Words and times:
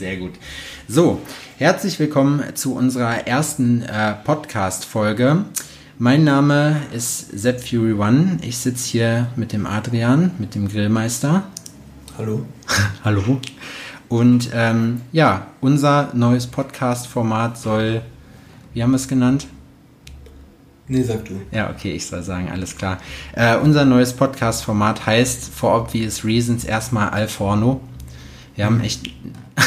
Sehr 0.00 0.16
gut. 0.16 0.32
So, 0.88 1.20
herzlich 1.58 1.98
willkommen 1.98 2.42
zu 2.54 2.74
unserer 2.74 3.26
ersten 3.26 3.82
äh, 3.82 4.14
Podcast-Folge. 4.24 5.44
Mein 5.98 6.24
Name 6.24 6.80
ist 6.94 7.38
Sepp 7.38 7.60
Fury 7.60 7.92
One. 7.92 8.38
Ich 8.40 8.56
sitze 8.56 8.88
hier 8.88 9.26
mit 9.36 9.52
dem 9.52 9.66
Adrian, 9.66 10.30
mit 10.38 10.54
dem 10.54 10.68
Grillmeister. 10.68 11.42
Hallo. 12.16 12.46
Hallo. 13.04 13.42
Und 14.08 14.48
ähm, 14.54 15.02
ja, 15.12 15.48
unser 15.60 16.14
neues 16.14 16.46
Podcast-Format 16.46 17.58
soll, 17.58 18.00
wie 18.72 18.82
haben 18.82 18.92
wir 18.92 18.96
es 18.96 19.06
genannt? 19.06 19.48
Nee, 20.88 21.02
sag 21.02 21.26
du. 21.26 21.42
Ja, 21.52 21.68
okay, 21.68 21.92
ich 21.92 22.06
soll 22.06 22.22
sagen, 22.22 22.48
alles 22.50 22.74
klar. 22.74 22.96
Äh, 23.34 23.58
unser 23.58 23.84
neues 23.84 24.14
Podcast-Format 24.14 25.04
heißt 25.04 25.52
For 25.52 25.78
Obvious 25.78 26.24
Reasons 26.24 26.64
erstmal 26.64 27.10
Alforno. 27.10 27.82
Wir 28.60 28.66
haben 28.66 28.80
echt. 28.80 29.10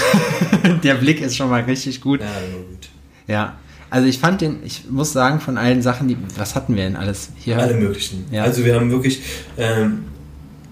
Der 0.84 0.96
Blick 0.96 1.22
ist 1.22 1.36
schon 1.36 1.50
mal 1.50 1.62
richtig 1.64 2.02
gut. 2.02 2.22
Ja, 2.22 2.28
gut. 2.56 2.90
Ja. 3.28 3.58
Also 3.90 4.08
ich 4.08 4.18
fand 4.18 4.42
den, 4.42 4.60
ich 4.64 4.90
muss 4.90 5.14
sagen, 5.14 5.40
von 5.40 5.58
allen 5.58 5.82
Sachen, 5.82 6.08
die. 6.08 6.18
Was 6.36 6.56
hatten 6.56 6.76
wir 6.76 6.84
denn 6.84 6.96
alles 6.96 7.30
hier? 7.38 7.60
Alle 7.60 7.76
möglichen. 7.76 8.26
Ja. 8.32 8.44
Also 8.44 8.66
wir 8.66 8.76
haben 8.76 8.92
wirklich, 8.92 9.22
ähm, 9.58 10.06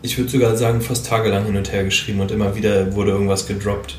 ich 0.01 0.17
würde 0.17 0.29
sogar 0.29 0.57
sagen, 0.57 0.81
fast 0.81 1.05
tagelang 1.05 1.45
hin 1.45 1.55
und 1.55 1.71
her 1.71 1.83
geschrieben 1.83 2.19
und 2.19 2.31
immer 2.31 2.55
wieder 2.55 2.93
wurde 2.95 3.11
irgendwas 3.11 3.47
gedroppt. 3.47 3.97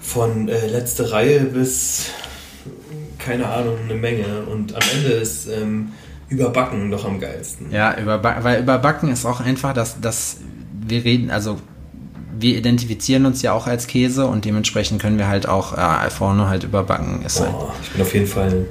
Von 0.00 0.48
äh, 0.48 0.66
letzte 0.68 1.10
Reihe 1.10 1.40
bis, 1.40 2.06
keine 3.18 3.46
Ahnung, 3.46 3.76
eine 3.84 3.94
Menge. 3.94 4.42
Und 4.50 4.74
am 4.74 4.82
Ende 4.94 5.10
ist 5.10 5.46
ähm, 5.48 5.92
Überbacken 6.28 6.90
doch 6.90 7.04
am 7.04 7.20
geilsten. 7.20 7.70
Ja, 7.70 7.98
überba 7.98 8.38
weil 8.42 8.62
überbacken 8.62 9.10
ist 9.10 9.26
auch 9.26 9.40
einfach, 9.40 9.74
dass, 9.74 10.00
dass 10.00 10.38
wir 10.86 11.04
reden, 11.04 11.30
also 11.30 11.58
wir 12.38 12.56
identifizieren 12.56 13.26
uns 13.26 13.42
ja 13.42 13.52
auch 13.52 13.66
als 13.66 13.86
Käse 13.86 14.26
und 14.26 14.44
dementsprechend 14.44 15.00
können 15.00 15.18
wir 15.18 15.28
halt 15.28 15.48
auch 15.48 15.72
äh, 15.72 15.80
Alforno 15.80 16.46
halt 16.48 16.64
überbacken. 16.64 17.22
Ist 17.24 17.40
halt, 17.40 17.52
Boah, 17.52 17.72
ich 17.82 17.90
bin 17.90 18.02
auf 18.02 18.14
jeden 18.14 18.26
Fall 18.26 18.66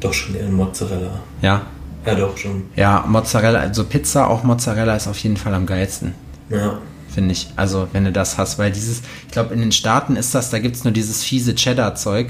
doch 0.00 0.12
schon 0.12 0.34
eher 0.36 0.46
ein 0.46 0.54
Mozzarella. 0.54 1.20
ja. 1.42 1.62
Ja, 2.04 2.14
doch 2.14 2.36
schon. 2.38 2.62
Ja, 2.76 3.04
Mozzarella, 3.08 3.58
also 3.58 3.82
Pizza, 3.84 4.30
auch 4.30 4.44
Mozzarella 4.44 4.94
ist 4.94 5.08
auf 5.08 5.18
jeden 5.18 5.36
Fall 5.36 5.52
am 5.54 5.66
geilsten. 5.66 6.14
Ja. 6.50 6.78
finde 7.12 7.32
ich. 7.32 7.48
Also, 7.56 7.88
wenn 7.92 8.04
du 8.04 8.12
das 8.12 8.38
hast, 8.38 8.60
weil 8.60 8.70
dieses, 8.70 9.02
ich 9.26 9.32
glaube, 9.32 9.52
in 9.54 9.58
den 9.58 9.72
Staaten 9.72 10.14
ist 10.14 10.32
das, 10.32 10.50
da 10.50 10.60
gibt 10.60 10.76
es 10.76 10.84
nur 10.84 10.92
dieses 10.92 11.24
fiese 11.24 11.56
Cheddar-Zeug. 11.56 12.28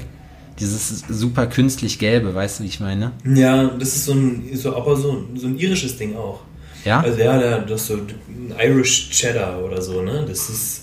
Dieses 0.59 1.03
super 1.07 1.45
künstlich 1.45 1.99
gelbe, 1.99 2.33
weißt 2.33 2.57
du, 2.57 2.63
wie 2.63 2.67
ich 2.69 2.79
meine? 2.79 3.11
Ja, 3.23 3.65
das 3.65 3.89
ist 3.95 4.05
so 4.05 4.13
ein, 4.13 4.49
so, 4.55 4.75
aber 4.75 4.95
so, 4.95 5.25
so 5.35 5.45
ein 5.45 5.59
irisches 5.59 5.95
Ding 5.99 6.15
auch. 6.15 6.39
Ja? 6.85 7.01
Also 7.01 7.19
ja, 7.19 7.37
da- 7.39 7.59
das 7.59 7.81
ist 7.81 7.87
so 7.87 7.93
ein 7.95 8.53
Irish 8.59 9.09
Cheddar 9.11 9.63
oder 9.63 9.81
so, 9.81 10.01
ne? 10.01 10.25
Das 10.27 10.49
ist 10.49 10.81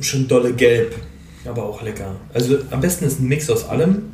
schon 0.00 0.26
dolle 0.28 0.52
gelb, 0.52 0.94
aber 1.44 1.64
auch 1.64 1.82
lecker. 1.82 2.16
Also 2.32 2.58
am 2.70 2.80
besten 2.80 3.04
ist 3.04 3.20
ein 3.20 3.28
Mix 3.28 3.50
aus 3.50 3.68
allem. 3.68 4.04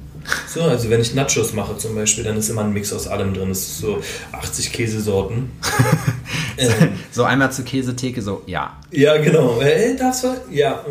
So, 0.52 0.62
also 0.62 0.90
wenn 0.90 1.00
ich 1.00 1.14
Nachos 1.14 1.52
mache 1.52 1.78
zum 1.78 1.94
Beispiel, 1.94 2.24
dann 2.24 2.36
ist 2.36 2.48
immer 2.48 2.64
ein 2.64 2.72
Mix 2.72 2.92
aus 2.92 3.06
allem 3.06 3.32
drin. 3.32 3.48
Das 3.50 3.58
ist 3.60 3.78
so 3.78 4.02
80 4.32 4.72
Käsesorten. 4.72 5.52
ähm, 6.58 6.88
so 7.12 7.22
einmal 7.22 7.52
zur 7.52 7.64
Käsetheke, 7.64 8.20
so, 8.20 8.42
ja. 8.46 8.76
ja, 8.90 9.16
genau. 9.18 9.60
Äh, 9.60 9.94
darfst 9.96 10.24
du? 10.24 10.28
Ja. 10.50 10.84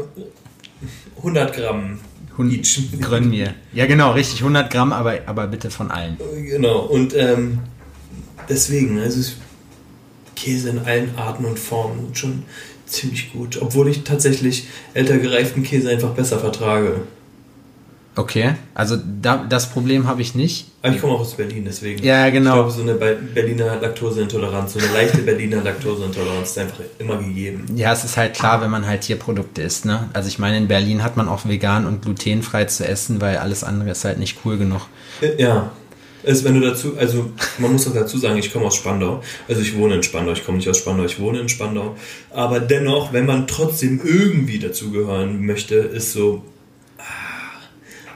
100 1.17 1.53
Gramm 1.53 1.99
each. 2.49 2.79
Grönn 3.01 3.29
mir. 3.29 3.53
Ja, 3.73 3.85
genau, 3.87 4.11
richtig, 4.11 4.39
100 4.39 4.71
Gramm, 4.71 4.93
aber, 4.93 5.15
aber 5.25 5.47
bitte 5.47 5.69
von 5.69 5.91
allen. 5.91 6.17
Genau, 6.35 6.79
und 6.85 7.13
ähm, 7.15 7.59
deswegen, 8.49 8.99
also 8.99 9.19
es- 9.19 9.35
Käse 10.35 10.69
in 10.69 10.79
allen 10.79 11.15
Arten 11.17 11.45
und 11.45 11.57
Formen 11.59 12.13
schon 12.13 12.43
ziemlich 12.85 13.33
gut. 13.33 13.61
Obwohl 13.61 13.87
ich 13.87 14.03
tatsächlich 14.03 14.67
älter 14.93 15.17
gereiften 15.17 15.63
Käse 15.63 15.89
einfach 15.89 16.11
besser 16.11 16.39
vertrage. 16.39 17.01
Okay, 18.17 18.55
also 18.73 18.95
da, 19.21 19.45
das 19.49 19.69
Problem 19.69 20.07
habe 20.07 20.21
ich 20.21 20.35
nicht. 20.35 20.67
Aber 20.81 20.95
ich 20.95 21.01
komme 21.01 21.13
auch 21.15 21.19
aus 21.19 21.33
Berlin, 21.33 21.65
deswegen. 21.67 22.01
Ja, 22.01 22.29
genau. 22.29 22.51
Ich 22.51 22.55
glaube, 22.55 22.71
so 22.71 22.81
eine 22.81 22.93
Be- 22.93 23.17
Berliner 23.33 23.75
Laktoseintoleranz, 23.81 24.71
so 24.71 24.79
eine 24.79 24.87
leichte 24.93 25.17
Berliner 25.17 25.61
Laktoseintoleranz 25.61 26.51
ist 26.51 26.57
einfach 26.59 26.79
immer 26.97 27.17
gegeben. 27.17 27.65
Ja, 27.75 27.91
es 27.91 28.05
ist 28.05 28.15
halt 28.15 28.33
klar, 28.33 28.61
wenn 28.61 28.71
man 28.71 28.87
halt 28.87 29.01
Tierprodukte 29.01 29.63
isst, 29.63 29.83
ne? 29.83 30.09
Also 30.13 30.29
ich 30.29 30.39
meine, 30.39 30.55
in 30.55 30.69
Berlin 30.69 31.03
hat 31.03 31.17
man 31.17 31.27
auch 31.27 31.45
vegan 31.45 31.85
und 31.85 32.03
glutenfrei 32.03 32.63
zu 32.63 32.87
essen, 32.87 33.19
weil 33.19 33.35
alles 33.35 33.65
andere 33.65 33.89
ist 33.89 34.05
halt 34.05 34.17
nicht 34.17 34.37
cool 34.45 34.57
genug. 34.57 34.83
Ja. 35.37 35.71
Also 36.25 36.45
wenn 36.45 36.55
du 36.55 36.61
dazu, 36.61 36.97
also 36.97 37.31
man 37.57 37.71
muss 37.71 37.87
auch 37.87 37.93
dazu 37.93 38.17
sagen, 38.17 38.37
ich 38.37 38.51
komme 38.51 38.65
aus 38.65 38.75
Spandau. 38.75 39.21
Also 39.47 39.61
ich 39.61 39.75
wohne 39.75 39.95
in 39.95 40.03
Spandau, 40.03 40.33
ich 40.33 40.45
komme 40.45 40.57
nicht 40.57 40.69
aus 40.69 40.77
Spandau, 40.77 41.05
ich 41.05 41.19
wohne 41.19 41.39
in 41.39 41.49
Spandau. 41.49 41.95
Aber 42.31 42.59
dennoch, 42.59 43.13
wenn 43.13 43.25
man 43.25 43.47
trotzdem 43.47 44.01
irgendwie 44.03 44.59
dazugehören 44.59 45.45
möchte, 45.45 45.75
ist 45.75 46.13
so, 46.13 46.43
ah, 46.97 47.03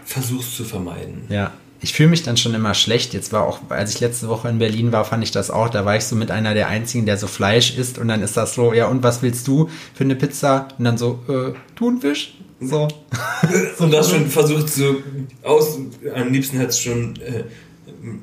versuch's 0.06 0.56
zu 0.56 0.64
vermeiden. 0.64 1.24
Ja. 1.30 1.54
Ich 1.82 1.94
fühle 1.94 2.10
mich 2.10 2.24
dann 2.24 2.36
schon 2.36 2.54
immer 2.54 2.74
schlecht. 2.74 3.14
Jetzt 3.14 3.32
war 3.32 3.46
auch, 3.48 3.60
als 3.70 3.94
ich 3.94 4.02
letzte 4.02 4.28
Woche 4.28 4.50
in 4.50 4.60
Berlin 4.60 4.92
war, 4.92 5.06
fand 5.06 5.24
ich 5.24 5.32
das 5.32 5.50
auch. 5.50 5.70
Da 5.70 5.86
war 5.86 5.96
ich 5.96 6.04
so 6.04 6.18
mit 6.18 6.30
einer 6.30 6.54
der 6.54 6.68
einzigen, 6.68 7.06
der 7.06 7.18
so 7.18 7.28
Fleisch 7.28 7.78
isst. 7.78 7.98
Und 7.98 8.10
dann 8.10 8.22
ist 8.22 8.36
das 8.36 8.54
so, 8.54 8.74
ja, 8.74 8.88
und 8.88 9.02
was 9.02 9.22
willst 9.22 9.48
du 9.48 9.70
für 9.94 10.04
eine 10.04 10.18
Pizza? 10.18 10.68
Und 10.78 10.84
dann 10.84 10.98
so, 10.98 11.24
äh, 11.30 11.54
Thunfisch? 11.78 12.34
So. 12.60 12.90
Und 13.80 13.94
das 13.94 14.12
schon 14.12 14.30
versucht 14.30 14.70
so 14.70 14.98
aus, 15.44 15.80
am 16.14 16.34
liebsten 16.34 16.58
hätte 16.58 16.72
es 16.72 16.80
schon 16.80 17.16
äh, 17.22 17.46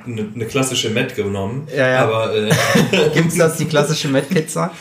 eine, 0.06 0.28
eine 0.34 0.46
klassische 0.46 0.90
Met 0.90 1.14
genommen. 1.14 1.66
Ja, 1.74 1.88
ja. 1.88 2.04
Aber 2.04 2.34
äh, 2.34 2.50
Gibt's 3.14 3.36
das, 3.36 3.56
die 3.56 3.66
klassische 3.66 4.08
Met-Pizza? 4.08 4.72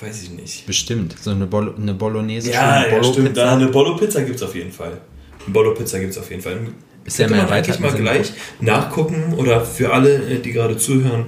weiß 0.00 0.22
ich 0.22 0.30
nicht. 0.30 0.66
Bestimmt. 0.66 1.16
So 1.20 1.30
eine, 1.30 1.46
Bolo 1.46 1.74
eine 1.74 1.94
Bolognese. 1.94 2.52
Ja, 2.52 2.82
schon, 2.82 2.92
ja 2.92 3.04
stimmt. 3.04 3.36
Da 3.36 3.42
Bolo-Pizza. 3.42 3.52
eine 3.52 3.66
Bolo-Pizza 3.68 4.22
gibt 4.22 4.36
es 4.36 4.42
auf 4.42 4.54
jeden 4.54 4.72
Fall. 4.72 5.00
Eine 5.44 5.52
Bolo-Pizza 5.52 5.98
gibt 5.98 6.12
es 6.12 6.18
auf 6.18 6.30
jeden 6.30 6.42
Fall. 6.42 6.60
Ist 7.04 7.18
ja 7.18 7.28
mehr 7.28 7.44
man 7.44 7.52
eigentlich 7.52 7.78
mal 7.78 7.92
gleich 7.92 8.32
nachgucken 8.60 9.34
oder 9.36 9.64
für 9.64 9.92
alle, 9.92 10.16
äh, 10.28 10.38
die 10.40 10.52
gerade 10.52 10.76
zuhören, 10.76 11.26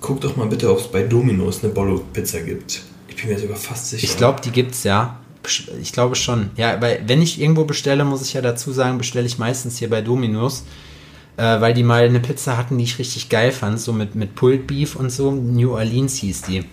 guckt 0.00 0.24
doch 0.24 0.36
mal 0.36 0.46
bitte, 0.46 0.70
ob 0.70 0.78
es 0.78 0.88
bei 0.88 1.02
Domino's 1.02 1.62
eine 1.62 1.72
Bolo-Pizza 1.72 2.40
gibt. 2.40 2.82
Ich 3.08 3.16
bin 3.16 3.28
mir 3.28 3.38
sogar 3.38 3.56
fast 3.56 3.90
sicher. 3.90 4.04
Ich 4.04 4.16
glaube, 4.16 4.40
die 4.40 4.50
gibt's 4.50 4.84
ja. 4.84 5.18
Ich 5.80 5.92
glaube 5.92 6.14
schon. 6.14 6.50
Ja, 6.56 6.80
weil 6.80 7.02
wenn 7.06 7.20
ich 7.20 7.40
irgendwo 7.40 7.64
bestelle, 7.64 8.04
muss 8.04 8.22
ich 8.22 8.32
ja 8.32 8.40
dazu 8.40 8.70
sagen, 8.72 8.98
bestelle 8.98 9.26
ich 9.26 9.38
meistens 9.38 9.78
hier 9.78 9.90
bei 9.90 10.00
Domino's, 10.00 10.64
äh, 11.36 11.60
weil 11.60 11.74
die 11.74 11.82
mal 11.82 12.04
eine 12.04 12.20
Pizza 12.20 12.56
hatten, 12.56 12.78
die 12.78 12.84
ich 12.84 12.98
richtig 12.98 13.28
geil 13.28 13.52
fand, 13.52 13.80
so 13.80 13.92
mit, 13.92 14.14
mit 14.14 14.34
Pulled 14.34 14.66
Beef 14.66 14.96
und 14.96 15.10
so. 15.10 15.30
New 15.30 15.72
Orleans 15.72 16.16
hieß 16.16 16.42
die. 16.42 16.64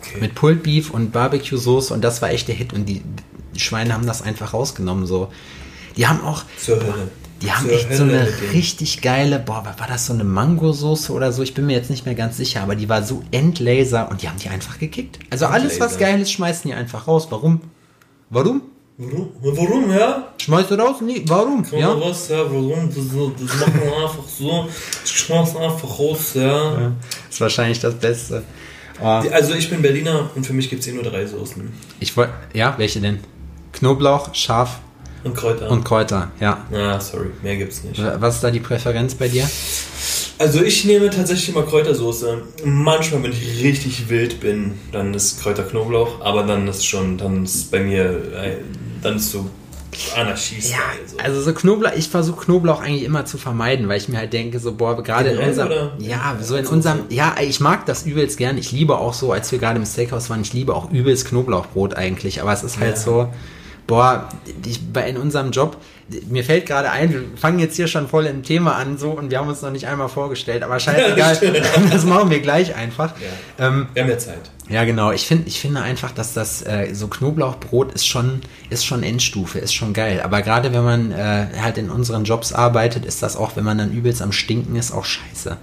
Okay. 0.00 0.20
Mit 0.20 0.34
Pulled 0.34 0.62
Beef 0.62 0.90
und 0.90 1.12
Barbecue-Soße 1.12 1.92
und 1.92 2.02
das 2.02 2.22
war 2.22 2.30
echt 2.30 2.48
der 2.48 2.54
Hit 2.54 2.72
und 2.72 2.86
die, 2.86 3.02
Schweine 3.56 3.94
haben 3.94 4.06
das 4.06 4.22
einfach 4.22 4.54
rausgenommen, 4.54 5.06
so. 5.06 5.28
Die 5.96 6.06
haben 6.06 6.20
auch, 6.22 6.44
Zur 6.58 6.76
Hölle. 6.76 7.08
die 7.42 7.50
haben 7.50 7.64
Zur 7.64 7.74
echt 7.74 7.92
so 7.92 8.04
eine 8.04 8.28
richtig 8.52 9.00
geile, 9.02 9.38
boah, 9.38 9.64
war 9.64 9.86
das 9.88 10.06
so 10.06 10.12
eine 10.12 10.24
Mangosoße 10.24 11.12
oder 11.12 11.32
so? 11.32 11.42
Ich 11.42 11.54
bin 11.54 11.66
mir 11.66 11.72
jetzt 11.72 11.90
nicht 11.90 12.06
mehr 12.06 12.14
ganz 12.14 12.36
sicher, 12.36 12.62
aber 12.62 12.76
die 12.76 12.88
war 12.88 13.02
so 13.02 13.22
endlaser 13.32 14.10
und 14.10 14.22
die 14.22 14.28
haben 14.28 14.38
die 14.38 14.48
einfach 14.48 14.78
gekickt. 14.78 15.18
Also 15.30 15.46
alles, 15.46 15.80
was 15.80 15.98
geil 15.98 16.20
ist, 16.20 16.30
schmeißen 16.30 16.70
die 16.70 16.74
einfach 16.74 17.08
raus. 17.08 17.28
Warum? 17.30 17.60
Warum? 18.30 18.62
Warum? 19.00 19.28
Warum, 19.40 19.90
ja? 19.92 20.32
Schmeißt 20.38 20.72
du 20.72 20.74
raus? 20.74 20.96
Nee, 21.00 21.22
warum? 21.28 21.64
Komm 21.68 21.78
Ja? 21.78 21.92
raus, 21.92 22.28
ja, 22.30 22.38
warum? 22.38 22.88
Das, 22.88 22.96
das 23.06 23.60
machen 23.60 23.80
wir 23.84 23.96
einfach 23.96 24.24
so. 24.26 24.68
Ich 25.04 25.10
schmeiß 25.12 25.54
einfach 25.56 25.98
raus, 26.00 26.32
ja. 26.34 26.92
Ist 27.30 27.40
wahrscheinlich 27.40 27.78
das 27.78 27.94
Beste. 27.94 28.42
Oh, 29.00 29.04
Also 29.04 29.54
ich 29.54 29.70
bin 29.70 29.80
Berliner 29.82 30.28
und 30.34 30.44
für 30.44 30.52
mich 30.52 30.68
gibt 30.68 30.80
es 30.80 30.86
hier 30.86 30.94
nur 30.94 31.04
drei 31.04 31.24
Soßen. 31.24 31.72
ich 32.00 32.16
wollte, 32.16 32.32
ja, 32.54 32.74
welche 32.76 33.00
denn? 33.00 33.20
Knoblauch, 33.72 34.34
Schaf 34.34 34.80
Und 35.22 35.36
Kräuter. 35.36 35.70
und 35.70 35.84
Kräuter, 35.84 36.32
ja. 36.40 36.66
Ah, 36.72 36.98
sorry, 36.98 37.28
mehr 37.44 37.56
gibt's 37.56 37.84
nicht. 37.84 38.02
Was 38.18 38.34
ist 38.36 38.42
da 38.42 38.50
die 38.50 38.58
Präferenz 38.58 39.14
bei 39.14 39.28
dir? 39.28 39.48
Also 40.40 40.60
ich 40.62 40.84
nehme 40.84 41.08
tatsächlich 41.10 41.50
immer 41.50 41.62
Kräutersoße. 41.62 42.42
Manchmal, 42.64 43.22
wenn 43.22 43.32
ich 43.32 43.62
richtig 43.62 44.08
wild 44.08 44.40
bin, 44.40 44.74
dann 44.90 45.14
ist 45.14 45.40
Kräuter-Knoblauch, 45.40 46.20
aber 46.20 46.42
dann 46.42 46.66
ist 46.66 46.84
schon, 46.84 47.16
dann 47.18 47.44
ist 47.44 47.70
bei 47.70 47.78
mir, 47.80 48.02
äh, 48.34 48.56
dann 49.02 49.16
ist 49.16 49.30
so 49.30 49.48
Anarchie. 50.16 50.60
Ja, 50.60 50.78
so. 51.06 51.16
also 51.18 51.40
so 51.40 51.52
Knoblauch, 51.52 51.92
ich 51.96 52.08
versuche 52.08 52.44
Knoblauch 52.44 52.80
eigentlich 52.80 53.04
immer 53.04 53.24
zu 53.24 53.38
vermeiden, 53.38 53.88
weil 53.88 53.96
ich 53.96 54.08
mir 54.08 54.18
halt 54.18 54.32
denke, 54.32 54.58
so, 54.58 54.72
boah, 54.72 55.02
gerade 55.02 55.30
in 55.30 55.38
unserem, 55.38 55.68
oder? 55.68 55.92
ja, 55.98 56.36
so 56.40 56.56
in 56.56 56.66
unserem, 56.66 57.00
ja, 57.08 57.34
ich 57.40 57.60
mag 57.60 57.86
das 57.86 58.04
übelst 58.04 58.36
gern. 58.36 58.58
Ich 58.58 58.70
liebe 58.70 58.98
auch 58.98 59.14
so, 59.14 59.32
als 59.32 59.50
wir 59.50 59.58
gerade 59.58 59.78
im 59.78 59.86
Steakhouse 59.86 60.28
waren, 60.30 60.42
ich 60.42 60.52
liebe 60.52 60.74
auch 60.74 60.90
übelst 60.90 61.26
Knoblauchbrot 61.28 61.94
eigentlich, 61.94 62.42
aber 62.42 62.52
es 62.52 62.62
ist 62.62 62.78
halt 62.78 62.96
Ja. 62.96 63.02
so, 63.02 63.28
boah, 63.86 64.28
ich, 64.66 64.92
bei 64.92 65.08
in 65.08 65.16
unserem 65.16 65.50
Job, 65.50 65.78
mir 66.28 66.44
fällt 66.44 66.66
gerade 66.66 66.90
ein, 66.90 67.12
wir 67.12 67.22
fangen 67.36 67.58
jetzt 67.58 67.76
hier 67.76 67.86
schon 67.86 68.08
voll 68.08 68.26
im 68.26 68.42
Thema 68.42 68.76
an, 68.76 68.96
so, 68.98 69.10
und 69.10 69.30
wir 69.30 69.38
haben 69.38 69.48
uns 69.48 69.62
noch 69.62 69.70
nicht 69.70 69.86
einmal 69.86 70.08
vorgestellt, 70.08 70.62
aber 70.62 70.80
scheißegal, 70.80 71.38
das 71.90 72.04
machen 72.04 72.30
wir 72.30 72.40
gleich 72.40 72.74
einfach. 72.74 73.12
Ja. 73.58 73.66
Ähm, 73.66 73.88
Wir 73.92 74.02
haben 74.02 74.10
ja 74.10 74.18
Zeit. 74.18 74.50
ja, 74.68 74.84
genau. 74.84 75.12
Ich 75.12 75.26
finde, 75.26 75.48
ich 75.48 75.60
finde 75.60 75.82
einfach, 75.82 76.12
dass 76.12 76.32
das 76.32 76.62
äh, 76.62 76.88
so 76.94 77.08
Knoblauchbrot 77.08 77.92
ist 77.92 78.06
schon, 78.06 78.40
ist 78.70 78.86
schon 78.86 79.02
Endstufe, 79.02 79.58
ist 79.58 79.74
schon 79.74 79.92
geil. 79.92 80.20
Aber 80.22 80.42
gerade 80.42 80.72
wenn 80.72 80.84
man 80.84 81.12
äh, 81.12 81.46
halt 81.60 81.78
in 81.78 81.90
unseren 81.90 82.24
Jobs 82.24 82.52
arbeitet, 82.52 83.04
ist 83.04 83.22
das 83.22 83.36
auch, 83.36 83.56
wenn 83.56 83.64
man 83.64 83.78
dann 83.78 83.92
übelst 83.92 84.22
am 84.22 84.32
Stinken 84.32 84.76
ist, 84.76 84.92
auch 84.92 85.04
scheiße. 85.04 85.56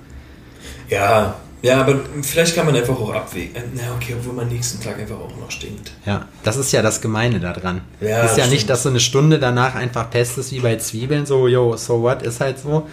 Ja, 0.89 1.35
Ja, 1.65 1.81
aber 1.81 1.99
vielleicht 2.21 2.55
kann 2.55 2.65
man 2.67 2.75
einfach 2.75 2.99
auch 2.99 3.11
abwägen. 3.11 3.55
Äh, 3.55 3.61
Na, 3.73 3.95
okay, 3.95 4.15
obwohl 4.19 4.33
man 4.33 4.47
nächsten 4.47 4.81
Tag 4.81 4.99
einfach 4.99 5.15
auch 5.15 5.35
noch 5.35 5.49
stinkt. 5.49 5.91
Ja, 6.05 6.27
das 6.43 6.57
ist 6.57 6.71
ja 6.71 6.81
das 6.81 7.01
Gemeine 7.01 7.39
daran. 7.39 7.81
Ja, 7.99 8.23
ist 8.23 8.37
ja 8.37 8.43
stimmt. 8.43 8.51
nicht, 8.51 8.69
dass 8.69 8.83
so 8.83 8.89
eine 8.89 8.99
Stunde 8.99 9.39
danach 9.39 9.73
einfach 9.75 10.09
Pest 10.09 10.37
ist 10.37 10.51
wie 10.51 10.59
bei 10.59 10.75
Zwiebeln, 10.77 11.25
so, 11.25 11.47
yo, 11.47 11.75
so 11.75 12.01
what, 12.01 12.21
ist 12.21 12.39
halt 12.39 12.59
so. 12.59 12.87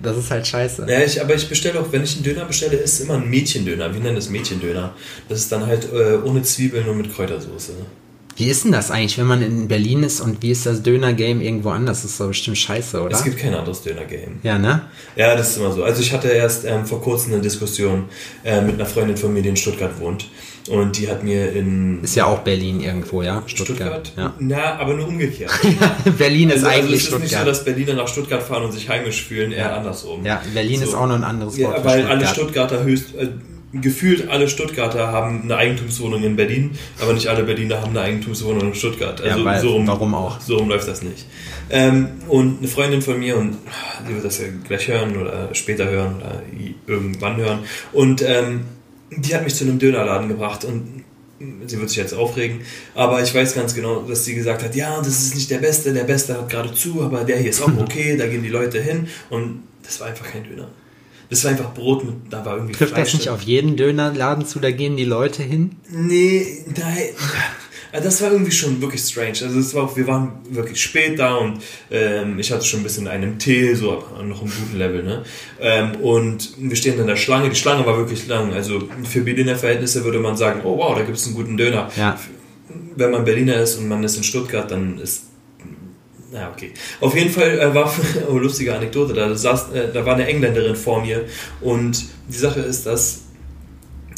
Das 0.00 0.16
ist 0.16 0.30
halt 0.30 0.46
scheiße. 0.46 0.86
Ja, 0.88 1.00
ich, 1.00 1.20
aber 1.20 1.34
ich 1.34 1.48
bestelle 1.48 1.80
auch, 1.80 1.90
wenn 1.90 2.04
ich 2.04 2.14
einen 2.14 2.22
Döner 2.22 2.44
bestelle, 2.44 2.76
ist 2.76 3.00
immer 3.00 3.14
ein 3.14 3.28
Mädchendöner. 3.28 3.92
Wir 3.92 4.00
nennen 4.00 4.14
das 4.14 4.28
Mädchendöner. 4.30 4.94
Das 5.28 5.40
ist 5.40 5.50
dann 5.50 5.66
halt 5.66 5.92
äh, 5.92 6.18
ohne 6.24 6.42
Zwiebeln 6.42 6.88
und 6.88 6.98
mit 6.98 7.12
Kräutersoße. 7.12 7.72
Wie 8.38 8.48
ist 8.48 8.64
denn 8.64 8.72
das 8.72 8.90
eigentlich, 8.90 9.18
wenn 9.18 9.26
man 9.26 9.42
in 9.42 9.66
Berlin 9.68 10.02
ist 10.04 10.20
und 10.20 10.42
wie 10.42 10.52
ist 10.52 10.64
das 10.64 10.82
Döner-Game 10.82 11.40
irgendwo 11.40 11.70
anders? 11.70 12.02
Das 12.02 12.12
ist 12.12 12.20
doch 12.20 12.28
bestimmt 12.28 12.56
scheiße, 12.56 13.00
oder? 13.02 13.14
Es 13.16 13.24
gibt 13.24 13.36
kein 13.38 13.52
anderes 13.52 13.82
Döner-Game. 13.82 14.38
ja, 14.44 14.58
ne? 14.58 14.82
Ja, 15.16 15.34
das 15.36 15.50
ist 15.50 15.56
immer 15.58 15.72
so. 15.72 15.82
Also 15.82 16.00
ich 16.00 16.12
hatte 16.12 16.28
erst 16.28 16.64
ähm, 16.64 16.86
vor 16.86 17.02
kurzem 17.02 17.32
eine 17.32 17.42
Diskussion 17.42 18.04
äh, 18.44 18.60
mit 18.62 18.76
einer 18.76 18.86
Freundin 18.86 19.16
von 19.16 19.34
mir, 19.34 19.42
die 19.42 19.48
in 19.50 19.56
Stuttgart 19.56 19.98
wohnt. 20.00 20.28
Und 20.70 20.98
die 20.98 21.08
hat 21.08 21.24
mir 21.24 21.50
in 21.52 22.04
Ist 22.04 22.14
ja 22.14 22.26
auch 22.26 22.40
Berlin 22.40 22.80
irgendwo, 22.80 23.22
ja? 23.22 23.42
Stuttgart, 23.46 24.12
Ja. 24.16 24.34
na, 24.38 24.78
aber 24.78 24.94
nur 24.94 25.08
umgekehrt. 25.08 25.50
Berlin 26.18 26.50
ist 26.50 26.56
Also, 26.62 26.66
also 26.68 26.78
eigentlich 26.78 27.00
es 27.02 27.08
ist 27.08 27.12
nicht 27.18 27.22
so, 27.22 27.26
Stuttgart. 27.36 27.48
dass 27.48 27.64
Berliner 27.64 27.94
nach 27.94 28.06
Stuttgart 28.08 28.42
fahren 28.42 28.64
und 28.64 28.72
sich 28.72 28.88
heimisch 28.88 29.24
fühlen, 29.24 29.50
eher 29.50 29.74
andersrum. 29.74 30.24
ja, 30.26 30.42
Berlin 30.54 30.82
ist 30.82 30.90
So. 30.92 30.98
auch 30.98 31.06
noch 31.06 31.14
ein 31.16 31.24
anderes 31.24 31.58
Wort 31.58 31.78
Ja, 31.78 31.84
weil 31.84 32.04
alle 32.06 32.26
Stuttgart. 32.26 32.68
Stuttgarter 32.70 32.84
höchst, 32.84 33.14
äh, 33.14 33.28
gefühlt 33.72 34.28
alle 34.28 34.48
Stuttgarter 34.48 35.08
haben 35.08 35.42
eine 35.42 35.56
Eigentumswohnung 35.56 36.22
in 36.24 36.36
Berlin, 36.36 36.70
aber 37.00 37.12
nicht 37.12 37.26
alle 37.28 37.44
Berliner 37.44 37.80
haben 37.82 37.90
eine 37.90 38.00
Eigentumswohnung 38.00 38.68
in 38.68 38.74
Stuttgart. 38.74 39.20
Ja, 39.20 39.32
Also 39.32 39.44
weil- 39.44 39.60
so 39.60 39.70
rum, 39.72 39.86
warum 39.86 40.14
auch? 40.14 40.40
So 40.40 40.56
rum 40.56 40.68
läuft 40.68 40.88
das 40.88 41.02
nicht. 41.02 41.26
Ähm, 41.70 42.08
und 42.28 42.58
eine 42.60 42.68
Freundin 42.68 43.02
von 43.02 43.18
mir, 43.18 43.36
und 43.36 43.56
sie 44.06 44.14
wird 44.14 44.24
das 44.24 44.38
ja 44.38 44.46
gleich 44.66 44.88
hören 44.88 45.16
oder 45.18 45.50
später 45.54 45.88
hören 45.90 46.16
oder 46.16 46.42
irgendwann 46.86 47.36
hören, 47.36 47.58
und 47.92 48.22
ähm, 48.22 48.60
die 49.10 49.34
hat 49.34 49.44
mich 49.44 49.54
zu 49.54 49.64
einem 49.64 49.78
Dönerladen 49.78 50.28
gebracht 50.28 50.64
und 50.64 51.04
sie 51.66 51.78
wird 51.78 51.88
sich 51.90 51.98
jetzt 51.98 52.14
aufregen, 52.14 52.62
aber 52.94 53.22
ich 53.22 53.34
weiß 53.34 53.54
ganz 53.54 53.74
genau, 53.74 54.00
dass 54.02 54.24
sie 54.24 54.34
gesagt 54.34 54.62
hat, 54.64 54.74
ja, 54.74 54.98
das 54.98 55.08
ist 55.22 55.34
nicht 55.34 55.50
der 55.50 55.58
Beste, 55.58 55.92
der 55.92 56.04
Beste 56.04 56.34
hat 56.34 56.48
gerade 56.50 56.72
zu, 56.74 57.02
aber 57.02 57.22
der 57.24 57.36
hier 57.38 57.50
ist 57.50 57.60
auch 57.62 57.70
okay, 57.78 58.16
da 58.16 58.26
gehen 58.26 58.42
die 58.42 58.48
Leute 58.48 58.80
hin 58.80 59.08
und 59.30 59.62
das 59.82 60.00
war 60.00 60.08
einfach 60.08 60.26
kein 60.30 60.44
Döner. 60.44 60.68
Das 61.30 61.44
war 61.44 61.50
einfach 61.50 61.74
Brot 61.74 62.04
mit, 62.04 62.14
da 62.30 62.44
war 62.44 62.54
irgendwie 62.56 62.72
Trifft 62.72 62.92
das 62.92 62.98
Fleisch 62.98 63.14
nicht 63.14 63.26
drin. 63.26 63.34
auf 63.34 63.42
jeden 63.42 63.76
Dönerladen 63.76 64.46
zu, 64.46 64.60
da 64.60 64.70
gehen 64.70 64.96
die 64.96 65.04
Leute 65.04 65.42
hin? 65.42 65.72
Nee, 65.90 66.64
nein. 66.74 67.08
Also 67.92 68.04
Das 68.04 68.22
war 68.22 68.32
irgendwie 68.32 68.52
schon 68.52 68.80
wirklich 68.82 69.00
strange. 69.02 69.38
Also 69.42 69.58
es 69.58 69.74
war 69.74 69.84
auch, 69.84 69.96
wir 69.96 70.06
waren 70.06 70.32
wirklich 70.50 70.80
spät 70.80 71.18
da 71.18 71.36
und 71.36 71.60
ähm, 71.90 72.38
ich 72.38 72.52
hatte 72.52 72.64
schon 72.64 72.80
ein 72.80 72.82
bisschen 72.82 73.08
einen 73.08 73.38
Tee, 73.38 73.74
so 73.74 74.04
noch 74.22 74.42
im 74.42 74.48
guten 74.50 74.76
Level, 74.76 75.02
ne? 75.02 75.22
Ähm, 75.60 75.96
und 76.02 76.50
wir 76.58 76.76
stehen 76.76 76.98
in 76.98 77.06
der 77.06 77.16
Schlange. 77.16 77.48
Die 77.48 77.56
Schlange 77.56 77.86
war 77.86 77.96
wirklich 77.96 78.26
lang. 78.26 78.52
Also 78.52 78.82
für 79.04 79.20
Berliner 79.22 79.56
Verhältnisse 79.56 80.04
würde 80.04 80.18
man 80.18 80.36
sagen, 80.36 80.60
oh 80.64 80.76
wow, 80.76 80.96
da 80.98 81.02
gibt 81.04 81.16
es 81.16 81.26
einen 81.26 81.34
guten 81.34 81.56
Döner. 81.56 81.90
Ja. 81.96 82.18
Wenn 82.96 83.10
man 83.10 83.24
Berliner 83.24 83.56
ist 83.56 83.76
und 83.76 83.88
man 83.88 84.04
ist 84.04 84.16
in 84.18 84.22
Stuttgart, 84.22 84.70
dann 84.70 84.98
ist 84.98 85.27
na 86.30 86.50
okay. 86.50 86.72
Auf 87.00 87.14
jeden 87.14 87.30
Fall 87.30 87.58
äh, 87.58 87.74
war 87.74 87.92
oh, 88.30 88.38
lustige 88.38 88.74
Anekdote. 88.74 89.14
Da 89.14 89.34
saß, 89.34 89.72
äh, 89.72 89.92
da 89.92 90.04
war 90.04 90.14
eine 90.14 90.26
Engländerin 90.26 90.76
vor 90.76 91.00
mir 91.00 91.24
und 91.60 92.04
die 92.28 92.36
Sache 92.36 92.60
ist, 92.60 92.86
dass 92.86 93.22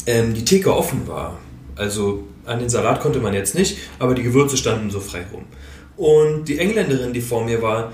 ähm, 0.05 0.33
die 0.33 0.45
Theke 0.45 0.75
offen 0.75 1.07
war. 1.07 1.39
Also 1.75 2.25
an 2.45 2.59
den 2.59 2.69
Salat 2.69 2.99
konnte 2.99 3.19
man 3.19 3.33
jetzt 3.33 3.55
nicht, 3.55 3.77
aber 3.99 4.15
die 4.15 4.23
Gewürze 4.23 4.57
standen 4.57 4.89
so 4.89 4.99
frei 4.99 5.25
rum. 5.31 5.45
Und 5.97 6.45
die 6.45 6.57
Engländerin, 6.57 7.13
die 7.13 7.21
vor 7.21 7.45
mir 7.45 7.61
war, 7.61 7.93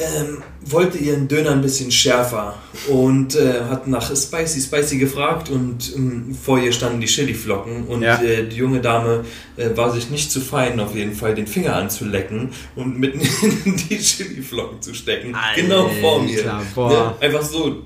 ähm, 0.00 0.42
wollte 0.62 0.98
ihren 0.98 1.28
Döner 1.28 1.50
ein 1.52 1.62
bisschen 1.62 1.90
schärfer 1.92 2.56
und 2.88 3.36
äh, 3.36 3.60
hat 3.68 3.86
nach 3.86 4.14
Spicy 4.14 4.60
Spicy 4.60 4.98
gefragt 4.98 5.48
und 5.50 5.94
ähm, 5.94 6.34
vor 6.34 6.58
ihr 6.58 6.72
standen 6.72 7.00
die 7.00 7.06
Chiliflocken 7.06 7.84
und 7.86 8.02
Ja. 8.02 8.20
äh, 8.22 8.48
die 8.48 8.56
junge 8.56 8.80
Dame 8.80 9.24
äh, 9.56 9.68
war 9.76 9.92
sich 9.92 10.10
nicht 10.10 10.32
zu 10.32 10.40
fein, 10.40 10.80
auf 10.80 10.94
jeden 10.94 11.14
Fall 11.14 11.34
den 11.34 11.46
Finger 11.46 11.76
anzulecken 11.76 12.50
und 12.76 12.98
mitten 12.98 13.20
in 13.64 13.76
die 13.90 13.98
Chiliflocken 13.98 14.80
zu 14.82 14.94
stecken. 14.94 15.36
genau 15.54 15.88
vor 16.00 16.22
mir. 16.22 16.38
Alter, 16.38 16.62
boah. 16.74 16.90
Ne? 17.20 17.26
Einfach 17.26 17.42
so 17.42 17.82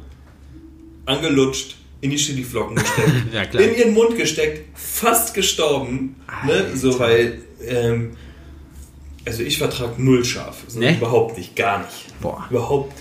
angelutscht, 1.06 1.76
in 2.00 2.10
die 2.10 2.16
Chiliflocken 2.16 2.76
gesteckt, 2.76 3.12
Ja, 3.34 3.44
klar. 3.46 3.62
in 3.62 3.74
ihren 3.76 3.94
Mund 3.94 4.16
gesteckt, 4.16 4.68
fast 4.76 5.34
gestorben. 5.34 6.16
Ne? 6.46 6.52
Alter. 6.52 6.76
So, 6.76 6.98
weil, 6.98 7.40
ähm, 7.66 8.10
also 9.26 9.42
ich 9.42 9.58
vertrag 9.58 9.98
null 9.98 10.24
scharf. 10.24 10.64
So, 10.68 10.80
Ne? 10.80 10.96
Überhaupt 10.96 11.36
nicht, 11.38 11.56
gar 11.56 11.78
nicht. 11.78 12.20
Boah. 12.20 12.46
Überhaupt. 12.50 12.92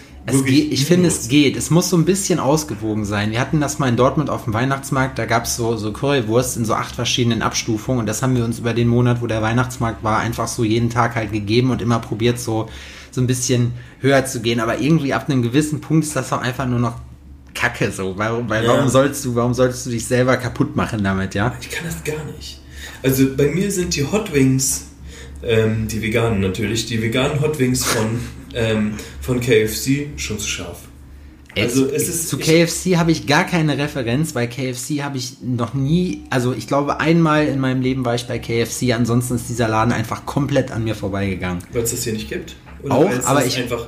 Geht, 0.46 0.72
ich 0.72 0.86
finde, 0.86 1.10
es 1.10 1.28
geht. 1.28 1.58
Es 1.58 1.70
muss 1.70 1.90
so 1.90 1.98
ein 1.98 2.06
bisschen 2.06 2.40
ausgewogen 2.40 3.04
sein. 3.04 3.32
Wir 3.32 3.42
hatten 3.42 3.60
das 3.60 3.78
mal 3.80 3.90
in 3.90 3.98
Dortmund 3.98 4.30
auf 4.30 4.46
dem 4.46 4.54
Weihnachtsmarkt. 4.54 5.20
Da 5.20 5.26
gab 5.26 5.44
es 5.44 5.58
so, 5.58 5.76
so 5.76 5.92
Currywurst 5.92 6.56
in 6.56 6.64
so 6.64 6.76
acht 6.76 6.96
verschiedenen 6.96 7.42
Abstufungen. 7.42 8.00
Und 8.00 8.06
das 8.06 8.24
haben 8.24 8.34
wir 8.38 8.46
uns 8.46 8.58
über 8.60 8.74
den 8.74 8.88
Monat, 8.88 9.22
wo 9.22 9.28
der 9.28 9.42
Weihnachtsmarkt 9.42 10.02
war, 10.02 10.20
einfach 10.20 10.48
so 10.48 10.64
jeden 10.64 10.90
Tag 10.90 11.16
halt 11.16 11.34
gegeben 11.34 11.72
und 11.72 11.82
immer 11.82 12.00
probiert, 12.00 12.40
so, 12.40 12.70
so 13.12 13.20
ein 13.20 13.28
bisschen 13.28 13.74
höher 14.00 14.26
zu 14.26 14.40
gehen. 14.42 14.62
Aber 14.62 14.80
irgendwie 14.80 15.14
ab 15.14 15.30
einem 15.30 15.42
gewissen 15.42 15.82
Punkt 15.82 16.06
ist 16.06 16.16
das 16.16 16.32
auch 16.32 16.42
einfach 16.42 16.68
nur 16.68 16.80
noch 16.80 16.96
Kacke 17.54 17.92
so. 17.92 18.14
Warum, 18.18 18.50
weil, 18.50 18.64
Ja. 18.64 18.70
warum 18.78 18.88
sollst 18.88 19.26
du, 19.26 19.36
warum 19.36 19.54
sollst 19.54 19.86
du 19.86 19.90
dich 19.90 20.06
selber 20.08 20.38
kaputt 20.38 20.78
machen 20.78 21.04
damit, 21.04 21.36
ja? 21.36 21.54
Ich 21.60 21.70
kann 21.70 21.86
das 21.86 22.02
gar 22.06 22.24
nicht. 22.38 22.62
Also 23.04 23.26
bei 23.36 23.48
mir 23.48 23.70
sind 23.70 23.94
die 23.94 24.06
Hot 24.10 24.34
Wings, 24.34 24.86
ähm, 25.46 25.88
die 25.88 26.02
veganen 26.02 26.40
natürlich, 26.42 26.86
die 26.86 27.02
veganen 27.02 27.42
Hot 27.42 27.60
Wings 27.60 27.84
von, 27.86 28.20
ähm, 28.54 28.94
von 29.22 29.40
KFC 29.40 30.08
schon 30.18 30.40
zu 30.40 30.48
scharf. 30.48 30.80
Also 31.56 31.86
es 31.86 32.08
ist 32.10 32.30
zu 32.30 32.40
KFC 32.40 32.98
habe 32.98 33.12
ich 33.12 33.28
gar 33.28 33.44
keine 33.46 33.78
Referenz. 33.78 34.34
Bei 34.34 34.48
KFC 34.48 35.04
habe 35.04 35.18
ich 35.18 35.38
noch 35.44 35.76
nie, 35.76 36.24
also 36.32 36.52
ich 36.52 36.66
glaube 36.66 37.00
einmal 37.00 37.46
in 37.48 37.60
meinem 37.60 37.82
Leben 37.84 38.04
war 38.06 38.16
ich 38.16 38.26
bei 38.26 38.40
KFC. 38.40 38.92
Ansonsten 38.94 39.36
ist 39.36 39.50
dieser 39.50 39.68
Laden 39.68 39.94
einfach 39.94 40.26
komplett 40.26 40.72
an 40.72 40.84
mir 40.84 40.96
vorbeigegangen. 40.96 41.64
Weil 41.72 41.84
es 41.84 41.92
das 41.92 42.04
hier 42.04 42.14
nicht 42.14 42.28
gibt? 42.28 42.56
Auch, 42.90 43.06
weil 43.06 43.20
es 43.20 43.26
aber 43.26 43.46
ich- 43.46 43.56
einfach 43.58 43.88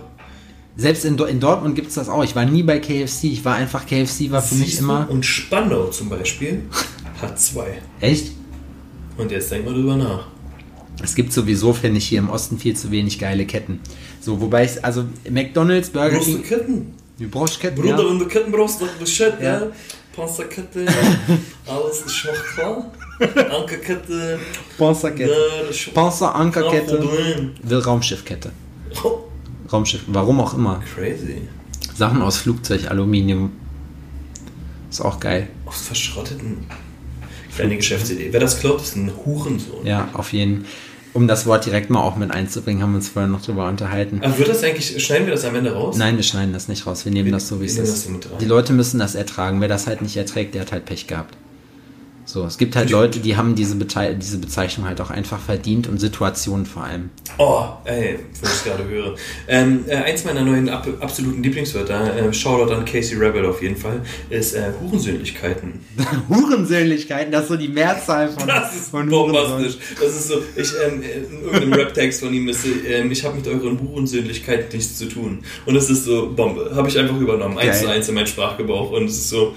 Selbst 0.78 1.06
in, 1.06 1.18
in 1.18 1.40
Dortmund 1.40 1.76
gibt 1.76 1.88
es 1.88 1.96
das 1.96 2.08
auch. 2.08 2.24
Ich 2.24 2.36
war 2.36 2.46
nie 2.46 2.62
bei 2.62 2.78
KFC. 2.80 3.24
Ich 3.24 3.44
war 3.46 3.56
einfach 3.56 3.88
KFC 3.88 4.30
war 4.30 4.44
für 4.44 4.56
mich 4.56 4.68
Siehst 4.68 4.82
du? 4.82 4.84
immer 4.84 5.08
Und 5.10 5.26
Spandau 5.26 5.88
zum 5.88 6.10
Beispiel 6.10 6.62
hat 7.20 7.40
zwei. 7.40 7.80
echt. 8.00 8.32
Und 9.18 9.32
jetzt 9.32 9.50
denk 9.52 9.66
mal 9.66 9.74
drüber 9.74 9.96
nach. 9.96 10.28
Es 11.04 11.16
gibt 11.16 11.34
sowieso 11.34 11.74
finde 11.74 11.98
ich 11.98 12.08
hier 12.08 12.20
im 12.20 12.30
Osten 12.30 12.58
viel 12.58 12.76
zu 12.76 12.90
wenig 12.92 13.20
geile 13.20 13.46
Ketten. 13.46 13.80
So 14.22 14.40
wobei 14.42 14.66
ich 14.66 14.84
also 14.84 15.06
McDonald's, 15.30 15.90
Burger 15.90 16.16
Brauchst 16.18 16.28
du 16.28 16.34
King, 16.34 16.44
Ketten? 16.44 16.94
du 17.20 17.28
brauchst 17.28 17.60
Ketten, 17.60 17.82
Bruder, 17.82 18.04
ja. 18.04 18.10
wenn 18.10 18.20
du 18.20 18.28
Ketten 18.28 18.52
brauchst, 18.52 18.82
dann 18.82 18.90
Bescheid, 19.00 19.34
Ja. 19.42 19.60
ja. 19.60 19.68
Panzerkette, 20.16 20.86
alles 21.68 22.02
ist 22.06 22.16
schon 22.16 22.34
klar. 22.56 22.90
Ankerkette, 23.20 24.40
Panzerkette, 24.78 25.30
ja, 25.32 25.92
Panzer 25.94 26.34
Ankerkette, 26.36 27.04
will 27.64 27.80
Raumschiffkette. 27.80 28.52
Oh, 29.04 29.20
Raumschiff, 29.72 30.04
warum 30.08 30.40
auch 30.40 30.54
immer. 30.54 30.82
crazy. 30.96 31.42
Sachen 31.96 32.22
aus 32.22 32.38
Flugzeug, 32.38 32.90
Aluminium. 32.90 33.52
Ist 34.90 35.02
auch 35.02 35.20
geil. 35.20 35.50
Aus 35.66 35.82
verschrotteten. 35.82 36.66
Kleine 37.56 37.78
Geschäftsidee. 37.78 38.30
Wer 38.32 38.40
das 38.40 38.60
klaut, 38.60 38.82
ist 38.82 38.96
ein 38.96 39.12
Hurensohn. 39.26 39.86
Ja, 39.86 40.10
auf 40.14 40.34
jeden 40.34 40.66
Um 41.14 41.30
das 41.30 41.46
Wort 41.46 41.66
direkt 41.66 41.90
mal 41.90 42.02
auch 42.02 42.18
mit 42.18 42.30
einzubringen, 42.32 42.82
haben 42.84 42.92
wir 42.92 42.98
uns 42.98 43.08
vorher 43.08 43.30
noch 43.32 43.42
drüber 43.42 43.70
unterhalten. 43.70 44.20
Aber 44.22 44.38
wird 44.38 44.50
das 44.50 44.62
eigentlich, 44.64 45.02
schneiden 45.02 45.26
wir 45.28 45.34
das 45.34 45.46
am 45.46 45.56
Ende 45.56 45.72
raus? 45.72 45.96
Nein, 45.98 46.18
wir 46.18 46.24
schneiden 46.24 46.52
das 46.52 46.68
nicht 46.68 46.86
raus. 46.86 47.06
Wir 47.06 47.14
nehmen 47.14 47.28
Wir- 47.28 47.32
das 47.32 47.48
so, 47.48 47.62
wie 47.62 47.66
es 47.66 47.78
ist. 47.78 48.10
Die 48.42 48.46
Leute 48.46 48.74
müssen 48.74 49.00
das 49.00 49.16
ertragen. 49.16 49.62
Wer 49.62 49.70
das 49.70 49.88
halt 49.88 50.02
nicht 50.02 50.18
erträgt, 50.18 50.56
der 50.56 50.62
hat 50.64 50.74
halt 50.74 50.84
Pech 50.84 51.08
gehabt. 51.08 51.38
So, 52.36 52.44
es 52.44 52.58
gibt 52.58 52.76
halt 52.76 52.90
Leute, 52.90 53.20
die 53.22 53.38
haben 53.38 53.56
diese, 53.56 53.78
Bete 53.78 54.14
diese 54.14 54.40
Bezeichnung 54.40 54.86
halt 54.86 55.00
auch 55.00 55.10
einfach 55.10 55.40
verdient 55.40 55.88
und 55.88 56.02
Situationen 56.02 56.66
vor 56.66 56.84
allem. 56.84 57.10
Oh, 57.38 57.64
ey, 57.86 58.20
wenn 58.42 58.52
ich 58.52 58.64
gerade 58.66 58.84
höre. 58.84 59.16
Ähm, 59.48 59.86
äh, 59.88 59.96
eins 59.96 60.26
meiner 60.26 60.42
neuen 60.42 60.68
ab 60.68 60.86
absoluten 61.00 61.42
Lieblingswörter, 61.42 62.14
äh, 62.14 62.34
Shoutout 62.34 62.74
an 62.74 62.84
Casey 62.84 63.18
Rebel 63.18 63.46
auf 63.46 63.62
jeden 63.62 63.78
Fall, 63.78 64.02
ist 64.30 64.54
äh, 64.54 64.74
Hurensöhnlichkeiten. 64.82 65.80
Hurensöhnlichkeiten, 66.28 67.32
das 67.32 67.44
ist 67.44 67.48
so 67.48 67.56
die 67.56 67.70
Mehrzahl 67.70 68.28
von, 68.28 68.46
Das 68.46 68.76
ist 68.76 68.90
von 68.90 69.08
bombastisch. 69.08 69.78
Das 69.98 70.14
ist 70.14 70.28
so, 70.28 70.42
ich, 70.58 70.74
ähm, 70.86 71.04
in 71.04 71.42
irgendeinem 71.42 71.74
Rap-Text 71.86 72.20
von 72.20 72.34
ihm 72.34 72.50
ist, 72.50 72.66
ähm, 72.86 73.14
ich 73.14 73.24
habe 73.24 73.38
mit 73.38 73.48
euren 73.48 73.80
Hurensöhnlichkeiten 73.80 74.76
nichts 74.78 74.98
zu 74.98 75.06
tun. 75.08 75.40
Und 75.66 75.74
das 75.74 75.90
ist 75.90 76.04
so 76.04 76.34
Bombe. 76.36 76.70
Habe 76.76 76.90
ich 76.90 77.00
einfach 77.00 77.16
übernommen, 77.16 77.58
eins 77.58 77.80
Geil. 77.80 77.82
zu 77.82 77.90
eins 77.92 78.10
in 78.10 78.16
meinen 78.16 78.28
Sprachgebrauch. 78.28 78.92
Und 78.92 79.06
es 79.06 79.20
ist 79.20 79.30
so, 79.30 79.56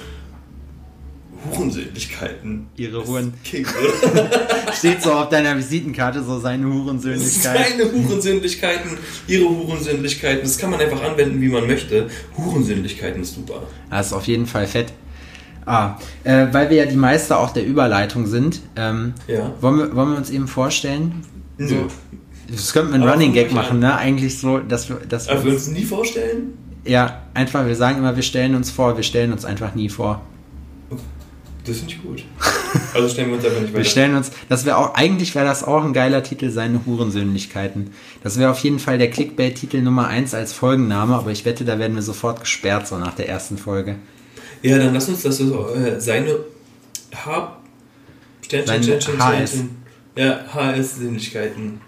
Hurensöhnlichkeiten. 1.51 2.67
Ihre 2.77 3.07
Huren. 3.07 3.33
King? 3.45 3.67
Steht 4.77 5.03
so 5.03 5.13
auf 5.13 5.29
deiner 5.29 5.57
Visitenkarte 5.57 6.23
so 6.23 6.39
seine 6.41 6.67
Hurensöhnlichkeit. 6.67 7.69
Seine 7.69 7.93
Hurensündlichkeiten, 7.93 8.99
ihre 9.27 9.49
Hurensündlichkeiten, 9.49 10.43
das 10.43 10.59
kann 10.59 10.71
man 10.71 10.81
einfach 10.81 11.03
anwenden, 11.03 11.41
wie 11.41 11.49
man 11.49 11.67
möchte. 11.67 12.09
Hurensündlichkeiten 12.37 13.23
ist 13.23 13.35
super. 13.35 13.63
Das 13.91 14.09
ist 14.09 14.13
auf 14.13 14.27
jeden 14.27 14.47
Fall 14.47 14.67
fett. 14.67 14.93
Ah, 15.67 15.99
äh, 16.25 16.47
weil 16.51 16.71
wir 16.71 16.79
ja 16.79 16.87
die 16.87 16.97
Meister 16.97 17.39
auch 17.39 17.51
der 17.51 17.65
Überleitung 17.67 18.27
sind, 18.27 18.61
ähm, 18.77 19.13
Ja. 19.27 19.53
wollen, 19.61 19.79
wir, 19.79 19.95
wollen 19.95 20.11
wir 20.13 20.17
uns 20.17 20.31
eben 20.31 20.49
vorstellen? 20.49 21.23
Nö. 21.59 21.83
Das 22.51 22.73
könnten 22.73 22.91
wir 22.93 22.95
ein 22.97 23.03
Aber 23.03 23.13
Running 23.13 23.35
Gag 23.35 23.53
machen, 23.53 23.79
ne? 23.79 23.95
Eigentlich 23.95 24.39
so, 24.39 24.59
dass 24.59 24.89
wir, 24.89 24.97
dass 25.07 25.29
Aber 25.29 25.45
wir 25.45 25.53
uns 25.53 25.69
nie 25.69 25.85
vorstellen? 25.85 26.55
Ja, 26.87 27.23
einfach, 27.35 27.67
wir 27.67 27.77
sagen 27.77 27.99
immer, 27.99 28.17
wir 28.17 28.23
stellen 28.23 28.55
uns 28.55 28.71
vor, 28.71 28.97
wir 28.97 29.03
stellen 29.05 29.31
uns 29.33 29.45
einfach 29.45 29.75
nie 29.75 29.91
vor. 29.91 30.23
Das 31.69 31.79
finde 31.79 31.95
ich 31.95 32.03
gut. 32.03 32.25
Also 32.95 33.09
stellen 33.09 33.29
wir 33.29 33.37
uns 33.37 33.45
einfach 33.45 33.61
nicht 33.61 33.73
Wir 33.73 33.81
weiter. 33.81 33.89
stellen 33.89 34.15
uns, 34.15 34.31
das 34.49 34.65
wäre 34.65 34.79
auch, 34.79 34.95
eigentlich 34.95 35.35
wäre 35.35 35.45
das 35.45 35.63
auch 35.63 35.85
ein 35.85 35.93
geiler 35.93 36.23
Titel, 36.23 36.51
seine 36.51 36.85
Hurensöhnlichkeiten. 36.87 37.91
Das 38.23 38.39
wäre 38.39 38.51
auf 38.51 38.59
jeden 38.61 38.79
Fall 38.79 38.99
der 38.99 39.11
Clickbait-Titel 39.11 39.83
Nummer 39.83 40.09
1 40.09 40.35
als 40.35 40.53
Folgenname, 40.53 41.15
aber 41.15 41.31
ich 41.31 41.45
wette, 41.45 41.65
da 41.65 41.79
werden 41.79 41.95
wir 41.95 42.03
sofort 42.03 42.41
gesperrt, 42.41 42.89
so 42.89 42.97
nach 42.97 43.15
der 43.15 43.29
ersten 43.29 43.59
Folge. 43.59 43.97
Ja, 44.63 44.79
dann 44.79 44.95
lass 44.95 45.09
uns 45.09 45.23
das 45.23 45.37
so, 45.39 45.69
äh, 45.75 46.01
seine 46.01 46.37
H... 47.15 47.59
Sternchen, 48.43 48.83
Sternchen. 48.83 49.15
Sternchen. 49.15 49.71
Ja, 50.17 50.41
HS-Sinnlichkeiten 50.55 51.81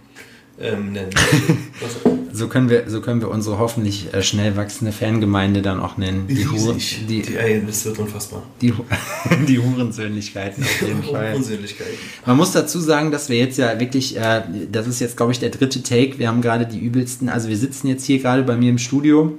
ähm, 0.60 0.92
nennen. 0.92 1.10
Was? 1.80 2.19
So 2.40 2.48
können 2.48 2.70
wir, 2.70 2.88
so 2.88 3.02
können 3.02 3.20
wir 3.20 3.28
unsere 3.28 3.58
hoffentlich 3.58 4.14
äh, 4.14 4.22
schnell 4.22 4.56
wachsende 4.56 4.92
Fangemeinde 4.92 5.60
dann 5.60 5.78
auch 5.78 5.98
nennen. 5.98 6.26
Die, 6.26 6.48
Hure, 6.48 6.74
Riesig. 6.74 7.06
die, 7.06 7.20
die, 7.20 7.36
ey, 7.36 7.62
das 7.66 7.84
wird 7.84 7.98
unfassbar. 7.98 8.44
die, 8.62 8.72
die 9.46 9.58
Hurensöhnlichkeiten 9.58 10.64
auf 10.64 10.80
jeden 10.80 11.02
Fall. 11.12 11.38
Man 12.24 12.38
muss 12.38 12.52
dazu 12.52 12.80
sagen, 12.80 13.10
dass 13.10 13.28
wir 13.28 13.36
jetzt 13.36 13.58
ja 13.58 13.78
wirklich, 13.78 14.16
äh, 14.16 14.40
das 14.72 14.86
ist 14.86 15.00
jetzt, 15.00 15.18
glaube 15.18 15.32
ich, 15.32 15.38
der 15.38 15.50
dritte 15.50 15.82
Take. 15.82 16.18
Wir 16.18 16.28
haben 16.28 16.40
gerade 16.40 16.64
die 16.64 16.78
übelsten, 16.78 17.28
also 17.28 17.50
wir 17.50 17.58
sitzen 17.58 17.88
jetzt 17.88 18.06
hier 18.06 18.20
gerade 18.20 18.42
bei 18.42 18.56
mir 18.56 18.70
im 18.70 18.78
Studio 18.78 19.36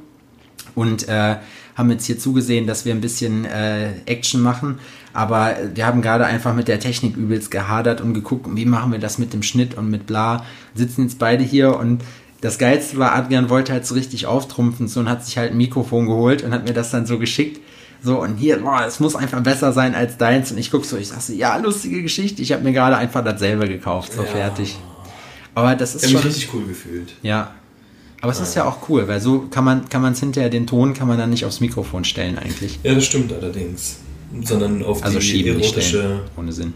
und 0.75 1.07
äh, 1.07 1.37
haben 1.75 1.89
jetzt 1.89 2.05
hier 2.05 2.19
zugesehen, 2.19 2.67
dass 2.67 2.85
wir 2.85 2.93
ein 2.93 3.01
bisschen 3.01 3.45
äh, 3.45 3.93
Action 4.05 4.41
machen. 4.41 4.77
Aber 5.11 5.55
wir 5.73 5.87
haben 5.87 6.03
gerade 6.03 6.27
einfach 6.27 6.53
mit 6.53 6.67
der 6.67 6.79
Technik 6.79 7.17
übelst 7.17 7.49
gehadert 7.49 7.99
und 7.99 8.13
geguckt, 8.13 8.45
wie 8.53 8.65
machen 8.65 8.91
wir 8.91 8.99
das 8.99 9.17
mit 9.17 9.33
dem 9.33 9.41
Schnitt 9.41 9.73
und 9.75 9.89
mit 9.89 10.05
bla. 10.05 10.45
Sitzen 10.75 11.05
jetzt 11.05 11.17
beide 11.17 11.43
hier 11.43 11.75
und 11.75 12.03
das 12.41 12.57
Geilste 12.57 12.97
war, 12.97 13.13
Adrian 13.15 13.49
wollte 13.49 13.71
halt 13.71 13.85
so 13.85 13.95
richtig 13.95 14.25
auftrumpfen 14.25 14.87
so 14.87 14.99
und 14.99 15.09
hat 15.09 15.23
sich 15.25 15.37
halt 15.37 15.51
ein 15.51 15.57
Mikrofon 15.57 16.07
geholt 16.07 16.41
und 16.43 16.51
hat 16.53 16.67
mir 16.67 16.73
das 16.73 16.89
dann 16.91 17.05
so 17.05 17.17
geschickt. 17.19 17.59
So, 18.03 18.19
und 18.19 18.37
hier, 18.37 18.57
boah, 18.57 18.83
es 18.87 18.99
muss 18.99 19.15
einfach 19.15 19.41
besser 19.41 19.73
sein 19.73 19.93
als 19.93 20.17
deins. 20.17 20.51
Und 20.51 20.57
ich 20.57 20.71
guck 20.71 20.85
so, 20.85 20.97
ich 20.97 21.09
sag 21.09 21.21
so, 21.21 21.33
ja, 21.33 21.55
lustige 21.57 22.01
Geschichte. 22.01 22.41
Ich 22.41 22.51
habe 22.51 22.63
mir 22.63 22.73
gerade 22.73 22.97
einfach 22.97 23.23
dasselbe 23.23 23.67
gekauft, 23.67 24.13
so 24.13 24.23
Ja. 24.23 24.27
fertig. 24.27 24.75
Aber 25.53 25.75
das 25.75 25.91
Ich 25.95 26.03
ist 26.03 26.09
mich 26.13 26.21
schon, 26.21 26.21
richtig 26.31 26.49
cool 26.53 26.65
gefühlt. 26.65 27.13
ja. 27.21 27.51
Aber 28.23 28.31
es 28.31 28.39
ist 28.39 28.55
ja 28.55 28.65
auch 28.65 28.87
cool, 28.87 29.07
weil 29.07 29.19
so 29.19 29.47
kann 29.49 29.63
man 29.63 29.89
kann 29.89 30.01
man 30.03 30.13
es 30.13 30.19
hinterher 30.19 30.51
den 30.51 30.67
Ton 30.67 30.93
kann 30.93 31.07
man 31.07 31.17
dann 31.17 31.31
nicht 31.31 31.43
aufs 31.43 31.59
Mikrofon 31.59 32.03
stellen 32.03 32.37
eigentlich. 32.37 32.77
Ja, 32.83 32.93
das 32.93 33.05
stimmt 33.05 33.33
allerdings. 33.33 33.97
Sondern 34.43 34.83
auf 34.83 35.03
Also 35.03 35.17
die 35.17 35.47
erotische, 35.47 35.81
stellen, 35.81 36.19
ohne 36.37 36.53
Sinn. 36.53 36.73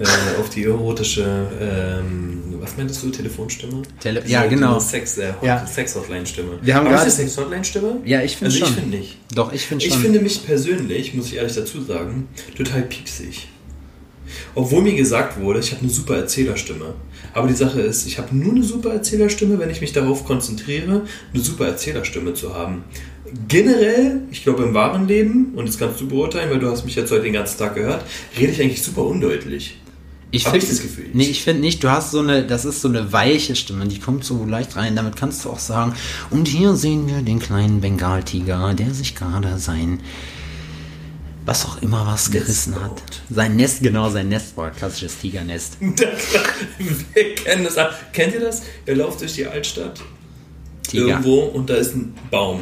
Äh, 0.00 0.40
auf 0.40 0.48
die 0.50 0.64
erotische, 0.64 1.46
ähm, 1.60 2.42
was 2.60 2.76
meintest 2.76 3.02
du, 3.02 3.10
Telefonstimme? 3.10 3.82
Tele- 4.00 4.22
ja, 4.26 4.46
genau. 4.46 4.78
Sex, 4.78 5.18
äh, 5.18 5.32
Ja. 5.42 5.66
Sex-Hotline-Stimme. 5.66 6.58
Wir 6.62 6.74
haben 6.74 6.86
Aber 6.86 6.96
gerade- 6.96 7.10
Sex-Hotline-Stimme? 7.10 7.98
Ja, 8.04 8.22
ich 8.22 8.36
finde 8.36 8.54
Also 8.54 8.58
schon. 8.66 8.68
ich 8.68 8.74
finde 8.80 8.96
nicht. 8.98 9.16
Doch, 9.34 9.52
ich 9.52 9.62
finde 9.62 9.84
Ich 9.84 9.92
schon. 9.92 10.02
finde 10.02 10.20
mich 10.20 10.44
persönlich, 10.46 11.14
muss 11.14 11.26
ich 11.26 11.36
ehrlich 11.36 11.54
dazu 11.54 11.82
sagen, 11.82 12.28
total 12.56 12.82
piepsig. 12.82 13.48
Obwohl 14.54 14.82
mir 14.82 14.94
gesagt 14.94 15.38
wurde, 15.40 15.60
ich 15.60 15.72
habe 15.72 15.82
eine 15.82 15.90
super 15.90 16.16
Erzählerstimme. 16.16 16.94
Aber 17.34 17.48
die 17.48 17.54
Sache 17.54 17.80
ist, 17.80 18.06
ich 18.06 18.18
habe 18.18 18.34
nur 18.36 18.52
eine 18.52 18.62
super 18.62 18.92
Erzählerstimme, 18.92 19.58
wenn 19.58 19.70
ich 19.70 19.80
mich 19.80 19.92
darauf 19.92 20.24
konzentriere, 20.24 21.02
eine 21.34 21.42
super 21.42 21.66
Erzählerstimme 21.66 22.32
zu 22.34 22.54
haben. 22.54 22.84
Generell, 23.48 24.20
ich 24.30 24.42
glaube 24.42 24.62
im 24.64 24.74
wahren 24.74 25.08
Leben, 25.08 25.52
und 25.56 25.66
das 25.66 25.78
kannst 25.78 26.00
du 26.00 26.08
beurteilen, 26.08 26.50
weil 26.50 26.58
du 26.58 26.70
hast 26.70 26.84
mich 26.84 26.94
jetzt 26.94 27.10
heute 27.10 27.22
den 27.24 27.32
ganzen 27.32 27.58
Tag 27.58 27.74
gehört, 27.74 28.04
rede 28.38 28.52
ich 28.52 28.60
eigentlich 28.60 28.82
super 28.82 29.02
undeutlich. 29.04 29.78
Ich 30.32 30.46
hab 30.46 30.52
find- 30.52 30.64
ich 30.64 30.70
das 30.70 30.82
Gefühl. 30.82 31.06
Nee, 31.12 31.26
ich 31.26 31.42
finde 31.44 31.60
nicht, 31.60 31.84
du 31.84 31.90
hast 31.90 32.10
so 32.10 32.18
eine, 32.20 32.44
das 32.44 32.64
ist 32.64 32.80
so 32.80 32.88
eine 32.88 33.12
weiche 33.12 33.54
Stimme, 33.54 33.86
die 33.86 34.00
kommt 34.00 34.24
so 34.24 34.44
leicht 34.44 34.74
rein. 34.76 34.96
Damit 34.96 35.14
kannst 35.16 35.44
du 35.44 35.50
auch 35.50 35.58
sagen, 35.60 35.94
und 36.30 36.48
hier 36.48 36.74
sehen 36.74 37.06
wir 37.06 37.22
den 37.22 37.38
kleinen 37.38 37.80
Bengaltiger, 37.80 38.74
der 38.74 38.92
sich 38.92 39.14
gerade 39.14 39.58
sein, 39.58 40.00
was 41.44 41.64
auch 41.66 41.82
immer 41.82 42.06
was 42.06 42.30
gerissen 42.30 42.74
hat. 42.76 42.90
baut. 42.96 43.22
Sein 43.30 43.56
Nest, 43.56 43.82
genau, 43.82 44.08
sein 44.10 44.28
Nest, 44.28 44.54
boah, 44.56 44.70
klassisches 44.70 45.18
Tigernest. 45.18 45.76
Wir 45.80 47.34
kennen 47.34 47.64
das. 47.64 47.76
Kennt 48.12 48.34
ihr 48.34 48.40
das? 48.40 48.62
Ihr 48.86 48.96
lauft 48.96 49.20
durch 49.20 49.34
die 49.34 49.46
Altstadt 49.46 50.00
Tiger. 50.86 51.06
irgendwo 51.08 51.40
und 51.40 51.68
da 51.68 51.74
ist 51.74 51.94
ein 51.94 52.14
Baum. 52.30 52.60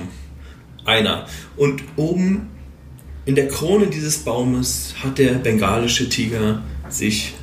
Einer. 0.86 1.26
Und 1.56 1.82
oben 1.96 2.48
in 3.26 3.34
der 3.34 3.48
Krone 3.48 3.88
dieses 3.88 4.18
Baumes 4.18 4.94
hat 5.04 5.18
der 5.18 5.34
bengalische 5.34 6.08
Tiger 6.08 6.62
sich 6.88 7.34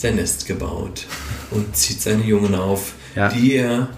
sein 0.00 0.16
Nest 0.16 0.46
gebaut 0.46 1.06
und 1.50 1.76
zieht 1.76 2.00
seine 2.00 2.24
Jungen 2.24 2.54
auf, 2.54 2.94
Ja. 3.14 3.28
die 3.28 3.54
er 3.54 3.88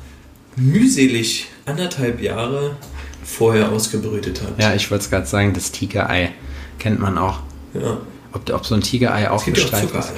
mühselig 0.56 1.46
anderthalb 1.64 2.20
Jahre 2.20 2.76
vorher 3.24 3.70
ausgebrütet 3.70 4.42
hat. 4.42 4.60
Ja, 4.60 4.74
ich 4.74 4.90
wollte 4.90 5.04
es 5.04 5.10
gerade 5.10 5.26
sagen, 5.26 5.54
das 5.54 5.70
Tigerei 5.70 6.32
kennt 6.78 6.98
man 6.98 7.18
auch. 7.18 7.40
Ja. 7.74 7.98
Ob, 8.32 8.50
ob 8.52 8.66
so 8.66 8.74
ein 8.74 8.80
Tigerei 8.80 9.30
auch 9.30 9.44
gestreift 9.44 9.94
ist. 9.94 10.12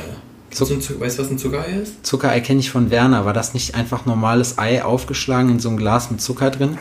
Zuck 0.50 0.80
Zuck 0.82 1.00
weißt 1.00 1.18
du, 1.18 1.22
was 1.24 1.30
ein 1.30 1.38
Zuckerei 1.38 1.80
ist? 1.82 2.06
Zuckerei 2.06 2.40
kenne 2.40 2.60
ich 2.60 2.70
von 2.70 2.90
Werner. 2.90 3.24
War 3.26 3.32
das 3.32 3.54
nicht 3.54 3.74
einfach 3.74 4.06
normales 4.06 4.56
Ei 4.56 4.82
aufgeschlagen 4.84 5.50
in 5.50 5.58
so 5.58 5.68
ein 5.68 5.76
Glas 5.76 6.10
mit 6.12 6.20
Zucker 6.20 6.50
drin? 6.50 6.78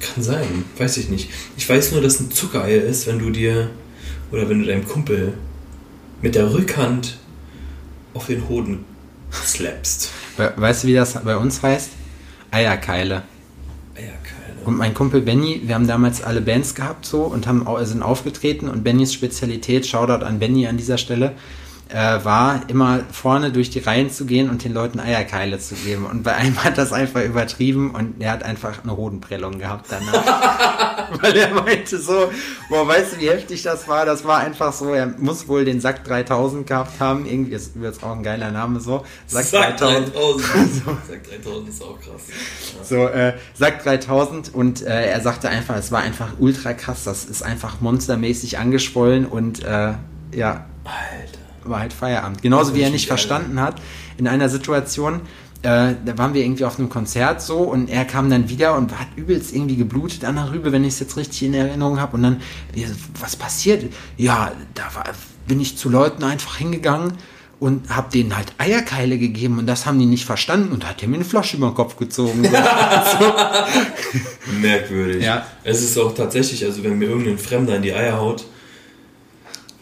Kann 0.00 0.22
sein, 0.22 0.64
weiß 0.78 0.96
ich 0.98 1.08
nicht. 1.08 1.30
Ich 1.56 1.68
weiß 1.68 1.92
nur, 1.92 2.00
dass 2.00 2.20
ein 2.20 2.30
Zuckerei 2.30 2.76
ist, 2.76 3.06
wenn 3.08 3.18
du 3.18 3.30
dir 3.30 3.70
oder 4.30 4.48
wenn 4.48 4.60
du 4.60 4.66
deinem 4.66 4.86
Kumpel 4.86 5.34
mit 6.22 6.34
der 6.36 6.52
Rückhand 6.54 7.18
auf 8.14 8.26
den 8.26 8.48
Hoden 8.48 8.84
slappst. 9.32 10.10
We- 10.36 10.52
Weißt 10.56 10.84
du, 10.84 10.88
wie 10.88 10.94
das 10.94 11.14
bei 11.24 11.36
uns 11.36 11.62
heißt? 11.62 11.90
Eierkeile. 12.50 13.22
Eierkeile. 13.94 14.12
Und 14.64 14.76
mein 14.78 14.94
Kumpel 14.94 15.20
Benny, 15.22 15.62
wir 15.64 15.74
haben 15.74 15.86
damals 15.88 16.22
alle 16.22 16.40
Bands 16.40 16.74
gehabt 16.74 17.04
so 17.04 17.22
und 17.22 17.46
haben, 17.46 17.66
sind 17.84 18.02
aufgetreten 18.02 18.68
und 18.68 18.84
Bennys 18.84 19.12
Spezialität, 19.12 19.86
Shoutout 19.86 20.24
an 20.24 20.38
Benny 20.38 20.66
an 20.66 20.76
dieser 20.76 20.98
Stelle, 20.98 21.32
äh, 21.88 22.24
war 22.24 22.62
immer 22.68 23.00
vorne 23.10 23.52
durch 23.52 23.70
die 23.70 23.80
Reihen 23.80 24.10
zu 24.10 24.24
gehen 24.24 24.48
und 24.48 24.64
den 24.64 24.72
Leuten 24.72 24.98
Eierkeile 25.00 25.58
zu 25.58 25.74
geben. 25.74 26.06
Und 26.06 26.22
bei 26.22 26.34
einem 26.34 26.62
hat 26.64 26.78
das 26.78 26.92
einfach 26.92 27.22
übertrieben 27.22 27.90
und 27.90 28.20
er 28.20 28.32
hat 28.32 28.42
einfach 28.42 28.82
eine 28.82 28.96
Hodenprellung 28.96 29.58
gehabt 29.58 29.86
danach. 29.90 31.12
Weil 31.20 31.36
er 31.36 31.52
meinte 31.52 31.98
so, 31.98 32.30
boah, 32.70 32.88
weißt 32.88 33.14
du, 33.14 33.20
wie 33.20 33.28
heftig 33.28 33.62
das 33.62 33.86
war? 33.86 34.06
Das 34.06 34.24
war 34.24 34.40
einfach 34.40 34.72
so, 34.72 34.94
er 34.94 35.06
muss 35.06 35.46
wohl 35.48 35.64
den 35.64 35.80
Sack 35.80 36.04
3000 36.04 36.66
gehabt 36.66 36.98
haben. 37.00 37.26
Irgendwie 37.26 37.52
ist 37.52 37.72
jetzt 37.80 38.02
auch 38.02 38.12
ein 38.12 38.22
geiler 38.22 38.50
Name 38.50 38.80
so. 38.80 39.04
Sack, 39.26 39.44
Sack 39.44 39.76
3000. 39.76 40.14
3000. 40.14 40.84
Sack 41.08 41.30
3000 41.44 41.68
ist 41.68 41.82
auch 41.82 41.98
krass. 42.00 42.22
So, 42.82 43.06
äh, 43.08 43.34
sagt 43.54 43.84
3000 43.84 44.54
und 44.54 44.82
äh, 44.82 45.10
er 45.10 45.20
sagte 45.20 45.48
einfach, 45.48 45.76
es 45.76 45.92
war 45.92 46.00
einfach 46.00 46.28
ultra 46.38 46.72
krass, 46.72 47.04
das 47.04 47.24
ist 47.24 47.42
einfach 47.42 47.80
monstermäßig 47.80 48.58
angeschwollen 48.58 49.26
und 49.26 49.62
äh, 49.62 49.92
ja, 50.34 50.66
Alter. 50.84 51.41
War 51.64 51.80
halt 51.80 51.92
Feierabend. 51.92 52.42
Genauso 52.42 52.74
wie 52.74 52.82
er 52.82 52.90
nicht 52.90 53.06
verstanden 53.06 53.60
hat, 53.60 53.76
in 54.16 54.28
einer 54.28 54.48
Situation, 54.48 55.20
äh, 55.62 55.94
da 56.04 56.18
waren 56.18 56.34
wir 56.34 56.42
irgendwie 56.42 56.64
auf 56.64 56.78
einem 56.78 56.88
Konzert 56.88 57.40
so 57.40 57.58
und 57.58 57.88
er 57.88 58.04
kam 58.04 58.28
dann 58.30 58.48
wieder 58.48 58.76
und 58.76 58.98
hat 58.98 59.08
übelst 59.16 59.54
irgendwie 59.54 59.76
geblutet 59.76 60.24
an 60.24 60.34
der 60.34 60.50
Rübe, 60.50 60.72
wenn 60.72 60.82
ich 60.82 60.94
es 60.94 61.00
jetzt 61.00 61.16
richtig 61.16 61.44
in 61.44 61.54
Erinnerung 61.54 62.00
habe. 62.00 62.16
Und 62.16 62.24
dann, 62.24 62.40
was 63.20 63.36
passiert? 63.36 63.92
Ja, 64.16 64.52
da 64.74 64.82
war, 64.94 65.04
bin 65.46 65.60
ich 65.60 65.78
zu 65.78 65.88
Leuten 65.88 66.24
einfach 66.24 66.56
hingegangen 66.56 67.12
und 67.62 67.94
habe 67.94 68.10
denen 68.10 68.36
halt 68.36 68.52
Eierkeile 68.58 69.18
gegeben 69.18 69.60
und 69.60 69.68
das 69.68 69.86
haben 69.86 70.00
die 70.00 70.06
nicht 70.06 70.24
verstanden 70.24 70.72
und 70.72 70.84
hat 70.84 71.00
er 71.00 71.08
mir 71.08 71.14
eine 71.14 71.24
Flasche 71.24 71.56
über 71.58 71.68
den 71.68 71.74
Kopf 71.76 71.96
gezogen. 71.96 72.42
Merkwürdig. 74.60 75.22
Ja. 75.22 75.46
Es 75.62 75.80
ist 75.80 75.96
auch 75.96 76.12
tatsächlich, 76.12 76.64
also 76.64 76.82
wenn 76.82 76.98
mir 76.98 77.08
irgendein 77.08 77.38
Fremder 77.38 77.76
in 77.76 77.82
die 77.82 77.92
Eier 77.92 78.18
haut, 78.18 78.46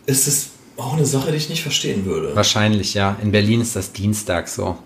ist 0.04 0.28
es 0.28 0.49
auch 0.84 0.94
eine 0.94 1.06
Sache, 1.06 1.30
die 1.30 1.36
ich 1.36 1.48
nicht 1.48 1.62
verstehen 1.62 2.04
würde. 2.04 2.34
Wahrscheinlich, 2.34 2.94
ja. 2.94 3.16
In 3.22 3.32
Berlin 3.32 3.60
ist 3.60 3.76
das 3.76 3.92
Dienstag 3.92 4.48
so. 4.48 4.76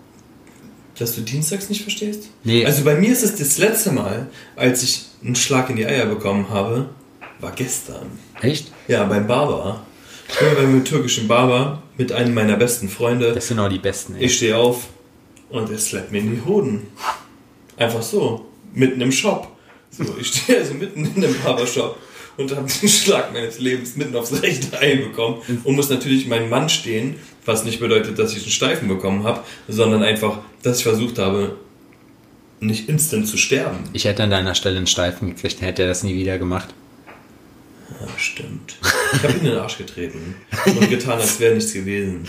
Dass 0.99 1.15
du 1.17 1.23
dienstags 1.23 1.69
nicht 1.69 1.83
verstehst? 1.83 2.25
Nee. 2.45 2.65
Also 2.65 2.85
bei 2.85 2.95
mir 2.95 3.11
ist 3.11 3.25
es 3.25 3.37
das 3.37 3.59
letzte 3.59 3.91
Mal, 3.93 4.29
als 4.55 4.83
ich 4.83 5.07
einen 5.25 5.35
Schlag 5.35 5.71
in 5.71 5.77
die 5.77 5.87
Eier 5.87 6.07
bekommen 6.07 6.49
habe, 6.51 6.89
war 7.41 7.53
gestern. 7.53 8.07
Echt? 8.41 8.71
Ja, 8.87 9.05
beim 9.05 9.27
Barber. 9.27 9.85
Ich 10.29 10.39
bin 10.39 10.55
beim 10.55 10.85
türkischen 10.85 11.29
Barber 11.29 11.83
mit 11.97 12.13
einem 12.13 12.35
meiner 12.35 12.57
besten 12.57 12.89
Freunde. 12.89 13.33
Das 13.33 13.49
sind 13.49 13.59
auch 13.59 13.69
die 13.69 13.79
besten. 13.79 14.15
Ey. 14.17 14.25
Ich 14.25 14.37
stehe 14.37 14.57
auf 14.57 14.89
und 15.51 15.71
er 15.71 15.79
slappt 15.79 16.13
mir 16.13 16.19
in 16.19 16.37
die 16.37 16.43
Hoden. 16.45 16.87
Einfach 17.77 18.03
so. 18.03 18.47
Mitten 18.73 19.01
im 19.01 19.13
Shop. 19.13 19.49
So, 19.91 20.05
ich 20.19 20.29
stehe 20.29 20.59
also 20.59 20.75
mitten 20.75 21.05
in 21.05 21.21
dem 21.21 21.35
Barbershop 21.43 21.97
und 22.37 22.55
habe 22.55 22.69
den 22.69 22.89
Schlag 22.89 23.33
meines 23.33 23.59
Lebens 23.59 23.97
mitten 23.97 24.17
aufs 24.17 24.43
rechte 24.43 24.79
Ei 24.79 24.97
bekommen 24.97 25.43
und 25.65 25.75
muss 25.75 25.89
natürlich 25.89 26.27
meinen 26.27 26.49
Mann 26.49 26.69
stehen, 26.69 27.17
was 27.45 27.65
nicht 27.65 27.81
bedeutet, 27.81 28.19
dass 28.19 28.33
ich 28.33 28.43
einen 28.43 28.51
Steifen 28.51 28.89
bekommen 28.89 29.25
habe, 29.25 29.43
sondern 29.69 30.03
einfach, 30.03 30.39
dass 30.63 30.79
ich 30.79 30.85
versucht 30.85 31.19
habe, 31.19 31.57
nicht 32.61 32.89
instant 32.89 33.27
zu 33.27 33.37
sterben. 33.37 33.79
Ich 33.93 34.05
hätte 34.05 34.23
an 34.23 34.31
deiner 34.31 34.55
Stelle 34.55 34.79
einen 34.79 34.87
Steifen 34.87 35.35
gekriegt, 35.35 35.59
dann 35.61 35.67
hätte 35.67 35.83
er 35.83 35.89
das 35.89 36.03
nie 36.03 36.15
wieder 36.15 36.39
gemacht. 36.39 36.75
Ja, 38.01 38.09
stimmt. 38.17 38.77
Ich 39.13 39.23
habe 39.23 39.35
ihn 39.35 39.41
in 39.41 39.45
den 39.47 39.59
Arsch 39.59 39.79
getreten 39.79 40.35
und 40.67 40.89
getan, 40.89 41.19
als 41.19 41.39
wäre 41.39 41.55
nichts 41.55 41.73
gewesen. 41.73 42.27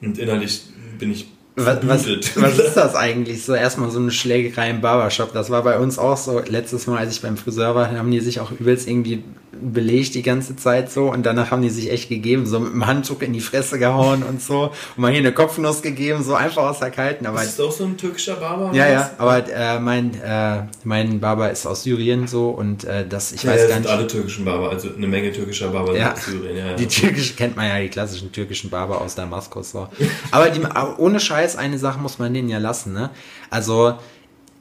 Und 0.00 0.18
innerlich 0.18 0.62
bin 0.98 1.12
ich 1.12 1.26
Was, 1.58 1.78
was, 1.88 2.06
was, 2.36 2.58
ist 2.58 2.74
das 2.74 2.94
eigentlich? 2.94 3.42
So 3.42 3.54
erstmal 3.54 3.90
so 3.90 3.98
eine 3.98 4.10
Schlägerei 4.10 4.68
im 4.68 4.82
Barbershop. 4.82 5.32
Das 5.32 5.48
war 5.48 5.62
bei 5.62 5.78
uns 5.78 5.98
auch 5.98 6.18
so. 6.18 6.40
Letztes 6.46 6.86
Mal, 6.86 6.98
als 6.98 7.14
ich 7.14 7.22
beim 7.22 7.38
Friseur 7.38 7.74
war, 7.74 7.90
haben 7.90 8.10
die 8.10 8.20
sich 8.20 8.40
auch 8.40 8.50
übelst 8.52 8.86
irgendwie 8.86 9.24
belegt 9.60 10.14
die 10.14 10.22
ganze 10.22 10.56
Zeit 10.56 10.90
so 10.90 11.10
und 11.10 11.24
danach 11.24 11.50
haben 11.50 11.62
die 11.62 11.70
sich 11.70 11.90
echt 11.90 12.08
gegeben, 12.08 12.46
so 12.46 12.60
mit 12.60 12.72
dem 12.72 12.86
Handtuch 12.86 13.22
in 13.22 13.32
die 13.32 13.40
Fresse 13.40 13.78
gehauen 13.78 14.22
und 14.22 14.42
so 14.42 14.72
und 14.96 14.98
mal 14.98 15.10
hier 15.10 15.20
eine 15.20 15.32
Kopfnuss 15.32 15.82
gegeben, 15.82 16.22
so 16.22 16.34
einfach 16.34 16.62
aus 16.62 16.80
der 16.80 16.90
Kalten. 16.90 17.26
Aber 17.26 17.42
ist 17.42 17.58
das 17.58 17.66
auch 17.66 17.72
so 17.72 17.84
ein 17.84 17.96
türkischer 17.96 18.36
Barber? 18.36 18.70
Ja, 18.74 18.88
ja, 18.88 19.10
aber 19.18 19.50
äh, 19.50 19.78
mein, 19.80 20.20
äh, 20.22 20.62
mein 20.84 21.20
Barber 21.20 21.50
ist 21.50 21.66
aus 21.66 21.82
Syrien 21.82 22.26
so 22.26 22.50
und 22.50 22.84
äh, 22.84 23.06
das, 23.06 23.32
ich 23.32 23.46
weiß 23.46 23.62
ja, 23.62 23.68
gar 23.68 23.80
nicht. 23.80 23.90
alle 23.90 24.06
türkischen 24.06 24.44
Barber, 24.44 24.70
also 24.70 24.88
eine 24.94 25.06
Menge 25.06 25.32
türkischer 25.32 25.68
Barber 25.68 25.96
ja, 25.96 26.12
aus 26.12 26.24
Syrien. 26.24 26.56
Ja, 26.56 26.74
die 26.74 26.86
türkische 26.86 27.34
kennt 27.34 27.56
man 27.56 27.68
ja, 27.68 27.78
die 27.78 27.88
klassischen 27.88 28.32
türkischen 28.32 28.70
Barber 28.70 29.00
aus 29.00 29.14
Damaskus 29.14 29.70
so. 29.70 29.88
aber 30.30 30.50
die, 30.50 30.60
ohne 30.98 31.20
Scheiß, 31.20 31.45
eine 31.54 31.78
Sache 31.78 32.00
muss 32.00 32.18
man 32.18 32.34
denen 32.34 32.48
ja 32.48 32.58
lassen, 32.58 32.92
ne? 32.92 33.10
Also 33.50 33.94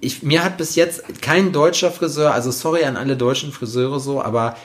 ich, 0.01 0.22
mir 0.22 0.44
hat 0.44 0.58
bis 0.58 0.75
jetzt 0.75 1.22
kein 1.24 1.51
deutscher 1.51 1.89
Friseur, 1.89 2.32
also 2.32 2.51
sorry 2.51 2.84
an 2.84 2.98
alle 2.98 3.18
deutschen 3.18 3.51
Friseure 3.51 4.00
so, 4.00 4.22
aber 4.22 4.56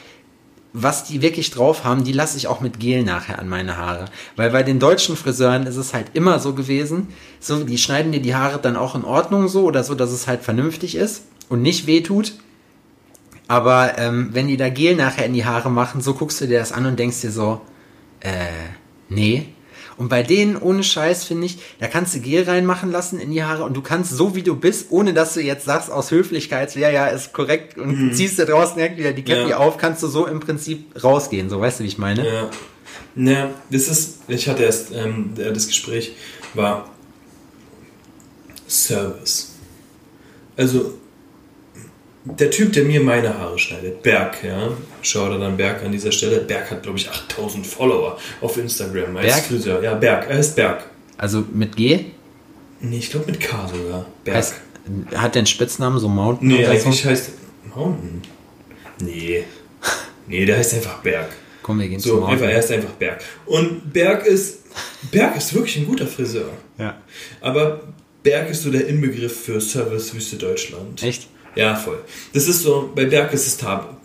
was 0.72 1.04
die 1.04 1.22
wirklich 1.22 1.50
drauf 1.50 1.84
haben, 1.84 2.04
die 2.04 2.12
lasse 2.12 2.36
ich 2.36 2.46
auch 2.46 2.60
mit 2.60 2.78
Gel 2.78 3.02
nachher 3.02 3.38
an 3.38 3.48
meine 3.48 3.76
Haare. 3.76 4.04
Weil 4.36 4.50
bei 4.50 4.62
den 4.62 4.78
deutschen 4.78 5.16
Friseuren 5.16 5.66
ist 5.66 5.76
es 5.76 5.94
halt 5.94 6.08
immer 6.14 6.38
so 6.38 6.54
gewesen, 6.54 7.08
so, 7.40 7.64
die 7.64 7.78
schneiden 7.78 8.12
dir 8.12 8.20
die 8.20 8.34
Haare 8.34 8.58
dann 8.60 8.76
auch 8.76 8.94
in 8.94 9.04
Ordnung 9.04 9.48
so 9.48 9.64
oder 9.64 9.82
so, 9.82 9.94
dass 9.94 10.12
es 10.12 10.26
halt 10.26 10.42
vernünftig 10.42 10.94
ist 10.94 11.24
und 11.48 11.62
nicht 11.62 11.86
wehtut. 11.86 12.34
Aber 13.48 13.98
ähm, 13.98 14.30
wenn 14.32 14.46
die 14.46 14.56
da 14.56 14.68
Gel 14.68 14.94
nachher 14.94 15.26
in 15.26 15.32
die 15.32 15.44
Haare 15.44 15.70
machen, 15.70 16.00
so 16.00 16.14
guckst 16.14 16.40
du 16.40 16.46
dir 16.46 16.60
das 16.60 16.70
an 16.70 16.86
und 16.86 16.98
denkst 16.98 17.20
dir 17.20 17.32
so, 17.32 17.60
äh, 18.20 18.46
nee, 19.08 19.48
und 20.00 20.08
bei 20.08 20.22
denen, 20.22 20.56
ohne 20.56 20.82
Scheiß, 20.82 21.24
finde 21.24 21.44
ich, 21.44 21.58
da 21.78 21.86
kannst 21.86 22.14
du 22.14 22.20
Gel 22.20 22.44
reinmachen 22.44 22.90
lassen 22.90 23.20
in 23.20 23.32
die 23.32 23.44
Haare 23.44 23.64
und 23.64 23.76
du 23.76 23.82
kannst 23.82 24.10
so 24.10 24.34
wie 24.34 24.42
du 24.42 24.56
bist, 24.56 24.86
ohne 24.88 25.12
dass 25.12 25.34
du 25.34 25.42
jetzt 25.42 25.66
sagst 25.66 25.90
aus 25.90 26.10
Höflichkeit, 26.10 26.74
ja, 26.74 26.88
ja, 26.88 27.08
ist 27.08 27.34
korrekt 27.34 27.76
und 27.76 28.06
mhm. 28.06 28.12
ziehst 28.14 28.38
du 28.38 28.46
draußen 28.46 28.76
direkt 28.76 28.96
wieder 28.96 29.12
die 29.12 29.22
Cappy 29.22 29.50
ja. 29.50 29.58
auf, 29.58 29.76
kannst 29.76 30.02
du 30.02 30.06
so 30.06 30.26
im 30.26 30.40
Prinzip 30.40 31.04
rausgehen. 31.04 31.50
So, 31.50 31.60
weißt 31.60 31.80
du, 31.80 31.84
wie 31.84 31.88
ich 31.88 31.98
meine? 31.98 32.26
Ja. 32.26 32.50
Ja, 33.14 33.50
das 33.68 33.88
ist, 33.88 34.20
ich 34.28 34.48
hatte 34.48 34.62
erst, 34.62 34.90
ähm, 34.94 35.34
das 35.34 35.66
Gespräch 35.66 36.16
war 36.54 36.88
Service. 38.66 39.52
Also, 40.56 40.94
der 42.38 42.50
Typ, 42.50 42.72
der 42.72 42.84
mir 42.84 43.00
meine 43.00 43.38
Haare 43.38 43.58
schneidet, 43.58 44.02
Berg, 44.02 44.42
ja, 44.44 44.70
schau 45.02 45.28
da 45.28 45.38
dann 45.38 45.56
Berg 45.56 45.82
an 45.84 45.92
dieser 45.92 46.12
Stelle. 46.12 46.40
Berg 46.40 46.70
hat, 46.70 46.82
glaube 46.82 46.98
ich, 46.98 47.08
8000 47.10 47.66
Follower 47.66 48.18
auf 48.40 48.56
Instagram 48.56 49.16
als 49.16 49.26
Berg? 49.26 49.44
Friseur. 49.44 49.82
Ja, 49.82 49.94
Berg, 49.94 50.28
er 50.28 50.36
heißt 50.36 50.56
Berg. 50.56 50.84
Also 51.16 51.44
mit 51.52 51.76
G? 51.76 52.06
Nee, 52.80 52.98
ich 52.98 53.10
glaube 53.10 53.26
mit 53.26 53.40
K 53.40 53.68
sogar. 53.68 54.06
Berg. 54.24 54.36
Heißt, 54.36 54.54
hat 55.14 55.34
der 55.34 55.40
einen 55.40 55.46
Spitznamen, 55.46 55.98
so 55.98 56.08
Mountain? 56.08 56.48
Nee, 56.48 56.66
eigentlich 56.66 57.04
heißt 57.04 57.30
Mountain. 57.74 58.22
Nee. 59.00 59.44
Nee, 60.26 60.46
der 60.46 60.58
heißt 60.58 60.74
einfach 60.74 60.98
Berg. 61.02 61.28
Komm, 61.62 61.80
wir 61.80 61.88
gehen 61.88 62.00
so, 62.00 62.24
einfach, 62.24 62.46
er 62.46 62.58
ist 62.58 62.70
einfach 62.70 62.92
Berg. 62.92 63.20
Und 63.46 63.92
Berg 63.92 64.26
ist, 64.26 64.60
Berg 65.10 65.36
ist 65.36 65.54
wirklich 65.54 65.76
ein 65.76 65.86
guter 65.86 66.06
Friseur. 66.06 66.50
Ja. 66.78 67.00
Aber 67.40 67.80
Berg 68.22 68.50
ist 68.50 68.62
so 68.62 68.70
der 68.70 68.86
Inbegriff 68.86 69.44
für 69.44 69.60
Service 69.60 70.14
Wüste 70.14 70.36
Deutschland. 70.36 71.02
Echt? 71.02 71.28
Ja, 71.54 71.74
voll. 71.74 71.98
Das 72.32 72.48
ist 72.48 72.62
so, 72.62 72.90
bei 72.94 73.04
Berg 73.04 73.32
ist 73.32 73.46
es 73.46 73.56
tab 73.56 74.00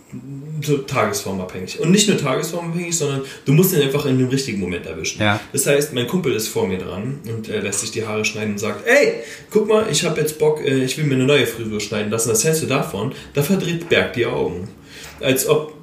so 0.62 0.78
tagesformabhängig. 0.78 1.80
Und 1.80 1.90
nicht 1.90 2.08
nur 2.08 2.16
tagesformabhängig, 2.16 2.96
sondern 2.96 3.22
du 3.44 3.52
musst 3.52 3.74
ihn 3.74 3.82
einfach 3.82 4.06
in 4.06 4.18
dem 4.18 4.28
richtigen 4.28 4.60
Moment 4.60 4.86
erwischen. 4.86 5.20
Ja. 5.20 5.40
Das 5.52 5.66
heißt, 5.66 5.92
mein 5.92 6.06
Kumpel 6.06 6.32
ist 6.34 6.48
vor 6.48 6.66
mir 6.66 6.78
dran 6.78 7.20
und 7.28 7.48
er 7.48 7.62
lässt 7.62 7.80
sich 7.80 7.90
die 7.90 8.06
Haare 8.06 8.24
schneiden 8.24 8.52
und 8.52 8.58
sagt, 8.58 8.86
ey, 8.86 9.14
guck 9.50 9.68
mal, 9.68 9.86
ich 9.90 10.04
habe 10.04 10.20
jetzt 10.20 10.38
Bock, 10.38 10.64
äh, 10.64 10.84
ich 10.84 10.96
will 10.96 11.04
mir 11.04 11.16
eine 11.16 11.26
neue 11.26 11.46
Frisur 11.46 11.80
schneiden 11.80 12.10
lassen. 12.10 12.30
Was 12.30 12.44
hältst 12.44 12.62
du 12.62 12.66
davon? 12.66 13.12
Da 13.34 13.42
verdreht 13.42 13.88
Berg 13.88 14.14
die 14.14 14.26
Augen. 14.26 14.68
Als 15.20 15.46
ob 15.46 15.75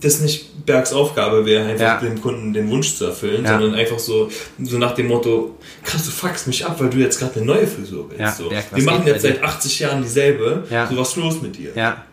das 0.00 0.20
nicht 0.20 0.64
Bergs 0.66 0.92
Aufgabe 0.92 1.44
wäre, 1.44 1.66
einfach 1.66 2.02
ja. 2.02 2.08
dem 2.08 2.20
Kunden 2.20 2.52
den 2.52 2.70
Wunsch 2.70 2.96
zu 2.96 3.06
erfüllen, 3.06 3.44
ja. 3.44 3.58
sondern 3.58 3.74
einfach 3.74 3.98
so, 3.98 4.30
so 4.62 4.78
nach 4.78 4.94
dem 4.94 5.08
Motto, 5.08 5.58
krass, 5.84 6.04
du 6.04 6.10
fuckst 6.10 6.46
mich 6.46 6.64
ab, 6.64 6.80
weil 6.80 6.90
du 6.90 6.98
jetzt 6.98 7.18
gerade 7.18 7.36
eine 7.36 7.44
neue 7.44 7.66
Frisur 7.66 8.06
willst. 8.08 8.20
Ja, 8.20 8.32
so. 8.32 8.48
Berg, 8.48 8.64
Wir 8.74 8.84
machen 8.84 9.06
jetzt 9.06 9.22
seit 9.22 9.42
80 9.42 9.78
Jahren 9.80 10.02
dieselbe, 10.02 10.64
so 10.88 10.96
was 10.96 11.16
los 11.16 11.42
mit 11.42 11.56
dir. 11.56 11.72
Ja. 11.74 12.04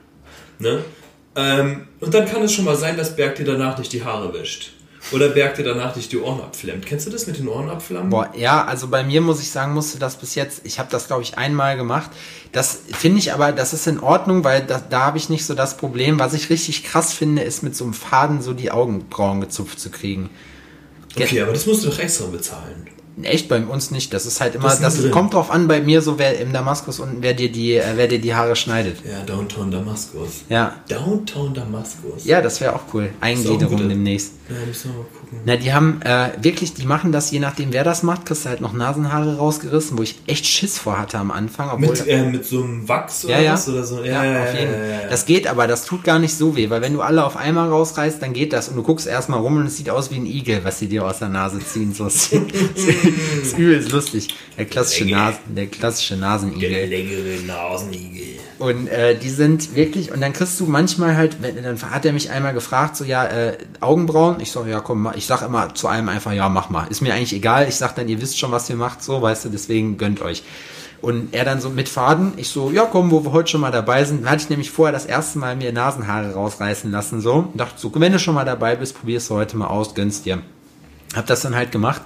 Ne? 0.60 0.84
Ähm, 1.36 1.88
und 2.00 2.14
dann 2.14 2.26
kann 2.26 2.42
es 2.42 2.52
schon 2.52 2.66
mal 2.66 2.76
sein, 2.76 2.98
dass 2.98 3.16
Berg 3.16 3.36
dir 3.36 3.46
danach 3.46 3.78
nicht 3.78 3.94
die 3.94 4.04
Haare 4.04 4.34
wäscht. 4.34 4.74
Oder 5.12 5.30
Berg 5.30 5.56
dir 5.56 5.64
danach 5.64 5.96
nicht 5.96 6.12
die 6.12 6.18
Ohren 6.18 6.42
abflammt. 6.42 6.86
Kennst 6.86 7.08
du 7.08 7.12
das 7.12 7.28
mit 7.28 7.38
den 7.38 7.48
Ohren 7.48 7.70
abflammen? 7.70 8.10
Boah, 8.10 8.30
ja, 8.36 8.66
also 8.66 8.88
bei 8.88 9.04
mir 9.04 9.22
muss 9.22 9.42
ich 9.42 9.52
sagen, 9.52 9.74
musste 9.74 10.00
das 10.00 10.18
bis 10.18 10.36
jetzt, 10.36 10.62
ich 10.66 10.80
habe 10.80 10.90
das 10.92 11.08
glaube 11.08 11.24
ich 11.24 11.38
einmal 11.38 11.78
gemacht. 11.78 12.10
Das 12.52 12.80
finde 12.92 13.20
ich 13.20 13.34
aber, 13.34 13.52
das 13.52 13.74
ist 13.74 13.88
in 13.88 14.00
Ordnung, 14.00 14.44
weil 14.44 14.62
da, 14.62 14.82
da 14.90 15.02
habe 15.02 15.18
ich 15.18 15.30
nicht 15.30 15.46
so 15.46 15.54
das 15.54 15.78
Problem. 15.78 16.20
Was 16.20 16.34
ich 16.34 16.50
richtig 16.50 16.84
krass 16.84 17.14
finde, 17.14 17.44
ist 17.44 17.64
mit 17.64 17.76
so 17.76 17.86
einem 17.86 17.94
Faden 17.94 18.42
so 18.42 18.54
die 18.54 18.72
Augenbrauen 18.72 19.42
gezupft 19.42 19.80
zu 19.80 19.90
kriegen. 19.90 20.30
Okay, 21.16 21.42
aber 21.42 21.54
das 21.54 21.66
musst 21.66 21.84
du 21.84 21.90
doch 21.90 22.00
extra 22.00 22.26
bezahlen. 22.28 22.88
Echt 23.24 23.50
bei 23.50 23.60
uns 23.64 23.90
nicht. 23.90 24.14
Das 24.14 24.28
ist 24.28 24.42
halt 24.42 24.54
immer, 24.54 24.68
das, 24.68 24.80
das 24.80 25.12
kommt 25.12 25.34
drauf 25.34 25.50
an 25.50 25.68
bei 25.68 25.82
mir, 25.82 26.04
so 26.04 26.20
wer 26.20 26.40
im 26.40 26.54
Damaskus 26.54 27.00
und 27.00 27.22
wer 27.22 27.34
dir 27.34 27.52
die, 27.52 27.74
äh, 27.74 27.84
wer 27.96 28.08
dir 28.08 28.20
die 28.20 28.36
Haare 28.36 28.56
schneidet. 28.56 28.98
Ja, 29.04 29.24
Downtown 29.24 29.72
Damaskus. 29.72 30.44
Ja. 30.50 30.76
Downtown 30.88 31.54
Damaskus. 31.54 32.26
Ja, 32.26 32.42
das 32.42 32.62
wäre 32.62 32.76
auch 32.76 32.84
cool. 32.94 33.10
Eingliederung 33.20 33.90
demnächst. 33.90 34.34
Ja, 34.50 34.66
müssen 34.66 34.92
wir 34.92 35.00
mal 35.00 35.06
gucken. 35.20 35.40
Na, 35.46 35.56
die 35.58 35.74
haben 35.74 36.02
äh, 36.04 36.30
wirklich, 36.42 36.74
die 36.74 36.86
machen 36.86 37.12
das, 37.12 37.32
je 37.32 37.40
nachdem 37.40 37.74
wer 37.74 37.84
das 37.84 38.04
macht, 38.04 38.26
kriegst 38.26 38.46
du 38.46 38.50
halt 38.50 38.62
noch 38.62 38.74
Nasenhaare 38.74 39.38
rausgerissen, 39.38 39.98
wo 39.98 40.04
ich 40.04 40.16
echt 40.26 40.46
Schiss 40.46 40.78
vor 40.78 40.98
hatte 40.98 41.18
am 41.18 41.32
Anfang. 41.32 41.80
mit, 41.80 42.08
äh, 42.08 42.24
mit 42.24 42.46
so 42.46 42.64
einem 42.64 42.88
Wachs 42.88 43.26
oder 43.26 43.36
ja, 43.36 43.42
ja. 43.42 43.54
was 43.54 43.68
oder 43.68 43.84
so? 43.84 44.04
Ja, 44.04 44.24
ja, 44.24 44.44
auf 44.44 44.54
jeden 44.54 44.72
Fall. 44.72 45.08
Das 45.10 45.26
geht 45.26 45.48
aber, 45.48 45.68
das 45.68 45.86
tut 45.86 46.04
gar 46.04 46.20
nicht 46.20 46.36
so 46.36 46.56
weh, 46.56 46.70
weil 46.70 46.82
wenn 46.82 46.94
du 46.94 47.02
alle 47.02 47.26
auf 47.26 47.36
einmal 47.36 47.70
rausreißt, 47.70 48.22
dann 48.22 48.34
geht 48.34 48.54
das 48.54 48.70
und 48.70 48.78
du 48.78 48.84
guckst 48.84 49.08
erstmal 49.08 49.40
rum 49.40 49.58
und 49.58 49.68
es 49.68 49.78
sieht 49.78 49.90
aus 49.90 50.12
wie 50.12 50.16
ein 50.16 50.26
Igel, 50.26 50.62
was 50.64 50.80
sie 50.80 50.88
dir 50.88 51.06
aus 51.06 51.20
der 51.20 51.30
Nase 51.30 51.60
ziehen. 51.60 51.94
So, 51.94 52.06
das 52.06 52.28
ist 52.32 53.58
übel 53.58 53.78
ist 53.78 53.92
lustig. 53.92 54.30
Der 54.58 54.66
klassische, 54.66 55.06
Nasen, 55.06 55.40
der 55.56 55.68
klassische 55.68 56.16
Nasenigel. 56.16 56.70
Der 56.70 56.88
längere 56.88 57.44
Nasenigel. 57.46 58.38
Und 58.60 58.88
äh, 58.88 59.16
die 59.16 59.30
sind 59.30 59.76
wirklich, 59.76 60.12
und 60.12 60.20
dann 60.20 60.34
kriegst 60.34 60.60
du 60.60 60.66
manchmal 60.66 61.16
halt, 61.16 61.38
wenn, 61.42 61.62
dann 61.62 61.80
hat 61.82 62.06
er 62.06 62.14
mich 62.14 62.32
einmal 62.32 62.54
gefragt, 62.54 62.98
so 62.98 63.04
ja, 63.04 63.26
äh, 63.26 63.58
Augenbrauen. 63.82 64.37
Ich 64.40 64.52
so, 64.52 64.66
ja 64.66 64.80
komm, 64.80 65.12
ich 65.16 65.26
sag 65.26 65.42
immer 65.42 65.74
zu 65.74 65.88
einem 65.88 66.10
einfach, 66.10 66.34
ja, 66.34 66.50
mach 66.50 66.70
mal. 66.70 66.88
Ist 66.88 67.02
mir 67.02 67.14
eigentlich 67.14 67.34
egal. 67.34 67.68
Ich 67.68 67.76
sag 67.76 67.96
dann, 67.96 68.08
ihr 68.08 68.22
wisst 68.22 68.38
schon, 68.38 68.52
was 68.52 68.70
ihr 68.70 68.76
macht, 68.76 69.04
so, 69.04 69.22
weißt 69.22 69.46
du, 69.46 69.50
deswegen 69.50 69.98
gönnt 69.98 70.22
euch. 70.22 70.44
Und 71.02 71.34
er 71.34 71.46
dann 71.46 71.62
so 71.62 71.70
mit 71.70 71.90
Faden, 71.90 72.34
ich 72.38 72.50
so, 72.50 72.72
ja 72.72 72.86
komm, 72.86 73.12
wo 73.12 73.24
wir 73.24 73.32
heute 73.32 73.52
schon 73.52 73.62
mal 73.62 73.72
dabei 73.72 74.04
sind, 74.04 74.28
hatte 74.28 74.44
ich 74.44 74.50
nämlich 74.50 74.72
vorher 74.72 74.92
das 74.92 75.06
erste 75.06 75.38
Mal 75.38 75.56
mir 75.56 75.72
Nasenhaare 75.72 76.34
rausreißen 76.34 76.92
lassen, 76.92 77.22
so. 77.22 77.34
Und 77.34 77.58
dachte 77.58 77.76
so, 77.78 77.92
wenn 77.94 78.12
du 78.12 78.20
schon 78.20 78.34
mal 78.34 78.46
dabei 78.46 78.76
bist, 78.76 78.98
probierst 78.98 79.30
du 79.30 79.36
heute 79.36 79.58
mal 79.58 79.68
aus, 79.68 79.94
gönnst 79.94 80.26
dir. 80.26 80.42
Hab 81.16 81.28
das 81.28 81.42
dann 81.42 81.56
halt 81.56 81.72
gemacht. 81.72 82.02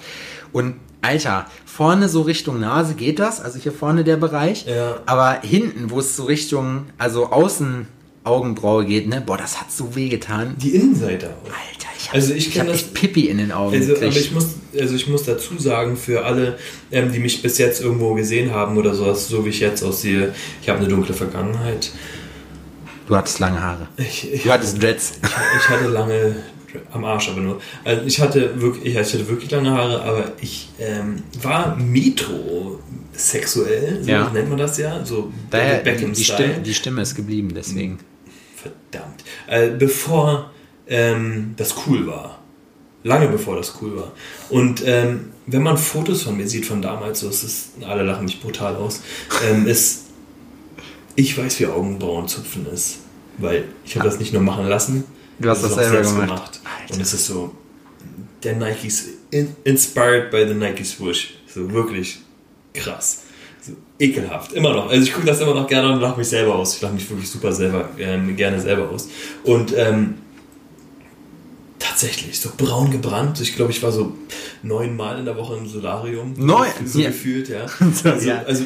Und 0.51 0.75
Alter, 1.01 1.45
vorne 1.65 2.09
so 2.09 2.21
Richtung 2.21 2.59
Nase 2.59 2.93
geht 2.93 3.19
das, 3.19 3.41
also 3.41 3.57
hier 3.57 3.71
vorne 3.71 4.03
der 4.03 4.17
Bereich. 4.17 4.65
Ja. 4.67 4.97
Aber 5.05 5.39
hinten, 5.41 5.89
wo 5.89 5.99
es 5.99 6.15
so 6.15 6.25
Richtung, 6.25 6.85
also 6.97 7.31
außen 7.31 7.87
Augenbraue 8.23 8.85
geht, 8.85 9.07
ne? 9.07 9.21
Boah, 9.21 9.37
das 9.37 9.59
hat 9.59 9.71
so 9.71 9.95
weh 9.95 10.09
getan. 10.09 10.55
Die 10.57 10.75
Innenseite 10.75 11.27
auch. 11.27 11.45
Alter, 11.45 11.80
also 12.11 12.33
ich, 12.33 12.49
ich 12.49 12.59
hab 12.59 12.67
das, 12.67 12.77
echt 12.77 12.93
Pipi 12.93 13.27
in 13.27 13.37
den 13.37 13.51
Augen. 13.51 13.75
Also, 13.75 13.95
aber 13.95 14.07
ich 14.07 14.31
muss, 14.31 14.55
also 14.77 14.95
ich 14.95 15.07
muss 15.07 15.23
dazu 15.23 15.57
sagen, 15.57 15.97
für 15.97 16.25
alle, 16.25 16.57
ähm, 16.91 17.11
die 17.11 17.19
mich 17.19 17.41
bis 17.41 17.57
jetzt 17.57 17.81
irgendwo 17.81 18.13
gesehen 18.13 18.51
haben 18.51 18.77
oder 18.77 18.93
sowas, 18.93 19.27
so 19.27 19.45
wie 19.45 19.49
ich 19.49 19.59
jetzt 19.59 19.83
aussehe, 19.83 20.33
ich 20.61 20.69
habe 20.69 20.79
eine 20.79 20.87
dunkle 20.87 21.13
Vergangenheit. 21.13 21.91
Du 23.07 23.15
hattest 23.15 23.39
lange 23.39 23.61
Haare. 23.61 23.87
Ich, 23.97 24.31
ich 24.31 24.43
du 24.43 24.51
hattest 24.51 24.81
Dreads. 24.81 25.13
Ich, 25.57 25.69
hatte 25.69 25.87
lange 25.87 26.35
am 26.91 27.03
Arsch 27.03 27.29
aber 27.29 27.41
nur. 27.41 27.59
Also 27.83 28.03
ich 28.05 28.21
hatte 28.21 28.61
wirklich, 28.61 28.85
ich 28.85 28.95
hatte 28.97 29.27
wirklich 29.27 29.51
lange 29.51 29.71
Haare, 29.71 30.01
aber 30.03 30.31
ich 30.39 30.69
ähm, 30.79 31.23
war 31.41 31.75
metrosexuell, 31.75 34.03
so 34.03 34.09
ja. 34.09 34.29
nennt 34.29 34.47
man 34.49 34.57
das 34.57 34.77
ja, 34.77 35.03
so 35.03 35.33
Daher, 35.49 35.83
die, 35.83 36.11
die, 36.11 36.23
Stimme, 36.23 36.59
die 36.59 36.73
Stimme 36.73 37.01
ist 37.01 37.15
geblieben, 37.15 37.51
deswegen. 37.53 37.99
Verdammt. 38.55 39.25
Äh, 39.47 39.71
bevor 39.77 40.50
ähm, 40.91 41.55
das 41.57 41.73
cool 41.87 42.05
war. 42.05 42.39
Lange 43.03 43.29
bevor 43.29 43.55
das 43.55 43.73
cool 43.81 43.95
war. 43.95 44.11
Und 44.49 44.83
ähm, 44.85 45.31
wenn 45.47 45.63
man 45.63 45.77
Fotos 45.77 46.21
von 46.21 46.37
mir 46.37 46.47
sieht 46.47 46.67
von 46.67 46.83
damals, 46.83 47.21
so 47.21 47.29
ist 47.29 47.41
es, 47.41 47.69
alle 47.83 48.03
lachen 48.03 48.25
mich 48.25 48.39
brutal 48.39 48.75
aus, 48.75 49.01
ähm, 49.49 49.65
ist, 49.67 50.03
ich 51.15 51.35
weiß, 51.35 51.59
wie 51.59 51.65
Augenbrauen 51.65 52.27
zupfen 52.27 52.67
ist. 52.71 52.99
Weil 53.37 53.63
ich 53.85 53.95
habe 53.95 54.07
das 54.07 54.19
nicht 54.19 54.33
nur 54.33 54.43
machen 54.43 54.67
lassen, 54.67 55.05
Du 55.39 55.49
hast 55.49 55.63
das, 55.63 55.75
das 55.75 55.89
selber 55.89 56.01
gemacht. 56.03 56.27
gemacht. 56.27 56.59
Und 56.91 57.01
es 57.01 57.13
ist 57.13 57.25
so, 57.25 57.55
der 58.43 58.55
Nikes, 58.57 59.07
in, 59.31 59.55
inspired 59.63 60.29
by 60.29 60.45
the 60.47 60.53
Nike 60.53 60.83
Swoosh. 60.83 61.33
So 61.47 61.71
wirklich 61.71 62.19
krass. 62.73 63.23
So 63.61 63.73
ekelhaft. 63.97 64.53
Immer 64.53 64.73
noch. 64.73 64.89
Also 64.89 65.03
ich 65.03 65.13
gucke 65.13 65.25
das 65.25 65.39
immer 65.41 65.55
noch 65.55 65.67
gerne 65.67 65.93
und 65.93 65.99
lache 65.99 66.19
mich 66.19 66.27
selber 66.27 66.55
aus. 66.55 66.75
Ich 66.75 66.81
lache 66.81 66.93
mich 66.93 67.09
wirklich 67.09 67.29
super 67.29 67.51
selber, 67.51 67.89
ähm, 67.97 68.35
gerne 68.35 68.59
selber 68.59 68.89
aus. 68.89 69.09
Und 69.43 69.73
ähm, 69.75 70.15
Tatsächlich, 71.81 72.39
so 72.39 72.49
braun 72.57 72.91
gebrannt. 72.91 73.39
Ich 73.41 73.55
glaube, 73.55 73.71
ich 73.71 73.81
war 73.81 73.91
so 73.91 74.13
neunmal 74.63 75.17
in 75.19 75.25
der 75.25 75.35
Woche 75.35 75.55
im 75.57 75.67
Solarium. 75.67 76.33
Neun? 76.37 76.67
So 76.85 76.99
Ja. 76.99 77.07
gefühlt, 77.09 77.49
ja. 77.49 77.65
So, 77.93 78.09
Also, 78.09 78.27
ja. 78.29 78.43
also 78.45 78.63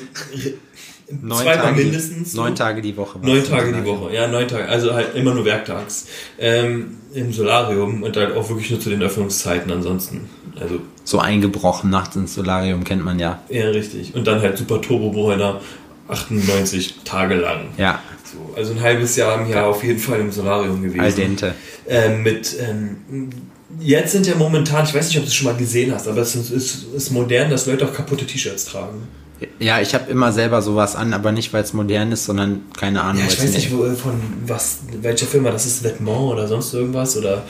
Neun 1.08 1.38
zweimal 1.44 1.58
Tage, 1.58 1.84
mindestens. 1.84 2.32
so. 2.32 2.42
Neun 2.42 2.56
Tage 2.56 2.82
die 2.82 2.98
Woche. 2.98 3.20
Neun 3.22 3.44
Tage 3.44 3.72
die. 3.72 3.86
Woche, 3.86 4.14
ja, 4.14 4.28
neun 4.28 4.48
Tage. 4.48 4.68
Also 4.68 4.94
halt 4.94 5.16
immer 5.16 5.34
nur 5.36 5.46
werktags. 5.46 6.08
Ähm, 6.40 6.98
Im 7.14 7.32
Solarium 7.32 8.02
und 8.04 8.18
halt 8.18 8.36
auch 8.36 8.50
wirklich 8.50 8.72
nur 8.72 8.80
zu 8.80 8.90
den 8.90 9.02
Öffnungszeiten 9.04 9.72
ansonsten. 9.72 10.28
Also 10.60 10.80
So 11.04 11.20
eingebrochen 11.20 11.90
nachts 11.92 12.16
ins 12.16 12.34
Solarium 12.34 12.84
kennt 12.84 13.06
man 13.06 13.20
ja. 13.20 13.42
eher 13.50 13.74
richtig. 13.74 14.16
Und 14.16 14.26
dann 14.26 14.42
halt 14.42 14.58
super 14.58 14.82
Turbo-Bräuner 14.82 15.62
98 16.08 16.96
Tage 17.06 17.36
lang. 17.36 17.68
Ja, 17.78 18.02
So, 18.36 18.56
also 18.56 18.74
ein 18.74 18.82
halbes 18.82 19.16
Jahr 19.16 19.42
im 19.42 19.50
Jahr 19.50 19.68
auf 19.68 19.84
jeden 19.84 20.00
Fall 20.00 20.20
im 20.20 20.32
Solarium 20.32 20.82
gewesen. 20.82 21.00
al 21.00 21.12
dente. 21.12 21.56
Ähm, 21.88 22.24
mit, 22.24 22.56
ähm, 22.60 23.30
jetzt 23.80 24.12
sind 24.12 24.28
ja 24.28 24.36
momentan, 24.36 24.86
ich 24.86 24.94
weiß 24.94 25.08
nicht, 25.08 25.18
ob 25.18 25.24
du 25.24 25.30
es 25.30 25.36
schon 25.36 25.48
mal 25.48 25.56
gesehen 25.56 25.94
hast, 25.94 26.08
aber 26.08 26.22
es 26.22 26.36
ist, 26.36 26.52
ist, 26.52 26.86
ist 26.96 27.12
modern, 27.12 27.50
dass 27.50 27.66
Leute 27.66 27.86
auch 27.86 27.94
kaputte 27.94 28.26
T-Shirts 28.26 28.66
tragen. 28.66 29.08
Ja, 29.60 29.82
ich 29.82 29.94
habe 29.94 30.10
immer 30.10 30.32
selber 30.32 30.62
sowas 30.62 30.96
an, 30.96 31.14
aber 31.14 31.32
nicht, 31.32 31.52
weil 31.54 31.64
es 31.64 31.74
modern 31.74 32.12
ist, 32.12 32.26
sondern 32.26 32.64
keine 32.78 33.02
Ahnung. 33.02 33.22
Ja, 33.22 33.28
ich 33.28 33.42
weiß 33.42 33.52
nicht, 33.52 33.72
wo, 33.76 33.84
von 33.96 34.14
was, 34.46 34.80
welcher 35.02 35.26
Firma 35.26 35.52
das 35.52 35.66
ist, 35.66 35.86
Vêtements 35.86 36.32
oder 36.32 36.48
sonst 36.48 36.74
irgendwas 36.74 37.18
oder. 37.18 37.44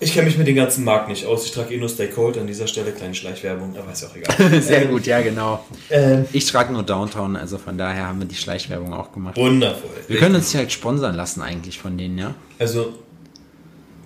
Ich 0.00 0.12
kenne 0.12 0.26
mich 0.26 0.38
mit 0.38 0.46
dem 0.46 0.54
ganzen 0.56 0.84
Markt 0.84 1.08
nicht 1.08 1.26
aus. 1.26 1.44
Ich 1.44 1.50
trage 1.52 1.74
eh 1.74 1.78
nur 1.78 1.88
Stay 1.88 2.06
Cold 2.08 2.38
an 2.38 2.46
dieser 2.46 2.66
Stelle, 2.68 2.92
kleine 2.92 3.14
Schleichwerbung, 3.14 3.76
aber 3.76 3.90
ist 3.92 4.02
ja 4.02 4.08
auch 4.08 4.16
egal. 4.16 4.62
Sehr 4.62 4.86
gut, 4.86 5.06
ja, 5.06 5.20
genau. 5.20 5.64
Ähm, 5.90 6.24
Ich 6.32 6.46
trage 6.46 6.72
nur 6.72 6.84
Downtown, 6.84 7.34
also 7.36 7.58
von 7.58 7.76
daher 7.76 8.06
haben 8.06 8.20
wir 8.20 8.26
die 8.26 8.36
Schleichwerbung 8.36 8.92
auch 8.92 9.12
gemacht. 9.12 9.36
wundervoll. 9.36 9.90
Wir 10.06 10.18
können 10.18 10.36
uns 10.36 10.54
halt 10.54 10.70
sponsern 10.70 11.16
lassen 11.16 11.42
eigentlich 11.42 11.78
von 11.78 11.98
denen, 11.98 12.16
ja? 12.16 12.34
Also 12.60 12.94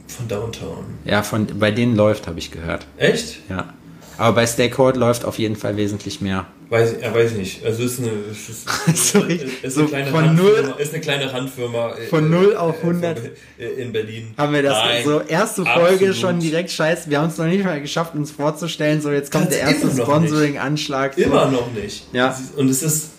von 0.06 0.28
Downtown. 0.28 0.84
Ja, 1.04 1.22
von 1.22 1.46
bei 1.58 1.70
denen 1.70 1.94
läuft, 1.96 2.26
habe 2.26 2.38
ich 2.38 2.50
gehört. 2.50 2.86
Echt? 2.96 3.40
Ja. 3.50 3.74
Aber 4.22 4.36
bei 4.36 4.46
Stakehold 4.46 4.96
läuft 4.96 5.24
auf 5.24 5.38
jeden 5.38 5.56
Fall 5.56 5.76
wesentlich 5.76 6.20
mehr. 6.20 6.46
Weiß, 6.70 6.94
ja, 7.02 7.12
weiß 7.14 7.32
ich 7.32 7.36
nicht. 7.38 7.64
Also 7.66 7.82
ist 7.82 7.98
eine, 7.98 8.10
ist, 8.30 8.48
ist, 8.94 9.12
Sorry. 9.12 9.40
ist 9.62 9.74
So 9.74 9.80
eine 9.80 9.88
kleine 9.88 10.10
von 10.10 10.28
Handfirma, 10.28 10.72
ist 10.78 10.92
eine 10.94 11.00
kleine 11.02 11.32
Handfirma 11.32 11.90
äh, 11.96 12.06
Von 12.06 12.26
äh, 12.26 12.28
null 12.28 12.56
auf 12.56 12.76
äh, 12.78 12.86
100. 12.86 13.18
von- 13.18 13.30
äh, 13.58 13.66
in 13.82 13.92
Berlin. 13.92 14.34
Haben 14.38 14.52
wir 14.54 14.62
das 14.62 14.78
Nein, 14.78 15.04
so 15.04 15.20
erste 15.20 15.64
Folge 15.64 15.92
absolut. 15.94 16.16
schon 16.16 16.40
direkt 16.40 16.70
scheiße. 16.70 17.10
Wir 17.10 17.20
haben 17.20 17.28
es 17.30 17.36
noch 17.38 17.46
nicht 17.46 17.64
mal 17.64 17.80
geschafft, 17.80 18.14
uns 18.14 18.30
vorzustellen. 18.30 19.00
So, 19.02 19.10
jetzt 19.10 19.32
kommt 19.32 19.50
Kannst 19.50 19.58
der 19.58 19.68
erste 19.68 19.90
Sponsoring-Anschlag. 20.02 21.18
Immer 21.18 21.50
noch 21.50 21.72
nicht. 21.72 22.06
Ja. 22.12 22.38
Und 22.56 22.68
es 22.70 22.82
ist. 22.82 23.10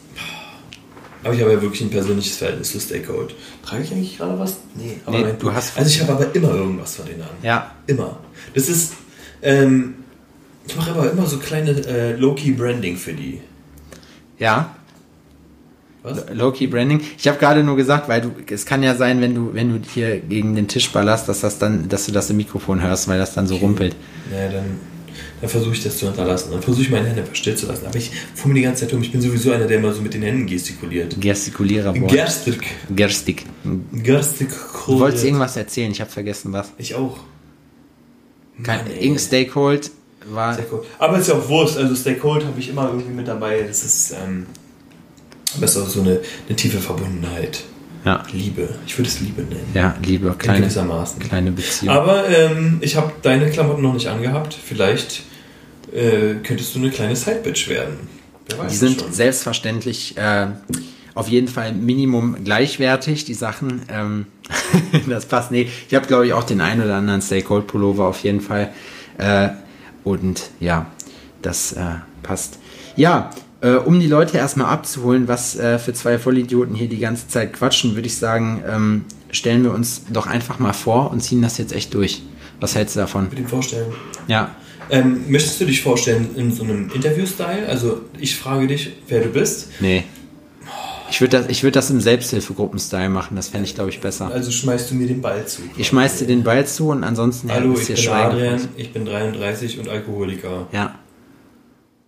Aber 1.23 1.33
ich 1.33 1.41
habe 1.41 1.51
ja 1.51 1.61
wirklich 1.61 1.81
ein 1.81 1.89
persönliches 1.89 2.37
Verhältnis 2.37 2.71
zu 2.71 2.79
Stay 2.79 3.01
Cold. 3.01 3.33
Trage 3.65 3.83
ich 3.83 3.91
eigentlich 3.91 4.17
gerade 4.17 4.37
was? 4.39 4.55
Nee, 4.75 4.97
aber 5.05 5.17
Nee, 5.17 5.23
nein, 5.23 5.35
du 5.39 5.53
hast- 5.53 5.77
Also 5.77 5.89
ich 5.89 6.01
habe 6.01 6.13
aber 6.13 6.33
immer 6.35 6.53
irgendwas 6.53 6.95
von 6.95 7.05
denen 7.05 7.21
an. 7.21 7.29
Ja, 7.41 7.71
Immer. 7.87 8.17
Das 8.53 8.67
ist. 8.67 8.93
Ähm, 9.41 9.95
ich 10.67 10.75
mache 10.75 10.91
aber 10.91 11.11
immer 11.11 11.25
so 11.25 11.37
kleine 11.37 11.71
äh, 11.71 12.15
Low-Key-Branding 12.15 12.97
für 12.97 13.13
die. 13.13 13.39
ja. 14.39 14.75
Was? 16.05 16.25
Low-Key 16.33 16.67
Branding. 16.67 16.99
Ich 17.17 17.29
habe 17.29 17.37
gerade 17.39 17.63
nur 17.63 17.77
gesagt, 17.77 18.09
weil 18.09 18.19
du, 18.19 18.31
es 18.51 18.65
kann 18.65 18.83
ja 18.83 18.93
sein, 18.93 19.21
wenn 19.21 19.33
du, 19.33 19.53
wenn 19.53 19.69
du 19.69 19.79
hier 19.89 20.19
gegen 20.19 20.53
den 20.53 20.67
Tisch 20.67 20.91
ballerst, 20.91 21.29
dass 21.29 21.39
das 21.39 21.59
dann, 21.59 21.87
dass 21.87 22.05
du 22.07 22.11
das 22.11 22.29
im 22.29 22.35
Mikrofon 22.35 22.81
hörst, 22.81 23.07
weil 23.07 23.17
das 23.17 23.33
dann 23.33 23.47
so 23.47 23.55
rumpelt. 23.55 23.95
Naja, 24.29 24.51
dann, 24.51 24.65
dann 25.39 25.49
versuche 25.49 25.73
ich 25.73 25.81
das 25.81 25.97
zu 25.97 26.07
unterlassen. 26.07 26.51
Dann 26.51 26.61
versuche 26.61 26.83
ich 26.83 26.89
meine 26.89 27.07
Hände 27.07 27.23
still 27.31 27.55
zu 27.55 27.67
lassen. 27.67 27.85
Aber 27.85 27.95
ich 27.95 28.11
fuhr 28.35 28.49
mir 28.49 28.55
die 28.55 28.63
ganze 28.63 28.85
Zeit 28.85 28.93
um. 28.93 29.01
Ich 29.01 29.13
bin 29.13 29.21
sowieso 29.21 29.53
einer, 29.53 29.65
der 29.65 29.77
immer 29.77 29.93
so 29.93 30.01
mit 30.01 30.13
den 30.13 30.23
Händen 30.23 30.45
gestikuliert. 30.45 31.15
Gestikulierer 31.21 31.93
Gerstik. 31.93 32.65
Gerstig. 32.89 33.45
Gestikuliert. 33.93 34.87
Du 34.87 34.99
wolltest 34.99 35.23
irgendwas 35.23 35.55
erzählen, 35.55 35.89
ich 35.89 36.01
habe 36.01 36.11
vergessen 36.11 36.51
was. 36.51 36.69
Ich 36.77 36.95
auch. 36.95 37.17
Kein, 38.61 38.79
Mann, 38.79 38.91
irgendein 38.91 39.19
Stakehold 39.19 39.89
war. 40.31 40.53
Stay 40.53 40.63
Cold. 40.69 40.83
Aber 40.99 41.17
ist 41.17 41.27
ja 41.27 41.35
auch 41.35 41.47
Wurst. 41.49 41.77
Also 41.77 41.95
Stay 41.95 42.15
Cold 42.15 42.45
habe 42.45 42.59
ich 42.59 42.69
immer 42.69 42.87
irgendwie 42.89 43.13
mit 43.13 43.27
dabei. 43.27 43.61
Das 43.67 43.83
ist, 43.83 44.11
ähm, 44.23 44.45
das 45.59 45.75
ist 45.75 45.81
auch 45.81 45.87
so 45.89 46.01
eine, 46.01 46.19
eine 46.47 46.55
tiefe 46.55 46.79
Verbundenheit. 46.79 47.63
Ja, 48.05 48.21
Liebe. 48.33 48.67
Ich 48.85 48.97
würde 48.97 49.09
es 49.09 49.21
Liebe 49.21 49.43
nennen. 49.43 49.65
ja, 49.73 49.95
Liebe, 50.03 50.27
In 50.27 50.37
kleine, 50.37 50.59
gewissermaßen. 50.61 51.19
kleine 51.21 51.51
Beziehung. 51.51 51.95
Aber 51.95 52.27
ähm, 52.27 52.79
ich 52.81 52.97
habe 52.97 53.13
deine 53.21 53.49
Klamotten 53.49 53.81
noch 53.81 53.93
nicht 53.93 54.07
angehabt. 54.07 54.53
Vielleicht 54.61 55.23
äh, 55.93 56.35
könntest 56.43 56.75
du 56.75 56.79
eine 56.79 56.89
kleine 56.89 57.15
Sidebitch 57.15 57.69
werden. 57.69 57.95
Wer 58.49 58.59
weiß 58.59 58.71
Die 58.73 58.77
sind 58.77 58.99
schon. 58.99 59.13
selbstverständlich 59.13 60.17
äh, 60.17 60.47
auf 61.15 61.29
jeden 61.29 61.47
Fall 61.47 61.71
Minimum 61.71 62.43
gleichwertig, 62.43 63.23
die 63.23 63.35
Sachen. 63.35 63.83
Ähm, 63.89 64.25
das 65.07 65.25
passt. 65.25 65.51
Nee, 65.51 65.69
ich 65.87 65.95
habe, 65.95 66.05
glaube 66.05 66.25
ich, 66.27 66.33
auch 66.33 66.43
den 66.43 66.59
einen 66.59 66.83
oder 66.83 66.95
anderen 66.95 67.21
Stakehold 67.21 67.67
Pullover 67.67 68.07
auf 68.07 68.21
jeden 68.23 68.41
Fall. 68.41 68.73
Äh, 69.17 69.49
und 70.03 70.49
ja, 70.59 70.87
das 71.41 71.73
äh, 71.73 71.83
passt. 72.23 72.59
Ja, 72.95 73.31
äh, 73.61 73.73
um 73.75 73.99
die 73.99 74.07
Leute 74.07 74.37
erstmal 74.37 74.67
abzuholen, 74.67 75.27
was 75.27 75.55
äh, 75.57 75.79
für 75.79 75.93
zwei 75.93 76.19
Vollidioten 76.19 76.75
hier 76.75 76.87
die 76.89 76.99
ganze 76.99 77.27
Zeit 77.27 77.53
quatschen, 77.53 77.95
würde 77.95 78.07
ich 78.07 78.17
sagen, 78.17 78.61
ähm, 78.67 79.05
stellen 79.31 79.63
wir 79.63 79.73
uns 79.73 80.03
doch 80.11 80.27
einfach 80.27 80.59
mal 80.59 80.73
vor 80.73 81.11
und 81.11 81.21
ziehen 81.21 81.41
das 81.41 81.57
jetzt 81.57 81.73
echt 81.73 81.93
durch. 81.93 82.21
Was 82.59 82.75
hältst 82.75 82.95
du 82.95 82.99
davon? 83.01 83.27
Mit 83.29 83.39
dem 83.39 83.47
Vorstellen. 83.47 83.91
Ja, 84.27 84.55
Ähm, 84.89 85.23
möchtest 85.29 85.61
du 85.61 85.65
dich 85.65 85.81
vorstellen 85.81 86.29
in 86.35 86.51
so 86.51 86.63
einem 86.63 86.91
Interview-Style? 86.93 87.67
Also 87.67 88.01
ich 88.19 88.35
frage 88.35 88.67
dich, 88.67 88.91
wer 89.07 89.21
du 89.21 89.29
bist. 89.29 89.69
nee. 89.79 90.03
Ich 91.13 91.21
würde 91.21 91.37
das, 91.37 91.47
ich 91.47 91.61
würd 91.61 91.75
das 91.75 91.91
im 91.91 92.01
Selbsthilfegruppen-Style 92.01 93.07
machen, 93.07 93.35
das 93.35 93.49
fände 93.49 93.67
ich, 93.67 93.75
glaube 93.75 93.91
ich, 93.91 94.01
besser. 94.01 94.31
Also 94.33 94.49
schmeißt 94.49 94.89
du 94.89 94.95
mir 94.95 95.05
den 95.05 95.21
Ball 95.21 95.45
zu. 95.45 95.61
Ich 95.77 95.89
schmeiß 95.89 96.17
dir 96.17 96.25
den 96.25 96.43
Ball 96.43 96.65
zu 96.65 96.89
und 96.89 97.03
ansonsten 97.03 97.53
Hallo, 97.53 97.73
ist 97.73 97.81
ich 97.81 97.85
hier 97.85 97.95
bin 97.97 98.03
Schweigen. 98.03 98.31
Adrian, 98.31 98.67
ich 98.75 98.93
bin 98.93 99.05
33 99.05 99.77
und 99.77 99.89
Alkoholiker. 99.89 100.65
Ja. 100.71 100.95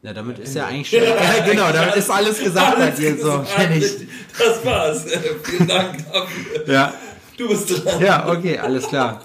Ja, 0.02 0.12
damit 0.12 0.40
ist 0.40 0.56
ja 0.56 0.66
eigentlich 0.66 0.90
schon. 0.90 1.04
ja, 1.04 1.46
genau, 1.46 1.72
damit 1.72 1.96
ist 1.98 2.10
alles 2.10 2.40
gesagt 2.40 2.80
bei 2.80 2.90
dir. 2.90 3.16
So, 3.16 3.44
ich. 3.76 4.08
Das 4.40 4.66
war's. 4.66 5.06
Vielen 5.44 5.68
Dank 5.68 5.98
dafür. 6.12 6.74
Ja. 6.74 6.94
Du 7.38 7.48
bist 7.48 7.70
dran. 7.70 8.02
Ja, 8.02 8.28
okay, 8.28 8.58
alles 8.58 8.88
klar. 8.88 9.22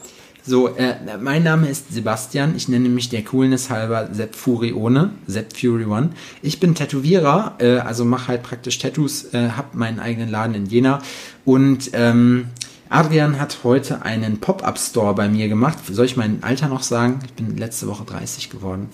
So, 0.47 0.69
äh, 0.69 0.95
mein 1.21 1.43
Name 1.43 1.69
ist 1.69 1.93
Sebastian. 1.93 2.57
Ich 2.57 2.69
nenne 2.69 2.89
mich 2.89 3.09
der 3.11 3.23
Coolness 3.23 3.69
halber 3.69 4.09
Sepp 4.13 4.35
Furione, 4.35 5.11
Sepp 5.27 5.57
Fury 5.57 5.85
One. 5.85 6.11
Ich 6.43 6.61
bin 6.61 6.75
Tätowierer, 6.75 7.57
äh, 7.59 7.79
also 7.79 8.05
mache 8.05 8.29
halt 8.29 8.43
praktisch 8.43 8.79
Tattoos, 8.79 9.35
äh, 9.35 9.51
hab 9.51 9.75
meinen 9.75 10.01
eigenen 10.01 10.31
Laden 10.31 10.55
in 10.55 10.67
Jena. 10.67 11.01
Und 11.45 11.91
ähm, 11.93 12.47
Adrian 12.89 13.39
hat 13.39 13.59
heute 13.65 14.03
einen 14.03 14.41
Pop-Up-Store 14.41 15.15
bei 15.15 15.29
mir 15.29 15.49
gemacht. 15.49 15.79
Soll 15.91 16.07
ich 16.07 16.17
mein 16.17 16.43
Alter 16.43 16.69
noch 16.69 16.83
sagen? 16.83 17.21
Ich 17.25 17.35
bin 17.35 17.57
letzte 17.57 17.87
Woche 17.87 18.05
30 18.05 18.51
geworden. 18.51 18.89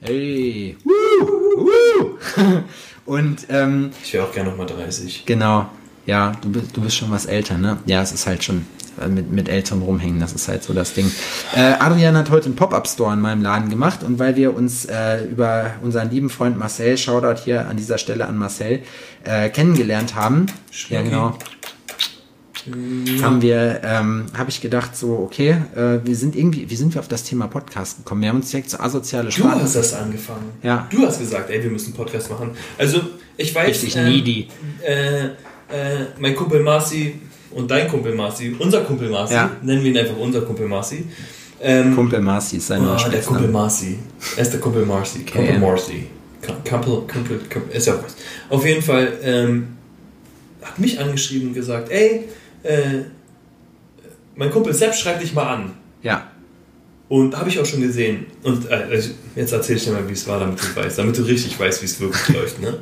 Hey. 0.00 0.76
Woo, 0.84 1.56
woo. 1.56 2.18
Und 3.06 3.46
ähm, 3.50 3.90
Ich 4.02 4.12
wäre 4.12 4.24
auch 4.24 4.32
gerne 4.32 4.50
nochmal 4.50 4.66
30. 4.66 5.24
Genau. 5.26 5.66
Ja, 6.06 6.32
du 6.40 6.50
bist, 6.50 6.76
du 6.76 6.80
bist 6.80 6.96
schon 6.96 7.10
was 7.10 7.26
älter, 7.26 7.58
ne? 7.58 7.78
Ja, 7.86 8.00
es 8.00 8.12
ist 8.12 8.26
halt 8.26 8.44
schon 8.44 8.64
äh, 9.00 9.08
mit, 9.08 9.30
mit 9.30 9.48
Eltern 9.48 9.82
rumhängen, 9.82 10.20
das 10.20 10.32
ist 10.32 10.48
halt 10.48 10.62
so 10.62 10.72
das 10.72 10.94
Ding. 10.94 11.10
Äh, 11.54 11.74
Adrian 11.80 12.16
hat 12.16 12.30
heute 12.30 12.46
einen 12.46 12.56
Pop-Up-Store 12.56 13.12
in 13.12 13.20
meinem 13.20 13.42
Laden 13.42 13.68
gemacht 13.70 14.02
und 14.04 14.18
weil 14.18 14.36
wir 14.36 14.54
uns 14.54 14.84
äh, 14.86 15.24
über 15.24 15.72
unseren 15.82 16.10
lieben 16.10 16.30
Freund 16.30 16.56
Marcel, 16.58 16.96
Shoutout 16.96 17.42
hier 17.44 17.68
an 17.68 17.76
dieser 17.76 17.98
Stelle 17.98 18.26
an 18.26 18.36
Marcel, 18.38 18.80
äh, 19.24 19.48
kennengelernt 19.50 20.14
haben, 20.14 20.46
ja 20.48 20.52
Schnucki. 20.70 21.04
genau, 21.04 21.38
haben 23.22 23.42
wir, 23.42 23.80
ähm, 23.84 24.26
habe 24.36 24.50
ich 24.50 24.60
gedacht 24.60 24.96
so, 24.96 25.18
okay, 25.18 25.56
äh, 25.76 26.00
wir 26.04 26.16
sind 26.16 26.34
irgendwie, 26.34 26.68
wie 26.68 26.74
sind 26.76 26.94
wir 26.94 27.00
auf 27.00 27.06
das 27.08 27.22
Thema 27.22 27.46
Podcast 27.46 27.98
gekommen? 27.98 28.22
Wir 28.22 28.30
haben 28.30 28.36
uns 28.36 28.50
direkt 28.50 28.70
so 28.70 28.78
asoziale 28.78 29.26
Du 29.26 29.32
Sprache. 29.32 29.62
hast 29.62 29.76
das 29.76 29.94
angefangen. 29.94 30.50
Ja. 30.62 30.88
Du 30.90 31.06
hast 31.06 31.20
gesagt, 31.20 31.48
ey, 31.50 31.62
wir 31.62 31.70
müssen 31.70 31.92
Podcast 31.94 32.28
machen. 32.30 32.50
Also, 32.76 33.02
ich 33.36 33.54
weiß. 33.54 33.68
Richtig 33.68 33.96
ähm, 33.96 34.08
needy. 34.08 34.48
Äh, 35.68 36.04
mein 36.18 36.34
Kumpel 36.36 36.60
Marci 36.62 37.14
und 37.50 37.70
dein 37.70 37.88
Kumpel 37.88 38.14
Marci, 38.14 38.54
unser 38.58 38.82
Kumpel 38.82 39.08
Marci, 39.10 39.34
Ja. 39.34 39.50
nennen 39.62 39.82
wir 39.82 39.90
ihn 39.90 39.98
einfach 39.98 40.16
unser 40.16 40.42
Kumpel 40.42 40.68
Marci. 40.68 41.04
Ähm, 41.60 41.94
Kumpel 41.94 42.20
Marci 42.20 42.58
ist 42.58 42.66
sein 42.68 42.82
neuer 42.82 42.92
Ah, 42.92 42.96
der 42.96 43.02
Spitzname. 43.16 43.38
Kumpel 43.38 43.52
Marci. 43.52 43.98
Er 44.36 44.42
ist 44.42 44.52
der 44.52 44.60
Kumpel 44.60 44.86
Marci. 44.86 45.18
Kumpel 45.24 45.46
KM. 45.54 45.60
Marci. 45.60 46.06
Kumpel, 46.68 47.02
Kumpel, 47.12 47.40
Kumpel, 47.52 47.76
ist 47.76 47.86
ja 47.86 47.94
was. 48.02 48.14
Auf 48.50 48.64
jeden 48.64 48.82
Fall 48.82 49.12
ähm, 49.22 49.68
hat 50.62 50.78
mich 50.78 51.00
angeschrieben 51.00 51.48
und 51.48 51.54
gesagt, 51.54 51.90
ey, 51.90 52.24
äh, 52.62 53.02
mein 54.36 54.50
Kumpel 54.50 54.72
Sepp 54.74 54.94
schreibt 54.94 55.22
dich 55.22 55.32
mal 55.34 55.48
an. 55.48 55.72
Ja, 56.02 56.30
Und 57.08 57.36
habe 57.36 57.48
ich 57.48 57.58
auch 57.58 57.66
schon 57.66 57.80
gesehen. 57.80 58.26
Und 58.42 58.70
äh, 58.70 58.74
also 58.74 59.10
jetzt 59.34 59.52
erzähle 59.52 59.78
ich 59.78 59.84
dir 59.84 59.92
mal, 59.92 60.06
wie 60.08 60.12
es 60.12 60.28
war, 60.28 60.38
damit 60.40 60.60
du 60.60 60.76
weißt, 60.80 60.98
damit 60.98 61.16
du 61.18 61.22
richtig 61.22 61.58
weißt, 61.58 61.80
wie 61.82 61.86
es 61.86 61.98
wirklich 62.00 62.28
läuft. 62.36 62.60
Ne? 62.60 62.74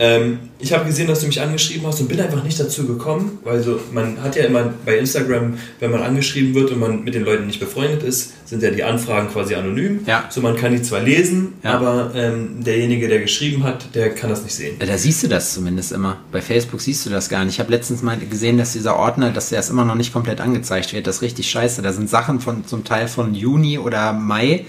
Ähm, 0.00 0.38
ich 0.60 0.72
habe 0.72 0.84
gesehen, 0.84 1.08
dass 1.08 1.20
du 1.20 1.26
mich 1.26 1.40
angeschrieben 1.40 1.86
hast 1.86 2.00
und 2.00 2.08
bin 2.08 2.20
einfach 2.20 2.44
nicht 2.44 2.58
dazu 2.60 2.86
gekommen, 2.86 3.38
weil 3.44 3.60
so, 3.62 3.80
man 3.92 4.22
hat 4.22 4.36
ja 4.36 4.44
immer 4.44 4.72
bei 4.86 4.96
Instagram, 4.98 5.54
wenn 5.80 5.90
man 5.90 6.02
angeschrieben 6.02 6.54
wird 6.54 6.70
und 6.70 6.78
man 6.78 7.02
mit 7.04 7.14
den 7.14 7.24
Leuten 7.24 7.46
nicht 7.46 7.58
befreundet 7.58 8.02
ist, 8.04 8.32
sind 8.48 8.62
ja 8.62 8.70
die 8.70 8.84
Anfragen 8.84 9.28
quasi 9.28 9.54
anonym. 9.56 10.00
Ja. 10.06 10.24
So 10.30 10.40
man 10.40 10.56
kann 10.56 10.72
die 10.72 10.82
zwar 10.82 11.00
lesen, 11.00 11.54
Ja. 11.64 11.74
aber 11.74 12.12
ähm, 12.14 12.62
derjenige, 12.64 13.08
der 13.08 13.20
geschrieben 13.20 13.64
hat, 13.64 13.94
der 13.94 14.10
kann 14.14 14.30
das 14.30 14.42
nicht 14.44 14.54
sehen. 14.54 14.76
Ja, 14.80 14.86
Da 14.86 14.96
siehst 14.96 15.22
du 15.24 15.28
das 15.28 15.52
zumindest 15.54 15.90
immer. 15.92 16.18
Bei 16.30 16.40
Facebook 16.40 16.80
siehst 16.80 17.04
du 17.04 17.10
das 17.10 17.28
gar 17.28 17.44
nicht. 17.44 17.54
Ich 17.54 17.60
habe 17.60 17.70
letztens 17.72 18.02
mal 18.02 18.16
gesehen, 18.18 18.56
dass 18.56 18.72
dieser 18.74 18.96
Ordner, 18.96 19.30
dass 19.32 19.48
der 19.48 19.58
ist 19.60 19.68
immer 19.70 19.84
noch 19.84 19.96
nicht 19.96 20.12
komplett 20.12 20.40
angezeigt 20.40 20.92
wird. 20.92 21.06
Das 21.08 21.16
ist 21.16 21.22
richtig 21.22 21.50
scheiße. 21.50 21.82
Da 21.82 21.92
sind 21.92 22.08
Sachen 22.08 22.40
von 22.40 22.64
zum 22.66 22.84
Teil 22.84 23.08
von 23.08 23.34
Juni 23.34 23.78
oder 23.78 24.12
Mai, 24.12 24.64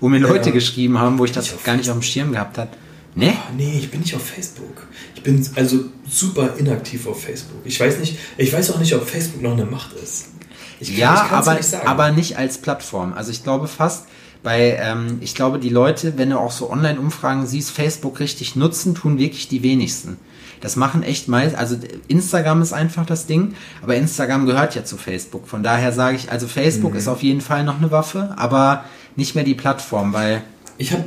wo 0.00 0.08
mir 0.08 0.20
Leute 0.20 0.52
geschrieben 0.52 0.98
haben, 1.00 1.18
wo 1.18 1.24
ich 1.24 1.32
das 1.32 1.46
Ich 1.52 1.64
gar 1.64 1.76
nicht 1.76 1.90
auf 1.90 1.96
dem 1.96 2.02
Schirm 2.02 2.30
gehabt 2.32 2.58
habe. 2.58 2.70
Ne? 3.14 3.32
Ah, 3.36 3.50
nee, 3.56 3.78
ich 3.78 3.90
bin 3.90 4.00
nicht 4.00 4.14
auf 4.14 4.24
Facebook. 4.24 4.86
Ich 5.16 5.22
bin 5.22 5.44
also 5.56 5.84
super 6.08 6.54
inaktiv 6.58 7.06
auf 7.06 7.22
Facebook. 7.22 7.60
Ich 7.64 7.80
weiß 7.80 7.98
nicht, 7.98 8.16
ich 8.36 8.52
weiß 8.52 8.70
auch 8.72 8.78
nicht, 8.78 8.94
ob 8.94 9.06
Facebook 9.08 9.42
noch 9.42 9.52
eine 9.52 9.64
Macht 9.64 9.92
ist. 9.94 10.26
Ich 10.78 10.90
kann- 10.90 10.98
Ja, 10.98 11.24
ich 11.26 11.32
aber, 11.32 11.54
nicht 11.54 11.64
sagen. 11.68 11.86
aber 11.88 12.10
nicht 12.12 12.36
als 12.38 12.58
Plattform. 12.58 13.12
Also 13.14 13.30
ich 13.32 13.42
glaube 13.42 13.66
fast, 13.66 14.04
bei, 14.44 14.78
ähm, 14.80 15.18
ich 15.20 15.34
glaube, 15.34 15.58
die 15.58 15.68
Leute, 15.68 16.16
wenn 16.16 16.30
du 16.30 16.38
auch 16.38 16.52
so 16.52 16.70
Online-Umfragen 16.70 17.46
siehst, 17.48 17.72
Facebook 17.72 18.20
richtig 18.20 18.54
nutzen, 18.54 18.94
tun 18.94 19.18
wirklich 19.18 19.48
die 19.48 19.64
wenigsten. 19.64 20.16
Das 20.60 20.76
machen 20.76 21.02
echt 21.02 21.26
meist, 21.28 21.56
also 21.56 21.76
Instagram 22.06 22.62
ist 22.62 22.72
einfach 22.72 23.04
das 23.06 23.26
Ding, 23.26 23.54
aber 23.82 23.96
Instagram 23.96 24.46
gehört 24.46 24.74
ja 24.76 24.84
zu 24.84 24.96
Facebook. 24.96 25.48
Von 25.48 25.62
daher 25.64 25.92
sage 25.92 26.16
ich, 26.16 26.30
also 26.30 26.46
Facebook 26.46 26.92
Mhm. 26.92 26.98
ist 26.98 27.08
auf 27.08 27.22
jeden 27.24 27.40
Fall 27.40 27.64
noch 27.64 27.78
eine 27.78 27.90
Waffe, 27.90 28.34
aber 28.36 28.84
nicht 29.16 29.34
mehr 29.34 29.44
die 29.44 29.54
Plattform, 29.54 30.12
weil 30.12 30.42
Ich 30.80 30.92
habe 30.92 31.04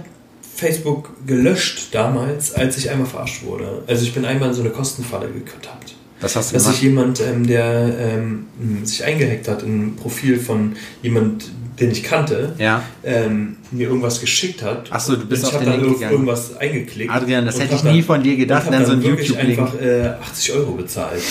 Facebook 0.56 1.10
gelöscht 1.26 1.90
damals, 1.94 2.54
als 2.54 2.78
ich 2.78 2.90
einmal 2.90 3.08
verarscht 3.08 3.44
wurde. 3.44 3.84
Also 3.88 4.04
ich 4.04 4.14
bin 4.14 4.26
einmal 4.26 4.50
in 4.50 4.56
so 4.56 4.62
eine 4.62 4.70
Kostenfalle 4.72 5.28
getappt. 5.30 5.96
was 6.20 6.36
hast 6.36 6.52
du 6.52 6.54
Dass 6.54 6.64
gemacht? 6.64 6.76
sich 6.76 6.84
jemand, 6.84 7.20
ähm, 7.22 7.48
der 7.48 7.96
ähm, 8.00 8.46
sich 8.84 9.04
eingehackt 9.04 9.48
hat 9.48 9.64
in 9.64 9.88
ein 9.88 9.96
Profil 9.96 10.40
von 10.40 10.76
jemand, 11.02 11.46
den 11.80 11.90
ich 11.92 12.04
kannte, 12.04 12.54
Ja. 12.60 12.84
ähm, 13.04 13.56
mir 13.72 13.88
irgendwas 13.88 14.20
geschickt 14.22 14.62
hat. 14.62 14.90
Ach 14.92 15.00
so, 15.00 15.16
du 15.16 15.26
bist 15.26 15.46
auf 15.46 15.58
den 15.58 15.66
dann 15.66 15.82
Link 15.82 15.94
gegangen. 15.96 16.12
irgendwas 16.12 16.56
eingeklickt. 16.58 17.12
Adrian, 17.12 17.46
das 17.46 17.60
hätte 17.60 17.74
ich 17.76 17.84
nie 17.84 18.02
von 18.04 18.22
dir 18.22 18.36
gedacht, 18.36 18.66
hab 18.66 18.72
dann 18.72 18.86
so 18.86 18.92
ein 18.92 19.02
wirklich 19.04 19.30
YouTube-Link. 19.30 19.60
einfach 19.60 19.82
äh, 19.82 20.08
80 20.22 20.54
Euro 20.54 20.72
bezahlt. 20.74 21.24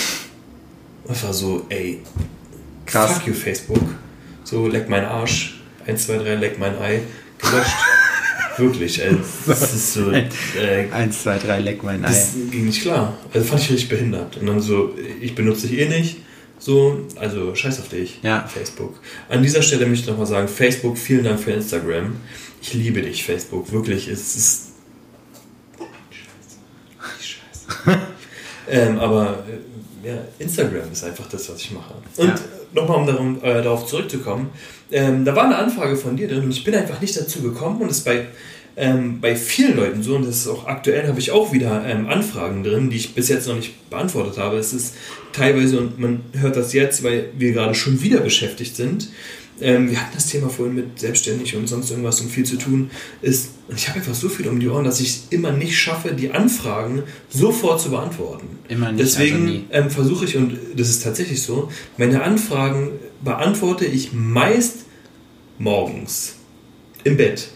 Das 1.07 1.23
war 1.23 1.33
so, 1.33 1.67
ey, 1.69 2.01
Krass. 2.87 3.13
fuck 3.13 3.27
you 3.29 3.35
Facebook. 3.35 3.83
So, 4.45 4.67
leck 4.67 4.89
mein 4.89 5.05
Arsch. 5.05 5.61
1, 5.87 6.07
2, 6.07 6.19
3, 6.19 6.35
leck 6.37 6.59
mein 6.59 6.77
Ei. 6.79 7.01
Gelöscht. 7.39 7.71
Wirklich, 8.61 9.03
ey. 9.03 9.17
Das 9.47 9.75
ist 9.75 9.95
so, 9.95 10.11
äh, 10.13 10.29
Eins, 10.93 11.23
zwei, 11.23 11.39
drei, 11.39 11.61
leck 11.61 11.83
mein 11.83 12.05
Ei. 12.05 12.09
das 12.09 12.35
ging 12.51 12.67
nicht 12.67 12.83
klar. 12.83 13.17
Also 13.33 13.47
fand 13.47 13.63
ich 13.63 13.71
richtig 13.71 13.89
behindert. 13.89 14.37
Und 14.37 14.47
dann 14.47 14.61
so, 14.61 14.95
ich 15.21 15.35
benutze 15.35 15.67
dich 15.69 15.79
eh 15.79 15.89
nicht. 15.89 16.19
So, 16.59 17.07
also 17.17 17.55
scheiß 17.55 17.81
auf 17.81 17.89
dich, 17.89 18.19
Ja. 18.23 18.47
Facebook. 18.47 19.01
An 19.31 19.43
dieser 19.43 19.63
Stelle 19.63 19.87
möchte 19.87 20.05
ich 20.05 20.11
nochmal 20.11 20.27
sagen, 20.27 20.47
Facebook, 20.47 20.99
vielen 20.99 21.25
Dank 21.25 21.41
für 21.41 21.53
Instagram. 21.53 22.17
Ich 22.61 22.75
liebe 22.75 23.01
dich, 23.01 23.25
Facebook. 23.25 23.73
Wirklich, 23.73 24.09
es 24.09 24.37
ist... 24.37 24.67
Scheiße. 27.21 27.99
ähm, 28.69 28.99
aber 28.99 29.45
äh, 29.49 29.70
ja, 30.05 30.19
Instagram 30.39 30.91
ist 30.93 31.05
einfach 31.05 31.29
das, 31.29 31.49
was 31.51 31.61
ich 31.61 31.71
mache. 31.73 31.95
Und 32.17 32.27
Ja. 32.29 32.35
nochmal, 32.75 32.99
um 32.99 33.07
darum, 33.07 33.39
äh, 33.43 33.63
darauf 33.63 33.87
zurückzukommen, 33.87 34.51
ähm, 34.93 35.25
da 35.25 35.35
war 35.37 35.45
eine 35.45 35.57
Anfrage 35.57 35.97
von 35.97 36.17
dir 36.17 36.29
drin 36.29 36.45
und 36.45 36.51
ich 36.51 36.65
bin 36.65 36.75
einfach 36.75 37.01
nicht 37.01 37.17
dazu 37.17 37.43
gekommen 37.43 37.81
und 37.83 37.91
es 37.91 38.01
bei, 38.01 38.27
ähm, 38.77 39.21
bei 39.21 39.37
vielen 39.37 39.77
Leuten 39.77 40.03
so, 40.03 40.17
und 40.17 40.27
das 40.27 40.37
ist 40.37 40.49
auch 40.49 40.67
aktuell, 40.67 41.07
habe 41.07 41.19
ich 41.19 41.31
auch 41.33 41.53
wieder 41.53 41.85
ähm, 41.87 42.09
Anfragen 42.09 42.63
drin, 42.65 42.91
die 42.91 42.97
ich 42.97 43.15
bis 43.15 43.29
jetzt 43.29 43.47
noch 43.47 43.57
nicht 43.57 43.91
beantwortet 43.91 44.39
habe. 44.39 44.57
Es 44.57 44.73
ist 44.73 44.95
teilweise, 45.33 45.79
und 45.79 45.99
man 45.99 46.23
hört 46.33 46.57
das 46.57 46.73
jetzt, 46.73 47.03
weil 47.05 47.27
wir 47.37 47.53
gerade 47.53 47.75
schon 47.75 48.01
wieder 48.03 48.21
beschäftigt 48.21 48.75
sind, 48.77 49.09
ähm, 49.61 49.91
wir 49.91 50.01
hatten 50.01 50.15
das 50.15 50.27
Thema 50.27 50.49
vorhin 50.49 50.75
mit 50.75 50.99
selbstständig 50.99 51.57
und 51.57 51.69
sonst 51.69 51.91
irgendwas 51.91 52.21
und 52.21 52.31
viel 52.31 52.45
zu 52.45 52.57
tun 52.57 52.91
ist. 53.23 53.51
Und 53.69 53.77
ich 53.77 53.89
habe 53.89 53.99
einfach 53.99 54.15
so 54.15 54.29
viel 54.29 54.49
um 54.49 54.61
die 54.61 54.69
Ohren, 54.69 54.85
dass 54.85 55.01
ich 55.01 55.09
es 55.09 55.23
immer 55.31 55.53
nicht 55.53 55.79
schaffe, 55.79 56.13
die 56.13 56.31
Anfragen 56.31 57.03
sofort 57.29 57.81
zu 57.81 57.91
beantworten. 57.91 58.47
Immer 58.69 58.93
nicht, 58.93 59.05
Deswegen 59.05 59.67
also 59.71 59.85
ähm, 59.85 59.91
versuche 59.91 60.25
ich, 60.25 60.37
und 60.37 60.59
das 60.77 60.89
ist 60.89 61.03
tatsächlich 61.03 61.43
so, 61.43 61.71
meine 61.97 62.23
Anfragen 62.23 62.91
beantworte 63.23 63.85
ich 63.85 64.13
meist 64.13 64.87
morgens 65.59 66.37
im 67.05 67.17
Bett. 67.17 67.49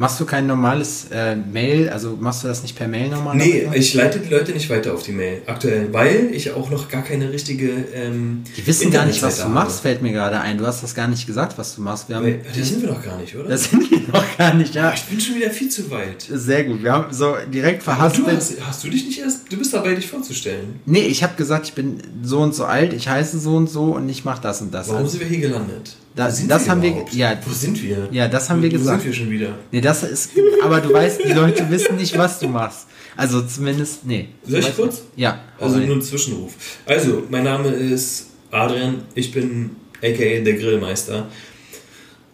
Machst 0.00 0.20
du 0.20 0.24
kein 0.24 0.46
normales 0.46 1.06
äh, 1.10 1.34
Mail, 1.34 1.88
also 1.88 2.16
machst 2.20 2.44
du 2.44 2.48
das 2.48 2.62
nicht 2.62 2.76
per 2.76 2.86
Mail 2.86 3.08
normalerweise? 3.08 3.68
Nee, 3.68 3.68
ich 3.76 3.94
leite 3.94 4.20
die 4.20 4.28
Leute 4.32 4.52
nicht 4.52 4.70
weiter 4.70 4.94
auf 4.94 5.02
die 5.02 5.10
Mail 5.10 5.42
aktuell, 5.46 5.92
weil 5.92 6.30
ich 6.32 6.52
auch 6.52 6.70
noch 6.70 6.88
gar 6.88 7.02
keine 7.02 7.32
richtige. 7.32 7.70
Ähm, 7.92 8.44
Die 8.56 8.64
wissen 8.64 8.92
gar 8.92 9.06
nicht, 9.06 9.20
was 9.22 9.42
du 9.42 9.48
machst, 9.48 9.80
fällt 9.80 10.00
mir 10.00 10.12
gerade 10.12 10.38
ein. 10.40 10.56
Du 10.56 10.64
hast 10.66 10.84
das 10.84 10.94
gar 10.94 11.08
nicht 11.08 11.26
gesagt, 11.26 11.58
was 11.58 11.74
du 11.74 11.82
machst. 11.82 12.08
Wir 12.08 12.14
haben, 12.16 12.26
Weil, 12.26 12.40
das 12.56 12.68
sind 12.68 12.80
wir 12.82 12.90
noch 12.90 13.02
gar 13.02 13.18
nicht, 13.18 13.34
oder? 13.34 13.48
das 13.48 13.64
sind 13.70 13.90
wir 13.90 13.98
noch 14.12 14.38
gar 14.38 14.54
nicht, 14.54 14.74
ja. 14.76 14.92
ich 14.94 15.02
bin 15.02 15.20
schon 15.20 15.34
wieder 15.34 15.50
viel 15.50 15.68
zu 15.68 15.90
weit. 15.90 16.24
Sehr 16.32 16.62
gut. 16.62 16.80
Wir 16.84 16.92
haben 16.92 17.12
so 17.12 17.34
direkt 17.52 17.82
Aber 17.88 17.96
verhaspelt. 17.96 18.28
du 18.28 18.36
hast, 18.36 18.54
hast 18.64 18.84
du 18.84 18.90
dich 18.90 19.04
nicht 19.04 19.18
erst. 19.18 19.50
Du 19.52 19.56
bist 19.56 19.74
dabei, 19.74 19.96
dich 19.96 20.06
vorzustellen. 20.06 20.78
Nee, 20.86 21.06
ich 21.06 21.24
habe 21.24 21.34
gesagt, 21.34 21.66
ich 21.66 21.72
bin 21.74 21.98
so 22.22 22.38
und 22.38 22.54
so 22.54 22.66
alt, 22.66 22.92
ich 22.92 23.08
heiße 23.08 23.40
so 23.40 23.56
und 23.56 23.68
so 23.68 23.94
und 23.96 24.08
ich 24.08 24.24
mache 24.24 24.40
das 24.42 24.60
und 24.60 24.72
das. 24.72 24.86
Warum 24.88 25.02
Also, 25.02 25.18
sind 25.18 25.22
wir 25.22 25.26
hier 25.28 25.48
gelandet? 25.48 25.96
Da- 26.18 26.26
Wo 26.26 26.30
sind 26.34 26.50
das 26.50 26.68
haben 26.68 26.82
wir- 26.82 26.90
überhaupt? 26.90 27.14
ja. 27.14 27.38
Wo 27.46 27.52
sind 27.52 27.80
wir? 27.80 28.08
Ja, 28.10 28.26
das 28.26 28.50
haben 28.50 28.58
wo, 28.58 28.62
wir 28.64 28.70
gesagt. 28.70 28.98
Wo 28.98 29.02
sind 29.02 29.06
wir 29.06 29.14
schon 29.14 29.30
wieder? 29.30 29.54
nee, 29.70 29.80
das 29.80 30.02
ist. 30.02 30.30
Aber 30.64 30.80
du 30.80 30.92
weißt, 30.92 31.20
die 31.24 31.32
Leute 31.32 31.70
wissen 31.70 31.94
nicht, 31.94 32.18
was 32.18 32.40
du 32.40 32.48
machst. 32.48 32.88
Also 33.16 33.40
zumindest, 33.42 34.04
nee. 34.04 34.28
Soll 34.44 34.58
ich 34.60 34.74
kurz? 34.74 35.02
Ja. 35.14 35.40
Also 35.60 35.78
nur 35.78 35.94
ein 35.96 36.02
Zwischenruf. 36.02 36.54
Also, 36.86 37.22
mein 37.30 37.44
Name 37.44 37.68
ist 37.68 38.26
Adrian, 38.50 39.02
ich 39.14 39.30
bin 39.30 39.70
aka 40.02 40.40
der 40.44 40.54
Grillmeister. 40.54 41.28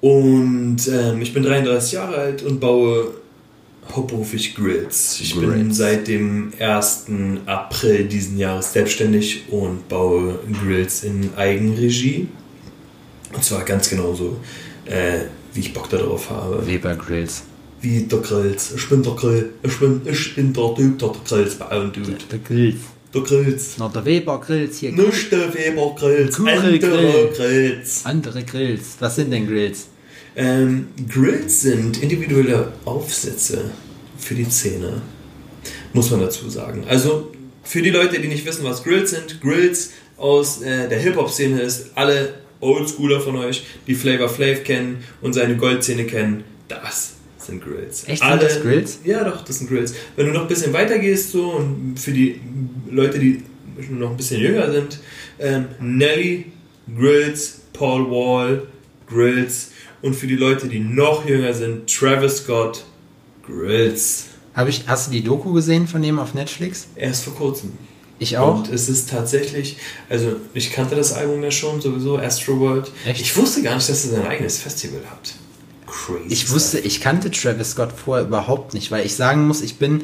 Und 0.01 0.77
ähm, 0.89 1.21
ich 1.23 1.33
bin 1.35 1.43
33 1.43 1.93
Jahre 1.93 2.17
alt 2.17 2.43
und 2.43 2.61
baue 2.61 3.15
hauptberuflich 3.95 4.55
Grills. 4.55 5.19
Ich 5.21 5.35
bin 5.39 5.51
Grills. 5.51 5.77
seit 5.77 6.09
dem 6.09 6.53
1. 6.59 7.07
April 7.47 8.05
diesen 8.07 8.39
Jahres 8.39 8.73
selbstständig 8.73 9.45
und 9.51 9.89
baue 9.89 10.39
Grills 10.63 11.05
in 11.05 11.31
Eigenregie. 11.37 12.29
Und 13.35 13.45
zwar 13.45 13.65
ganz 13.65 13.91
genauso, 13.91 14.37
äh, 14.87 15.21
wie 15.53 15.61
ich 15.61 15.73
Bock 15.73 15.89
darauf 15.91 16.31
habe. 16.31 16.67
Weber 16.67 16.95
Grills. 16.95 17.43
Wie 17.81 18.03
der 18.03 18.21
Grills. 18.21 18.73
Ich 18.77 18.89
bin 18.89 19.03
der 19.03 19.13
Grill. 19.13 19.51
Ich 19.63 19.79
bin, 19.79 20.01
ich 20.07 20.35
bin 20.35 20.53
der 20.53 20.75
Typ, 20.75 20.99
der 20.99 21.09
der 21.09 21.21
Grills 21.29 21.55
bauen 21.57 21.93
tut. 21.93 22.33
Der 22.33 22.39
Grills. 22.39 22.77
Der 23.13 23.23
Grills. 23.23 23.79
Noch 23.79 23.93
der 23.93 24.05
Weber 24.05 24.41
Grills 24.41 24.79
hier. 24.79 24.93
Nicht 24.93 25.31
der 25.31 25.53
Weber 25.55 25.95
Grills, 25.97 26.39
andere 26.39 26.79
Grill. 26.79 27.31
Grills. 27.37 28.01
Andere 28.05 28.43
Grills. 28.43 28.97
Was 29.01 29.17
sind 29.17 29.31
denn 29.31 29.47
Grills? 29.47 29.87
Ähm, 30.37 30.89
Grills 31.09 31.61
sind 31.61 32.03
individuelle 32.03 32.73
Aufsätze 32.85 33.71
für 34.19 34.35
die 34.35 34.49
Zähne, 34.49 35.03
muss 35.93 36.11
man 36.11 36.21
dazu 36.21 36.49
sagen. 36.51 36.85
Also 36.89 37.31
für 37.63 37.83
die 37.83 37.91
Leute, 37.91 38.21
die 38.21 38.29
nicht 38.29 38.45
wissen, 38.45 38.65
was 38.65 38.83
Grills 38.83 39.11
sind, 39.11 39.41
Grills 39.41 39.91
aus 40.17 40.63
äh, 40.63 40.89
der 40.89 40.99
Hip-Hop-Szene 40.99 41.61
ist, 41.61 41.91
alle 41.95 42.35
Oldschooler 42.61 43.21
von 43.21 43.37
euch, 43.37 43.65
die 43.87 43.95
Flavor 43.95 44.29
Flav 44.29 44.65
kennen 44.65 45.05
und 45.21 45.33
seine 45.33 45.57
Goldzähne 45.57 46.05
kennen, 46.05 46.45
das 46.69 47.15
sind 47.39 47.63
Grills. 47.63 48.05
Echt, 48.09 48.21
sind 48.21 48.31
alle, 48.31 48.41
das 48.41 48.63
Grills? 48.63 49.01
Ja, 49.05 49.25
doch, 49.25 49.45
das 49.45 49.59
sind 49.59 49.69
Grills. 49.69 49.95
Wenn 50.17 50.27
du 50.27 50.33
noch 50.33 50.43
ein 50.43 50.49
bisschen 50.49 50.73
weiter 50.73 50.99
gehst 50.99 51.33
so 51.33 51.51
und 51.51 51.97
für 51.99 52.13
die 52.13 52.41
Leute, 52.91 53.19
die 53.19 53.43
noch 53.91 54.11
ein 54.11 54.17
bisschen 54.17 54.41
jünger 54.41 54.71
sind, 54.73 55.01
ähm, 55.39 55.67
Nelly, 55.81 56.47
Grills, 56.97 57.63
Paul 57.73 58.11
Wall, 58.11 58.63
Grills 59.09 59.73
und 60.03 60.15
für 60.15 60.27
die 60.27 60.37
Leute, 60.37 60.69
die 60.69 60.81
noch 60.81 61.27
jünger 61.27 61.53
sind, 61.53 61.93
Travis 61.93 62.39
Scott, 62.39 62.85
Grills. 63.47 64.27
Hab 64.55 64.69
ich, 64.69 64.85
hast 64.87 65.09
du 65.09 65.13
die 65.13 65.23
Doku 65.23 65.53
gesehen 65.53 65.87
von 65.89 66.01
dem 66.01 66.19
auf 66.19 66.35
Netflix? 66.35 66.87
Erst 66.95 67.25
vor 67.25 67.35
kurzem. 67.35 67.73
Ich 68.19 68.39
auch. 68.39 68.59
Und 68.59 68.73
es 68.73 68.89
ist 68.89 69.11
tatsächlich, 69.11 69.77
also 70.09 70.37
ich 70.55 70.73
kannte 70.73 70.95
das 70.95 71.13
Album 71.13 71.43
ja 71.43 71.51
schon 71.51 71.81
sowieso, 71.81 72.19
Astroworld. 72.19 72.91
Echt? 73.07 73.21
Ich 73.21 73.37
wusste 73.37 73.63
gar 73.63 73.75
nicht, 73.75 73.89
dass 73.89 74.05
ihr 74.05 74.13
sein 74.13 74.27
eigenes 74.27 74.59
Festival 74.59 75.01
habt. 75.11 75.35
Crazy. 75.87 76.27
Ich 76.29 76.51
wusste, 76.51 76.79
ich 76.79 77.01
kannte 77.01 77.31
Travis 77.31 77.73
Scott 77.73 77.93
vorher 77.93 78.27
überhaupt 78.27 78.75
nicht, 78.75 78.91
weil 78.91 79.05
ich 79.05 79.15
sagen 79.15 79.47
muss, 79.47 79.63
ich 79.63 79.77
bin, 79.77 80.03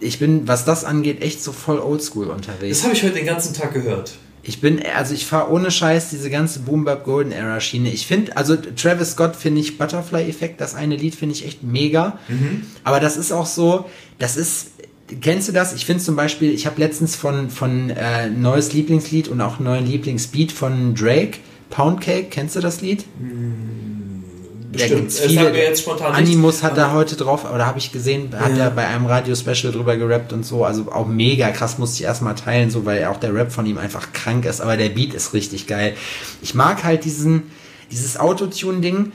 ich 0.00 0.18
bin, 0.18 0.46
was 0.46 0.64
das 0.64 0.84
angeht, 0.84 1.22
echt 1.22 1.42
so 1.42 1.52
voll 1.52 1.78
oldschool 1.78 2.28
unterwegs. 2.28 2.78
Das 2.78 2.84
habe 2.84 2.94
ich 2.94 3.02
heute 3.02 3.14
den 3.14 3.26
ganzen 3.26 3.54
Tag 3.54 3.72
gehört. 3.72 4.12
Ich 4.42 4.60
bin, 4.60 4.80
also 4.94 5.12
ich 5.12 5.26
fahre 5.26 5.50
ohne 5.50 5.72
Scheiß 5.72 6.10
diese 6.10 6.30
ganze 6.30 6.60
Boom 6.60 6.84
Bap 6.84 7.04
Golden 7.04 7.32
Era 7.32 7.60
Schiene. 7.60 7.90
Ich 7.90 8.06
finde, 8.06 8.36
also 8.36 8.54
Travis 8.54 9.12
Scott 9.12 9.34
finde 9.34 9.60
ich 9.60 9.76
Butterfly 9.76 10.28
Effekt, 10.28 10.60
das 10.60 10.76
eine 10.76 10.94
Lied 10.94 11.16
finde 11.16 11.34
ich 11.34 11.44
echt 11.44 11.64
mega. 11.64 12.20
Aber 12.84 13.00
das 13.00 13.16
ist 13.16 13.32
auch 13.32 13.46
so, 13.46 13.86
das 14.20 14.36
ist, 14.36 14.68
kennst 15.20 15.48
du 15.48 15.52
das? 15.52 15.74
Ich 15.74 15.86
finde 15.86 16.02
zum 16.02 16.16
Beispiel, 16.16 16.52
ich 16.52 16.66
habe 16.66 16.80
letztens 16.80 17.16
von, 17.16 17.50
von 17.50 17.90
äh, 17.90 18.28
neues 18.28 18.72
Lieblingslied 18.72 19.28
und 19.28 19.40
auch 19.40 19.60
neuen 19.60 19.86
Lieblingsbeat 19.86 20.52
von 20.52 20.94
Drake, 20.94 21.38
Pound 21.70 22.00
Cake, 22.00 22.28
kennst 22.30 22.56
du 22.56 22.60
das 22.60 22.80
Lied? 22.80 23.04
da 24.76 24.88
gibt's 24.88 25.20
viele. 25.20 25.52
Animus 26.12 26.62
hat 26.62 26.76
da 26.76 26.92
heute 26.92 27.16
drauf, 27.16 27.50
oder 27.50 27.66
habe 27.66 27.78
ich 27.78 27.92
gesehen, 27.92 28.30
hat 28.38 28.56
ja. 28.56 28.64
er 28.64 28.70
bei 28.70 28.86
einem 28.86 29.06
Radio-Special 29.06 29.72
drüber 29.72 29.96
gerappt 29.96 30.32
und 30.32 30.44
so. 30.44 30.64
Also 30.64 30.92
auch 30.92 31.06
mega 31.06 31.50
krass, 31.50 31.78
musste 31.78 32.02
ich 32.02 32.04
erstmal 32.04 32.34
teilen, 32.34 32.70
so 32.70 32.84
weil 32.84 33.04
auch 33.06 33.18
der 33.18 33.34
Rap 33.34 33.52
von 33.52 33.66
ihm 33.66 33.78
einfach 33.78 34.12
krank 34.12 34.44
ist. 34.44 34.60
Aber 34.60 34.76
der 34.76 34.90
Beat 34.90 35.14
ist 35.14 35.32
richtig 35.34 35.66
geil. 35.66 35.94
Ich 36.42 36.54
mag 36.54 36.84
halt 36.84 37.04
diesen, 37.04 37.44
dieses 37.90 38.18
Autotune-Ding. 38.18 39.12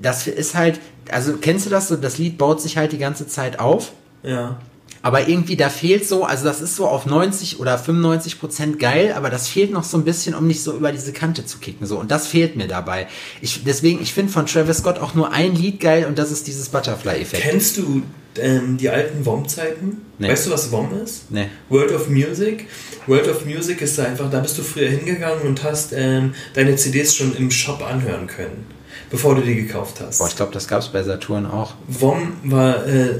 Das 0.00 0.26
ist 0.26 0.54
halt, 0.54 0.80
also 1.10 1.34
kennst 1.36 1.66
du 1.66 1.70
das 1.70 1.88
so? 1.88 1.96
Das 1.96 2.18
Lied 2.18 2.38
baut 2.38 2.60
sich 2.60 2.76
halt 2.76 2.92
die 2.92 2.98
ganze 2.98 3.26
Zeit 3.26 3.58
auf. 3.58 3.92
Ja. 4.22 4.58
Aber 5.02 5.28
irgendwie 5.28 5.56
da 5.56 5.68
fehlt 5.68 6.06
so, 6.06 6.24
also 6.24 6.44
das 6.44 6.60
ist 6.60 6.76
so 6.76 6.86
auf 6.86 7.06
90 7.06 7.58
oder 7.58 7.76
95 7.76 8.38
Prozent 8.38 8.78
geil, 8.78 9.12
aber 9.16 9.30
das 9.30 9.48
fehlt 9.48 9.72
noch 9.72 9.82
so 9.82 9.98
ein 9.98 10.04
bisschen, 10.04 10.34
um 10.34 10.46
nicht 10.46 10.62
so 10.62 10.74
über 10.74 10.92
diese 10.92 11.12
Kante 11.12 11.44
zu 11.44 11.58
kicken. 11.58 11.86
So. 11.86 11.98
Und 11.98 12.10
das 12.10 12.28
fehlt 12.28 12.56
mir 12.56 12.68
dabei. 12.68 13.08
Ich, 13.40 13.64
deswegen, 13.64 14.00
ich 14.00 14.14
finde 14.14 14.32
von 14.32 14.46
Travis 14.46 14.78
Scott 14.78 14.98
auch 14.98 15.14
nur 15.14 15.32
ein 15.32 15.56
Lied 15.56 15.80
geil 15.80 16.06
und 16.06 16.18
das 16.18 16.30
ist 16.30 16.46
dieses 16.46 16.68
Butterfly-Effekt. 16.68 17.42
Kennst 17.42 17.78
du 17.78 18.02
ähm, 18.38 18.76
die 18.76 18.88
alten 18.88 19.26
WOM-Zeiten? 19.26 20.02
Nee. 20.18 20.28
Weißt 20.28 20.46
du, 20.46 20.52
was 20.52 20.70
WOM 20.70 20.90
ist? 21.02 21.30
Nee. 21.30 21.48
World 21.68 21.92
of 21.92 22.08
Music. 22.08 22.68
World 23.08 23.28
of 23.28 23.44
Music 23.44 23.80
ist 23.80 23.98
da 23.98 24.04
einfach, 24.04 24.30
da 24.30 24.38
bist 24.38 24.56
du 24.56 24.62
früher 24.62 24.88
hingegangen 24.88 25.42
und 25.42 25.64
hast 25.64 25.92
ähm, 25.92 26.34
deine 26.54 26.76
CDs 26.76 27.16
schon 27.16 27.34
im 27.34 27.50
Shop 27.50 27.82
anhören 27.84 28.28
können, 28.28 28.66
bevor 29.10 29.34
du 29.34 29.42
die 29.42 29.56
gekauft 29.56 30.00
hast. 30.00 30.18
Boah, 30.18 30.28
ich 30.28 30.36
glaube, 30.36 30.52
das 30.52 30.68
gab 30.68 30.80
es 30.80 30.88
bei 30.88 31.02
Saturn 31.02 31.46
auch. 31.46 31.74
WOM 31.88 32.34
war 32.44 32.86
äh, 32.86 33.18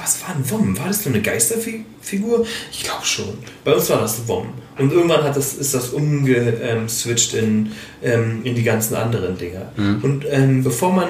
was 0.00 0.22
war 0.22 0.34
ein 0.34 0.50
Wom? 0.50 0.78
War 0.78 0.88
das 0.88 1.04
nur 1.04 1.14
eine 1.14 1.22
Geisterfigur? 1.22 2.46
Ich 2.70 2.82
glaube 2.82 3.04
schon. 3.04 3.38
Bei 3.64 3.72
uns 3.74 3.88
war 3.90 4.00
das 4.00 4.26
Wom. 4.26 4.48
Und 4.78 4.92
irgendwann 4.92 5.22
hat 5.22 5.36
das, 5.36 5.54
ist 5.54 5.74
das 5.74 5.90
umgeswitcht 5.90 7.34
in, 7.34 7.72
ähm, 8.02 8.40
in 8.44 8.54
die 8.54 8.62
ganzen 8.62 8.94
anderen 8.94 9.36
Dinger. 9.36 9.72
Mhm. 9.76 9.98
Und 10.02 10.24
ähm, 10.30 10.64
bevor 10.64 10.92
man, 10.92 11.08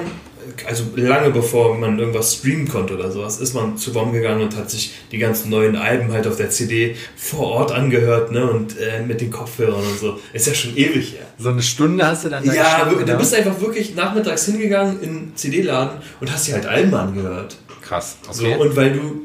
also 0.67 0.83
lange 0.95 1.29
bevor 1.29 1.77
man 1.77 1.97
irgendwas 1.97 2.35
streamen 2.35 2.67
konnte 2.67 2.95
oder 2.95 3.09
sowas, 3.11 3.39
ist 3.39 3.53
man 3.53 3.77
zu 3.77 3.95
WOM 3.95 4.11
gegangen 4.11 4.41
und 4.41 4.57
hat 4.57 4.69
sich 4.69 4.93
die 5.11 5.17
ganzen 5.17 5.49
neuen 5.49 5.77
Alben 5.77 6.11
halt 6.11 6.27
auf 6.27 6.35
der 6.35 6.49
CD 6.49 6.97
vor 7.15 7.47
Ort 7.47 7.71
angehört, 7.71 8.31
ne? 8.31 8.49
Und 8.49 8.77
äh, 8.77 9.01
mit 9.03 9.21
den 9.21 9.31
Kopfhörern 9.31 9.85
und 9.85 9.99
so. 9.99 10.19
Ist 10.33 10.47
ja 10.47 10.53
schon 10.53 10.75
ewig 10.75 11.13
her. 11.13 11.25
So 11.37 11.49
eine 11.49 11.61
Stunde 11.61 12.05
hast 12.05 12.25
du 12.25 12.29
dann 12.29 12.45
da 12.45 12.53
Ja, 12.53 12.85
du, 12.85 13.05
du 13.05 13.17
bist 13.17 13.33
einfach 13.33 13.59
wirklich 13.61 13.95
nachmittags 13.95 14.45
hingegangen 14.45 15.01
in 15.01 15.31
CD-Laden 15.35 16.01
und 16.19 16.31
hast 16.31 16.47
dir 16.47 16.55
halt 16.55 16.65
Alben 16.65 16.93
angehört. 16.93 17.57
Krass. 17.91 18.15
Okay. 18.25 18.33
So, 18.33 18.61
und 18.61 18.77
weil 18.77 18.93
du, 18.93 19.21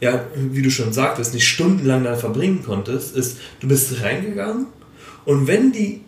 ja, 0.00 0.24
wie 0.34 0.60
du 0.60 0.72
schon 0.72 0.92
sagtest, 0.92 1.34
nicht 1.34 1.46
stundenlang 1.46 2.02
da 2.02 2.16
verbringen 2.16 2.64
konntest, 2.64 3.14
ist, 3.14 3.38
du 3.60 3.68
bist 3.68 4.02
reingegangen 4.02 4.66
und 5.24 5.46
wenn 5.46 5.70
die 5.70 6.00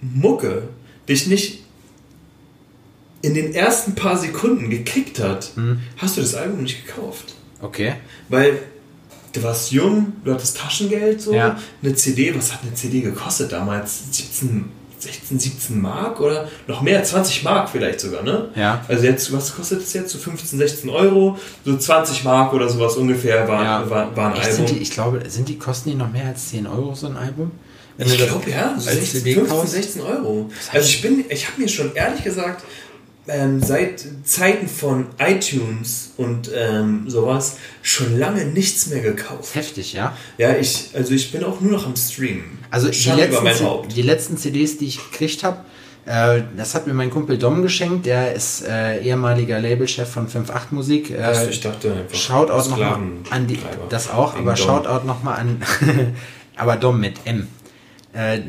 Mucke 0.00 0.62
dich 1.06 1.26
nicht 1.26 1.62
in 3.20 3.34
den 3.34 3.52
ersten 3.52 3.94
paar 3.94 4.16
Sekunden 4.16 4.70
gekickt 4.70 5.18
hat, 5.18 5.54
mhm. 5.56 5.80
hast 5.98 6.16
du 6.16 6.22
das 6.22 6.34
Album 6.34 6.62
nicht 6.62 6.86
gekauft. 6.86 7.34
Okay. 7.60 7.96
Weil 8.30 8.58
du 9.34 9.42
warst 9.42 9.72
jung, 9.72 10.14
du 10.24 10.32
hattest 10.32 10.56
Taschengeld, 10.56 11.20
so. 11.20 11.34
Ja. 11.34 11.60
Eine 11.82 11.94
CD, 11.94 12.34
was 12.34 12.54
hat 12.54 12.62
eine 12.62 12.72
CD 12.72 13.02
gekostet 13.02 13.52
damals? 13.52 14.04
17 14.10 14.70
16, 15.02 15.38
17 15.38 15.80
Mark 15.80 16.20
oder 16.20 16.48
noch 16.66 16.80
mehr, 16.82 17.02
20 17.02 17.42
Mark 17.42 17.68
vielleicht 17.68 18.00
sogar, 18.00 18.22
ne? 18.22 18.48
Ja. 18.54 18.84
Also 18.88 19.04
jetzt, 19.04 19.32
was 19.32 19.54
kostet 19.54 19.82
es 19.82 19.92
jetzt? 19.92 20.10
So 20.10 20.18
15, 20.18 20.58
16 20.58 20.90
Euro, 20.90 21.38
so 21.64 21.76
20 21.76 22.24
Mark 22.24 22.52
oder 22.52 22.68
sowas 22.68 22.96
ungefähr 22.96 23.46
war, 23.48 23.64
ja. 23.64 23.90
war, 23.90 24.16
war 24.16 24.34
ein 24.34 24.40
Echt, 24.40 24.50
Album. 24.50 24.66
Die, 24.66 24.78
ich 24.78 24.90
glaube, 24.90 25.22
sind 25.28 25.48
die, 25.48 25.58
kosten 25.58 25.90
die 25.90 25.96
noch 25.96 26.10
mehr 26.10 26.26
als 26.26 26.50
10 26.50 26.66
Euro 26.66 26.94
so 26.94 27.08
ein 27.08 27.16
Album? 27.16 27.50
Wenn 27.96 28.06
ich 28.06 28.16
glaube 28.16 28.50
ja, 28.50 28.74
so 28.78 28.90
16, 28.90 29.22
15, 29.34 29.66
16 29.66 30.02
Euro. 30.02 30.50
Also 30.72 30.88
ich 30.88 31.02
bin, 31.02 31.24
ich 31.28 31.48
habe 31.48 31.60
mir 31.60 31.68
schon 31.68 31.94
ehrlich 31.94 32.24
gesagt 32.24 32.64
ähm, 33.28 33.62
seit 33.62 34.04
Zeiten 34.24 34.68
von 34.68 35.06
iTunes 35.18 36.12
und 36.16 36.50
ähm, 36.54 37.08
sowas 37.08 37.56
schon 37.82 38.18
lange 38.18 38.46
nichts 38.46 38.88
mehr 38.88 39.00
gekauft. 39.00 39.54
Heftig, 39.54 39.92
ja? 39.92 40.16
Ja, 40.38 40.56
ich, 40.56 40.90
also 40.94 41.14
ich 41.14 41.30
bin 41.30 41.44
auch 41.44 41.60
nur 41.60 41.72
noch 41.72 41.86
am 41.86 41.94
Stream. 41.96 42.58
Also 42.70 42.88
die 42.88 43.10
letzten, 43.10 43.88
die 43.94 44.02
letzten, 44.02 44.36
CDs, 44.36 44.78
die 44.78 44.86
ich 44.86 44.98
gekriegt 45.10 45.44
habe, 45.44 45.58
äh, 46.04 46.42
das 46.56 46.74
hat 46.74 46.88
mir 46.88 46.94
mein 46.94 47.10
Kumpel 47.10 47.38
Dom 47.38 47.62
geschenkt, 47.62 48.06
der 48.06 48.34
ist 48.34 48.66
äh, 48.66 49.00
ehemaliger 49.02 49.60
Labelchef 49.60 50.08
von 50.08 50.26
5.8 50.26 50.60
Musik. 50.72 51.10
Äh, 51.10 51.18
also 51.18 51.48
ich 51.48 51.60
dachte 51.60 51.92
einfach. 51.92 52.16
Shoutout 52.16 52.70
nochmal 52.70 52.98
an 53.30 53.46
die, 53.46 53.58
das 53.88 54.10
auch, 54.10 54.34
aber 54.34 54.54
Dom. 54.54 54.56
Shoutout 54.56 55.06
nochmal 55.06 55.38
an, 55.38 55.62
aber 56.56 56.76
Dom 56.76 56.98
mit 56.98 57.18
M. 57.24 57.46
Äh, 58.12 58.40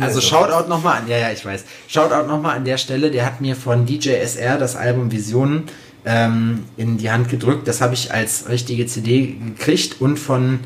also 0.00 0.20
Shoutout 0.20 0.68
nochmal 0.68 0.98
an, 0.98 1.08
ja, 1.08 1.18
ja, 1.18 1.30
ich 1.30 1.44
weiß. 1.44 1.64
Shoutout 1.88 2.28
nochmal 2.28 2.56
an 2.56 2.64
der 2.64 2.78
Stelle, 2.78 3.10
der 3.10 3.26
hat 3.26 3.40
mir 3.40 3.56
von 3.56 3.86
DJ 3.86 4.10
SR 4.10 4.58
das 4.58 4.76
Album 4.76 5.10
Visionen 5.10 5.64
ähm, 6.04 6.64
in 6.76 6.98
die 6.98 7.10
Hand 7.10 7.28
gedrückt. 7.28 7.68
Das 7.68 7.80
habe 7.80 7.94
ich 7.94 8.12
als 8.12 8.48
richtige 8.48 8.86
CD 8.86 9.36
gekriegt 9.56 10.00
und 10.00 10.18
von, 10.18 10.60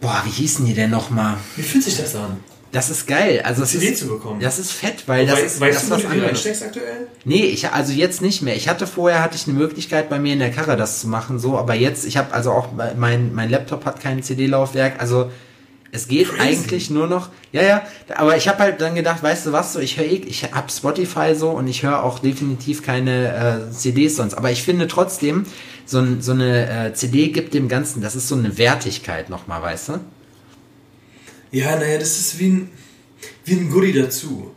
boah, 0.00 0.22
wie 0.24 0.30
hießen 0.30 0.64
die 0.64 0.74
denn 0.74 0.90
nochmal? 0.90 1.36
Wie 1.56 1.62
fühlt 1.62 1.84
sich 1.84 1.96
das 1.96 2.14
an? 2.14 2.38
Das 2.70 2.90
ist 2.90 3.06
geil. 3.06 3.40
Also 3.44 3.64
CD 3.64 3.88
ist, 3.88 4.00
zu 4.00 4.08
bekommen. 4.08 4.40
Das 4.40 4.58
ist 4.58 4.72
fett, 4.72 5.04
weil 5.06 5.26
das 5.26 5.40
ist 5.40 5.60
weißt 5.60 5.76
das 5.76 5.88
du, 5.88 5.94
was 5.94 6.02
du 6.02 6.22
reinsteckst 6.22 6.62
aktuell? 6.64 7.08
Nee, 7.24 7.46
ich 7.46 7.70
also 7.70 7.92
jetzt 7.92 8.20
nicht 8.20 8.42
mehr. 8.42 8.56
Ich 8.56 8.68
hatte 8.68 8.86
vorher 8.86 9.22
hatte 9.22 9.36
ich 9.36 9.48
eine 9.48 9.56
Möglichkeit 9.56 10.10
bei 10.10 10.18
mir 10.18 10.34
in 10.34 10.38
der 10.38 10.50
Karre 10.50 10.76
das 10.76 11.00
zu 11.00 11.08
machen, 11.08 11.38
so, 11.38 11.56
aber 11.56 11.74
jetzt 11.74 12.04
ich 12.04 12.18
habe 12.18 12.34
also 12.34 12.50
auch 12.52 12.68
mein 12.98 13.34
mein 13.34 13.48
Laptop 13.48 13.86
hat 13.86 14.00
kein 14.00 14.22
CD-Laufwerk, 14.22 15.00
also 15.00 15.30
es 15.90 16.08
geht 16.08 16.28
Crazy. 16.28 16.40
eigentlich 16.40 16.90
nur 16.90 17.06
noch, 17.06 17.30
ja, 17.52 17.62
ja, 17.62 17.82
aber 18.14 18.36
ich 18.36 18.46
habe 18.48 18.58
halt 18.58 18.80
dann 18.80 18.94
gedacht, 18.94 19.22
weißt 19.22 19.46
du 19.46 19.52
was, 19.52 19.72
so 19.72 19.80
ich 19.80 19.96
höre 19.96 20.04
eh, 20.04 20.22
ich 20.26 20.44
habe 20.52 20.70
Spotify 20.70 21.34
so 21.34 21.50
und 21.50 21.66
ich 21.66 21.82
höre 21.82 22.02
auch 22.02 22.18
definitiv 22.18 22.82
keine 22.82 23.68
äh, 23.68 23.72
CDs 23.72 24.16
sonst, 24.16 24.34
aber 24.34 24.50
ich 24.50 24.62
finde 24.62 24.86
trotzdem, 24.86 25.46
so, 25.86 26.04
so 26.20 26.32
eine 26.32 26.88
äh, 26.88 26.92
CD 26.92 27.28
gibt 27.28 27.54
dem 27.54 27.68
Ganzen, 27.68 28.02
das 28.02 28.14
ist 28.14 28.28
so 28.28 28.34
eine 28.34 28.58
Wertigkeit 28.58 29.30
nochmal, 29.30 29.62
weißt 29.62 29.88
du? 29.88 30.00
Ja, 31.50 31.76
naja, 31.76 31.98
das 31.98 32.18
ist 32.18 32.38
wie 32.38 32.48
ein, 32.48 32.70
wie 33.46 33.54
ein 33.54 33.70
Goodie 33.70 33.94
dazu. 33.94 34.50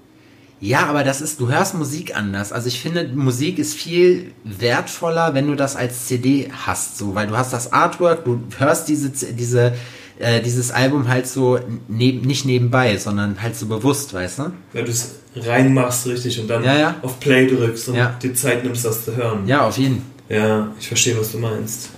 Ja, 0.59 0.85
aber 0.85 1.03
das 1.03 1.21
ist, 1.21 1.39
du 1.39 1.49
hörst 1.49 1.73
Musik 1.73 2.15
anders. 2.15 2.51
Also 2.51 2.67
ich 2.67 2.79
finde, 2.81 3.07
Musik 3.07 3.57
ist 3.57 3.73
viel 3.73 4.33
wertvoller, 4.43 5.33
wenn 5.33 5.47
du 5.47 5.55
das 5.55 5.75
als 5.75 6.05
CD 6.05 6.51
hast, 6.65 6.97
so, 6.97 7.15
weil 7.15 7.27
du 7.27 7.37
hast 7.37 7.53
das 7.53 7.71
Artwork, 7.73 8.25
du 8.25 8.43
hörst 8.59 8.87
diese, 8.89 9.09
diese 9.09 9.73
äh, 10.21 10.41
dieses 10.41 10.71
Album 10.71 11.07
halt 11.07 11.27
so 11.27 11.59
neb 11.87 12.25
nicht 12.25 12.45
nebenbei, 12.45 12.97
sondern 12.97 13.41
halt 13.41 13.55
so 13.55 13.65
bewusst, 13.65 14.13
weißt 14.13 14.39
du? 14.39 14.53
Weil 14.73 14.85
du 14.85 14.91
es 14.91 15.15
reinmachst 15.35 16.07
richtig 16.07 16.39
und 16.39 16.47
dann 16.47 16.63
ja, 16.63 16.77
ja. 16.77 16.95
auf 17.01 17.19
Play 17.19 17.47
drückst 17.47 17.89
und 17.89 17.95
ja. 17.95 18.17
dir 18.21 18.33
Zeit 18.33 18.63
nimmst, 18.63 18.85
das 18.85 19.05
zu 19.05 19.15
hören. 19.15 19.47
Ja, 19.47 19.67
auf 19.67 19.77
jeden. 19.77 20.03
Ja, 20.29 20.73
ich 20.79 20.87
verstehe, 20.87 21.17
was 21.19 21.31
du 21.31 21.39
meinst. 21.39 21.89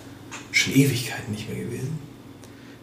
Schon 0.52 0.74
Ewigkeiten 0.74 1.32
nicht 1.32 1.50
mehr 1.50 1.64
gewesen. 1.64 2.00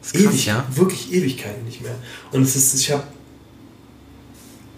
Das 0.00 0.12
ist 0.12 0.24
krass, 0.24 0.34
Ewig, 0.34 0.46
ja? 0.46 0.64
Wirklich 0.74 1.12
Ewigkeiten 1.12 1.64
nicht 1.64 1.82
mehr. 1.82 1.94
Und 2.32 2.42
es 2.42 2.56
ist, 2.56 2.74
ich 2.74 2.90
habe 2.90 3.04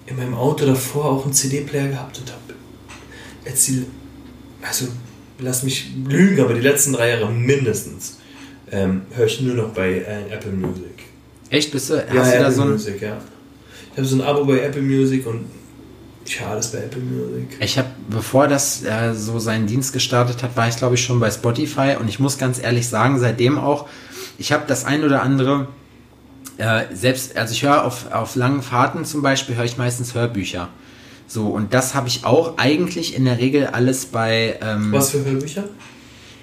in 0.07 0.17
meinem 0.17 0.35
Auto 0.35 0.67
davor 0.67 1.07
auch 1.07 1.25
einen 1.25 1.33
CD-Player 1.33 1.89
gehabt 1.89 2.19
und 2.19 2.31
habe 2.31 2.41
jetzt 3.45 3.69
die, 3.69 3.87
also 4.61 4.87
lass 5.39 5.63
mich 5.63 5.91
lügen, 6.07 6.43
aber 6.43 6.55
die 6.55 6.61
letzten 6.61 6.93
drei 6.93 7.11
Jahre 7.11 7.31
mindestens 7.31 8.19
ähm, 8.73 9.03
höre 9.15 9.27
ich 9.27 9.41
nur 9.41 9.55
noch 9.55 9.69
bei 9.69 9.99
äh, 9.99 10.33
Apple 10.33 10.53
Music. 10.53 11.05
Echt? 11.51 11.71
Bist 11.71 11.91
du, 11.91 11.97
hast 11.99 12.09
ja, 12.09 12.15
du 12.15 12.29
Apple 12.29 12.41
da 12.41 12.51
so 12.51 12.63
ein... 12.63 12.71
Music, 12.71 13.03
ja. 13.03 13.19
Ich 13.93 13.99
habe 13.99 14.07
so 14.07 14.17
ein 14.17 14.23
Abo 14.23 14.45
bei 14.45 14.61
Apple 14.61 14.83
Music 14.83 15.27
und 15.27 15.45
ich 16.25 16.41
höre 16.41 16.49
alles 16.49 16.69
bei 16.69 16.79
Apple 16.79 17.03
Music. 17.03 17.59
Ich 17.61 17.79
habe, 17.79 17.89
bevor 18.09 18.49
das 18.49 18.83
äh, 18.85 19.13
so 19.13 19.39
seinen 19.39 19.67
Dienst 19.67 19.93
gestartet 19.93 20.43
hat, 20.43 20.57
war 20.57 20.69
ich 20.69 20.77
glaube 20.77 20.95
ich 20.95 21.05
schon 21.05 21.21
bei 21.21 21.31
Spotify 21.31 21.97
und 22.01 22.09
ich 22.09 22.19
muss 22.19 22.39
ganz 22.39 22.63
ehrlich 22.63 22.89
sagen, 22.89 23.19
seitdem 23.19 23.59
auch, 23.59 23.87
ich 24.39 24.53
habe 24.53 24.65
das 24.67 24.85
ein 24.85 25.05
oder 25.05 25.23
andere, 25.23 25.69
äh, 26.57 26.85
selbst, 26.95 27.37
also 27.37 27.53
ich 27.53 27.63
höre 27.63 27.85
auf, 27.85 28.11
auf 28.13 28.35
langen 28.35 28.63
Fahrten 28.63 29.05
zum 29.05 29.21
Beispiel, 29.21 29.57
höre 29.57 29.65
ich 29.65 29.77
meistens 29.77 30.15
Hörbücher. 30.15 30.69
So, 31.27 31.49
und 31.49 31.73
das 31.73 31.95
habe 31.95 32.09
ich 32.09 32.25
auch 32.25 32.59
eigentlich 32.59 33.17
in 33.17 33.25
der 33.25 33.39
Regel 33.39 33.67
alles 33.67 34.07
bei. 34.07 34.59
Ähm, 34.61 34.93
Was 34.93 35.11
für 35.11 35.25
Hörbücher? 35.25 35.65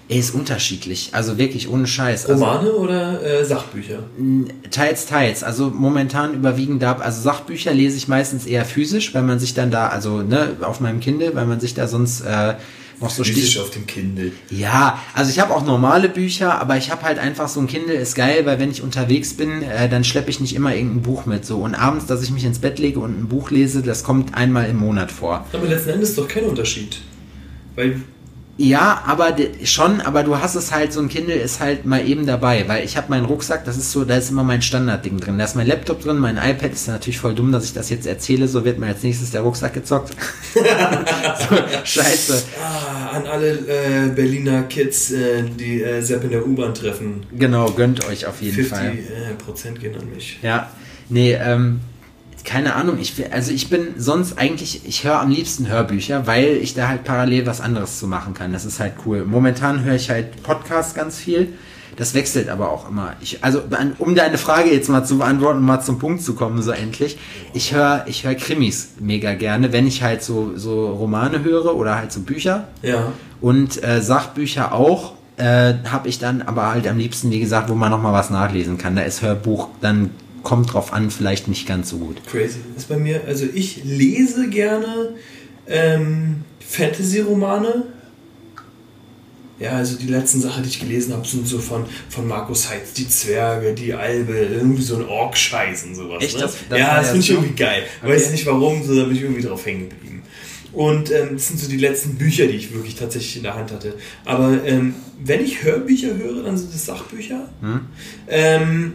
Er 0.10 0.18
ist 0.18 0.34
unterschiedlich, 0.34 1.10
also 1.12 1.38
wirklich 1.38 1.70
ohne 1.70 1.86
Scheiß. 1.86 2.26
Also, 2.26 2.44
Romane 2.44 2.72
oder 2.72 3.24
äh, 3.24 3.46
Sachbücher? 3.46 4.00
Teils, 4.72 5.06
teils. 5.06 5.44
Also 5.44 5.70
momentan 5.70 6.34
überwiegend 6.34 6.82
da, 6.82 6.94
also 6.94 7.22
Sachbücher 7.22 7.76
lese 7.76 7.96
ich 7.96 8.08
meistens 8.08 8.48
eher 8.48 8.66
physisch, 8.66 9.14
weil 9.14 9.22
man 9.22 9.38
sich 9.38 9.54
dann 9.54 9.70
da, 9.70 9.90
also 9.90 10.24
ne, 10.24 10.58
auf 10.62 10.80
meinem 10.80 11.00
Kindle, 11.00 11.36
weil 11.36 11.46
man 11.46 11.60
sich 11.60 11.76
da 11.76 11.88
sonst 11.88 12.22
äh, 12.22 12.56
noch 13.00 13.12
so 13.12 13.24
Physisch 13.24 13.52
Stich 13.52 13.60
auf 13.60 13.70
dem 13.70 13.86
Kindle. 13.86 14.32
Ja, 14.50 15.00
also 15.14 15.30
ich 15.30 15.40
habe 15.40 15.54
auch 15.54 15.64
normale 15.64 16.10
Bücher, 16.10 16.60
aber 16.60 16.76
ich 16.76 16.90
habe 16.90 17.04
halt 17.04 17.20
einfach 17.20 17.48
so 17.48 17.60
ein 17.60 17.68
Kindle 17.68 17.94
ist 17.94 18.16
geil, 18.16 18.48
weil 18.48 18.60
wenn 18.60 18.72
ich 18.72 18.82
unterwegs 18.82 19.36
bin, 19.36 19.62
äh, 19.62 19.88
dann 19.90 20.04
schleppe 20.04 20.32
ich 20.32 20.40
nicht 20.40 20.56
immer 20.56 20.74
irgendein 20.74 21.04
Buch 21.04 21.28
mit 21.28 21.46
so 21.46 21.60
und 21.60 21.76
abends, 21.76 22.08
dass 22.08 22.24
ich 22.24 22.32
mich 22.32 22.46
ins 22.46 22.58
Bett 22.58 22.80
lege 22.80 23.00
und 23.00 23.12
ein 23.12 23.28
Buch 23.28 23.52
lese, 23.52 23.84
das 23.84 24.04
kommt 24.04 24.34
einmal 24.34 24.68
im 24.70 24.78
Monat 24.78 25.12
vor. 25.12 25.46
Aber 25.54 25.68
letzten 25.68 25.92
Endes 25.92 26.10
ist 26.10 26.18
doch 26.18 26.28
kein 26.28 26.46
Unterschied, 26.46 26.98
weil 27.76 28.02
Ja, 28.62 29.04
aber 29.08 29.38
schon, 29.64 30.02
aber 30.02 30.24
du 30.24 30.38
hast 30.38 30.56
es 30.56 30.74
halt, 30.74 30.92
so 30.92 31.00
ein 31.00 31.08
Kindle 31.08 31.36
ist 31.36 31.62
halt 31.62 31.86
mal 31.86 32.06
eben 32.06 32.26
dabei, 32.26 32.68
weil 32.68 32.84
ich 32.84 32.98
habe 32.98 33.08
meinen 33.08 33.24
Rucksack, 33.24 33.64
das 33.64 33.78
ist 33.78 33.94
so, 33.94 34.04
da 34.04 34.18
ist 34.18 34.32
immer 34.32 34.44
mein 34.44 34.62
Standardding 34.62 35.18
drin. 35.18 35.38
Da 35.38 35.46
ist 35.46 35.56
mein 35.56 35.66
Laptop 35.66 36.02
drin, 36.02 36.18
mein 36.18 36.36
iPad 36.36 36.74
ist 36.74 36.90
natürlich 36.90 37.20
voll 37.20 37.34
dumm, 37.34 37.54
dass 37.54 37.64
ich 37.64 37.74
das 37.74 37.90
jetzt 37.90 38.06
erzähle, 38.06 38.50
so 38.50 38.66
wird 38.66 38.78
mir 38.78 38.88
als 38.88 39.02
nächstes 39.02 39.32
der 39.32 39.42
Rucksack 39.42 39.76
gezockt. 39.76 40.14
so, 40.54 41.56
scheiße. 41.86 42.44
Ah, 42.62 43.16
an 43.16 43.28
alle 43.28 43.60
äh, 43.60 44.10
Berliner 44.14 44.64
Kids, 44.64 45.12
äh, 45.12 45.44
die 45.44 45.82
äh, 45.82 46.02
Sepp 46.02 46.26
in 46.26 46.32
der 46.32 46.46
U-Bahn 46.46 46.74
treffen. 46.74 47.26
Genau, 47.32 47.72
gönnt 47.72 48.06
euch 48.10 48.26
auf 48.26 48.42
jeden 48.42 48.56
50 48.56 48.78
Fall. 48.78 48.90
äh, 48.90 49.36
Prozent 49.42 49.80
gehen 49.80 49.96
an 49.96 50.10
mich. 50.14 50.38
Ja, 50.42 50.70
nee, 51.08 51.32
ähm, 51.32 51.80
keine 52.50 52.76
Ahnung. 52.76 52.98
Ich, 53.00 53.18
will- 53.18 53.30
also 53.32 53.52
ich 53.52 53.70
bin 53.70 53.90
sonst 53.98 54.38
eigentlich, 54.38 54.82
ich 54.86 55.04
höre 55.04 55.20
am 55.22 55.30
liebsten 55.30 55.68
Hörbücher, 55.70 56.26
weil 56.28 56.58
ich 56.58 56.74
da 56.74 56.88
halt 56.88 57.04
parallel 57.04 57.46
was 57.46 57.62
anderes 57.62 58.00
zu 58.00 58.08
machen 58.08 58.34
kann. 58.34 58.52
Das 58.54 58.66
ist 58.66 58.80
halt 58.80 58.94
cool. 59.06 59.24
Momentan 59.26 59.84
höre 59.84 59.96
ich 59.96 60.10
halt 60.10 60.42
Podcasts 60.44 60.94
ganz 60.96 61.18
viel. 61.18 61.54
Das 61.96 62.14
wechselt 62.14 62.48
aber 62.50 62.72
auch 62.72 62.88
immer. 62.90 63.14
Ich, 63.20 63.44
also 63.44 63.62
um 63.98 64.16
deine 64.16 64.38
Frage 64.38 64.72
jetzt 64.72 64.90
mal 64.90 65.04
zu 65.04 65.18
beantworten, 65.18 65.60
mal 65.62 65.82
zum 65.82 66.00
Punkt 66.00 66.22
zu 66.24 66.34
kommen, 66.34 66.62
so 66.62 66.72
endlich. 66.72 67.18
Ich 67.54 67.74
höre 67.74 68.06
ich 68.08 68.24
höre 68.24 68.36
Krimis 68.36 68.90
mega 69.00 69.34
gerne, 69.34 69.74
wenn 69.74 69.86
ich 69.86 70.02
halt 70.02 70.24
so, 70.24 70.54
so 70.56 70.88
Romane 70.94 71.44
höre 71.44 71.76
oder 71.76 71.98
halt 71.98 72.12
so 72.14 72.22
Bücher. 72.22 72.70
Ja. 72.82 73.12
Und 73.42 73.84
äh, 73.84 74.02
Sachbücher 74.02 74.74
auch. 74.74 75.14
Äh, 75.38 75.76
habe 75.90 76.10
ich 76.10 76.20
dann 76.20 76.42
aber 76.42 76.68
halt 76.72 76.86
am 76.88 76.98
liebsten, 76.98 77.32
wie 77.32 77.40
gesagt, 77.40 77.70
wo 77.70 77.76
man 77.76 77.92
noch 77.92 78.02
mal 78.02 78.12
was 78.12 78.30
nachlesen 78.30 78.78
kann. 78.78 78.96
Da 78.98 79.04
ist 79.04 79.22
Hörbuch 79.22 79.70
dann 79.82 80.10
kommt 80.44 80.74
drauf 80.74 80.94
an, 80.94 81.12
vielleicht 81.12 81.48
nicht 81.48 81.68
ganz 81.68 81.90
so 81.90 81.98
gut. 81.98 82.18
Crazy. 82.28 82.60
Das 82.74 82.84
ist 82.84 82.90
bei 82.90 82.98
mir, 82.98 83.22
also 83.28 83.46
ich 83.54 83.84
lese 83.84 84.50
gerne 84.50 85.16
ähm, 85.68 86.44
Fantasy-Romane. 86.68 87.84
Ja, 89.60 89.72
also 89.72 89.98
die 89.98 90.08
letzten 90.08 90.40
Sachen, 90.40 90.64
die 90.64 90.70
ich 90.70 90.80
gelesen 90.80 91.14
habe, 91.14 91.28
sind 91.28 91.46
so 91.46 91.60
von, 91.60 91.84
von 92.10 92.26
Markus 92.26 92.70
Heitz, 92.70 92.94
die 92.94 93.10
Zwerge, 93.10 93.74
die 93.74 93.94
Albe, 93.94 94.38
irgendwie 94.38 94.82
so 94.82 94.96
ein 94.96 95.06
Ork-Scheiß 95.06 95.84
und 95.84 95.96
sowas. 95.96 96.24
Echt? 96.24 96.36
Ne? 96.36 96.42
Das- 96.44 96.56
das 96.70 96.80
ja, 96.80 96.96
das 96.96 97.08
ja 97.08 97.12
finde 97.12 97.20
ich 97.26 97.30
irgendwie 97.32 97.56
geil. 97.56 97.84
Okay. 98.02 98.14
Weiß 98.14 98.32
nicht 98.32 98.46
warum, 98.46 98.84
so 98.86 98.96
da 98.96 99.04
bin 99.04 99.18
ich 99.18 99.22
irgendwie 99.24 99.42
drauf 99.42 99.66
hängen 99.66 99.90
geblieben. 99.90 100.24
Und 100.72 101.12
ähm, 101.12 101.30
das 101.34 101.48
sind 101.50 101.60
so 101.60 101.68
die 101.68 101.78
letzten 101.78 102.16
Bücher, 102.16 102.46
die 102.46 102.54
ich 102.54 102.74
wirklich 102.74 102.96
tatsächlich 102.96 103.36
in 103.38 103.44
der 103.44 103.56
Hand 103.56 103.72
hatte. 103.72 103.96
Aber 104.24 104.64
ähm, 104.66 104.94
wenn 105.22 105.44
ich 105.44 105.62
Hörbücher 105.64 106.16
höre, 106.16 106.44
dann 106.44 106.58
sind 106.58 106.74
es 106.74 106.86
Sachbücher. 106.86 107.50
Hm? 107.60 107.82
Ähm, 108.30 108.94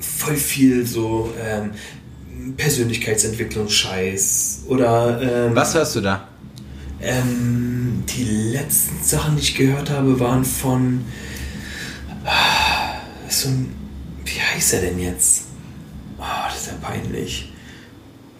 voll 0.00 0.36
viel 0.36 0.86
so 0.86 1.32
ähm, 1.40 1.70
Persönlichkeitsentwicklungsscheiß 2.56 4.64
oder 4.68 5.20
ähm, 5.20 5.54
Was 5.54 5.74
hörst 5.74 5.96
du 5.96 6.00
da? 6.00 6.26
ähm, 7.02 8.04
die 8.08 8.24
letzten 8.24 9.02
Sachen, 9.02 9.36
die 9.36 9.42
ich 9.42 9.54
gehört 9.54 9.90
habe, 9.90 10.18
waren 10.20 10.44
von 10.44 11.04
ah, 12.24 13.00
so 13.28 13.48
ein, 13.48 13.74
wie 14.24 14.40
heißt 14.40 14.74
er 14.74 14.80
denn 14.82 14.98
jetzt? 14.98 15.44
Oh, 16.18 16.24
das 16.46 16.62
ist 16.62 16.66
ja 16.68 16.74
peinlich. 16.80 17.52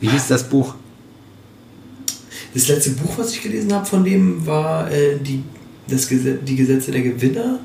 Wie 0.00 0.08
hieß 0.08 0.28
das 0.28 0.48
Buch? 0.48 0.74
Das 2.52 2.68
letzte 2.68 2.90
Buch, 2.90 3.16
was 3.16 3.32
ich 3.32 3.42
gelesen 3.42 3.72
habe 3.72 3.86
von 3.86 4.04
dem, 4.04 4.44
war 4.46 4.90
äh, 4.90 5.18
die, 5.18 5.42
das 5.86 6.08
Gesetz, 6.08 6.40
die 6.44 6.56
Gesetze 6.56 6.90
der 6.90 7.02
Gewinner. 7.02 7.60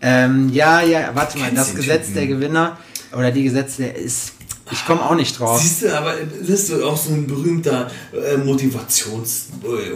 Ähm, 0.00 0.48
ja, 0.50 0.80
ja, 0.82 1.10
warte 1.14 1.38
mal, 1.38 1.50
das 1.52 1.74
Gesetz 1.74 2.02
Typen? 2.02 2.14
der 2.14 2.26
Gewinner 2.28 2.78
oder 3.16 3.30
die 3.30 3.44
Gesetze 3.44 3.82
der 3.82 3.96
ist. 3.96 4.32
Ich 4.70 4.84
komme 4.84 5.00
auch 5.02 5.14
nicht 5.14 5.38
drauf. 5.38 5.60
Siehst 5.62 5.82
du, 5.84 5.96
aber 5.96 6.14
das 6.40 6.50
ist 6.50 6.82
auch 6.82 6.96
so 6.96 7.12
ein 7.14 7.26
berühmter 7.26 7.90
äh, 8.12 8.36
Motivations- 8.36 9.46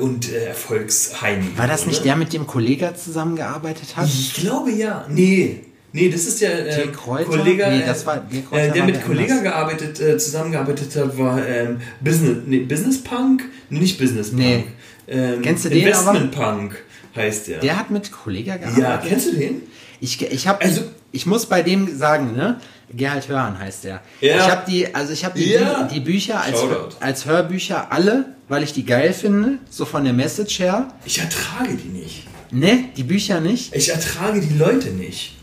und 0.00 0.32
äh, 0.32 0.46
Erfolgsheini. 0.46 1.48
War 1.56 1.66
das 1.66 1.84
nicht 1.86 1.98
oder? 1.98 2.04
der, 2.06 2.16
mit 2.16 2.32
dem 2.32 2.46
Kollega 2.46 2.94
zusammengearbeitet 2.94 3.96
hat? 3.96 4.06
Ich 4.08 4.32
glaube 4.34 4.70
ja. 4.72 5.06
Nee. 5.10 5.64
Nee, 5.94 6.08
das 6.08 6.24
ist 6.24 6.40
ja 6.40 6.48
äh? 6.48 6.88
Kollege, 6.88 7.66
Nee, 7.68 7.82
das 7.84 8.06
war- 8.06 8.16
Dirk 8.16 8.48
Kräuter 8.48 8.64
äh, 8.64 8.70
der 8.72 8.84
mit 8.84 9.04
Kollega 9.04 9.40
gearbeitet, 9.40 10.00
äh, 10.00 10.16
zusammengearbeitet 10.16 10.96
hat, 10.96 11.18
war 11.18 11.46
ähm, 11.46 11.82
Business, 12.00 12.38
nee, 12.46 12.60
Business 12.60 13.02
Punk? 13.04 13.42
Nee, 13.68 13.80
nicht 13.80 13.98
Business 13.98 14.28
Punk. 14.30 14.40
Nee. 14.42 14.64
Ähm, 15.06 15.42
Kennst 15.42 15.66
du 15.66 15.68
den 15.68 15.80
Investment 15.80 16.32
Punk 16.32 16.82
heißt 17.14 17.48
der. 17.48 17.58
Der 17.60 17.78
hat 17.78 17.90
mit 17.90 18.10
Kollega 18.10 18.56
gearbeitet. 18.56 18.82
ja, 18.82 18.96
kennst 19.06 19.26
du 19.26 19.36
den? 19.36 19.62
Ich, 20.00 20.22
ich 20.22 20.48
habe 20.48 20.62
Also- 20.64 20.80
ich 21.14 21.26
muss 21.26 21.44
bei 21.44 21.60
dem 21.62 21.94
sagen, 21.98 22.32
ne? 22.34 22.58
Gerhard 22.94 23.28
Hörhan 23.28 23.58
heißt 23.58 23.84
der. 23.84 24.00
Ja. 24.20 24.36
Ich 24.36 24.42
habe 24.50 24.70
die, 24.70 24.94
also 24.94 25.12
ich 25.12 25.24
habe 25.24 25.38
die, 25.38 25.50
Ja. 25.50 25.84
die 25.84 26.00
Bücher 26.00 26.40
als, 26.40 26.60
Shoutout. 26.60 26.96
als 27.00 27.26
Hörbücher 27.26 27.90
alle, 27.92 28.34
weil 28.48 28.62
ich 28.62 28.72
die 28.72 28.84
geil 28.84 29.12
finde, 29.12 29.58
so 29.70 29.84
von 29.84 30.04
der 30.04 30.12
Message 30.12 30.58
her. 30.60 30.88
Ich 31.04 31.18
ertrage 31.18 31.74
die 31.74 31.88
nicht. 31.88 32.24
Ne, 32.50 32.84
die 32.96 33.02
Bücher 33.04 33.40
nicht. 33.40 33.74
Ich 33.74 33.88
ertrage 33.90 34.40
die 34.40 34.54
Leute 34.54 34.90
nicht. 34.90 35.36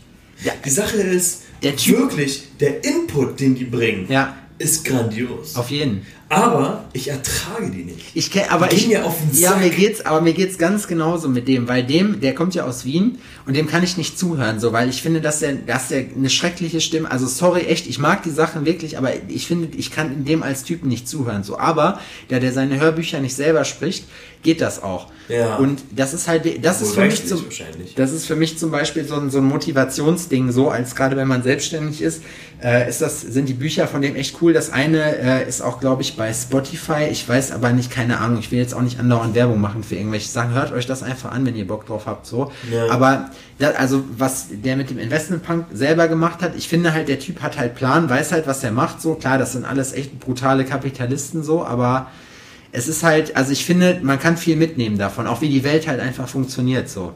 Ja. 0.44 0.52
Die 0.64 0.70
Sache 0.70 0.96
ist, 0.98 1.42
Der 1.62 1.76
Typ- 1.76 1.98
wirklich, 1.98 2.44
der 2.60 2.84
Input, 2.84 3.40
den 3.40 3.54
die 3.54 3.64
bringen, 3.64 4.06
Ja. 4.08 4.36
ist 4.58 4.84
grandios. 4.84 5.56
Auf 5.56 5.70
jeden. 5.70 6.06
Aber 6.32 6.84
ich 6.92 7.08
ertrage 7.08 7.70
die 7.70 7.82
nicht. 7.82 8.12
Ich 8.14 8.30
kenn, 8.30 8.44
aber 8.50 8.72
ich, 8.72 8.86
mir 8.86 9.04
auf 9.04 9.16
den 9.18 9.36
ja, 9.36 9.50
Sack. 9.50 9.60
mir 9.60 9.70
geht's, 9.70 10.06
aber 10.06 10.20
mir 10.20 10.32
geht's 10.32 10.58
ganz 10.58 10.86
genauso 10.86 11.28
mit 11.28 11.48
dem, 11.48 11.66
weil 11.66 11.84
dem, 11.84 12.20
der 12.20 12.36
kommt 12.36 12.54
ja 12.54 12.64
aus 12.64 12.84
Wien 12.84 13.18
und 13.46 13.56
dem 13.56 13.66
kann 13.66 13.82
ich 13.82 13.96
nicht 13.96 14.16
zuhören, 14.16 14.60
so, 14.60 14.72
weil 14.72 14.88
ich 14.88 15.02
finde, 15.02 15.20
dass 15.20 15.40
der, 15.40 15.54
dass 15.54 15.88
der 15.88 16.04
eine 16.16 16.30
schreckliche 16.30 16.80
Stimme, 16.80 17.10
also 17.10 17.26
sorry, 17.26 17.62
echt, 17.62 17.88
ich 17.88 17.98
mag 17.98 18.22
die 18.22 18.30
Sachen 18.30 18.64
wirklich, 18.64 18.96
aber 18.96 19.10
ich 19.26 19.48
finde, 19.48 19.76
ich 19.76 19.90
kann 19.90 20.24
dem 20.24 20.44
als 20.44 20.62
Typen 20.62 20.88
nicht 20.88 21.08
zuhören, 21.08 21.42
so, 21.42 21.58
aber 21.58 21.98
der, 22.30 22.38
der 22.38 22.52
seine 22.52 22.78
Hörbücher 22.78 23.18
nicht 23.18 23.34
selber 23.34 23.64
spricht, 23.64 24.04
geht 24.42 24.60
das 24.60 24.82
auch. 24.82 25.08
Ja. 25.28 25.56
Und 25.56 25.82
das 25.94 26.14
ist 26.14 26.28
halt, 26.28 26.64
das 26.64 26.80
ist 26.80 26.96
Wohl 26.96 27.04
für 27.04 27.08
mich 27.08 27.26
zum, 27.26 27.44
das 27.96 28.12
ist 28.12 28.26
für 28.26 28.36
mich 28.36 28.58
zum 28.58 28.70
Beispiel 28.70 29.04
so 29.04 29.16
ein, 29.16 29.30
so 29.30 29.38
ein 29.38 29.44
Motivationsding, 29.44 30.50
so 30.50 30.70
als 30.70 30.94
gerade 30.94 31.16
wenn 31.16 31.28
man 31.28 31.42
selbstständig 31.42 32.02
ist, 32.02 32.22
äh, 32.62 32.88
ist 32.88 33.00
das, 33.00 33.20
sind 33.20 33.48
die 33.48 33.54
Bücher 33.54 33.86
von 33.86 34.02
dem 34.02 34.16
echt 34.16 34.36
cool. 34.40 34.52
Das 34.52 34.70
eine 34.70 35.16
äh, 35.18 35.48
ist 35.48 35.60
auch, 35.60 35.80
glaube 35.80 36.02
ich, 36.02 36.16
bei 36.20 36.34
Spotify. 36.34 37.08
Ich 37.10 37.26
weiß 37.26 37.50
aber 37.50 37.72
nicht, 37.72 37.90
keine 37.90 38.18
Ahnung. 38.18 38.40
Ich 38.40 38.52
will 38.52 38.58
jetzt 38.58 38.74
auch 38.74 38.82
nicht 38.82 39.00
andauernd 39.00 39.34
Werbung 39.34 39.58
machen 39.58 39.82
für 39.82 39.94
irgendwelche 39.94 40.28
Sachen. 40.28 40.52
Hört 40.52 40.70
euch 40.70 40.84
das 40.84 41.02
einfach 41.02 41.32
an, 41.32 41.46
wenn 41.46 41.56
ihr 41.56 41.66
Bock 41.66 41.86
drauf 41.86 42.04
habt, 42.04 42.26
so. 42.26 42.52
Ja. 42.70 42.90
Aber 42.90 43.30
da, 43.58 43.70
also 43.70 44.04
was 44.18 44.48
der 44.50 44.76
mit 44.76 44.90
dem 44.90 44.98
Investmentpunk 44.98 45.68
selber 45.72 46.08
gemacht 46.08 46.42
hat, 46.42 46.54
ich 46.58 46.68
finde 46.68 46.92
halt, 46.92 47.08
der 47.08 47.20
Typ 47.20 47.40
hat 47.40 47.56
halt 47.56 47.74
Plan, 47.74 48.10
weiß 48.10 48.32
halt, 48.32 48.46
was 48.46 48.62
er 48.62 48.70
macht, 48.70 49.00
so. 49.00 49.14
Klar, 49.14 49.38
das 49.38 49.52
sind 49.52 49.64
alles 49.64 49.94
echt 49.94 50.20
brutale 50.20 50.66
Kapitalisten, 50.66 51.42
so, 51.42 51.64
aber 51.64 52.08
es 52.70 52.86
ist 52.86 53.02
halt, 53.02 53.34
also 53.34 53.52
ich 53.52 53.64
finde, 53.64 54.00
man 54.02 54.18
kann 54.18 54.36
viel 54.36 54.56
mitnehmen 54.56 54.98
davon, 54.98 55.26
auch 55.26 55.40
wie 55.40 55.48
die 55.48 55.64
Welt 55.64 55.88
halt 55.88 56.00
einfach 56.00 56.28
funktioniert, 56.28 56.90
so. 56.90 57.14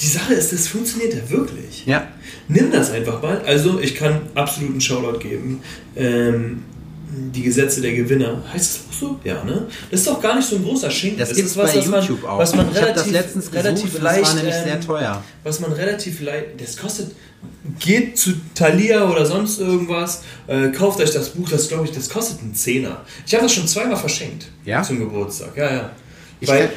Die 0.00 0.06
Sache 0.06 0.34
ist, 0.34 0.52
das 0.52 0.68
funktioniert 0.68 1.12
ja 1.12 1.28
wirklich. 1.28 1.86
Ja. 1.86 2.06
Nimm 2.46 2.70
das 2.70 2.92
einfach 2.92 3.20
mal. 3.20 3.40
Also, 3.46 3.80
ich 3.80 3.96
kann 3.96 4.20
absoluten 4.34 4.80
Shoutout 4.80 5.18
geben. 5.18 5.60
Ähm, 5.96 6.62
die 7.32 7.42
Gesetze 7.42 7.80
der 7.80 7.92
Gewinner. 7.92 8.42
Heißt 8.52 8.74
das 8.74 8.80
auch 8.88 9.00
so? 9.00 9.20
Ja, 9.24 9.42
ne? 9.44 9.66
Das 9.90 10.00
ist 10.00 10.06
doch 10.06 10.20
gar 10.20 10.36
nicht 10.36 10.48
so 10.48 10.56
ein 10.56 10.64
großer 10.64 10.90
Schinken. 10.90 11.18
Das 11.18 11.30
ist 11.30 11.36
gibt's 11.36 11.56
was, 11.56 11.72
bei 11.72 11.78
was 11.78 11.86
man, 11.86 12.00
YouTube 12.00 12.24
auch. 12.24 12.38
Was 12.38 12.54
man 12.54 12.70
ich 12.70 12.76
habe 12.76 12.86
relativ, 12.86 13.02
das 13.02 13.12
letztens 13.12 13.50
gesucht 13.50 13.64
relativ 13.64 13.94
und 13.94 14.02
leicht, 14.02 14.20
das 14.20 14.28
war 14.28 14.34
nämlich 14.36 14.54
ähm, 14.54 14.64
sehr 14.64 14.80
teuer. 14.80 15.24
Was 15.42 15.60
man 15.60 15.72
relativ 15.72 16.20
leicht. 16.20 16.46
Das 16.58 16.76
kostet. 16.76 17.10
Geht 17.78 18.18
zu 18.18 18.32
Thalia 18.54 19.10
oder 19.10 19.26
sonst 19.26 19.60
irgendwas. 19.60 20.22
Äh, 20.46 20.68
kauft 20.68 21.00
euch 21.00 21.10
das 21.10 21.30
Buch. 21.30 21.48
Das 21.48 21.68
glaube 21.68 21.84
ich, 21.84 21.92
das 21.92 22.08
kostet 22.08 22.40
einen 22.40 22.54
Zehner. 22.54 23.02
Ich 23.26 23.34
habe 23.34 23.44
das 23.44 23.52
schon 23.52 23.66
zweimal 23.66 23.96
verschenkt. 23.96 24.46
Ja? 24.64 24.82
Zum 24.82 24.98
Geburtstag. 24.98 25.56
Ja, 25.56 25.72
ja. 25.72 25.90
Ich 26.40 26.48
Weil. 26.48 26.68
kann- 26.68 26.70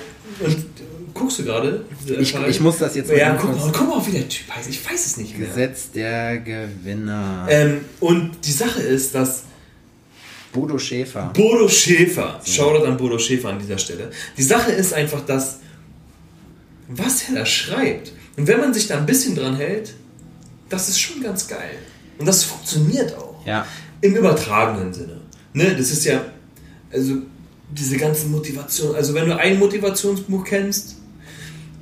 und, 0.45 0.65
guckst 1.13 1.39
du 1.39 1.43
gerade? 1.43 1.85
Äh, 2.07 2.21
Ich, 2.21 2.35
ich 2.35 2.59
muss 2.59 2.77
das 2.77 2.95
jetzt 2.95 3.09
mal 3.09 3.17
Ja, 3.17 3.29
ganz 3.29 3.41
guck 3.41 3.55
mal, 3.55 3.71
guck 3.71 3.88
mal, 3.88 4.07
wie 4.07 4.11
der 4.11 4.29
Typ 4.29 4.49
heißt. 4.55 4.69
Ich 4.69 4.89
weiß 4.89 5.05
es 5.05 5.17
nicht 5.17 5.38
mehr. 5.38 5.47
Gesetz 5.47 5.91
der 5.91 6.38
Gewinner. 6.38 7.47
Ähm, 7.49 7.81
und 7.99 8.31
die 8.45 8.51
Sache 8.51 8.81
ist, 8.81 9.15
dass 9.15 9.43
Bodo 10.54 10.78
Schäfer. 10.80 11.32
Bodo 11.34 11.68
Schäfer, 11.70 12.39
Shoutout 12.45 12.86
an 12.86 12.98
Bodo 12.98 13.20
Schäfer 13.20 13.50
an 13.50 13.60
dieser 13.60 13.78
Stelle. 13.78 14.12
Die 14.38 14.43
Sache 14.43 14.72
ist 14.72 14.93
einfach, 14.93 15.26
dass 15.26 15.60
was 16.89 17.30
er 17.30 17.36
da 17.36 17.45
schreibt 17.45 18.14
und 18.38 18.48
wenn 18.48 18.60
man 18.60 18.74
sich 18.74 18.88
da 18.88 18.98
ein 18.98 19.06
bisschen 19.06 19.36
dran 19.36 19.56
hält, 19.58 19.93
das 20.70 20.89
ist 20.89 21.00
schon 21.00 21.22
ganz 21.22 21.48
geil. 21.48 21.78
Und 22.18 22.26
das 22.26 22.43
funktioniert 22.43 23.16
auch. 23.18 23.45
Ja. 23.45 23.66
Im 24.02 24.16
übertragenen 24.16 24.93
Sinne. 24.93 25.22
Ne, 25.54 25.76
das 25.76 25.91
ist 25.91 26.06
ja, 26.06 26.24
also 26.91 27.16
diese 27.70 27.98
ganzen 27.98 28.32
Motivationen, 28.32 28.95
also 28.95 29.14
wenn 29.14 29.26
du 29.28 29.38
ein 29.38 29.60
Motivationsbuch 29.60 30.43
kennst 30.45 30.95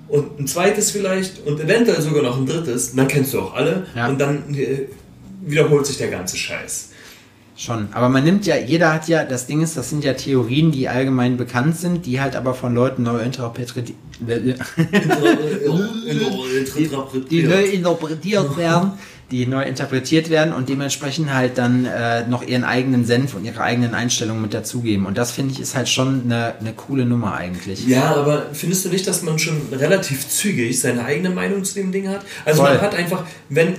und 0.08 0.40
ein 0.40 0.48
zweites 0.48 0.92
vielleicht 0.92 1.46
und 1.46 1.60
eventuell 1.60 2.02
sogar 2.02 2.24
noch 2.24 2.38
ein 2.38 2.46
drittes, 2.46 2.96
dann 2.96 3.08
kennst 3.08 3.34
du 3.34 3.42
auch 3.42 3.54
alle 3.54 3.86
Ja. 3.96 4.08
und 4.08 4.20
dann 4.20 4.54
äh, 4.56 4.88
wiederholt 5.42 5.86
sich 5.86 5.98
der 5.98 6.10
ganze 6.10 6.38
Scheiß. 6.38 6.90
Schon. 7.58 7.88
Aber 7.94 8.10
man 8.10 8.26
nimmt 8.26 8.46
ja, 8.46 8.58
jeder 8.58 8.94
hat 8.94 9.08
ja, 9.08 9.24
das 9.24 9.48
Ding 9.48 9.62
ist, 9.62 9.78
das 9.78 9.90
sind 9.90 10.04
ja 10.04 10.14
Theorien, 10.14 10.74
die 10.74 10.90
allgemein 10.90 11.38
bekannt 11.38 11.78
sind, 11.78 12.06
die 12.06 12.20
halt 12.20 12.36
aber 12.36 12.54
von 12.54 12.76
Leuten 12.76 13.04
neu 13.04 13.20
interpretiert, 13.20 13.94
die 14.20 14.56
neu 17.44 17.64
interpretiert 17.64 18.58
werden, 18.58 18.92
die 19.32 19.46
neu 19.48 19.64
interpretiert 19.64 20.30
werden 20.30 20.54
und 20.54 20.68
dementsprechend 20.68 21.34
halt 21.34 21.58
dann 21.58 21.86
äh, 21.86 22.28
noch 22.28 22.44
ihren 22.46 22.66
eigenen 22.66 23.06
Senf 23.06 23.36
und 23.36 23.46
ihre 23.46 23.62
eigenen 23.62 23.94
Einstellungen 23.94 24.42
mit 24.42 24.54
dazugeben. 24.54 25.06
Und 25.06 25.18
das 25.18 25.32
finde 25.32 25.54
ich 25.54 25.62
ist 25.62 25.76
halt 25.76 25.88
schon 25.88 26.24
eine, 26.26 26.56
eine 26.60 26.74
coole 26.74 27.06
Nummer 27.06 27.36
eigentlich. 27.36 27.88
Ja, 27.88 28.16
aber 28.18 28.48
findest 28.52 28.84
du 28.84 28.90
nicht, 28.90 29.08
dass 29.08 29.24
man 29.24 29.40
schon 29.40 29.62
relativ 29.72 30.28
zügig 30.28 30.78
seine 30.78 31.06
eigene 31.06 31.30
Meinung 31.30 31.64
zu 31.64 31.76
dem 31.76 31.94
Ding 31.94 32.10
hat? 32.10 32.26
Also 32.44 32.64
Voll. 32.64 32.74
man 32.74 32.82
hat 32.82 32.96
einfach, 32.96 33.26
wenn, 33.48 33.76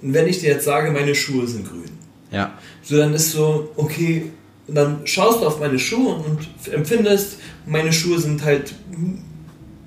wenn 0.00 0.28
ich 0.28 0.38
dir 0.38 0.50
jetzt 0.50 0.64
sage, 0.64 0.92
meine 0.92 1.16
Schuhe 1.16 1.48
sind 1.48 1.68
grün. 1.68 1.90
Ja. 2.30 2.52
So, 2.82 2.96
dann 2.96 3.14
ist 3.14 3.32
so, 3.32 3.70
okay, 3.76 4.30
dann 4.66 5.00
schaust 5.04 5.42
du 5.42 5.46
auf 5.46 5.60
meine 5.60 5.78
Schuhe 5.78 6.14
und 6.14 6.48
empfindest, 6.72 7.38
meine 7.66 7.92
Schuhe 7.92 8.18
sind 8.18 8.44
halt 8.44 8.74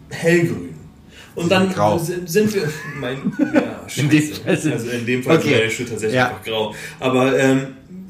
hellgrün. 0.10 0.74
Und 1.36 1.52
dann 1.52 1.74
grau. 1.74 1.98
sind 1.98 2.54
wir. 2.54 2.70
Mein, 3.00 3.34
ja, 3.54 3.86
in 3.96 4.10
dem 4.10 4.24
also 4.46 4.70
in 4.70 5.06
dem 5.06 5.24
Fall 5.24 5.38
okay. 5.38 5.48
sind 5.48 5.58
meine 5.58 5.72
Schuhe 5.72 5.86
tatsächlich 5.88 6.16
ja. 6.16 6.28
einfach 6.30 6.44
grau. 6.44 6.76
Aber 7.00 7.38
ähm, 7.39 7.68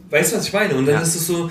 weißt 0.09 0.33
du, 0.33 0.37
was 0.37 0.47
ich 0.47 0.53
meine? 0.53 0.75
Und 0.75 0.85
dann 0.85 0.95
ja. 0.95 1.01
ist 1.01 1.15
es 1.15 1.27
so, 1.27 1.49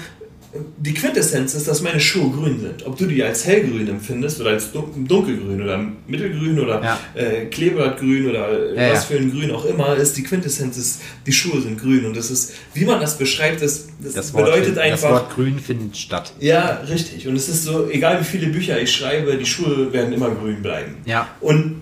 die 0.55 0.93
Quintessenz 0.93 1.55
ist, 1.55 1.67
dass 1.67 1.81
meine 1.81 1.99
Schuhe 1.99 2.31
grün 2.31 2.61
sind. 2.61 2.85
Ob 2.85 2.99
du 2.99 3.07
die 3.07 3.23
als 3.23 3.47
hellgrün 3.47 3.89
empfindest 3.89 4.39
oder 4.41 4.51
als 4.51 4.71
dunkelgrün 4.73 5.63
oder 5.63 5.83
mittelgrün 6.07 6.61
oder 6.61 6.83
ja. 6.83 7.01
äh, 7.15 7.47
Kleeblattgrün 7.47 8.29
oder 8.29 8.75
ja, 8.75 8.93
was 8.93 9.07
für 9.07 9.17
ein 9.17 9.31
Grün 9.31 9.51
auch 9.51 9.65
immer, 9.65 9.97
ist 9.97 10.15
die 10.17 10.23
Quintessenz 10.23 10.77
ist, 10.77 11.01
die 11.27 11.33
Schuhe 11.33 11.63
sind 11.63 11.81
grün. 11.81 12.05
Und 12.05 12.17
das 12.17 12.31
ist, 12.31 12.53
wie 12.75 12.85
man 12.85 13.01
das 13.01 13.17
beschreibt, 13.17 13.63
das, 13.63 13.87
das, 13.99 14.13
das 14.13 14.33
bedeutet 14.33 14.77
einfach. 14.77 15.11
Das 15.11 15.21
Wort 15.21 15.35
grün 15.35 15.59
findet 15.59 15.97
statt. 15.97 16.35
Ja, 16.39 16.83
richtig. 16.89 17.27
Und 17.27 17.37
es 17.37 17.49
ist 17.49 17.65
so, 17.65 17.89
egal 17.89 18.21
wie 18.21 18.25
viele 18.25 18.49
Bücher 18.49 18.79
ich 18.79 18.95
schreibe, 18.95 19.37
die 19.39 19.47
Schuhe 19.47 19.91
werden 19.91 20.13
immer 20.13 20.31
grün 20.31 20.61
bleiben. 20.61 20.97
Ja. 21.07 21.29
Und 21.41 21.81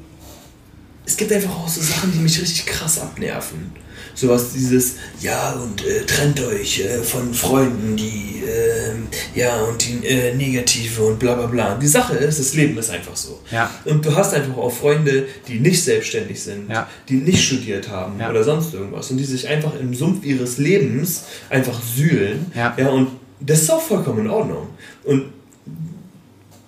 es 1.05 1.17
gibt 1.17 1.33
einfach 1.33 1.51
auch 1.51 1.69
so 1.69 1.81
Sachen, 1.81 2.13
die 2.13 2.21
mich 2.21 2.41
richtig 2.41 2.67
krass 2.67 3.01
abnerven 3.01 3.73
sowas 4.21 4.53
dieses, 4.53 4.97
ja, 5.21 5.53
und 5.53 5.85
äh, 5.85 6.05
trennt 6.05 6.41
euch 6.41 6.81
äh, 6.81 7.03
von 7.03 7.33
Freunden, 7.33 7.97
die, 7.97 8.43
äh, 8.47 9.39
ja, 9.39 9.63
und 9.63 9.83
die 9.85 10.07
äh, 10.07 10.35
Negative 10.35 11.03
und 11.03 11.19
bla 11.19 11.35
bla 11.35 11.47
bla. 11.47 11.75
Die 11.77 11.87
Sache 11.87 12.17
ist, 12.17 12.39
das 12.39 12.55
Leben 12.55 12.77
ist 12.79 12.91
einfach 12.91 13.17
so. 13.17 13.41
Ja. 13.51 13.71
Und 13.87 14.05
du 14.05 14.15
hast 14.15 14.35
einfach 14.35 14.57
auch 14.57 14.71
Freunde, 14.71 15.27
die 15.49 15.59
nicht 15.59 15.83
selbstständig 15.83 16.43
sind, 16.43 16.71
ja. 16.71 16.87
die 17.09 17.15
nicht 17.15 17.43
studiert 17.43 17.89
haben 17.89 18.21
ja. 18.21 18.31
oder 18.31 18.45
sonst 18.45 18.75
irgendwas 18.75 19.11
und 19.11 19.17
die 19.17 19.25
sich 19.25 19.49
einfach 19.49 19.73
im 19.81 19.95
Sumpf 19.95 20.25
ihres 20.25 20.59
Lebens 20.59 21.25
einfach 21.49 21.81
sühlen. 21.83 22.53
Ja. 22.55 22.75
ja, 22.77 22.91
und 22.91 23.09
das 23.41 23.63
ist 23.63 23.71
auch 23.71 23.83
vollkommen 23.83 24.21
in 24.21 24.31
Ordnung. 24.31 24.69
Und 25.05 25.33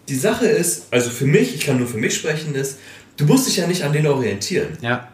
die 0.09 0.16
Sache 0.16 0.46
ist, 0.46 0.86
also 0.90 1.11
für 1.11 1.26
mich, 1.26 1.55
ich 1.55 1.66
kann 1.66 1.78
nur 1.78 1.86
für 1.86 1.98
mich 1.98 2.14
sprechen, 2.14 2.55
ist, 2.55 2.78
du 3.18 3.26
musst 3.26 3.46
dich 3.46 3.59
ja 3.59 3.66
nicht 3.66 3.82
an 3.82 3.92
denen 3.92 4.07
orientieren. 4.07 4.78
Ja 4.80 5.11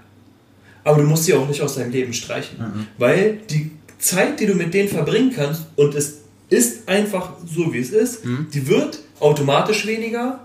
aber 0.85 1.03
du 1.03 1.09
musst 1.09 1.25
sie 1.25 1.35
auch 1.35 1.47
nicht 1.49 1.61
aus 1.63 1.77
deinem 1.77 1.93
Leben 1.93 2.13
streichen. 2.13 2.59
Mhm. 2.59 2.87
Weil 2.99 3.39
die 3.51 3.71
Zeit, 3.99 4.41
die 4.41 4.47
du 4.47 4.55
mit 4.55 4.73
denen 4.75 4.89
verbringen 4.89 5.33
kannst, 5.35 5.67
und 5.77 5.95
es 5.95 6.19
ist 6.49 6.89
einfach 6.89 7.33
so, 7.47 7.73
wie 7.73 7.79
es 7.79 7.91
ist, 7.91 8.25
mhm. 8.25 8.47
die 8.53 8.67
wird 8.67 8.99
automatisch 9.21 9.87
weniger, 9.87 10.41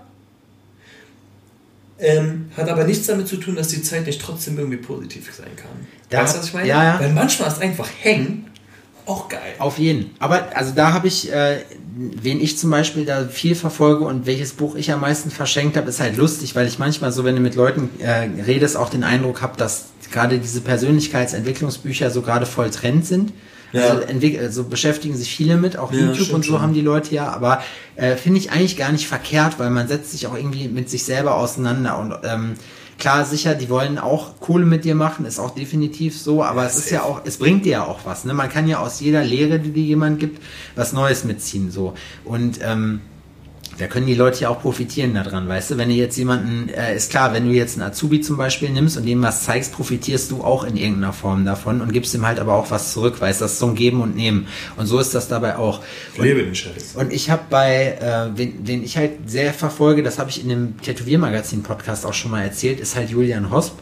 ähm, 1.98 2.46
hat 2.56 2.68
aber 2.68 2.84
nichts 2.84 3.06
damit 3.06 3.28
zu 3.28 3.36
tun, 3.36 3.54
dass 3.54 3.68
die 3.68 3.82
Zeit 3.82 4.06
nicht 4.06 4.20
trotzdem 4.20 4.58
irgendwie 4.58 4.78
positiv 4.78 5.32
sein 5.32 5.54
kann. 5.56 5.86
Da, 6.10 6.22
weißt 6.22 6.34
du, 6.34 6.38
was 6.40 6.46
ich 6.46 6.54
meine? 6.54 6.68
Ja, 6.68 6.84
ja. 6.84 7.00
Weil 7.00 7.12
manchmal 7.12 7.48
ist 7.48 7.60
einfach 7.60 7.88
hängen 8.00 8.46
auch 9.06 9.28
geil. 9.28 9.54
Auf 9.58 9.78
jeden. 9.78 10.10
Aber 10.18 10.48
also 10.54 10.72
da 10.74 10.92
habe 10.92 11.08
ich, 11.08 11.30
äh, 11.30 11.58
wen 11.96 12.40
ich 12.40 12.58
zum 12.58 12.70
Beispiel 12.70 13.04
da 13.04 13.26
viel 13.26 13.54
verfolge 13.54 14.04
und 14.04 14.26
welches 14.26 14.52
Buch 14.52 14.76
ich 14.76 14.90
am 14.92 15.00
meisten 15.00 15.30
verschenkt 15.30 15.76
habe, 15.76 15.88
ist 15.88 16.00
halt 16.00 16.16
lustig, 16.16 16.54
weil 16.56 16.66
ich 16.66 16.78
manchmal 16.78 17.12
so, 17.12 17.24
wenn 17.24 17.34
du 17.34 17.42
mit 17.42 17.54
Leuten 17.54 17.90
äh, 17.98 18.28
redest, 18.42 18.76
auch 18.76 18.88
den 18.88 19.04
Eindruck 19.04 19.42
habe, 19.42 19.56
dass 19.56 19.86
gerade 20.10 20.38
diese 20.38 20.60
Persönlichkeitsentwicklungsbücher 20.62 22.10
so 22.10 22.22
gerade 22.22 22.46
voll 22.46 22.70
Trend 22.70 23.04
sind. 23.06 23.32
Ja. 23.72 23.88
Also, 23.88 24.38
also 24.38 24.64
beschäftigen 24.64 25.16
sich 25.16 25.34
viele 25.34 25.56
mit, 25.56 25.76
auch 25.76 25.92
ja, 25.92 25.98
YouTube 25.98 26.32
und 26.32 26.44
so 26.44 26.60
haben 26.60 26.74
die 26.74 26.80
Leute 26.80 27.12
ja, 27.12 27.32
aber 27.32 27.60
äh, 27.96 28.14
finde 28.14 28.38
ich 28.38 28.52
eigentlich 28.52 28.76
gar 28.76 28.92
nicht 28.92 29.08
verkehrt, 29.08 29.58
weil 29.58 29.70
man 29.70 29.88
setzt 29.88 30.12
sich 30.12 30.28
auch 30.28 30.36
irgendwie 30.36 30.68
mit 30.68 30.88
sich 30.88 31.02
selber 31.02 31.34
auseinander 31.34 31.98
und 31.98 32.14
ähm, 32.22 32.54
klar, 32.98 33.24
sicher, 33.24 33.54
die 33.54 33.68
wollen 33.68 33.98
auch 33.98 34.40
Kohle 34.40 34.66
mit 34.66 34.84
dir 34.84 34.94
machen, 34.94 35.26
ist 35.26 35.38
auch 35.38 35.54
definitiv 35.54 36.18
so, 36.18 36.42
aber 36.42 36.62
ja, 36.62 36.68
es 36.68 36.76
ist 36.76 36.90
ja 36.90 37.02
auch, 37.02 37.22
es 37.24 37.38
bringt 37.38 37.64
dir 37.64 37.72
ja 37.72 37.84
auch 37.84 38.00
was. 38.04 38.24
Ne? 38.24 38.34
Man 38.34 38.48
kann 38.48 38.68
ja 38.68 38.78
aus 38.78 39.00
jeder 39.00 39.24
Lehre, 39.24 39.58
die 39.58 39.70
dir 39.70 39.84
jemand 39.84 40.20
gibt, 40.20 40.42
was 40.76 40.92
Neues 40.92 41.24
mitziehen. 41.24 41.70
so 41.70 41.94
Und 42.24 42.60
ähm, 42.62 43.00
da 43.78 43.86
können 43.86 44.06
die 44.06 44.14
Leute 44.14 44.42
ja 44.42 44.48
auch 44.50 44.60
profitieren 44.60 45.14
daran, 45.14 45.48
weißt 45.48 45.72
du? 45.72 45.78
Wenn 45.78 45.88
du 45.88 45.94
jetzt 45.94 46.16
jemanden, 46.16 46.68
äh, 46.68 46.94
ist 46.94 47.10
klar, 47.10 47.32
wenn 47.32 47.46
du 47.46 47.52
jetzt 47.52 47.76
einen 47.76 47.88
Azubi 47.88 48.20
zum 48.20 48.36
Beispiel 48.36 48.70
nimmst 48.70 48.96
und 48.96 49.04
dem 49.04 49.22
was 49.22 49.44
zeigst, 49.44 49.72
profitierst 49.72 50.30
du 50.30 50.42
auch 50.42 50.64
in 50.64 50.76
irgendeiner 50.76 51.12
Form 51.12 51.44
davon 51.44 51.80
und 51.80 51.92
gibst 51.92 52.14
ihm 52.14 52.26
halt 52.26 52.38
aber 52.38 52.54
auch 52.54 52.70
was 52.70 52.92
zurück, 52.92 53.20
weißt 53.20 53.40
du? 53.40 53.44
Das 53.44 53.54
ist 53.54 53.58
so 53.58 53.66
ein 53.66 53.74
Geben 53.74 54.00
und 54.00 54.14
Nehmen. 54.14 54.46
Und 54.76 54.86
so 54.86 54.98
ist 54.98 55.14
das 55.14 55.28
dabei 55.28 55.56
auch. 55.56 55.80
Und, 56.16 56.24
Lebe 56.24 56.42
den 56.44 56.54
Scheiß. 56.54 56.94
Und 56.94 57.12
ich 57.12 57.30
habe 57.30 57.42
bei, 57.50 57.98
äh, 58.00 58.36
wen, 58.36 58.64
den 58.64 58.84
ich 58.84 58.96
halt 58.96 59.28
sehr 59.28 59.52
verfolge, 59.52 60.02
das 60.02 60.18
habe 60.18 60.30
ich 60.30 60.40
in 60.40 60.48
dem 60.48 60.80
Tätowiermagazin-Podcast 60.80 62.06
auch 62.06 62.14
schon 62.14 62.30
mal 62.30 62.42
erzählt, 62.42 62.80
ist 62.80 62.94
halt 62.94 63.10
Julian 63.10 63.50
Hosp 63.50 63.74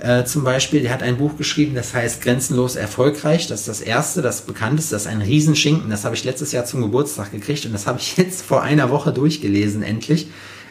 äh, 0.00 0.24
zum 0.24 0.44
Beispiel, 0.44 0.82
der 0.82 0.92
hat 0.92 1.02
ein 1.02 1.16
Buch 1.16 1.36
geschrieben, 1.36 1.74
das 1.74 1.92
heißt 1.92 2.22
Grenzenlos 2.22 2.76
erfolgreich. 2.76 3.48
Das 3.48 3.60
ist 3.60 3.68
das 3.68 3.80
erste, 3.80 4.22
das 4.22 4.42
bekannteste, 4.42 4.94
das 4.94 5.02
ist 5.02 5.08
ein 5.08 5.22
Riesenschinken. 5.22 5.90
Das 5.90 6.04
habe 6.04 6.14
ich 6.14 6.24
letztes 6.24 6.52
Jahr 6.52 6.64
zum 6.64 6.82
Geburtstag 6.82 7.32
gekriegt 7.32 7.66
und 7.66 7.72
das 7.72 7.86
habe 7.86 7.98
ich 7.98 8.16
jetzt 8.16 8.42
vor 8.42 8.62
einer 8.62 8.90
Woche 8.90 9.12
durchgelesen, 9.12 9.82
endlich. 9.82 10.28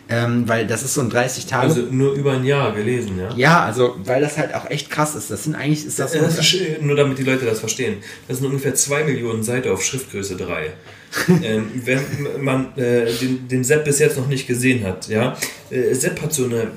Ähm, 0.10 0.48
weil 0.48 0.66
das 0.66 0.84
ist 0.84 0.94
so 0.94 1.02
ein 1.02 1.10
30 1.10 1.48
Tage. 1.48 1.68
Also 1.68 1.82
nur 1.92 2.14
über 2.14 2.32
ein 2.32 2.46
Jahr 2.46 2.74
gelesen, 2.74 3.20
ja? 3.20 3.34
Ja, 3.36 3.66
also 3.66 3.98
weil 4.06 4.22
das 4.22 4.38
halt 4.38 4.56
auch 4.56 4.70
echt 4.70 4.90
krass 4.90 5.16
ist. 5.16 5.30
Das 5.30 5.44
sind 5.44 5.56
eigentlich 5.56 5.86
ist 5.86 6.00
das, 6.00 6.14
das 6.14 6.40
ist, 6.40 6.82
nur 6.82 6.96
damit 6.96 7.18
die 7.18 7.24
Leute 7.24 7.46
das 7.46 7.60
verstehen. 7.60 7.98
Das 8.26 8.38
sind 8.38 8.48
ungefähr 8.48 8.74
zwei 8.74 9.04
Millionen 9.04 9.44
Seiten 9.44 9.70
auf 9.70 9.84
Schriftgröße 9.84 10.38
3. 10.38 10.72
ähm, 11.44 11.72
wenn 11.84 12.02
man 12.40 12.78
äh, 12.78 13.12
den, 13.20 13.50
den 13.50 13.64
Sepp 13.66 13.84
bis 13.84 14.00
jetzt 14.00 14.18
noch 14.18 14.28
nicht 14.28 14.48
gesehen 14.48 14.86
hat, 14.86 15.10
ja, 15.10 15.36
äh, 15.70 15.94
Sepp 15.94 16.22
hat 16.22 16.34
so 16.34 16.46
eine 16.46 16.72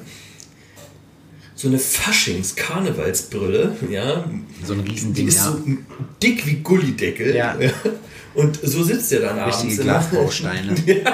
so 1.60 1.68
eine 1.68 1.78
Faschings-Karnevalsbrille, 1.78 3.76
ja. 3.90 4.24
So 4.64 4.72
ein 4.72 4.80
Riesending, 4.80 5.26
Die 5.26 5.28
ist 5.28 5.36
ja. 5.36 5.52
so 5.52 5.60
dick 6.22 6.46
wie 6.46 6.54
Gullideckel. 6.56 7.36
Ja. 7.36 7.54
Und 8.34 8.58
so 8.62 8.82
sitzt 8.82 9.12
er 9.12 9.20
dann 9.20 9.38
Richtige 9.40 9.72
abends. 9.92 10.10
Glasbausteine. 10.10 10.74
ja, 10.86 11.12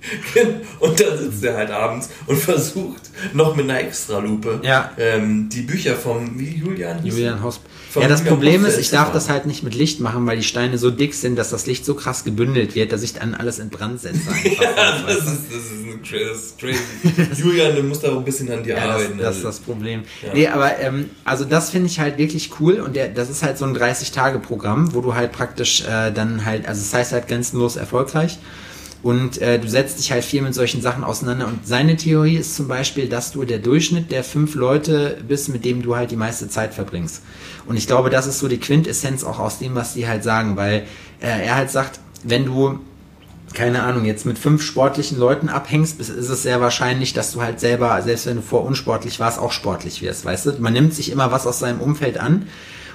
und 0.80 1.00
da 1.00 1.16
sitzt 1.16 1.44
er 1.44 1.56
halt 1.56 1.70
abends 1.70 2.08
und 2.26 2.38
versucht 2.38 3.10
noch 3.34 3.54
mit 3.54 3.64
einer 3.64 3.80
Extralupe 3.80 4.60
ja. 4.62 4.92
ähm, 4.98 5.48
die 5.50 5.62
Bücher 5.62 5.94
vom, 5.94 6.38
wie 6.38 6.56
Julian? 6.56 7.04
Julian 7.04 7.42
Hosp. 7.42 7.62
Ja, 7.94 8.06
das 8.08 8.22
Problem 8.22 8.64
ist, 8.64 8.78
ich 8.78 8.90
darf 8.90 9.12
das 9.12 9.28
halt 9.28 9.46
nicht 9.46 9.62
mit 9.62 9.74
Licht 9.74 10.00
machen, 10.00 10.26
weil 10.26 10.36
die 10.36 10.44
Steine 10.44 10.78
so 10.78 10.90
dick 10.90 11.12
sind, 11.14 11.36
dass 11.36 11.50
das 11.50 11.66
Licht 11.66 11.84
so 11.84 11.94
krass 11.94 12.24
gebündelt 12.24 12.74
wird, 12.74 12.92
dass 12.92 13.02
ich 13.02 13.14
dann 13.14 13.34
alles 13.34 13.58
in 13.58 13.68
Brand 13.68 14.00
setze. 14.00 14.30
ja, 14.44 15.02
das 15.06 15.18
ist, 15.18 15.26
das 15.50 15.56
ist, 15.56 16.58
crazy. 16.58 16.78
Julian, 17.42 17.76
du 17.76 17.82
musst 17.82 18.04
da 18.04 18.16
ein 18.16 18.24
bisschen 18.24 18.50
an 18.50 18.62
dir 18.62 18.76
ja, 18.76 18.90
arbeiten. 18.90 19.18
Das, 19.18 19.26
das 19.26 19.36
ist 19.36 19.44
das 19.44 19.58
Problem. 19.58 20.02
Ja. 20.22 20.32
Nee, 20.34 20.46
aber 20.46 20.78
ähm, 20.78 21.10
also 21.24 21.44
das 21.44 21.70
finde 21.70 21.88
ich 21.88 21.98
halt 21.98 22.16
wirklich 22.18 22.50
cool 22.60 22.74
und 22.74 22.94
der, 22.94 23.08
das 23.08 23.28
ist 23.28 23.42
halt 23.42 23.58
so 23.58 23.64
ein 23.64 23.76
30-Tage-Programm, 23.76 24.94
wo 24.94 25.00
du 25.00 25.14
halt 25.14 25.32
praktisch 25.32 25.82
äh, 25.82 26.10
dann 26.12 26.44
halt, 26.44 26.66
also 26.68 26.80
es 26.80 26.90
das 26.90 26.98
heißt 26.98 27.12
halt 27.12 27.28
grenzenlos 27.28 27.76
erfolgreich. 27.76 28.38
Und 29.02 29.38
äh, 29.38 29.58
du 29.58 29.68
setzt 29.68 29.98
dich 29.98 30.12
halt 30.12 30.24
viel 30.24 30.42
mit 30.42 30.54
solchen 30.54 30.82
Sachen 30.82 31.04
auseinander. 31.04 31.46
Und 31.46 31.66
seine 31.66 31.96
Theorie 31.96 32.36
ist 32.36 32.54
zum 32.54 32.68
Beispiel, 32.68 33.08
dass 33.08 33.32
du 33.32 33.44
der 33.44 33.58
Durchschnitt 33.58 34.10
der 34.10 34.24
fünf 34.24 34.54
Leute 34.54 35.18
bist, 35.26 35.48
mit 35.48 35.64
dem 35.64 35.82
du 35.82 35.96
halt 35.96 36.10
die 36.10 36.16
meiste 36.16 36.48
Zeit 36.48 36.74
verbringst. 36.74 37.22
Und 37.66 37.76
ich 37.76 37.86
glaube, 37.86 38.10
das 38.10 38.26
ist 38.26 38.38
so 38.38 38.48
die 38.48 38.60
Quintessenz 38.60 39.24
auch 39.24 39.38
aus 39.38 39.58
dem, 39.58 39.74
was 39.74 39.94
die 39.94 40.06
halt 40.06 40.22
sagen, 40.22 40.56
weil 40.56 40.84
äh, 41.20 41.46
er 41.46 41.56
halt 41.56 41.70
sagt, 41.70 42.00
wenn 42.24 42.44
du 42.44 42.80
keine 43.52 43.82
Ahnung, 43.82 44.04
jetzt 44.04 44.26
mit 44.26 44.38
fünf 44.38 44.62
sportlichen 44.62 45.18
Leuten 45.18 45.48
abhängst, 45.48 45.98
ist 46.00 46.08
es 46.08 46.42
sehr 46.42 46.60
wahrscheinlich, 46.60 47.14
dass 47.14 47.32
du 47.32 47.42
halt 47.42 47.58
selber, 47.58 48.00
selbst 48.02 48.26
wenn 48.26 48.36
du 48.36 48.42
vor 48.42 48.64
unsportlich 48.64 49.18
warst, 49.18 49.40
auch 49.40 49.50
sportlich 49.50 50.02
wirst, 50.02 50.24
weißt 50.24 50.46
du? 50.46 50.52
Man 50.60 50.72
nimmt 50.72 50.94
sich 50.94 51.10
immer 51.10 51.32
was 51.32 51.48
aus 51.48 51.58
seinem 51.58 51.80
Umfeld 51.80 52.18
an 52.18 52.46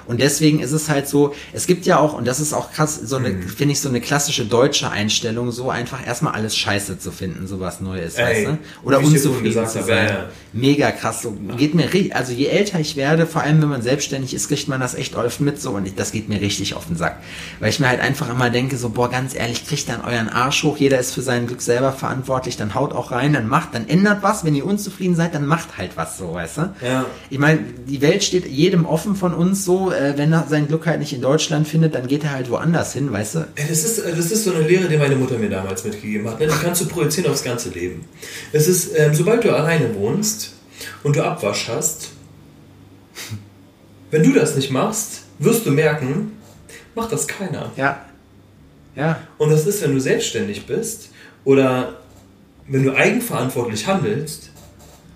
und 0.06 0.20
deswegen 0.20 0.60
ist 0.60 0.72
es 0.72 0.88
halt 0.88 1.08
so, 1.08 1.34
es 1.52 1.66
gibt 1.66 1.86
ja 1.86 1.98
auch, 1.98 2.14
und 2.14 2.26
das 2.26 2.40
ist 2.40 2.52
auch 2.52 2.72
krass, 2.72 2.98
so 3.02 3.16
eine, 3.16 3.30
mhm. 3.30 3.48
finde 3.48 3.72
ich, 3.72 3.80
so 3.80 3.88
eine 3.88 4.00
klassische 4.00 4.44
deutsche 4.44 4.90
Einstellung, 4.90 5.50
so 5.52 5.70
einfach 5.70 6.06
erstmal 6.06 6.34
alles 6.34 6.56
scheiße 6.56 6.98
zu 6.98 7.10
finden, 7.10 7.46
so 7.46 7.60
was 7.60 7.80
Neues, 7.80 8.14
Ey, 8.14 8.24
weißt 8.24 8.46
du? 8.46 8.58
Oder 8.84 8.98
unzufrieden 9.00 9.66
zu 9.66 9.82
sein. 9.82 10.06
Ja. 10.06 10.28
mega 10.52 10.90
krass. 10.90 11.22
So 11.22 11.32
geht 11.56 11.74
mir 11.74 11.88
also 12.12 12.32
je 12.32 12.46
älter 12.46 12.80
ich 12.80 12.96
werde, 12.96 13.26
vor 13.26 13.42
allem 13.42 13.62
wenn 13.62 13.68
man 13.68 13.82
selbstständig 13.82 14.34
ist, 14.34 14.48
kriegt 14.48 14.68
man 14.68 14.80
das 14.80 14.94
echt 14.94 15.16
oft 15.16 15.40
mit 15.40 15.60
so 15.60 15.70
und 15.72 15.98
das 15.98 16.12
geht 16.12 16.28
mir 16.28 16.40
richtig 16.40 16.74
auf 16.74 16.86
den 16.86 16.96
Sack, 16.96 17.20
weil 17.60 17.70
ich 17.70 17.80
mir 17.80 17.88
halt 17.88 18.00
einfach 18.00 18.28
immer 18.28 18.50
denke 18.50 18.76
so 18.76 18.90
boah 18.90 19.10
ganz 19.10 19.34
ehrlich, 19.34 19.66
kriegt 19.66 19.88
dann 19.88 20.02
euren 20.02 20.28
Arsch 20.28 20.62
hoch, 20.62 20.76
jeder 20.76 20.98
ist 20.98 21.12
für 21.12 21.22
sein 21.22 21.46
Glück 21.46 21.62
selber 21.62 21.92
verantwortlich, 21.92 22.56
dann 22.56 22.74
haut 22.74 22.92
auch 22.92 23.10
rein, 23.10 23.32
dann 23.32 23.48
macht, 23.48 23.74
dann 23.74 23.88
ändert 23.88 24.22
was, 24.22 24.44
wenn 24.44 24.54
ihr 24.54 24.66
unzufrieden 24.66 25.14
seid, 25.14 25.34
dann 25.34 25.46
macht 25.46 25.78
halt 25.78 25.96
was 25.96 26.18
so, 26.18 26.34
weißt 26.34 26.58
du? 26.58 26.74
Ja. 26.84 27.06
Ich 27.30 27.38
meine, 27.38 27.60
die 27.86 28.00
Welt 28.00 28.24
steht 28.24 28.46
jedem 28.46 28.86
offen 28.86 29.16
von 29.16 29.34
uns 29.34 29.64
so, 29.64 29.90
äh, 29.98 30.16
wenn 30.16 30.32
er 30.32 30.46
sein 30.48 30.68
Glück 30.68 30.86
halt 30.86 31.00
nicht 31.00 31.12
in 31.12 31.20
Deutschland 31.20 31.66
findet, 31.66 31.94
dann 31.94 32.06
geht 32.06 32.24
er 32.24 32.32
halt 32.32 32.50
woanders 32.50 32.92
hin, 32.92 33.12
weißt 33.12 33.34
du? 33.36 33.48
Das 33.56 33.84
ist, 33.84 33.98
das 34.04 34.30
ist 34.30 34.44
so 34.44 34.54
eine 34.54 34.66
Lehre, 34.66 34.88
die 34.88 34.96
meine 34.96 35.16
Mutter 35.16 35.38
mir 35.38 35.50
damals 35.50 35.84
mitgegeben 35.84 36.28
hat. 36.28 36.40
Ne? 36.40 36.46
Die 36.46 36.52
kannst 36.52 36.82
du 36.82 36.86
projizieren 36.86 37.30
aufs 37.30 37.42
ganze 37.42 37.70
Leben. 37.70 38.04
Es 38.52 38.68
ist, 38.68 38.96
ähm, 38.96 39.14
sobald 39.14 39.44
du 39.44 39.54
alleine 39.54 39.94
wohnst 39.94 40.54
und 41.02 41.16
du 41.16 41.22
Abwasch 41.22 41.68
hast, 41.68 42.10
wenn 44.10 44.22
du 44.22 44.32
das 44.32 44.56
nicht 44.56 44.70
machst, 44.70 45.22
wirst 45.38 45.66
du 45.66 45.70
merken, 45.70 46.32
macht 46.94 47.12
das 47.12 47.26
keiner. 47.26 47.72
Ja. 47.76 48.04
Ja. 48.94 49.20
Und 49.38 49.50
das 49.50 49.66
ist, 49.66 49.82
wenn 49.82 49.92
du 49.92 50.00
selbstständig 50.00 50.66
bist 50.66 51.10
oder 51.44 51.96
wenn 52.68 52.82
du 52.82 52.94
eigenverantwortlich 52.94 53.86
handelst, 53.86 54.50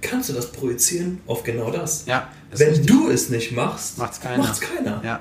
kannst 0.00 0.28
du 0.28 0.32
das 0.32 0.52
projizieren 0.52 1.20
auf 1.26 1.42
genau 1.44 1.70
das. 1.70 2.04
Ja. 2.06 2.28
Wenn 2.50 2.68
richtig. 2.68 2.86
du 2.86 3.10
es 3.10 3.28
nicht 3.28 3.52
machst, 3.52 3.98
Macht's 3.98 4.20
keiner. 4.20 4.38
macht's 4.42 4.60
keiner. 4.60 5.00
Ja. 5.04 5.20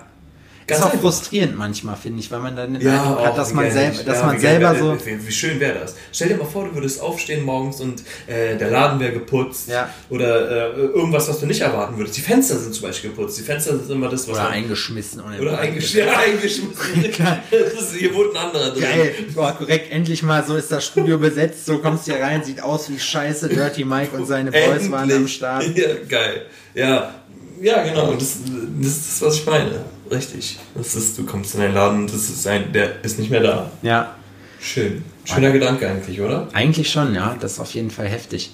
Ganz 0.70 0.80
ist 0.80 0.86
auch 0.86 0.92
einfach. 0.94 1.02
frustrierend 1.02 1.58
manchmal, 1.58 1.96
finde 1.96 2.20
ich, 2.20 2.32
weil 2.32 2.40
man 2.40 2.56
dann 2.56 2.74
den 2.74 2.82
Ja, 2.82 3.02
Eindruck 3.04 3.26
hat, 3.26 3.38
dass 3.38 3.52
wie 3.52 3.56
man, 3.56 3.72
selber, 3.72 4.04
dass 4.04 4.18
Ja, 4.20 4.26
man 4.26 4.40
selber 4.40 4.74
wär- 4.74 4.80
so. 4.80 5.06
Wie, 5.06 5.28
wie 5.28 5.32
schön 5.32 5.60
wäre 5.60 5.80
das? 5.80 5.96
Stell 6.12 6.30
dir 6.30 6.38
mal 6.38 6.46
vor, 6.46 6.66
du 6.68 6.76
würdest 6.76 7.02
aufstehen 7.02 7.44
morgens 7.44 7.82
und 7.82 8.04
äh, 8.28 8.56
der 8.58 8.70
Laden 8.72 9.00
wäre 9.00 9.12
geputzt. 9.14 9.70
Ja. 9.70 9.90
Oder 10.10 10.74
äh, 10.76 10.80
irgendwas, 10.80 11.28
was 11.30 11.40
du 11.40 11.46
nicht 11.46 11.62
erwarten 11.62 11.98
würdest. 11.98 12.18
Die 12.18 12.22
Fenster 12.22 12.58
sind 12.58 12.74
zum 12.74 12.84
Beispiel 12.84 13.10
geputzt. 13.10 13.38
Die 13.38 13.44
Fenster 13.44 13.78
sind 13.78 13.90
immer 13.90 14.10
das, 14.10 14.28
was 14.28 14.36
Oder 14.36 14.44
man- 14.44 14.54
eingeschmissen. 14.54 15.22
Und 15.22 15.40
oder 15.40 15.58
eingesch 15.60 15.94
ja, 15.96 16.06
eingeschmissen. 16.18 16.70
das 17.52 17.82
ist, 17.82 17.96
hier 17.96 18.14
wohnt 18.14 18.36
ein 18.36 18.46
anderer 18.48 18.72
drin. 18.72 18.82
Geil, 18.82 19.14
boah, 19.36 19.52
korrekt, 19.58 19.92
endlich 19.92 20.24
mal, 20.24 20.46
so 20.46 20.56
ist 20.56 20.72
das 20.72 20.86
Studio 20.86 21.18
besetzt, 21.18 21.66
so 21.66 21.80
kommst 21.80 22.08
du 22.08 22.14
hier 22.14 22.22
rein, 22.24 22.44
sieht 22.44 22.62
aus 22.62 22.90
wie 22.90 23.00
scheiße, 23.00 23.50
Dirty 23.50 23.84
Mike 23.86 24.16
und 24.16 24.26
seine 24.26 24.52
Boys 24.52 24.90
waren 24.92 25.04
am 25.04 25.10
Endlich. 25.10 25.36
Start. 25.36 25.64
Ja, 25.76 25.88
geil. 26.08 26.46
Ja, 26.74 27.14
ja 27.62 27.84
genau. 27.84 28.14
Das, 28.14 28.38
das 28.80 28.88
ist 28.92 29.22
das, 29.22 29.28
was 29.28 29.36
ich 29.36 29.46
meine. 29.46 29.86
Richtig. 30.12 30.58
Das 30.76 30.96
ist, 30.96 31.18
du 31.18 31.26
kommst 31.26 31.56
in 31.56 31.62
einen 31.62 31.74
Laden, 31.74 32.08
das 32.08 32.30
ist 32.30 32.48
ein, 32.48 32.72
der 32.74 33.04
ist 33.04 33.20
nicht 33.20 33.30
mehr 33.30 33.42
da. 33.42 33.72
Ja, 33.82 34.16
Schön. 34.62 35.04
Schöner 35.24 35.52
Gedanke 35.52 35.88
eigentlich, 35.88 36.20
oder? 36.20 36.50
eigentlich 36.54 36.90
schon, 36.90 37.16
ja, 37.16 37.36
das 37.40 37.54
ist 37.54 37.60
auf 37.60 37.74
jeden 37.74 37.92
Fall 37.92 38.08
heftig. 38.08 38.52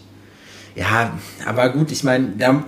Ja, 0.75 1.17
aber 1.45 1.69
gut, 1.69 1.91
ich 1.91 2.03
meine, 2.03 2.33
da, 2.37 2.63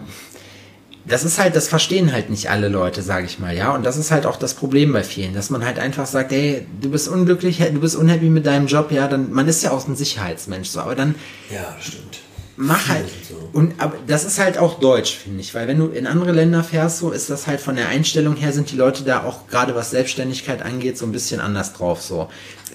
das 1.05 1.23
ist 1.23 1.37
halt, 1.37 1.55
das 1.55 1.67
verstehen 1.67 2.13
halt 2.13 2.29
nicht 2.29 2.49
alle 2.49 2.69
Leute, 2.69 3.01
sage 3.01 3.25
ich 3.25 3.37
mal, 3.37 3.55
ja. 3.55 3.75
Und 3.75 3.85
das 3.85 3.97
ist 3.97 4.11
halt 4.11 4.25
auch 4.25 4.37
das 4.37 4.53
Problem 4.53 4.93
bei 4.93 5.03
vielen, 5.03 5.33
dass 5.33 5.49
man 5.49 5.63
halt 5.63 5.77
einfach 5.77 6.05
sagt, 6.05 6.31
hey, 6.31 6.65
du 6.81 6.89
bist 6.89 7.07
unglücklich, 7.07 7.59
du 7.59 7.79
bist 7.79 7.95
unhappy 7.95 8.29
mit 8.29 8.45
deinem 8.45 8.67
Job, 8.67 8.91
ja, 8.91 9.07
dann, 9.07 9.31
man 9.31 9.47
ist 9.47 9.61
ja 9.63 9.71
auch 9.71 9.87
ein 9.87 9.95
Sicherheitsmensch, 9.95 10.69
so, 10.69 10.79
aber 10.79 10.95
dann 10.95 11.15
Ja, 11.53 11.75
stimmt. 11.79 12.19
Mach 12.57 12.89
halt. 12.89 13.05
so. 13.29 13.35
Und 13.53 13.75
aber 13.79 13.95
das 14.07 14.25
ist 14.25 14.39
halt 14.39 14.57
auch 14.57 14.79
deutsch, 14.79 15.15
finde 15.17 15.39
ich, 15.41 15.53
weil 15.55 15.67
wenn 15.67 15.77
du 15.79 15.87
in 15.87 16.05
andere 16.07 16.31
Länder 16.31 16.63
fährst, 16.63 16.97
so 16.99 17.11
ist 17.11 17.29
das 17.29 17.47
halt 17.47 17.61
von 17.61 17.75
der 17.75 17.87
Einstellung 17.87 18.35
her 18.35 18.51
sind 18.51 18.71
die 18.71 18.75
Leute 18.75 19.03
da 19.03 19.23
auch 19.23 19.47
gerade 19.47 19.73
was 19.75 19.91
Selbstständigkeit 19.91 20.61
angeht 20.61 20.97
so 20.97 21.05
ein 21.05 21.11
bisschen 21.11 21.39
anders 21.39 21.73
drauf. 21.73 22.01
So, 22.01 22.29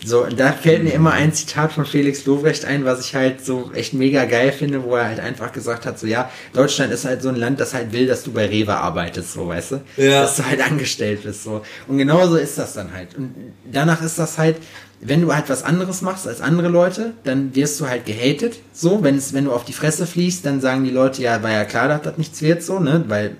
so 0.04 0.24
da 0.26 0.52
fällt 0.52 0.82
mir 0.82 0.92
immer 0.92 1.12
ein 1.12 1.32
Zitat 1.32 1.72
von 1.72 1.84
Felix 1.84 2.24
Lobrecht 2.26 2.64
ein, 2.64 2.84
was 2.84 3.00
ich 3.04 3.14
halt 3.14 3.44
so 3.44 3.70
echt 3.74 3.92
mega 3.92 4.24
geil 4.24 4.50
finde, 4.52 4.82
wo 4.84 4.96
er 4.96 5.04
halt 5.08 5.20
einfach 5.20 5.52
gesagt 5.52 5.84
hat, 5.86 5.98
so 5.98 6.06
ja, 6.06 6.30
Deutschland 6.52 6.92
ist 6.92 7.04
halt 7.04 7.22
so 7.22 7.28
ein 7.28 7.36
Land, 7.36 7.60
das 7.60 7.74
halt 7.74 7.92
will, 7.92 8.06
dass 8.06 8.22
du 8.24 8.32
bei 8.32 8.46
Rewe 8.46 8.74
arbeitest, 8.74 9.32
so 9.34 9.46
weißt 9.48 9.72
du, 9.72 9.80
Ja. 9.98 10.22
dass 10.22 10.36
du 10.36 10.44
halt 10.44 10.60
angestellt 10.60 11.22
bist, 11.24 11.44
so 11.44 11.62
und 11.88 11.98
genauso 11.98 12.36
ist 12.36 12.56
das 12.58 12.72
dann 12.74 12.92
halt. 12.92 13.14
Und 13.16 13.34
danach 13.70 14.02
ist 14.02 14.18
das 14.18 14.38
halt 14.38 14.56
wenn 15.04 15.20
du 15.20 15.34
halt 15.34 15.48
was 15.48 15.64
anderes 15.64 16.00
machst 16.00 16.28
als 16.28 16.40
andere 16.40 16.68
Leute, 16.68 17.12
dann 17.24 17.54
wirst 17.56 17.80
du 17.80 17.88
halt 17.88 18.06
gehatet. 18.06 18.60
So, 18.72 19.02
wenn 19.02 19.16
es, 19.16 19.32
wenn 19.32 19.44
du 19.46 19.52
auf 19.52 19.64
die 19.64 19.72
Fresse 19.72 20.06
fliegst, 20.06 20.46
dann 20.46 20.60
sagen 20.60 20.84
die 20.84 20.90
Leute, 20.90 21.22
ja, 21.22 21.42
war 21.42 21.50
ja 21.50 21.64
klar, 21.64 21.88
dass 21.88 22.02
das 22.02 22.18
nichts 22.18 22.40
wird, 22.40 22.62
so, 22.62 22.78
ne? 22.78 23.04
Weil, 23.08 23.36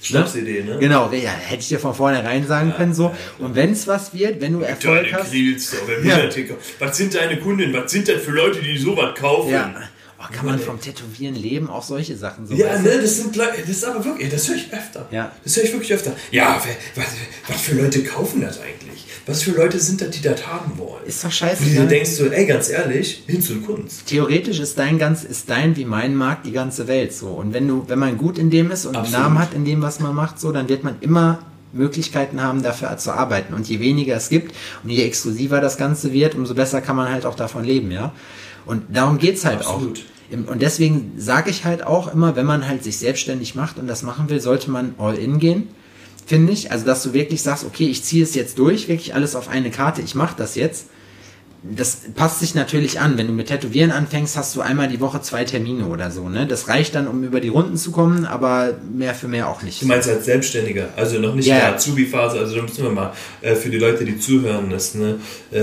Schnapsidee, 0.00 0.62
ne? 0.62 0.78
genau, 0.78 1.10
ja, 1.12 1.30
hätte 1.30 1.60
ich 1.60 1.68
dir 1.68 1.78
von 1.78 1.94
vornherein 1.94 2.46
sagen 2.46 2.72
können, 2.74 2.94
so. 2.94 3.14
Und 3.38 3.54
wenn 3.54 3.72
es 3.72 3.86
was 3.86 4.14
wird, 4.14 4.40
wenn 4.40 4.54
du 4.54 4.60
Erfolg 4.60 5.12
hast. 5.12 5.30
Grillst, 5.30 5.74
wenn 5.86 6.06
Ja. 6.06 6.18
Was 6.78 6.96
sind 6.96 7.14
deine 7.14 7.38
Kunden? 7.38 7.72
Was 7.74 7.90
sind 7.90 8.08
das 8.08 8.22
für 8.22 8.30
Leute, 8.30 8.60
die 8.60 8.78
sowas 8.78 9.14
kaufen? 9.14 9.50
Ja. 9.50 9.74
Oh, 10.20 10.24
kann 10.34 10.46
man 10.46 10.58
vom 10.58 10.80
Tätowieren 10.80 11.36
leben? 11.36 11.70
Auch 11.70 11.82
solche 11.82 12.16
Sachen. 12.16 12.46
So, 12.46 12.54
Ja, 12.54 12.76
ne, 12.78 12.98
das 13.00 13.18
sind 13.18 13.36
das 13.36 13.68
ist 13.68 13.84
aber 13.84 14.04
wirklich, 14.04 14.28
das 14.30 14.48
höre 14.48 14.56
ich 14.56 14.72
öfter. 14.72 15.06
Ja. 15.12 15.32
Das 15.44 15.56
höre 15.56 15.64
ich 15.64 15.72
wirklich 15.72 15.92
öfter. 15.92 16.12
Ja, 16.32 16.60
was, 16.96 17.06
was 17.46 17.60
für 17.60 17.74
Leute 17.74 18.02
kaufen 18.02 18.40
das 18.40 18.60
eigentlich? 18.60 19.07
Was 19.28 19.42
für 19.42 19.50
Leute 19.50 19.78
sind 19.78 20.00
das, 20.00 20.08
die 20.10 20.22
das 20.22 20.46
haben 20.46 20.78
wollen? 20.78 21.04
Ist 21.04 21.22
doch 21.22 21.30
scheiße. 21.30 21.62
du 21.62 21.70
dir 21.70 21.86
denkst 21.86 22.12
so, 22.12 22.24
ey, 22.26 22.46
ganz 22.46 22.70
ehrlich, 22.70 23.22
hin 23.26 23.42
zur 23.42 23.62
Kunst. 23.62 24.06
Theoretisch 24.06 24.58
ist 24.58 24.78
dein 24.78 24.98
ganz, 24.98 25.22
ist 25.22 25.50
dein 25.50 25.76
wie 25.76 25.84
mein 25.84 26.16
Markt 26.16 26.46
die 26.46 26.52
ganze 26.52 26.88
Welt 26.88 27.12
so. 27.12 27.28
Und 27.28 27.52
wenn 27.52 27.68
du, 27.68 27.84
wenn 27.88 27.98
man 27.98 28.16
gut 28.16 28.38
in 28.38 28.48
dem 28.48 28.70
ist 28.70 28.86
und 28.86 28.96
einen. 28.96 29.12
Namen 29.12 29.38
hat 29.38 29.52
in 29.52 29.66
dem, 29.66 29.82
was 29.82 30.00
man 30.00 30.14
macht, 30.14 30.40
so, 30.40 30.50
dann 30.50 30.70
wird 30.70 30.82
man 30.82 30.96
immer 31.02 31.40
Möglichkeiten 31.74 32.42
haben, 32.42 32.62
dafür 32.62 32.96
zu 32.96 33.12
arbeiten. 33.12 33.52
Und 33.52 33.68
je 33.68 33.80
weniger 33.80 34.16
es 34.16 34.30
gibt 34.30 34.54
und 34.82 34.88
je 34.88 35.02
exklusiver 35.02 35.60
das 35.60 35.76
Ganze 35.76 36.14
wird, 36.14 36.34
umso 36.34 36.54
besser 36.54 36.80
kann 36.80 36.96
man 36.96 37.12
halt 37.12 37.26
auch 37.26 37.34
davon 37.34 37.64
leben, 37.64 37.90
ja. 37.90 38.12
Und 38.64 38.84
darum 38.90 39.18
geht's 39.18 39.44
halt 39.44 39.60
Absolut. 39.60 39.98
auch. 39.98 40.50
Und 40.50 40.62
deswegen 40.62 41.12
sage 41.16 41.50
ich 41.50 41.64
halt 41.64 41.86
auch 41.86 42.12
immer, 42.12 42.34
wenn 42.34 42.46
man 42.46 42.66
halt 42.66 42.82
sich 42.82 42.98
selbstständig 42.98 43.54
macht 43.54 43.78
und 43.78 43.86
das 43.86 44.02
machen 44.02 44.28
will, 44.28 44.40
sollte 44.40 44.70
man 44.70 44.94
all 44.98 45.16
in 45.16 45.38
gehen, 45.38 45.68
finde 46.28 46.52
ich. 46.52 46.70
Also, 46.70 46.86
dass 46.86 47.02
du 47.02 47.12
wirklich 47.12 47.42
sagst, 47.42 47.64
okay, 47.64 47.88
ich 47.88 48.04
ziehe 48.04 48.22
es 48.22 48.36
jetzt 48.36 48.58
durch, 48.58 48.86
wirklich 48.86 49.14
alles 49.14 49.34
auf 49.34 49.48
eine 49.48 49.70
Karte, 49.70 50.02
ich 50.02 50.14
mache 50.14 50.34
das 50.36 50.54
jetzt 50.54 50.86
das 51.62 52.02
passt 52.14 52.40
sich 52.40 52.54
natürlich 52.54 53.00
an. 53.00 53.18
Wenn 53.18 53.26
du 53.26 53.32
mit 53.32 53.48
Tätowieren 53.48 53.90
anfängst, 53.90 54.36
hast 54.36 54.54
du 54.54 54.60
einmal 54.60 54.88
die 54.88 55.00
Woche 55.00 55.20
zwei 55.22 55.44
Termine 55.44 55.86
oder 55.86 56.10
so. 56.10 56.28
Ne? 56.28 56.46
Das 56.46 56.68
reicht 56.68 56.94
dann, 56.94 57.08
um 57.08 57.24
über 57.24 57.40
die 57.40 57.48
Runden 57.48 57.76
zu 57.76 57.90
kommen, 57.90 58.24
aber 58.24 58.74
mehr 58.94 59.14
für 59.14 59.28
mehr 59.28 59.48
auch 59.48 59.62
nicht. 59.62 59.82
Du 59.82 59.86
meinst 59.86 60.08
als 60.08 60.24
Selbstständiger, 60.24 60.90
also 60.96 61.18
noch 61.18 61.34
nicht 61.34 61.46
Ja, 61.46 61.56
in 61.56 61.60
der. 61.62 61.74
Azubi-Phase, 61.74 62.38
also 62.38 62.56
da 62.56 62.62
müssen 62.62 62.84
wir 62.84 62.90
mal 62.90 63.12
äh, 63.40 63.54
für 63.54 63.70
die 63.70 63.78
Leute, 63.78 64.04
die 64.04 64.18
zuhören, 64.18 64.70
das, 64.70 64.94
ne, 64.94 65.16
äh, 65.52 65.58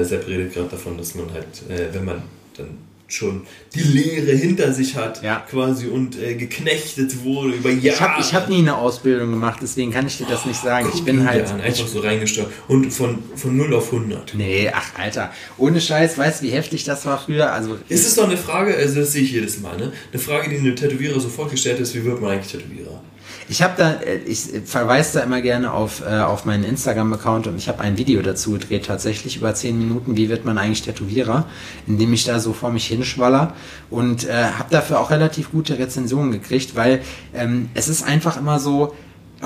äh, 0.00 0.04
Sepp 0.04 0.26
redet 0.26 0.52
gerade 0.52 0.68
davon, 0.68 0.98
dass 0.98 1.14
man 1.14 1.32
halt, 1.32 1.46
äh, 1.68 1.94
wenn 1.94 2.04
man 2.04 2.22
dann 2.56 2.78
schon 3.08 3.42
die 3.74 3.82
Lehre 3.82 4.32
hinter 4.32 4.72
sich 4.72 4.96
hat, 4.96 5.22
Ja. 5.22 5.44
quasi 5.48 5.86
und 5.86 6.20
äh, 6.20 6.34
geknechtet 6.34 7.24
wurde 7.24 7.52
über 7.54 7.70
Jahre. 7.70 8.20
Ich 8.20 8.32
habe 8.32 8.42
hab 8.44 8.48
nie 8.48 8.58
eine 8.58 8.76
Ausbildung 8.76 9.30
gemacht, 9.30 9.60
deswegen 9.62 9.92
kann 9.92 10.06
ich 10.06 10.18
dir 10.18 10.26
das 10.28 10.44
nicht 10.44 10.60
sagen. 10.60 10.88
Ich 10.94 11.04
bin 11.04 11.24
halt. 11.28 11.46
an, 11.48 11.60
einfach 11.60 11.86
so 11.86 12.00
reingesteuert 12.00 12.50
und 12.68 12.90
von, 12.92 13.18
von 13.36 13.56
0 13.56 13.74
auf 13.74 13.92
100. 13.92 14.34
Nee, 14.34 14.70
ach 14.74 14.98
Alter, 14.98 15.32
ohne 15.56 15.80
Scheiß, 15.80 16.18
weißt 16.18 16.42
du, 16.42 16.46
wie 16.46 16.50
heftig 16.50 16.84
das 16.84 17.06
war 17.06 17.18
früher? 17.18 17.52
Also 17.52 17.78
Es 17.88 18.06
ist 18.06 18.18
doch 18.18 18.24
eine 18.28 18.36
Frage, 18.36 18.74
also 18.76 19.00
das 19.00 19.12
sehe 19.12 19.22
ich 19.22 19.32
jedes 19.32 19.60
Mal, 19.60 19.76
ne? 19.76 19.92
Eine 20.12 20.20
Frage, 20.20 20.48
die 20.50 20.56
einem 20.56 20.74
Tätowierer 20.74 21.20
sofort 21.20 21.50
gestellt 21.50 21.78
ist, 21.80 21.94
wie 21.94 22.04
wird 22.04 22.20
man 22.20 22.32
eigentlich 22.32 22.50
Tätowierer? 22.52 23.00
Ich 23.48 23.62
habe 23.62 23.74
da, 23.76 23.92
äh, 23.94 24.16
ich 24.18 24.48
verweise 24.64 25.18
da 25.18 25.24
immer 25.24 25.40
gerne 25.40 25.72
auf, 25.72 26.02
äh, 26.02 26.18
auf 26.20 26.44
meinen 26.44 26.64
Instagram-Account 26.64 27.46
und 27.46 27.56
ich 27.56 27.68
habe 27.68 27.80
ein 27.80 27.96
Video 27.96 28.20
dazu 28.22 28.52
gedreht, 28.52 28.86
tatsächlich 28.86 29.36
über 29.36 29.54
10 29.54 29.78
Minuten, 29.78 30.16
wie 30.16 30.28
wird 30.28 30.44
man 30.44 30.58
eigentlich 30.58 30.82
Tätowierer, 30.82 31.46
indem 31.86 32.12
ich 32.12 32.24
da 32.24 32.40
so 32.40 32.52
vor 32.52 32.70
mich 32.70 32.86
hinschwaller 32.86 33.54
und 33.90 34.24
äh, 34.24 34.32
habe 34.58 34.70
dafür 34.70 35.00
auch 35.00 35.10
relativ 35.10 35.52
gute 35.52 35.78
Rezensionen 35.78 36.32
gekriegt, 36.32 36.74
weil 36.74 37.00
ähm, 37.34 37.70
es 37.74 37.88
ist 37.88 38.04
einfach 38.04 38.36
immer 38.36 38.58
so, 38.58 38.94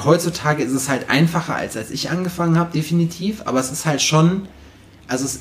heutzutage 0.05 0.63
ist 0.63 0.73
es 0.73 0.89
halt 0.89 1.11
einfacher, 1.11 1.57
als 1.57 1.77
als 1.77 1.91
ich 1.91 2.11
angefangen 2.11 2.59
habe, 2.59 2.73
definitiv, 2.73 3.43
aber 3.45 3.61
es 3.61 3.71
ist 3.71 3.85
halt 3.85 4.01
schon, 4.01 4.49
also 5.09 5.25
es, 5.25 5.41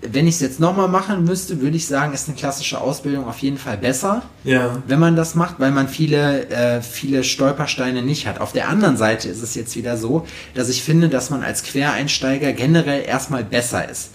wenn 0.00 0.28
ich 0.28 0.36
es 0.36 0.40
jetzt 0.40 0.60
nochmal 0.60 0.86
machen 0.88 1.24
müsste, 1.24 1.60
würde 1.60 1.76
ich 1.76 1.86
sagen, 1.86 2.12
ist 2.14 2.28
eine 2.28 2.36
klassische 2.36 2.80
Ausbildung 2.80 3.26
auf 3.26 3.38
jeden 3.38 3.58
Fall 3.58 3.76
besser 3.76 4.22
Ja. 4.44 4.80
wenn 4.86 5.00
man 5.00 5.16
das 5.16 5.34
macht, 5.34 5.58
weil 5.58 5.72
man 5.72 5.88
viele, 5.88 6.48
äh, 6.50 6.82
viele 6.82 7.24
Stolpersteine 7.24 8.02
nicht 8.02 8.26
hat. 8.28 8.40
Auf 8.40 8.52
der 8.52 8.68
anderen 8.68 8.96
Seite 8.96 9.28
ist 9.28 9.42
es 9.42 9.56
jetzt 9.56 9.74
wieder 9.74 9.96
so, 9.96 10.24
dass 10.54 10.68
ich 10.68 10.84
finde, 10.84 11.08
dass 11.08 11.30
man 11.30 11.42
als 11.42 11.64
Quereinsteiger 11.64 12.52
generell 12.52 13.02
erstmal 13.04 13.42
besser 13.42 13.88
ist. 13.90 14.10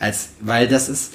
Als, 0.00 0.30
weil 0.40 0.66
das 0.66 0.88
ist, 0.88 1.12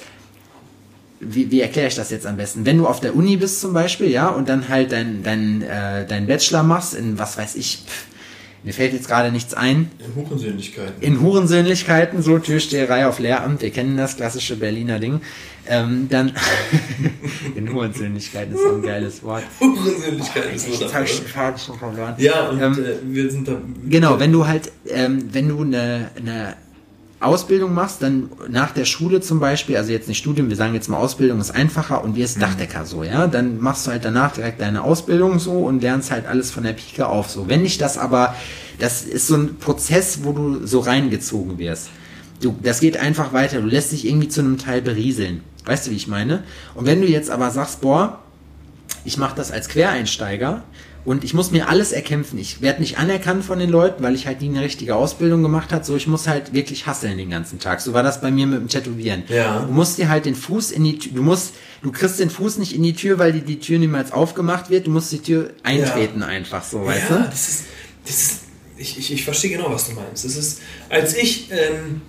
wie, 1.20 1.50
wie 1.50 1.60
erkläre 1.60 1.88
ich 1.88 1.94
das 1.94 2.10
jetzt 2.10 2.26
am 2.26 2.36
besten? 2.36 2.64
Wenn 2.66 2.78
du 2.78 2.86
auf 2.86 3.00
der 3.00 3.14
Uni 3.14 3.36
bist 3.36 3.60
zum 3.60 3.72
Beispiel, 3.72 4.10
ja, 4.10 4.28
und 4.28 4.48
dann 4.48 4.68
halt 4.68 4.92
dein, 4.92 5.22
dein, 5.22 5.62
äh, 5.62 6.06
dein 6.06 6.26
Bachelor 6.26 6.62
machst 6.62 6.94
in, 6.94 7.18
was 7.18 7.36
weiß 7.38 7.56
ich, 7.56 7.84
pff, 7.86 8.06
mir 8.64 8.72
fällt 8.72 8.92
jetzt 8.94 9.08
gerade 9.08 9.30
nichts 9.30 9.54
ein, 9.54 9.90
In 9.98 10.14
Hurensöhnlichkeiten. 10.24 11.02
in 11.02 11.20
Hurensöhnlichkeiten, 11.20 12.22
so 12.22 12.38
Türsteherei 12.38 13.06
auf 13.06 13.18
Lehramt, 13.18 13.62
wir 13.62 13.70
kennen 13.70 13.96
das 13.96 14.16
klassische 14.16 14.56
Berliner 14.56 14.98
Ding, 14.98 15.20
ähm, 15.66 16.08
dann 16.10 16.32
in 17.56 17.72
Hurensöhnlichkeiten 17.72 18.54
ist 18.54 18.62
so 18.62 18.74
ein 18.74 18.82
geiles 18.82 19.22
Wort. 19.22 19.44
Hurensöhnlichkeiten 19.60 20.54
ist 20.54 20.70
wundervoll. 20.70 21.06
Faden 21.06 21.58
schon 21.58 21.78
verloren. 21.78 22.14
Ja, 22.18 22.48
und 22.48 22.60
Ähm, 22.60 22.72
äh, 22.84 23.14
wir 23.14 23.30
sind 23.30 23.48
da. 23.48 23.60
Genau, 23.88 24.18
wenn 24.18 24.32
du 24.32 24.46
halt, 24.46 24.72
ähm, 24.88 25.28
wenn 25.32 25.48
du 25.48 25.62
eine, 25.62 26.10
eine 26.16 26.56
Ausbildung 27.24 27.74
machst, 27.74 28.02
dann 28.02 28.30
nach 28.48 28.72
der 28.72 28.84
Schule 28.84 29.20
zum 29.20 29.40
Beispiel, 29.40 29.76
also 29.76 29.92
jetzt 29.92 30.08
nicht 30.08 30.18
Studium, 30.18 30.48
wir 30.48 30.56
sagen 30.56 30.74
jetzt 30.74 30.88
mal 30.88 30.98
Ausbildung 30.98 31.40
ist 31.40 31.50
einfacher 31.50 32.04
und 32.04 32.16
wirst 32.16 32.40
Dachdecker 32.40 32.84
so, 32.84 33.04
ja, 33.04 33.26
dann 33.26 33.60
machst 33.60 33.86
du 33.86 33.90
halt 33.90 34.04
danach 34.04 34.32
direkt 34.32 34.60
deine 34.60 34.82
Ausbildung 34.82 35.38
so 35.38 35.52
und 35.52 35.82
lernst 35.82 36.10
halt 36.10 36.26
alles 36.26 36.50
von 36.50 36.62
der 36.64 36.72
Pike 36.72 37.06
auf 37.06 37.30
so. 37.30 37.48
Wenn 37.48 37.62
nicht 37.62 37.80
das 37.80 37.98
aber, 37.98 38.34
das 38.78 39.02
ist 39.02 39.26
so 39.26 39.36
ein 39.36 39.56
Prozess, 39.56 40.20
wo 40.22 40.32
du 40.32 40.66
so 40.66 40.80
reingezogen 40.80 41.58
wirst. 41.58 41.90
Du, 42.40 42.54
das 42.62 42.80
geht 42.80 42.96
einfach 42.96 43.32
weiter, 43.32 43.60
du 43.60 43.66
lässt 43.66 43.92
dich 43.92 44.06
irgendwie 44.06 44.28
zu 44.28 44.40
einem 44.40 44.58
Teil 44.58 44.82
berieseln. 44.82 45.42
Weißt 45.64 45.86
du, 45.86 45.90
wie 45.90 45.96
ich 45.96 46.08
meine? 46.08 46.42
Und 46.74 46.86
wenn 46.86 47.00
du 47.00 47.06
jetzt 47.06 47.30
aber 47.30 47.50
sagst, 47.50 47.80
boah, 47.80 48.20
ich 49.04 49.16
mache 49.16 49.36
das 49.36 49.50
als 49.50 49.68
Quereinsteiger 49.68 50.62
und 51.04 51.22
ich 51.22 51.34
muss 51.34 51.50
mir 51.50 51.68
alles 51.68 51.92
erkämpfen. 51.92 52.38
Ich 52.38 52.62
werde 52.62 52.80
nicht 52.80 52.98
anerkannt 52.98 53.44
von 53.44 53.58
den 53.58 53.68
Leuten, 53.68 54.02
weil 54.02 54.14
ich 54.14 54.26
halt 54.26 54.40
nie 54.40 54.48
eine 54.48 54.62
richtige 54.62 54.96
Ausbildung 54.96 55.42
gemacht 55.42 55.72
habe. 55.72 55.84
So, 55.84 55.96
ich 55.96 56.06
muss 56.06 56.26
halt 56.26 56.54
wirklich 56.54 56.86
hasseln 56.86 57.18
den 57.18 57.30
ganzen 57.30 57.58
Tag. 57.58 57.80
So 57.82 57.92
war 57.92 58.02
das 58.02 58.20
bei 58.20 58.30
mir 58.30 58.46
mit 58.46 58.58
dem 58.58 58.68
Tätowieren. 58.68 59.24
Ja. 59.28 59.60
Du 59.60 59.72
musst 59.72 59.98
dir 59.98 60.08
halt 60.08 60.24
den 60.24 60.34
Fuß 60.34 60.70
in 60.70 60.84
die 60.84 60.98
Tür, 60.98 61.12
du 61.14 61.22
musst, 61.22 61.54
du 61.82 61.92
kriegst 61.92 62.20
den 62.20 62.30
Fuß 62.30 62.58
nicht 62.58 62.74
in 62.74 62.82
die 62.82 62.94
Tür, 62.94 63.18
weil 63.18 63.32
die, 63.32 63.42
die 63.42 63.60
Tür 63.60 63.78
niemals 63.78 64.12
aufgemacht 64.12 64.70
wird. 64.70 64.86
Du 64.86 64.90
musst 64.90 65.12
die 65.12 65.18
Tür 65.18 65.50
eintreten 65.62 66.22
einfach 66.22 66.64
so, 66.64 66.86
weißt 66.86 67.10
ja, 67.10 67.18
du? 67.18 67.24
das 67.24 67.48
ist, 67.48 67.64
das 68.06 68.14
ist 68.14 68.40
ich, 68.76 68.98
ich, 68.98 69.12
ich 69.12 69.24
verstehe 69.24 69.50
genau, 69.50 69.70
was 69.70 69.88
du 69.88 69.94
meinst. 69.94 70.24
Das 70.24 70.36
ist, 70.36 70.60
als 70.88 71.14
ich 71.14 71.50
ähm, 71.50 72.02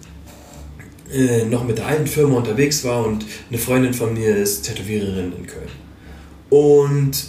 äh, 1.11 1.45
noch 1.45 1.63
mit 1.63 1.77
der 1.77 1.87
alten 1.87 2.07
Firma 2.07 2.37
unterwegs 2.37 2.83
war 2.83 3.05
und 3.05 3.25
eine 3.49 3.59
Freundin 3.59 3.93
von 3.93 4.13
mir 4.13 4.35
ist 4.35 4.63
Tätowiererin 4.63 5.33
in 5.37 5.47
Köln. 5.47 5.69
Und 6.49 7.27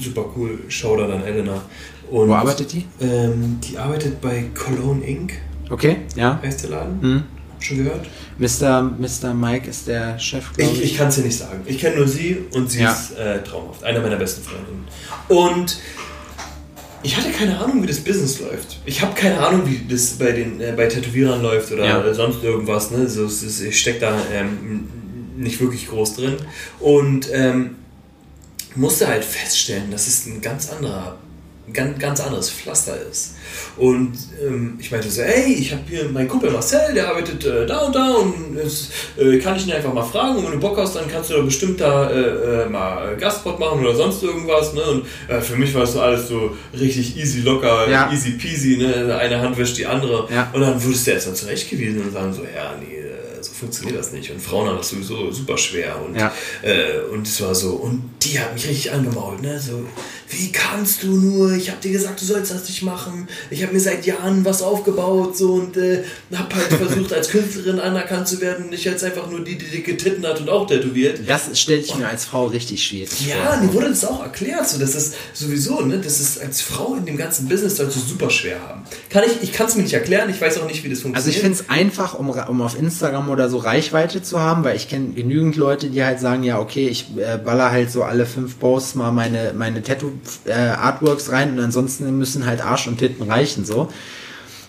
super 0.00 0.24
cool, 0.36 0.58
Shoutout 0.68 1.12
an 1.12 1.22
Elena. 1.24 1.62
Und, 2.10 2.28
Wo 2.28 2.34
arbeitet 2.34 2.72
die? 2.72 2.84
Ähm, 3.00 3.58
die 3.68 3.76
arbeitet 3.78 4.20
bei 4.20 4.44
Cologne 4.54 5.04
Inc. 5.04 5.32
Okay, 5.70 5.96
ja. 6.14 6.40
heißt 6.42 6.62
der 6.64 6.70
Laden. 6.70 7.00
Hm. 7.02 7.22
Schon 7.58 7.78
gehört? 7.78 8.06
Mr. 8.38 8.82
Mr. 8.98 9.34
Mike 9.34 9.68
ist 9.70 9.88
der 9.88 10.18
Chef, 10.18 10.52
glaube 10.52 10.70
Ich, 10.72 10.78
ich. 10.82 10.92
ich 10.92 10.98
kann 10.98 11.08
es 11.08 11.16
dir 11.16 11.22
nicht 11.22 11.36
sagen. 11.38 11.60
Ich 11.64 11.78
kenne 11.78 11.96
nur 11.96 12.06
sie 12.06 12.38
und 12.52 12.70
sie 12.70 12.82
Ja. 12.82 12.92
ist 12.92 13.12
äh, 13.16 13.42
traumhaft. 13.42 13.82
Einer 13.82 14.00
meiner 14.00 14.16
besten 14.16 14.42
Freundinnen. 14.44 14.84
Und 15.28 15.78
ich 17.02 17.16
hatte 17.16 17.30
keine 17.30 17.58
Ahnung, 17.58 17.82
wie 17.82 17.86
das 17.86 18.00
Business 18.00 18.40
läuft. 18.40 18.78
Ich 18.84 19.00
habe 19.00 19.14
keine 19.14 19.38
Ahnung, 19.44 19.62
wie 19.66 19.80
das 19.92 20.10
bei 20.12 20.32
den 20.32 20.60
äh, 20.60 20.74
bei 20.76 20.86
Tätowierern 20.86 21.40
läuft 21.42 21.72
oder 21.72 21.84
Ja. 21.86 22.14
sonst 22.14 22.44
irgendwas. 22.44 22.90
Ne? 22.90 23.08
So, 23.08 23.26
ich 23.26 23.80
stecke 23.80 24.00
da 24.00 24.16
ähm, 24.32 24.86
nicht 25.36 25.60
wirklich 25.60 25.88
groß 25.88 26.16
drin. 26.16 26.34
Und 26.78 27.28
ähm, 27.32 27.76
musste 28.76 29.06
halt 29.08 29.24
feststellen, 29.24 29.90
dass 29.90 30.06
es 30.06 30.26
ein 30.26 30.40
ganz 30.40 30.70
anderer, 30.70 31.16
ganz, 31.72 31.98
ganz 31.98 32.20
anderes 32.20 32.50
Pflaster 32.50 32.94
ist. 33.10 33.34
Und 33.76 34.12
ähm, 34.46 34.76
ich 34.78 34.90
meinte 34.90 35.10
so, 35.10 35.22
ey, 35.22 35.52
ich 35.52 35.72
habe 35.72 35.82
hier 35.88 36.08
meinen 36.08 36.28
Kumpel 36.28 36.50
Marcel, 36.50 36.94
der 36.94 37.08
arbeitet 37.08 37.44
äh, 37.44 37.66
da 37.66 37.78
und 37.80 37.94
da 37.94 38.14
und 38.14 38.34
äh, 39.18 39.38
kann 39.38 39.56
ich 39.56 39.66
ihn 39.66 39.72
einfach 39.72 39.92
mal 39.92 40.04
fragen 40.04 40.36
und 40.36 40.44
wenn 40.44 40.52
du 40.52 40.60
Bock 40.60 40.78
hast, 40.78 40.94
dann 40.96 41.08
kannst 41.10 41.30
du 41.30 41.34
da 41.34 41.42
bestimmt 41.42 41.80
da 41.80 42.10
äh, 42.10 42.62
äh, 42.64 42.68
mal 42.68 43.16
Gastspot 43.16 43.58
machen 43.58 43.80
oder 43.80 43.94
sonst 43.94 44.22
irgendwas. 44.22 44.72
Ne? 44.74 44.82
Und 44.82 45.06
äh, 45.28 45.40
für 45.40 45.56
mich 45.56 45.74
war 45.74 45.82
es 45.82 45.92
so 45.92 46.00
alles 46.00 46.28
so 46.28 46.56
richtig 46.78 47.16
easy, 47.16 47.40
locker, 47.40 47.88
Ja. 47.90 48.10
easy 48.12 48.32
peasy, 48.32 48.76
ne? 48.78 49.16
eine 49.18 49.40
Hand 49.40 49.58
wäscht 49.58 49.76
die 49.78 49.86
andere. 49.86 50.28
Ja. 50.32 50.50
Und 50.52 50.60
dann 50.60 50.82
wurdest 50.82 51.06
du 51.06 51.10
erst 51.10 51.26
mal 51.28 51.34
zurechtgewiesen 51.34 52.00
und 52.02 52.12
sagen 52.12 52.32
so, 52.32 52.42
ja, 52.42 52.74
nee, 52.80 53.02
funktioniert 53.56 53.98
das 53.98 54.12
nicht. 54.12 54.30
Und 54.30 54.40
Frauen 54.40 54.68
haben 54.68 54.76
das 54.76 54.90
sowieso 54.90 55.30
super 55.32 55.56
schwer. 55.58 56.00
Und, 56.04 56.16
Ja. 56.16 56.32
äh, 56.62 56.98
und 57.12 57.26
es 57.26 57.40
war 57.40 57.54
so, 57.54 57.70
und 57.74 58.10
die 58.22 58.38
hat 58.38 58.52
mich 58.54 58.66
richtig 58.68 58.92
angemault, 58.92 59.40
ne? 59.42 59.58
So, 59.58 59.86
wie 60.28 60.50
kannst 60.52 61.02
du 61.02 61.08
nur? 61.16 61.52
Ich 61.52 61.70
hab 61.70 61.80
dir 61.80 61.92
gesagt, 61.92 62.20
du 62.20 62.24
sollst 62.24 62.52
das 62.52 62.68
nicht 62.68 62.82
machen. 62.82 63.28
Ich 63.50 63.62
habe 63.62 63.72
mir 63.72 63.80
seit 63.80 64.04
Jahren 64.06 64.44
was 64.44 64.62
aufgebaut 64.62 65.36
so 65.36 65.52
und 65.54 65.76
äh, 65.76 66.02
hab 66.34 66.54
halt 66.54 66.64
versucht, 66.72 67.12
als 67.12 67.28
Künstlerin 67.28 67.78
anerkannt 67.80 68.26
zu 68.28 68.40
werden. 68.40 68.66
Ich 68.72 68.84
jetzt 68.84 69.04
einfach 69.04 69.30
nur 69.30 69.44
die, 69.44 69.56
die 69.56 69.66
dicke 69.66 69.96
Titten 69.96 70.26
hat 70.26 70.40
und 70.40 70.48
auch 70.50 70.66
tätowiert. 70.66 71.20
Das 71.26 71.58
stelle 71.58 71.80
ich 71.80 71.94
mir 71.94 72.08
als 72.08 72.24
Frau 72.24 72.46
richtig 72.46 72.84
schwierig 72.84 73.26
Ja, 73.26 73.52
vor. 73.52 73.62
mir 73.62 73.72
wurde 73.72 73.88
das 73.88 74.04
auch 74.04 74.22
erklärt, 74.22 74.68
so 74.68 74.78
dass 74.78 74.94
es 74.94 75.12
sowieso, 75.32 75.80
ne, 75.82 75.98
dass 75.98 76.20
es 76.20 76.38
als 76.38 76.60
Frau 76.60 76.94
in 76.96 77.06
dem 77.06 77.16
ganzen 77.16 77.48
Business 77.48 77.76
sollst 77.76 77.96
du 77.96 78.00
super 78.00 78.30
schwer 78.30 78.60
haben. 78.60 78.82
Kann 79.10 79.22
ich, 79.26 79.42
ich 79.42 79.52
kann 79.52 79.66
es 79.66 79.76
mir 79.76 79.82
nicht 79.82 79.94
erklären, 79.94 80.28
ich 80.30 80.40
weiß 80.40 80.58
auch 80.58 80.66
nicht, 80.66 80.82
wie 80.84 80.88
das 80.88 80.98
Also 80.98 81.08
ich 81.30 81.38
funktioniert. 81.40 81.40
finde 81.42 81.58
es 81.60 81.70
einfach, 81.70 82.14
um, 82.18 82.30
um 82.30 82.60
auf 82.62 82.78
Instagram 82.78 83.30
oder 83.30 83.48
so 83.48 83.58
Reichweite 83.58 84.22
zu 84.22 84.40
haben, 84.40 84.64
weil 84.64 84.76
ich 84.76 84.88
kenne 84.88 85.10
genügend 85.14 85.56
Leute, 85.56 85.88
die 85.90 86.02
halt 86.04 86.20
sagen, 86.20 86.42
ja 86.42 86.58
okay, 86.58 86.88
ich 86.88 87.06
äh, 87.16 87.38
baller 87.38 87.70
halt 87.70 87.90
so 87.90 88.02
alle 88.02 88.26
fünf 88.26 88.58
Posts 88.58 88.96
mal 88.96 89.12
meine, 89.12 89.52
meine 89.56 89.82
Tattoo-Artworks 90.44 91.30
rein 91.30 91.52
und 91.52 91.60
ansonsten 91.60 92.16
müssen 92.18 92.46
halt 92.46 92.64
Arsch 92.64 92.86
und 92.86 92.98
Titten 92.98 93.30
reichen 93.30 93.64
so. 93.64 93.88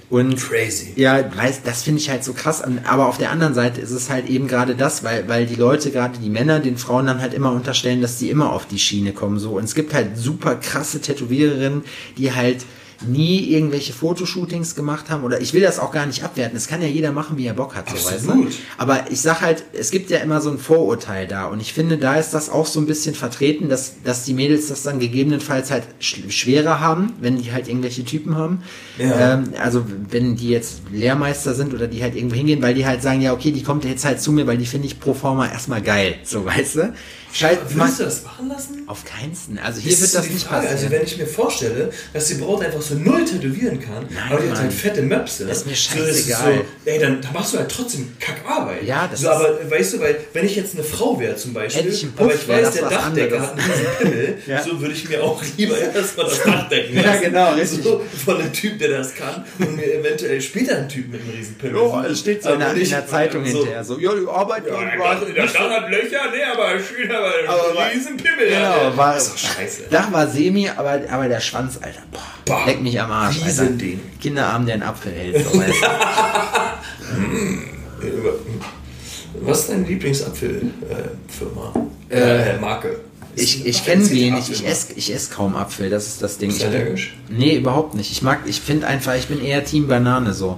Und 0.09 0.37
Crazy. 0.37 0.93
ja, 0.95 1.19
weiß, 1.35 1.63
das 1.63 1.83
finde 1.83 1.99
ich 1.99 2.09
halt 2.09 2.23
so 2.23 2.31
krass. 2.31 2.63
Aber 2.85 3.07
auf 3.07 3.17
der 3.17 3.29
anderen 3.29 3.53
Seite 3.53 3.81
ist 3.81 3.91
es 3.91 4.09
halt 4.09 4.29
eben 4.29 4.47
gerade 4.47 4.75
das, 4.75 5.03
weil, 5.03 5.27
weil 5.27 5.45
die 5.45 5.55
Leute, 5.55 5.91
gerade 5.91 6.17
die 6.17 6.29
Männer, 6.29 6.61
den 6.61 6.77
Frauen 6.77 7.07
dann 7.07 7.19
halt 7.19 7.33
immer 7.33 7.51
unterstellen, 7.51 8.01
dass 8.01 8.17
die 8.17 8.29
immer 8.29 8.53
auf 8.53 8.65
die 8.65 8.79
Schiene 8.79 9.11
kommen. 9.11 9.37
So. 9.37 9.57
Und 9.57 9.65
es 9.65 9.75
gibt 9.75 9.93
halt 9.93 10.15
super 10.17 10.55
krasse 10.55 11.01
Tätowiererinnen, 11.01 11.83
die 12.17 12.33
halt 12.33 12.63
nie 13.05 13.51
irgendwelche 13.51 13.93
Fotoshootings 13.93 14.75
gemacht 14.75 15.09
haben 15.09 15.23
oder 15.23 15.39
ich 15.39 15.53
will 15.53 15.61
das 15.61 15.79
auch 15.79 15.91
gar 15.91 16.05
nicht 16.05 16.23
abwerten. 16.23 16.55
Das 16.55 16.67
kann 16.67 16.81
ja 16.81 16.87
jeder 16.87 17.11
machen, 17.11 17.37
wie 17.37 17.45
er 17.45 17.53
Bock 17.53 17.75
hat, 17.75 17.89
so 17.89 17.95
weißt 17.95 18.27
du. 18.27 18.47
Aber 18.77 19.11
ich 19.11 19.21
sag 19.21 19.41
halt, 19.41 19.63
es 19.73 19.91
gibt 19.91 20.09
ja 20.09 20.17
immer 20.19 20.41
so 20.41 20.49
ein 20.49 20.57
Vorurteil 20.57 21.27
da 21.27 21.45
und 21.45 21.61
ich 21.61 21.73
finde, 21.73 21.97
da 21.97 22.15
ist 22.15 22.31
das 22.31 22.49
auch 22.49 22.65
so 22.65 22.79
ein 22.79 22.87
bisschen 22.87 23.13
vertreten, 23.13 23.69
dass, 23.69 24.01
dass 24.03 24.23
die 24.23 24.33
Mädels 24.33 24.67
das 24.67 24.83
dann 24.83 24.99
gegebenenfalls 24.99 25.69
halt 25.71 25.83
sch 25.99 26.17
schwerer 26.29 26.79
haben, 26.79 27.13
wenn 27.21 27.37
die 27.37 27.51
halt 27.51 27.67
irgendwelche 27.67 28.03
Typen 28.03 28.35
haben. 28.35 28.63
Ja. 28.97 29.33
Ähm, 29.33 29.53
also 29.61 29.85
wenn 30.09 30.35
die 30.35 30.49
jetzt 30.49 30.81
Lehrmeister 30.91 31.53
sind 31.53 31.73
oder 31.73 31.87
die 31.87 32.01
halt 32.01 32.15
irgendwo 32.15 32.35
hingehen, 32.35 32.61
weil 32.61 32.73
die 32.73 32.85
halt 32.85 33.01
sagen, 33.01 33.21
ja 33.21 33.33
okay, 33.33 33.51
die 33.51 33.63
kommt 33.63 33.85
jetzt 33.85 34.05
halt 34.05 34.21
zu 34.21 34.31
mir, 34.31 34.47
weil 34.47 34.57
die 34.57 34.65
finde 34.65 34.87
ich 34.87 34.99
pro 34.99 35.13
forma 35.13 35.47
erstmal 35.47 35.81
geil, 35.81 36.15
so 36.23 36.45
weißt 36.45 36.75
du. 36.77 36.93
Scheiß, 37.37 37.57
Würdest 37.69 37.99
du 37.99 38.03
das 38.03 38.23
machen 38.23 38.49
lassen? 38.49 38.83
auf 38.87 39.03
keinsten. 39.05 39.59
Also 39.59 39.79
hier 39.79 39.91
Das 39.91 40.01
wird 40.01 40.15
das 40.15 40.29
nicht 40.29 40.45
Frage. 40.47 40.67
passieren. 40.67 40.83
Also 40.83 40.91
wenn 40.91 41.03
ich 41.03 41.17
mir 41.17 41.27
vorstelle, 41.27 41.89
dass 42.13 42.27
die 42.27 42.35
Braut 42.35 42.63
einfach 42.63 42.81
so 42.81 42.95
null 42.95 43.25
tätowieren 43.25 43.79
kann, 43.79 44.07
aber 44.31 44.39
die 44.41 44.49
hat 44.49 44.59
halt 44.59 44.73
fette 44.73 45.01
Möpse. 45.01 45.45
Das 45.45 45.59
ist 45.59 45.67
mir 45.67 45.75
scheißegal. 45.75 46.53
So, 46.85 46.89
ey, 46.89 46.99
dann, 46.99 47.21
dann 47.21 47.33
machst 47.33 47.53
du 47.53 47.57
halt 47.59 47.69
trotzdem 47.71 48.13
Kackarbeit. 48.19 48.83
Ja, 48.83 49.07
das 49.11 49.21
so, 49.21 49.27
ist- 49.29 49.33
aber 49.35 49.69
weißt 49.69 49.93
du, 49.93 49.99
weil 49.99 50.15
wenn 50.33 50.45
ich 50.45 50.55
jetzt 50.55 50.73
eine 50.75 50.83
Frau 50.83 51.19
wäre 51.19 51.35
zum 51.35 51.53
Beispiel, 51.53 51.87
ich 51.87 52.01
Puff, 52.15 52.25
aber 52.25 52.33
ich 52.33 52.47
weiß, 52.47 52.71
der 52.73 52.89
Dachdecker 52.89 53.41
hat 53.41 53.51
einen 53.53 53.87
Pimmel, 53.99 54.37
Ja. 54.47 54.63
so 54.63 54.79
würde 54.81 54.93
ich 54.95 55.07
mir 55.07 55.23
auch 55.23 55.43
lieber 55.57 55.77
erstmal 55.77 56.25
das 56.27 56.41
Dach 56.43 56.69
decken 56.69 56.95
Ja, 56.95 57.01
lassen. 57.03 57.21
genau, 57.23 57.53
richtig. 57.53 57.83
So, 57.83 58.01
von 58.25 58.37
einem 58.41 58.53
Typ, 58.53 58.79
der 58.79 58.89
das 58.97 59.13
kann 59.13 59.43
und 59.59 59.75
mir 59.75 59.93
eventuell 59.99 60.41
später 60.41 60.77
einen 60.77 60.89
Typ 60.89 61.11
mit 61.11 61.21
einem 61.21 61.29
riesen 61.31 61.55
Pimmel. 61.55 61.75
Oh, 61.81 62.01
es 62.09 62.19
steht 62.19 62.41
so 62.43 62.49
in 62.53 62.61
in 62.61 62.89
der 62.89 63.05
Zeitung 63.07 63.43
hinterher. 63.43 63.83
So, 63.83 63.99
ja, 63.99 64.11
die 64.15 64.27
Arbeit 64.27 64.63
Ja, 64.67 64.79
der 64.79 65.45
Dach 65.45 65.69
hat 65.69 65.89
Löcher, 65.91 66.31
nee, 66.31 66.43
aber 66.43 66.79
schön, 66.79 67.11
aber, 67.11 67.26
Aber 67.47 67.63
aber 67.67 67.75
war- 67.75 67.91
riesen 67.91 68.17
Pimmel. 68.17 68.47
Genau, 68.49 68.83
ja. 68.83 68.97
war, 68.97 69.13
das 69.15 69.23
ist 69.27 69.33
doch 69.33 69.37
scheiße. 69.37 69.83
Dach 69.89 70.11
war 70.11 70.27
semi, 70.27 70.69
aber, 70.69 70.99
aber 71.09 71.27
der 71.27 71.39
Schwanz, 71.39 71.77
Alter, 71.81 72.01
boah, 72.11 72.21
Boah, 72.45 72.65
leck 72.65 72.81
mich 72.81 72.99
am 72.99 73.11
Arsch, 73.11 73.35
Alter. 73.37 73.47
Riesending. 73.47 73.99
Kinderarm, 74.21 74.65
der 74.65 74.75
einen 74.75 74.83
Apfel 74.83 75.11
hält, 75.11 75.43
so 75.45 75.59
weißt 75.59 75.73
du. 75.81 75.87
Was 79.41 79.59
ist 79.61 79.69
deine 79.69 79.85
Lieblingsapfelfirma? 79.85 81.73
Äh, 82.09 82.55
Äh, 82.55 82.59
Marke. 82.59 82.99
Ich, 83.35 83.65
ich 83.67 83.85
kenne 83.85 84.03
ein 84.03 84.09
wenig, 84.09 84.49
ich 84.49 84.65
esse 84.65 84.93
ich 84.93 85.13
ess 85.13 85.29
kaum 85.29 85.55
Apfel, 85.55 85.91
das 85.91 86.07
ist 86.07 86.23
das 86.23 86.39
Ding. 86.39 86.49
Bist 86.49 86.63
du 86.63 86.67
allergisch? 86.67 87.15
nee, 87.29 87.55
überhaupt 87.57 87.93
nicht. 87.93 88.11
Ich 88.11 88.23
mag, 88.23 88.39
ich 88.45 88.59
finde 88.61 88.87
einfach, 88.87 89.13
ich 89.15 89.27
bin 89.27 89.43
eher 89.43 89.63
Team 89.63 89.87
Banane 89.87 90.33
so. 90.33 90.57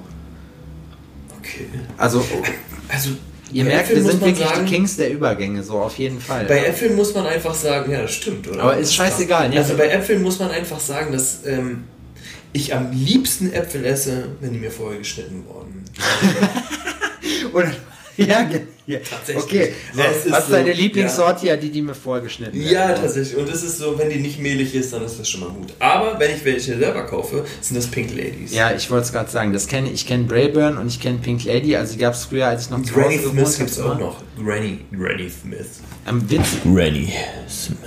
Okay. 1.39 1.67
Also, 1.97 2.23
Also, 2.87 3.09
ihr 3.51 3.63
bei 3.63 3.69
merkt, 3.69 3.89
Äpfeln 3.89 4.03
wir 4.05 4.11
sind 4.11 4.21
wirklich 4.21 4.47
sagen, 4.47 4.65
die 4.65 4.71
Kings 4.71 4.97
der 4.97 5.11
Übergänge, 5.11 5.63
so 5.63 5.79
auf 5.79 5.97
jeden 5.97 6.19
Fall. 6.19 6.45
Bei 6.45 6.65
Äpfeln 6.65 6.95
muss 6.95 7.13
man 7.13 7.25
einfach 7.25 7.53
sagen, 7.53 7.91
ja, 7.91 8.01
das 8.01 8.11
stimmt, 8.11 8.47
oder? 8.47 8.63
Aber 8.63 8.77
ist 8.77 8.93
scheißegal, 8.93 9.53
ja. 9.53 9.61
Also 9.61 9.75
bei 9.75 9.87
Äpfeln 9.87 10.21
muss 10.21 10.39
man 10.39 10.51
einfach 10.51 10.79
sagen, 10.79 11.11
dass 11.11 11.45
ähm, 11.45 11.83
ich 12.53 12.73
am 12.73 12.91
liebsten 12.91 13.51
Äpfel 13.53 13.85
esse, 13.85 14.29
wenn 14.41 14.53
die 14.53 14.59
mir 14.59 14.71
vorher 14.71 14.99
geschnitten 14.99 15.43
wurden. 15.47 15.83
Oder, 17.53 17.71
ja, 18.27 18.49
ja. 18.87 18.99
Tatsächlich. 19.09 19.43
Okay, 19.43 19.73
so, 19.93 20.01
Es 20.01 20.25
ist 20.25 20.31
was 20.31 20.39
ist 20.41 20.47
so, 20.47 20.53
deine 20.53 20.73
Lieblingssorte? 20.73 21.47
Ja, 21.47 21.55
die, 21.57 21.69
die 21.69 21.81
mir 21.81 21.93
vorgeschnitten 21.95 22.61
Ja, 22.61 22.89
werden. 22.89 23.01
tatsächlich. 23.01 23.37
Und 23.37 23.49
es 23.49 23.63
ist 23.63 23.77
so, 23.77 23.97
wenn 23.97 24.09
die 24.09 24.17
nicht 24.19 24.39
mehlig 24.39 24.73
ist, 24.75 24.91
dann 24.93 25.03
ist 25.03 25.19
das 25.19 25.27
schon 25.29 25.41
mal 25.41 25.49
gut. 25.49 25.73
Aber 25.79 26.19
wenn 26.19 26.35
ich 26.35 26.43
welche 26.45 26.77
selber 26.77 27.05
kaufe, 27.05 27.45
sind 27.61 27.77
das 27.77 27.87
Pink 27.87 28.11
Ladies. 28.15 28.53
Ja, 28.53 28.71
ich 28.71 28.89
wollte 28.91 29.05
es 29.05 29.11
gerade 29.11 29.29
sagen. 29.29 29.53
Das 29.53 29.67
kenne 29.67 29.89
ich 29.91 30.05
kenne 30.07 30.23
Brayburn 30.25 30.77
und 30.77 30.87
ich 30.87 30.99
kenne 30.99 31.19
Pink 31.19 31.43
Lady. 31.45 31.75
Also 31.75 31.93
die 31.93 31.99
gab 31.99 32.13
es 32.13 32.25
früher, 32.25 32.47
als 32.47 32.65
ich 32.65 32.69
noch 32.71 32.81
zu 32.83 32.93
Granny 32.93 33.17
Hause 33.17 33.29
Smith 33.29 33.57
gibt 33.57 33.69
es 33.71 33.79
auch 33.79 33.97
noch. 33.99 34.17
Granny, 34.43 34.79
Granny 34.91 35.29
Smith. 35.29 35.67
Am, 36.05 36.29
Witz, 36.29 36.47
Granny 36.63 37.13
Smith. 37.47 37.77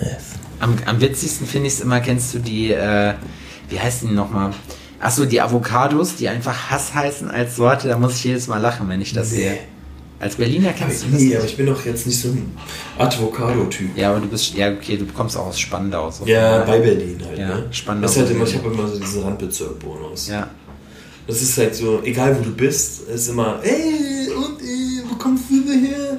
am, 0.61 0.77
am 0.87 1.01
witzigsten 1.01 1.47
finde 1.47 1.67
ich 1.69 1.75
es 1.75 1.81
immer, 1.81 2.01
kennst 2.01 2.33
du 2.35 2.39
die, 2.39 2.73
äh, 2.73 3.15
wie 3.69 3.81
heißen 3.81 4.09
die 4.09 4.15
nochmal? 4.15 4.53
Achso, 5.01 5.25
die 5.25 5.41
Avocados, 5.41 6.15
die 6.15 6.29
einfach 6.29 6.71
Hass 6.71 6.95
heißen 6.95 7.29
als 7.29 7.57
Sorte. 7.57 7.89
Da 7.89 7.99
muss 7.99 8.15
ich 8.17 8.25
jedes 8.25 8.47
Mal 8.47 8.59
lachen, 8.59 8.89
wenn 8.89 9.01
ich 9.01 9.13
das 9.13 9.33
Nee. 9.33 9.37
sehe. 9.39 9.59
Als 10.23 10.37
Berliner 10.37 10.73
kennst 10.73 11.03
du 11.03 11.09
das 11.11 11.21
nicht? 11.21 11.37
aber 11.37 11.45
ich 11.45 11.57
bin 11.57 11.67
doch 11.67 11.85
jetzt 11.85 12.07
nicht 12.07 12.21
so 12.21 12.29
ein 12.29 12.57
Avocado-Typ. 12.97 13.97
Ja, 13.97 14.11
aber 14.13 14.21
du 14.21 14.29
bist, 14.29 14.55
ja 14.55 14.71
okay, 14.71 14.97
du 14.97 15.05
kommst 15.07 15.37
auch 15.37 15.47
aus 15.49 15.59
Spandau. 15.59 16.13
So 16.13 16.25
Ja, 16.25 16.63
bei. 16.63 16.79
Berlin 16.79 17.21
halt. 17.27 17.37
Ja, 17.39 17.49
ne? 17.49 17.67
Spandau. 17.73 18.03
Das 18.03 18.13
ist 18.13 18.23
halt 18.23 18.31
immer, 18.31 18.45
ich 18.45 18.55
habe 18.57 18.69
immer 18.73 18.87
so 18.87 19.01
diesen 19.01 19.23
Randbezirk-Bonus. 19.25 20.29
Ja. 20.29 20.49
Das 21.27 21.43
ist 21.43 21.59
halt 21.59 21.75
so, 21.75 22.01
egal 22.05 22.39
wo 22.39 22.45
du 22.45 22.55
bist, 22.55 23.09
ist 23.09 23.29
immer, 23.31 23.59
ey, 23.65 24.29
und 24.31 24.61
ey, 24.63 25.03
wo 25.11 25.17
kommst 25.17 25.45
du 25.51 25.61
denn 25.61 25.87
her? 25.87 26.19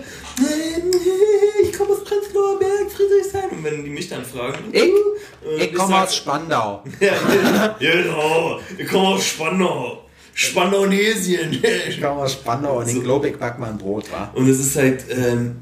Ich 1.64 1.72
komme 1.72 1.91
aus 1.91 2.04
Prenzlauer 2.04 2.60
Berg, 2.60 2.91
Friedrichshain. 2.91 3.58
Und 3.58 3.64
wenn 3.64 3.84
die 3.86 3.89
mich 3.89 4.10
dann 4.10 4.26
fragen, 4.26 4.66
Ich, 4.74 4.82
äh, 4.82 5.66
ich 5.66 5.74
komme 5.74 6.04
aus 6.04 6.14
Spandau. 6.16 6.84
Ja, 6.99 7.76
genau, 7.80 8.60
ich 8.78 8.88
komme 8.88 9.08
aus 9.10 9.26
Spandau. 9.26 10.03
Spandaunesien. 10.34 11.61
Ich 11.88 12.01
komme 12.01 12.21
aus 12.21 12.34
Spandau 12.34 12.79
und 12.79 12.88
in 12.88 13.03
Globig 13.03 13.39
back 13.39 13.59
mal 13.59 13.69
ein 13.69 13.77
Brot, 13.77 14.11
war. 14.11 14.31
Und 14.36 14.47
es 14.47 14.59
ist 14.59 14.75
halt, 14.75 15.05
ähm, 15.09 15.57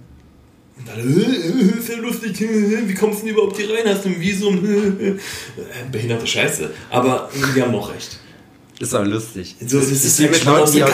äh, 0.88 1.02
äh, 1.02 1.80
ist 1.80 1.90
ja 1.90 1.98
lustig, 1.98 2.40
wie 2.40 2.94
kommst 2.94 3.22
du 3.22 3.26
denn 3.26 3.36
überhaupt 3.36 3.58
hier 3.58 3.70
rein? 3.70 3.84
Hast 3.86 4.06
du 4.06 4.10
ein 4.10 4.20
Visum? 4.20 4.58
Äh, 4.66 5.18
behinderte 5.92 6.26
Scheiße. 6.26 6.72
Aber 6.90 7.30
die 7.56 7.62
haben 7.62 7.76
auch 7.76 7.94
recht. 7.94 8.20
Ist 8.80 8.96
auch 8.96 9.06
lustig. 9.06 9.56
So, 9.66 9.80
das 9.80 9.90
ist 9.90 10.20
wie 10.20 10.24
halt 10.24 10.32
mit 10.34 10.46
Leuten, 10.46 10.72
die 10.72 10.84
aus, 10.84 10.92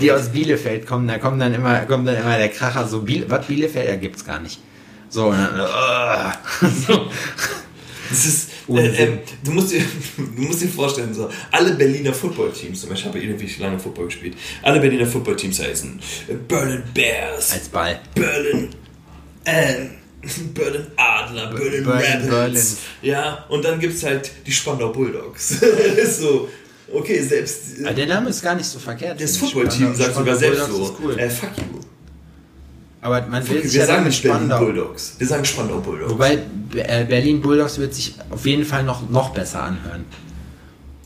die 0.00 0.12
aus 0.12 0.28
Bielefeld 0.28 0.86
kommen. 0.86 1.08
Da 1.08 1.18
kommt 1.18 1.40
dann 1.40 1.54
immer, 1.54 1.78
kommt 1.86 2.06
dann 2.06 2.16
immer 2.16 2.36
der 2.36 2.50
Kracher 2.50 2.86
so, 2.86 3.00
Biel, 3.00 3.24
was 3.28 3.46
Bielefeld, 3.46 3.88
ja, 3.88 3.96
gibt's 3.96 4.24
gar 4.24 4.38
nicht. 4.38 4.60
So, 5.08 5.28
und 5.28 5.38
dann, 5.38 5.58
äh, 5.58 6.66
so. 6.86 7.06
Das 8.10 8.26
ist, 8.26 8.50
äh, 8.68 8.86
ähm, 9.04 9.18
du, 9.44 9.50
musst 9.52 9.72
dir, 9.72 9.80
du 10.16 10.42
musst 10.42 10.62
dir 10.62 10.68
vorstellen, 10.68 11.12
so, 11.14 11.28
alle 11.50 11.72
Berliner 11.74 12.12
Footballteams, 12.14 12.80
zum 12.80 12.90
Beispiel, 12.90 13.10
ich 13.10 13.16
habe 13.16 13.24
irgendwie 13.32 13.62
lange 13.62 13.78
Football 13.78 14.06
gespielt, 14.06 14.36
alle 14.62 14.80
Berliner 14.80 15.06
Footballteams 15.06 15.60
heißen 15.60 16.00
äh, 16.28 16.34
Berlin 16.48 16.82
Bears, 16.94 17.52
Als 17.52 17.68
Ball. 17.68 18.00
Berlin, 18.14 18.70
äh, 19.44 19.74
Berlin 20.54 20.86
Adler, 20.96 21.52
Berlin, 21.52 21.84
Berlin 21.84 22.04
Rebels. 22.12 22.28
Berlins. 22.28 22.76
Ja, 23.02 23.44
und 23.48 23.64
dann 23.64 23.80
gibt 23.80 23.94
es 23.94 24.04
halt 24.04 24.30
die 24.46 24.52
Spandau 24.52 24.90
Bulldogs. 24.92 25.56
so, 26.18 26.48
okay, 26.92 27.20
selbst 27.22 27.84
Aber 27.84 27.92
der 27.94 28.06
Name 28.06 28.30
ist 28.30 28.40
gar 28.42 28.54
nicht 28.54 28.66
so 28.66 28.78
verkehrt. 28.78 29.20
das 29.20 29.32
ich. 29.34 29.38
Footballteam 29.40 29.88
Spandau- 29.94 29.98
sagt 30.04 30.14
sogar 30.14 30.36
selbst 30.36 30.66
so, 30.68 30.96
cool. 31.02 31.18
äh, 31.18 31.28
fuck 31.28 31.50
you. 31.58 31.80
Aber 33.02 33.20
man 33.26 33.46
will 33.48 33.62
sich 33.62 33.74
ja 33.74 33.84
sagen 33.84 34.04
nicht 34.04 34.22
Berlin 34.22 34.46
Spandau. 34.46 34.58
Bulldogs, 34.64 35.16
wir 35.18 35.26
sagen 35.26 35.44
Spandau 35.44 35.80
Bulldogs. 35.80 36.12
Wobei 36.12 36.38
äh, 36.76 37.04
Berlin 37.04 37.42
Bulldogs 37.42 37.78
wird 37.78 37.92
sich 37.92 38.14
auf 38.30 38.46
jeden 38.46 38.64
Fall 38.64 38.84
noch, 38.84 39.10
noch 39.10 39.30
besser 39.30 39.64
anhören. 39.64 40.04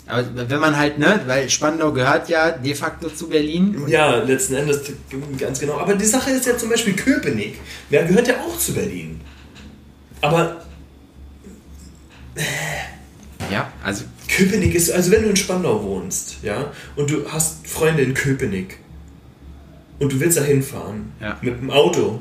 Aber 0.06 0.24
wenn 0.48 0.60
man 0.60 0.76
halt, 0.76 0.98
ne, 0.98 1.20
weil 1.26 1.50
Spandau 1.50 1.92
gehört 1.92 2.28
ja 2.28 2.52
de 2.52 2.74
facto 2.74 3.08
zu 3.08 3.28
Berlin. 3.28 3.82
Ja, 3.88 4.18
letzten 4.18 4.54
Endes 4.54 4.82
ganz 5.38 5.58
genau. 5.58 5.78
Aber 5.78 5.94
die 5.94 6.04
Sache 6.04 6.30
ist 6.30 6.46
ja 6.46 6.56
zum 6.56 6.68
Beispiel 6.68 6.94
Köpenick. 6.94 7.58
Der 7.90 8.04
gehört 8.04 8.28
ja 8.28 8.34
auch 8.34 8.56
zu 8.56 8.74
Berlin. 8.74 9.20
Aber 10.20 10.62
Ja, 13.50 13.72
also 13.82 14.04
Köpenick 14.28 14.74
ist, 14.74 14.90
also 14.90 15.10
wenn 15.10 15.22
du 15.22 15.30
in 15.30 15.36
Spandau 15.36 15.82
wohnst, 15.82 16.36
ja, 16.42 16.72
und 16.96 17.10
du 17.10 17.30
hast 17.30 17.66
Freunde 17.66 18.02
in 18.02 18.12
Köpenick 18.14 18.78
und 19.98 20.12
du 20.12 20.20
willst 20.20 20.36
da 20.38 20.42
hinfahren 20.42 21.12
Ja. 21.20 21.38
mit 21.42 21.60
dem 21.60 21.70
Auto, 21.70 22.20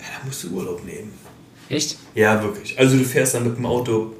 ja, 0.00 0.06
dann 0.18 0.26
musst 0.26 0.44
du 0.44 0.50
Urlaub 0.50 0.84
nehmen. 0.84 1.12
echt, 1.68 1.96
Ja, 2.14 2.42
wirklich. 2.42 2.78
Also 2.78 2.96
du 2.96 3.04
fährst 3.04 3.34
dann 3.34 3.44
mit 3.44 3.56
dem 3.56 3.66
Auto 3.66 4.14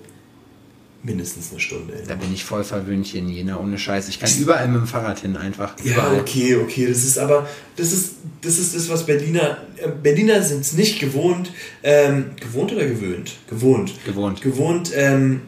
mindestens 1.05 1.51
eine 1.51 1.59
Stunde 1.59 1.95
hin. 1.97 2.05
da 2.07 2.15
bin 2.15 2.33
ich 2.33 2.45
voll 2.45 2.63
verwöhnt 2.63 3.07
hier 3.07 3.21
in 3.21 3.29
Jena, 3.29 3.59
ohne 3.59 3.77
Scheiß. 3.77 4.09
Ich 4.09 4.21
kann 4.21 4.31
überall 4.39 4.69
mit 4.69 4.83
dem 4.83 4.87
Fahrrad 4.87 5.19
hin 5.19 5.37
einfach. 5.37 5.75
Ja, 5.83 5.95
Überall. 5.95 6.21
okay, 6.21 6.55
okay, 6.57 6.87
das 6.87 7.03
ist 7.03 7.19
aber, 7.19 7.49
das 7.77 7.93
ist 7.93 8.15
das, 8.41 8.59
ist 8.59 8.75
das 8.77 8.89
was 8.89 9.05
Berliner, 9.05 9.59
äh, 9.79 9.89
Berliner 9.89 10.41
sind 10.43 10.61
es 10.61 10.75
nicht 10.75 11.01
gewohnt, 11.01 11.51
ähm, 11.83 12.31
gewohnt 12.41 12.73
oder 12.73 12.87
gewöhnt? 12.87 13.33
Gewohnt. 13.51 13.93
Gewohnt. 14.05 14.41
Gewohnt, 14.43 14.93
ähm, 14.95 15.41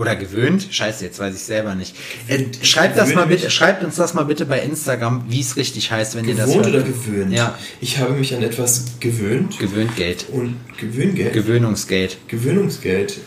Oder 0.00 0.16
gewöhnt? 0.16 0.66
Scheiße, 0.70 1.04
jetzt 1.04 1.18
weiß 1.18 1.34
ich 1.34 1.42
selber 1.42 1.74
nicht. 1.74 1.94
Äh, 2.26 2.46
schreibt, 2.62 2.96
das 2.96 3.12
mal 3.14 3.26
bitte, 3.26 3.50
schreibt 3.50 3.84
uns 3.84 3.96
das 3.96 4.14
mal 4.14 4.22
bitte 4.22 4.46
bei 4.46 4.60
Instagram, 4.62 5.26
wie 5.28 5.40
es 5.40 5.56
richtig 5.56 5.90
heißt, 5.90 6.14
wenn 6.16 6.26
ihr 6.26 6.34
das 6.34 6.46
gewohnt 6.46 6.64
hört. 6.66 6.74
oder 6.76 6.84
gewöhnt? 6.84 7.32
Ja. 7.34 7.58
Ich 7.82 7.98
habe 7.98 8.14
mich 8.14 8.34
an 8.34 8.42
etwas 8.42 8.84
gewöhnt 8.98 9.58
Gewöhnt 9.58 9.94
Geld. 9.96 10.24
und 10.32 10.56
Gewöhngeld, 10.78 11.34
Gewöhnungsgeld. 11.34 12.16
Gewöhnungsgeld. 12.28 13.18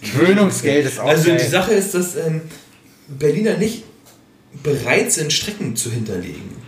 Gewöhnungsgeld 0.00 0.86
ist 0.86 0.98
auch 0.98 1.08
Also 1.08 1.28
geil. 1.28 1.40
die 1.40 1.48
Sache 1.48 1.72
ist, 1.72 1.94
dass 1.94 2.16
ähm, 2.16 2.40
Berliner 3.06 3.56
nicht 3.56 3.84
bereit 4.64 5.12
sind, 5.12 5.32
Strecken 5.32 5.76
zu 5.76 5.90
hinterlegen. 5.92 6.61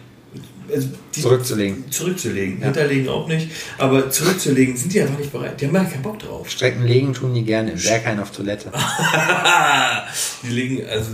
Also 0.75 0.89
Zurückzulegen. 1.13 1.91
Zurückzulegen. 1.91 2.59
Ja. 2.59 2.67
Hinterlegen 2.67 3.09
auch 3.09 3.29
nicht. 3.29 3.49
Aber 3.79 4.11
zurückzulegen 4.11 4.77
sind 4.77 4.93
die 4.93 5.01
einfach 5.01 5.19
nicht 5.19 5.33
bereit. 5.33 5.61
Die 5.61 5.67
haben 5.67 5.75
ja 5.75 5.85
keinen 5.85 6.03
Bock 6.03 6.19
drauf. 6.19 6.51
Strecken 6.51 6.85
legen 6.85 7.15
tun 7.15 7.33
die 7.35 7.43
gerne 7.45 7.73
im 7.73 7.81
Berghain 7.81 8.19
auf 8.19 8.33
Toilette. 8.33 8.71
die 10.43 10.49
legen 10.49 10.87
also 10.89 11.11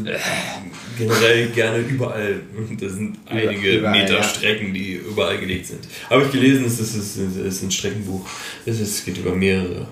generell 0.96 1.48
gerne 1.48 1.78
überall. 1.78 2.40
Das 2.80 2.92
sind 2.92 3.18
einige 3.26 3.78
Überall, 3.78 4.00
Meter 4.00 4.14
ja. 4.16 4.22
Strecken, 4.22 4.72
die 4.72 4.94
überall 4.94 5.38
gelegt 5.38 5.66
sind. 5.66 5.80
Habe 6.08 6.24
ich 6.24 6.32
gelesen, 6.32 6.64
es 6.66 6.80
ist, 6.80 6.96
ist, 6.96 7.16
ist 7.16 7.62
ein 7.62 7.70
Streckenbuch. 7.70 8.26
Es 8.66 9.04
geht 9.04 9.18
über 9.18 9.34
mehrere. 9.34 9.86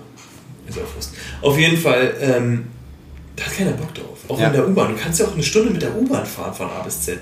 Ist 0.67 0.77
auch 0.77 0.95
Wurst. 0.95 1.13
Auf 1.41 1.57
jeden 1.57 1.77
Fall, 1.77 2.13
ähm, 2.21 2.65
da 3.35 3.45
hat 3.45 3.57
keiner 3.57 3.71
Bock 3.71 3.93
drauf. 3.93 4.17
Auch 4.27 4.39
Ja. 4.39 4.47
in 4.47 4.53
der 4.53 4.67
U-Bahn. 4.67 4.93
Du 4.95 5.01
kannst 5.01 5.19
ja 5.19 5.25
auch 5.25 5.33
eine 5.33 5.43
Stunde 5.43 5.71
mit 5.71 5.81
der 5.81 5.95
U-Bahn 5.95 6.25
fahren 6.25 6.53
von 6.53 6.67
A 6.67 6.81
bis 6.83 7.01
Z. 7.01 7.19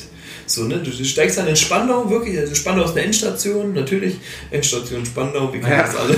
So, 0.49 0.63
ne? 0.63 0.77
Du, 0.79 0.91
steigst 1.03 1.37
dann 1.37 1.47
in 1.47 1.55
Spandau, 1.57 2.09
wirklich, 2.09 2.39
also 2.39 2.55
Spandau 2.55 2.85
ist 2.85 2.91
eine 2.91 3.01
Endstation, 3.01 3.73
natürlich, 3.73 4.15
Endstation 4.49 5.05
Spandau, 5.05 5.51
wir 5.51 5.59
kennen 5.59 5.71
Ja. 5.73 5.83
das 5.83 5.95
alle. 5.97 6.15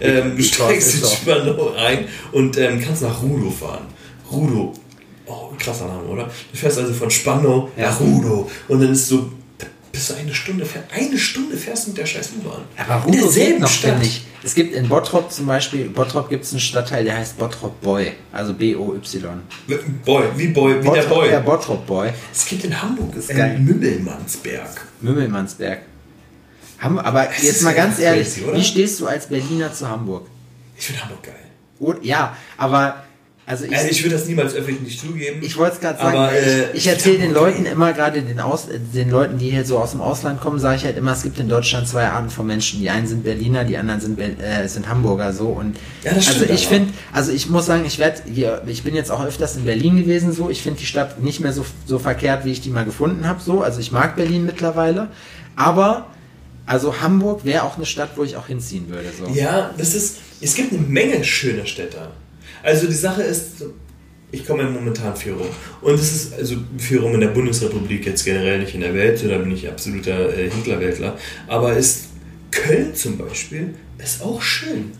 Ähm, 0.00 0.36
du 0.36 0.42
steigst 0.42 0.96
in 1.02 1.08
Spandau 1.08 1.72
ein 1.74 2.06
und 2.32 2.56
ähm, 2.58 2.80
kannst 2.84 3.02
nach 3.02 3.22
Rudo 3.22 3.50
fahren. 3.50 3.86
Rudo. 4.30 4.74
Oh, 5.26 5.48
krasser 5.58 5.86
Name, 5.86 6.04
oder? 6.04 6.24
Du 6.52 6.58
fährst 6.58 6.78
also 6.78 6.92
von 6.92 7.10
Spandau 7.10 7.70
Ja. 7.76 7.86
nach 7.90 8.00
Rudo. 8.00 8.50
Und 8.68 8.82
dann 8.82 8.92
ist 8.92 9.08
so, 9.08 9.30
da 9.92 9.98
bist 9.98 10.10
du 10.10 10.14
eine 10.14 10.34
Stunde, 10.34 10.64
fähr- 10.64 10.84
eine 10.94 11.18
Stunde 11.18 11.56
fährst 11.56 11.84
du 11.86 11.90
mit 11.90 11.98
der 11.98 12.06
scheiß 12.06 12.30
U-Bahn. 12.38 12.62
Aber 12.88 13.06
In 13.08 13.14
Rudo 13.20 13.30
geht 13.32 13.58
noch, 13.60 13.68
Stadt. 13.68 13.90
finde 13.92 14.06
ich. 14.06 14.24
Es 14.42 14.54
gibt 14.54 14.74
in 14.74 14.88
Bottrop 14.88 15.30
zum 15.30 15.46
Beispiel, 15.46 15.90
Bottrop 15.90 16.30
gibt 16.30 16.44
es 16.44 16.52
einen 16.52 16.60
Stadtteil, 16.60 17.04
der 17.04 17.18
heißt 17.18 17.36
Bottrop 17.38 17.78
Boy. 17.82 18.12
Also 18.32 18.54
B-O-Y. 18.54 19.42
Boy, 20.04 20.24
wie 20.36 20.48
Boy, 20.48 20.78
wie 20.80 20.84
der 20.84 20.90
Bottrop, 20.90 21.08
Boy. 21.18 21.28
der 21.28 21.40
Bottrop 21.40 21.86
Boy. 21.86 22.10
Es 22.32 22.46
gibt 22.46 22.64
in 22.64 22.80
Hamburg 22.80 23.14
ist 23.16 23.30
einen 23.30 23.38
geil. 23.38 23.58
Mümmelmannsberg. 23.58 24.86
Mümmelsberg. 25.00 25.80
Ham- 26.80 26.98
Aber 26.98 27.24
Das 27.26 27.42
jetzt 27.42 27.62
mal 27.62 27.74
ganz 27.74 27.98
ehrlich, 27.98 28.42
oder? 28.42 28.56
wie 28.56 28.64
stehst 28.64 28.98
du 29.00 29.06
als 29.06 29.26
Berliner 29.26 29.72
zu 29.74 29.88
Hamburg? 29.88 30.26
Ich 30.78 30.86
finde 30.86 31.02
Hamburg 31.02 31.22
geil. 31.22 31.98
Ja, 32.02 32.36
aber 32.56 33.04
also 33.50 33.64
ich, 33.64 33.76
Also 33.76 33.88
ich 33.90 34.04
würde 34.04 34.14
das 34.14 34.26
niemals 34.26 34.54
öffentlich 34.54 35.00
zugeben. 35.00 35.40
ich 35.42 35.56
wollte 35.56 35.74
es 35.74 35.80
gerade 35.80 35.98
sagen, 35.98 36.16
aber, 36.16 36.32
äh, 36.32 36.70
ich, 36.70 36.76
ich 36.78 36.86
erzähle 36.86 37.18
den 37.18 37.32
Leuten 37.32 37.66
immer 37.66 37.92
gerade 37.92 38.22
den, 38.22 38.38
aus, 38.38 38.68
den 38.70 39.10
Leuten, 39.10 39.38
die 39.38 39.50
hier 39.50 39.64
so 39.64 39.78
aus 39.78 39.90
dem 39.90 40.00
Ausland 40.00 40.40
kommen, 40.40 40.60
sage 40.60 40.76
ich 40.76 40.84
halt 40.84 40.96
immer, 40.96 41.12
es 41.12 41.24
gibt 41.24 41.40
in 41.40 41.48
Deutschland 41.48 41.88
zwei 41.88 42.06
Arten 42.06 42.30
von 42.30 42.46
Menschen. 42.46 42.80
Die 42.80 42.88
einen 42.88 43.08
sind 43.08 43.24
Berliner, 43.24 43.64
die 43.64 43.76
anderen 43.76 44.00
sind, 44.00 44.20
äh, 44.20 44.68
sind 44.68 44.88
Hamburger 44.88 45.32
so 45.32 45.48
und 45.48 45.76
Ja, 46.04 46.14
das 46.14 46.28
also 46.28 46.44
ich 46.44 46.68
finde, 46.68 46.92
also 47.12 47.32
ich 47.32 47.50
muss 47.50 47.66
sagen, 47.66 47.84
ich 47.84 47.98
werde 47.98 48.22
hier, 48.32 48.62
ich 48.66 48.84
bin 48.84 48.94
jetzt 48.94 49.10
auch 49.10 49.24
öfters 49.24 49.56
in 49.56 49.64
Berlin 49.64 49.96
gewesen 49.96 50.32
so, 50.32 50.48
ich 50.48 50.62
finde 50.62 50.78
die 50.78 50.86
Stadt 50.86 51.20
nicht 51.20 51.40
mehr 51.40 51.52
so, 51.52 51.66
so 51.86 51.98
verkehrt, 51.98 52.44
wie 52.44 52.52
ich 52.52 52.60
die 52.60 52.70
mal 52.70 52.84
gefunden 52.84 53.26
habe 53.26 53.40
so, 53.40 53.62
also 53.62 53.80
ich 53.80 53.90
mag 53.90 54.14
Berlin 54.14 54.46
mittlerweile, 54.46 55.08
aber 55.56 56.06
also 56.66 57.00
Hamburg 57.00 57.44
wäre 57.44 57.64
auch 57.64 57.76
eine 57.76 57.84
Stadt, 57.84 58.10
wo 58.14 58.22
ich 58.22 58.36
auch 58.36 58.46
hinziehen 58.46 58.88
würde 58.88 59.08
so. 59.18 59.26
Ja, 59.34 59.74
das 59.76 59.94
ist. 59.94 60.18
Es 60.40 60.54
gibt 60.54 60.72
eine 60.72 60.80
Menge 60.80 61.24
schöner 61.24 61.66
Städte. 61.66 62.08
Also 62.62 62.86
die 62.86 62.92
Sache 62.94 63.22
ist, 63.22 63.64
ich 64.32 64.46
komme 64.46 64.64
momentan 64.64 65.16
viel 65.16 65.32
rum. 65.32 65.46
Und 65.82 65.94
es 65.94 66.12
ist 66.12 66.34
also 66.34 66.56
viel 66.78 66.98
rum 66.98 67.14
in 67.14 67.20
der 67.20 67.28
Bundesrepublik, 67.28 68.06
jetzt 68.06 68.24
generell 68.24 68.60
nicht 68.60 68.74
in 68.74 68.80
der 68.82 68.94
Welt, 68.94 69.22
da 69.28 69.38
bin 69.38 69.50
ich 69.52 69.68
absoluter 69.68 70.36
äh, 70.36 70.50
Hitlerweltler. 70.50 71.16
Aber 71.48 71.72
ist 71.76 72.06
Köln 72.50 72.94
zum 72.94 73.16
Beispiel 73.18 73.74
ist 73.98 74.22
auch 74.22 74.40
schön. 74.40 74.92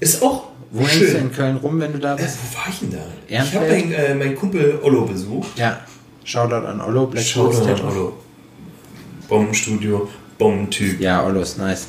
Ist 0.00 0.22
auch 0.22 0.48
Wo 0.72 0.80
hängst 0.80 1.00
du 1.02 1.06
schön. 1.06 1.20
in 1.22 1.32
Köln 1.32 1.56
rum, 1.56 1.78
wenn 1.80 1.92
du 1.92 1.98
da 1.98 2.14
Äh, 2.14 2.22
bist? 2.22 2.38
wo 2.50 2.56
war 2.58 2.66
ich 2.68 2.78
denn 2.80 2.90
da? 2.92 2.98
Ich 3.28 3.32
Ehrenfeld? 3.34 3.62
habe 3.62 3.72
meinen 3.72 3.92
äh, 3.92 4.14
meinen 4.14 4.34
Kumpel 4.34 4.78
Ollo 4.82 5.04
besucht. 5.06 5.56
Ja. 5.58 5.80
Shoutout 6.24 6.66
an 6.66 6.80
Ollo, 6.80 7.06
Black 7.06 7.22
Shoutout 7.24 7.66
an. 7.68 7.80
Ollo. 7.82 8.16
Bombenstudio, 9.28 10.08
Bombentyp. 10.38 11.00
Ja, 11.00 11.24
Ollo 11.24 11.40
ist 11.40 11.58
nice. 11.58 11.88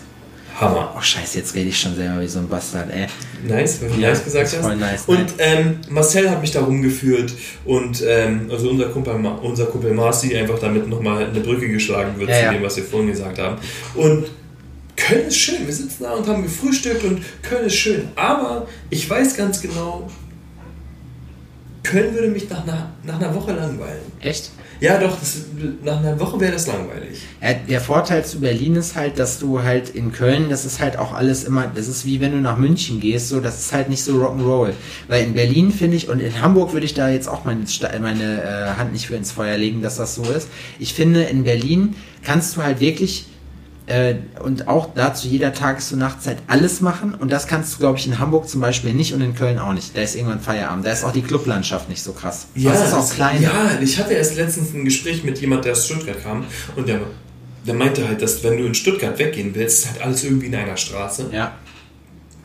Hammer. 0.60 0.94
Oh 0.98 1.02
scheiße, 1.02 1.38
jetzt 1.40 1.54
rede 1.54 1.70
ich 1.70 1.80
schon 1.80 1.96
selber 1.96 2.22
wie 2.22 2.28
so 2.28 2.40
ein 2.40 2.48
Bastard, 2.48 2.90
ey. 2.92 3.08
Nice, 3.48 3.82
weil 3.82 3.90
du 3.90 3.96
Ja, 4.00 4.10
nice 4.10 4.24
gesagt 4.24 4.46
hast. 4.54 4.56
voll 4.56 4.76
nice, 4.78 5.04
und 5.08 5.26
ähm, 5.40 5.80
Marcel 5.90 6.30
hat 6.30 6.42
mich 6.42 6.52
da 6.52 6.62
rumgeführt 6.62 7.34
und 7.66 8.02
ähm, 8.08 8.48
also 8.52 8.70
unser 8.70 8.86
Kumpel, 8.90 9.14
unser 9.42 9.66
Kumpel 9.66 9.94
Marci 9.94 10.36
einfach 10.36 10.58
damit 10.60 10.88
nochmal 10.88 11.26
eine 11.26 11.40
Brücke 11.42 11.68
geschlagen 11.68 12.18
wird 12.18 12.30
Ja, 12.30 12.36
zu 12.38 12.42
ja. 12.46 12.54
dem, 12.54 12.64
was 12.64 12.78
wir 12.78 12.84
vorhin 12.86 13.10
gesagt 13.10 13.38
haben. 13.38 13.58
Und 13.96 14.26
Köln 14.96 15.28
ist 15.28 15.38
schön. 15.38 15.66
Wir 15.66 15.74
sitzen 15.74 16.04
da 16.04 16.12
und 16.14 16.26
haben 16.26 16.42
gefrühstückt 16.44 17.04
und 17.04 17.22
Köln 17.42 17.66
ist 17.66 17.76
schön. 17.76 18.08
Aber 18.16 18.66
ich 18.90 19.10
weiß 19.10 19.36
ganz 19.36 19.62
genau, 19.62 20.10
Köln 21.86 22.14
würde 22.14 22.28
mich 22.28 22.50
nach 22.50 22.64
einer, 22.64 22.92
nach 23.04 23.20
einer 23.20 23.34
Woche 23.34 23.54
langweilen. 23.54 24.02
Echt? 24.20 24.52
Ja, 24.82 25.00
doch, 25.00 25.18
das, 25.18 25.38
nach 25.84 26.00
einer 26.00 26.20
Woche 26.20 26.40
wäre 26.40 26.52
das 26.52 26.68
langweilig. 26.68 27.20
Ja, 27.42 27.54
der 27.54 27.80
Vorteil 27.80 28.26
zu 28.26 28.42
Berlin 28.42 28.76
ist 28.76 28.96
halt, 28.96 29.20
dass 29.20 29.40
du 29.40 29.64
halt 29.64 29.90
in 29.90 30.12
Köln, 30.12 30.50
das 30.50 30.66
ist 30.66 30.82
halt 30.82 30.98
auch 30.98 31.14
alles 31.14 31.46
immer, 31.46 31.72
das 31.74 31.88
ist 31.88 32.06
wie 32.06 32.20
wenn 32.20 32.32
du 32.32 32.40
nach 32.40 32.58
München 32.58 33.00
gehst, 33.00 33.30
so, 33.30 33.40
das 33.40 33.60
ist 33.60 33.72
halt 33.72 33.88
nicht 33.90 34.04
so 34.04 34.14
Rock'n'Roll. 34.14 34.74
Weil 35.08 35.24
in 35.24 35.34
Berlin 35.34 35.72
finde 35.72 35.96
ich, 35.96 36.10
und 36.10 36.20
in 36.20 36.42
Hamburg 36.42 36.74
würde 36.74 36.86
ich 36.86 36.94
da 36.94 37.10
jetzt 37.10 37.30
auch 37.30 37.46
meine, 37.46 37.64
meine 38.02 38.44
äh, 38.44 38.78
Hand 38.78 38.92
nicht 38.92 39.08
für 39.08 39.16
ins 39.16 39.32
Feuer 39.32 39.58
legen, 39.58 39.82
dass 39.82 39.96
das 39.96 40.16
so 40.16 40.24
ist. 40.24 40.50
Ich 40.80 40.94
finde, 40.94 41.24
in 41.24 41.44
Berlin 41.46 41.96
kannst 42.24 42.58
du 42.58 42.64
halt 42.64 42.82
wirklich 42.82 43.28
äh, 43.88 44.16
und 44.42 44.68
auch 44.68 44.90
dazu 44.96 45.28
jeder 45.28 45.54
Tages- 45.54 45.92
und 45.92 46.00
Nachtzeit 46.00 46.38
alles 46.48 46.82
machen. 46.82 47.14
Und 47.14 47.32
das 47.32 47.48
kannst 47.48 47.74
du, 47.74 47.80
glaube 47.80 47.98
ich, 48.00 48.08
in 48.08 48.20
Hamburg 48.20 48.50
zum 48.50 48.62
Beispiel 48.62 48.94
nicht 48.94 49.14
und 49.14 49.22
in 49.22 49.36
Köln 49.36 49.60
auch 49.60 49.74
nicht. 49.74 49.96
Da 49.96 50.02
ist 50.02 50.16
irgendwann 50.16 50.40
Feierabend. 50.40 50.86
Da 50.86 50.92
ist 50.92 51.04
auch 51.04 51.12
die 51.12 51.22
Clublandschaft 51.22 51.90
nicht 51.90 52.02
so 52.02 52.14
krass. 52.14 52.48
Ja, 52.56 52.72
das 52.72 52.88
ist 52.88 52.94
auch 52.94 53.10
klein. 53.14 53.42
Ja, 53.42 53.80
ich 53.82 54.00
hatte 54.00 54.14
erst 54.14 54.36
letztens 54.36 54.74
ein 54.74 54.86
Gespräch 54.86 55.24
mit 55.24 55.40
jemand, 55.40 55.66
der 55.66 55.74
aus 55.74 55.86
Stuttgart 55.86 56.22
kam 56.24 56.46
und 56.76 56.88
der, 56.88 57.02
der 57.66 57.74
meinte 57.74 58.08
halt, 58.08 58.22
dass 58.22 58.44
wenn 58.44 58.58
du 58.58 58.66
in 58.66 58.74
Stuttgart 58.74 59.18
weggehen 59.20 59.54
willst, 59.54 59.86
ist 59.86 59.92
halt 59.92 60.02
alles 60.02 60.24
irgendwie 60.24 60.48
in 60.48 60.56
einer 60.56 60.78
Straße. 60.78 61.30
Ja. 61.32 61.54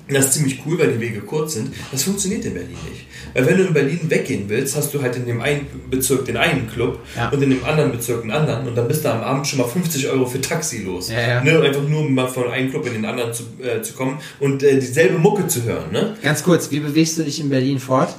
Das 0.08 0.26
ist 0.26 0.32
ziemlich 0.34 0.60
cool, 0.66 0.78
weil 0.78 0.92
die 0.92 1.00
Wege 1.00 1.20
kurz 1.20 1.54
sind. 1.54 1.72
Das 1.92 2.02
funktioniert 2.02 2.44
in 2.44 2.54
Berlin 2.54 2.76
nicht. 2.90 3.06
Wenn 3.34 3.56
du 3.56 3.64
in 3.64 3.72
Berlin 3.72 4.00
weggehen 4.08 4.48
willst, 4.48 4.76
hast 4.76 4.92
du 4.94 5.00
halt 5.02 5.16
in 5.16 5.26
dem 5.26 5.40
einen 5.40 5.66
Bezirk 5.90 6.24
den 6.24 6.36
einen 6.36 6.68
Club 6.68 6.98
Ja. 7.16 7.28
und 7.30 7.42
in 7.42 7.50
dem 7.50 7.64
anderen 7.64 7.92
Bezirk 7.92 8.22
einen 8.22 8.30
anderen 8.32 8.66
und 8.68 8.74
dann 8.76 8.88
bist 8.88 9.04
du 9.04 9.08
am 9.12 9.20
Abend 9.22 9.46
schon 9.46 9.58
mal 9.60 9.66
50 9.68 10.08
Euro 10.08 10.26
für 10.26 10.40
Taxi 10.40 10.82
los. 10.82 11.10
Ja. 11.10 11.42
Ne? 11.42 11.60
Einfach 11.60 11.82
nur 11.82 12.00
um 12.00 12.14
mal 12.14 12.28
von 12.28 12.48
einem 12.50 12.70
Club 12.70 12.86
in 12.86 12.94
den 12.94 13.04
anderen 13.04 13.32
zu, 13.32 13.44
äh, 13.62 13.82
zu 13.82 13.94
kommen 13.94 14.18
und 14.40 14.62
äh, 14.62 14.74
dieselbe 14.78 15.18
Mucke 15.18 15.46
zu 15.46 15.62
hören. 15.64 15.90
Ne? 15.92 16.16
Ganz 16.22 16.42
kurz, 16.42 16.70
wie 16.70 16.80
bewegst 16.80 17.18
du 17.18 17.22
dich 17.24 17.40
in 17.40 17.48
Berlin 17.50 17.78
fort? 17.78 18.14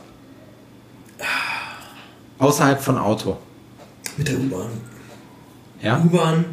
Außerhalb 2.40 2.82
von 2.82 2.98
Auto. 2.98 3.38
Mit 4.18 4.28
der 4.28 4.36
U-Bahn. 4.40 4.70
Ja? 5.82 6.02
U-Bahn, 6.04 6.46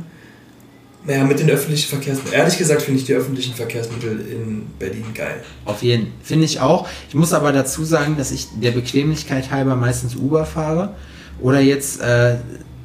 naja, 1.05 1.24
mit 1.24 1.38
den 1.38 1.49
öffentlichen 1.49 1.88
Verkehrsmitteln. 1.88 2.34
Ehrlich 2.34 2.59
gesagt 2.59 2.82
finde 2.82 3.01
ich 3.01 3.07
die 3.07 3.14
öffentlichen 3.14 3.55
Verkehrsmittel 3.55 4.20
in 4.20 4.66
Berlin 4.78 5.05
geil. 5.14 5.42
Auf 5.64 5.82
jeden 5.82 6.12
Finde 6.22 6.44
ich 6.44 6.61
auch. 6.61 6.88
Ich 7.09 7.14
muss 7.14 7.32
aber 7.32 7.53
dazu 7.53 7.84
sagen, 7.84 8.16
dass 8.16 8.30
ich 8.30 8.49
der 8.61 8.72
Bequemlichkeit 8.72 9.51
halber 9.51 9.76
meistens 9.76 10.16
Uber 10.16 10.44
fahre. 10.44 10.94
Oder 11.40 11.61
jetzt 11.61 12.01
äh, 12.01 12.36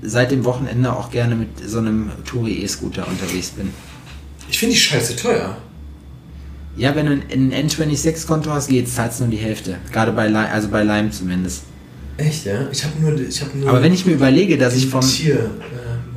seit 0.01 0.32
dem 0.32 0.45
Wochenende 0.45 0.93
auch 0.93 1.09
gerne 1.09 1.36
mit 1.36 1.49
so 1.68 1.80
einem 1.80 2.11
Touri 2.26 2.64
E-Scooter 2.64 3.07
unterwegs 3.07 3.49
bin. 3.49 3.72
Ich 4.49 4.59
finde 4.59 4.76
die 4.76 4.80
scheiße 4.80 5.16
teuer. 5.16 5.57
Ja, 6.76 6.95
wenn 6.95 7.05
du 7.05 7.11
ein 7.11 7.70
N26-Konto 7.70 8.51
hast, 8.51 8.70
geht's, 8.70 8.95
zahlst 8.95 9.20
nur 9.20 9.30
die 9.30 9.38
Hälfte. 9.38 9.78
Gerade 9.91 10.11
bei 10.11 10.28
Lime, 10.28 10.49
also 10.49 10.70
bei 10.70 10.84
Lime 10.84 11.11
zumindest. 11.11 11.64
Echt, 12.18 12.45
ja? 12.45 12.68
Ich 12.72 12.84
habe 12.84 12.99
nur, 12.99 13.20
ich 13.20 13.41
hab 13.41 13.53
nur 13.55 13.70
Aber 13.70 13.82
wenn 13.82 13.93
ich 13.93 14.05
mir 14.05 14.14
überlege, 14.14 14.57
dass 14.57 14.76
ich 14.76 14.88
vom. 14.88 15.01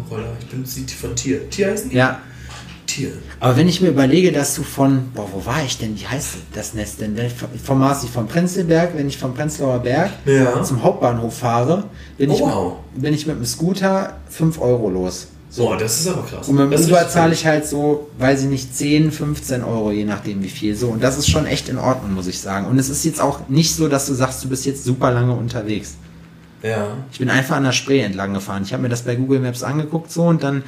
Tier-Roller. 0.09 0.33
ich 0.41 0.47
bin 0.47 0.65
sie 0.65 0.85
von 0.87 1.15
Tier. 1.17 1.49
Tier 1.51 1.71
heißen 1.71 1.91
die? 1.91 1.97
Ja, 1.97 2.21
Tier. 2.87 3.13
aber 3.41 3.57
wenn 3.57 3.69
ich 3.69 3.81
mir 3.81 3.89
überlege, 3.89 4.31
dass 4.33 4.55
du 4.55 4.63
von. 4.63 5.09
Boah, 5.15 5.29
wo 5.33 5.45
war 5.45 5.63
ich 5.65 5.79
denn? 5.79 5.99
Wie 5.99 6.07
heißt 6.07 6.29
das 6.55 6.75
Nest 6.75 7.01
denn? 7.01 7.17
Wenn 7.17 7.27
ich 7.27 7.33
vom- 7.35 7.49
Vom 7.63 7.79
Marci, 7.81 8.07
vom 8.07 8.29
Prenzlberg, 8.29 8.97
wenn 8.97 9.09
ich 9.09 9.19
vom 9.19 9.35
Prenzlauer 9.35 9.81
Berg 9.81 10.11
Ja. 10.25 10.63
zum 10.63 10.83
Hauptbahnhof 10.83 11.37
fahre, 11.39 11.85
bin, 12.17 12.31
Oh, 12.31 12.35
ich, 12.35 12.41
wow. 12.41 12.73
mit, 12.95 13.03
bin 13.03 13.15
ich 13.15 13.27
mit 13.27 13.37
dem 13.37 13.45
Scooter 13.45 14.17
5 14.31 14.61
Euro 14.61 14.89
los. 14.91 15.29
Boah, 15.57 15.77
das 15.79 16.01
ist 16.01 16.09
aber 16.09 16.23
krass. 16.27 16.49
Und 16.49 16.57
mit 16.57 16.65
dem 16.65 16.85
Uber 16.85 16.97
richtig 16.99 17.09
zahle 17.13 17.33
ich 17.33 17.47
halt 17.47 17.67
so, 17.67 18.11
weiß 18.19 18.43
ich 18.43 18.49
nicht, 18.49 18.77
10, 18.77 19.11
15 19.11 19.65
Euro, 19.65 19.91
je 19.91 20.05
nachdem 20.05 20.43
wie 20.43 20.51
viel. 20.51 20.77
So, 20.77 20.89
und 20.89 21.03
das 21.03 21.17
ist 21.17 21.29
schon 21.31 21.47
echt 21.47 21.69
in 21.71 21.79
Ordnung, 21.79 22.13
muss 22.15 22.27
ich 22.27 22.39
sagen. 22.41 22.67
Und 22.67 22.79
es 22.79 22.91
ist 22.91 23.05
jetzt 23.07 23.23
auch 23.23 23.49
nicht 23.49 23.75
so, 23.75 23.89
dass 23.89 24.07
du 24.07 24.13
sagst, 24.13 24.45
du 24.45 24.49
bist 24.49 24.67
jetzt 24.67 24.85
super 24.85 25.11
lange 25.13 25.33
unterwegs. 25.33 25.95
Ja. 26.63 26.89
Ich 27.13 27.19
bin 27.19 27.31
einfach 27.31 27.57
an 27.57 27.65
der 27.65 27.73
Spree 27.73 28.01
entlang 28.01 28.35
gefahren. 28.35 28.63
Ich 28.65 28.73
habe 28.73 28.83
mir 28.83 28.89
das 28.89 29.03
bei 29.03 29.15
Google 29.15 29.41
Maps 29.41 29.63
angeguckt 29.63 30.11
so 30.11 30.25
und 30.25 30.43
dann 30.43 30.63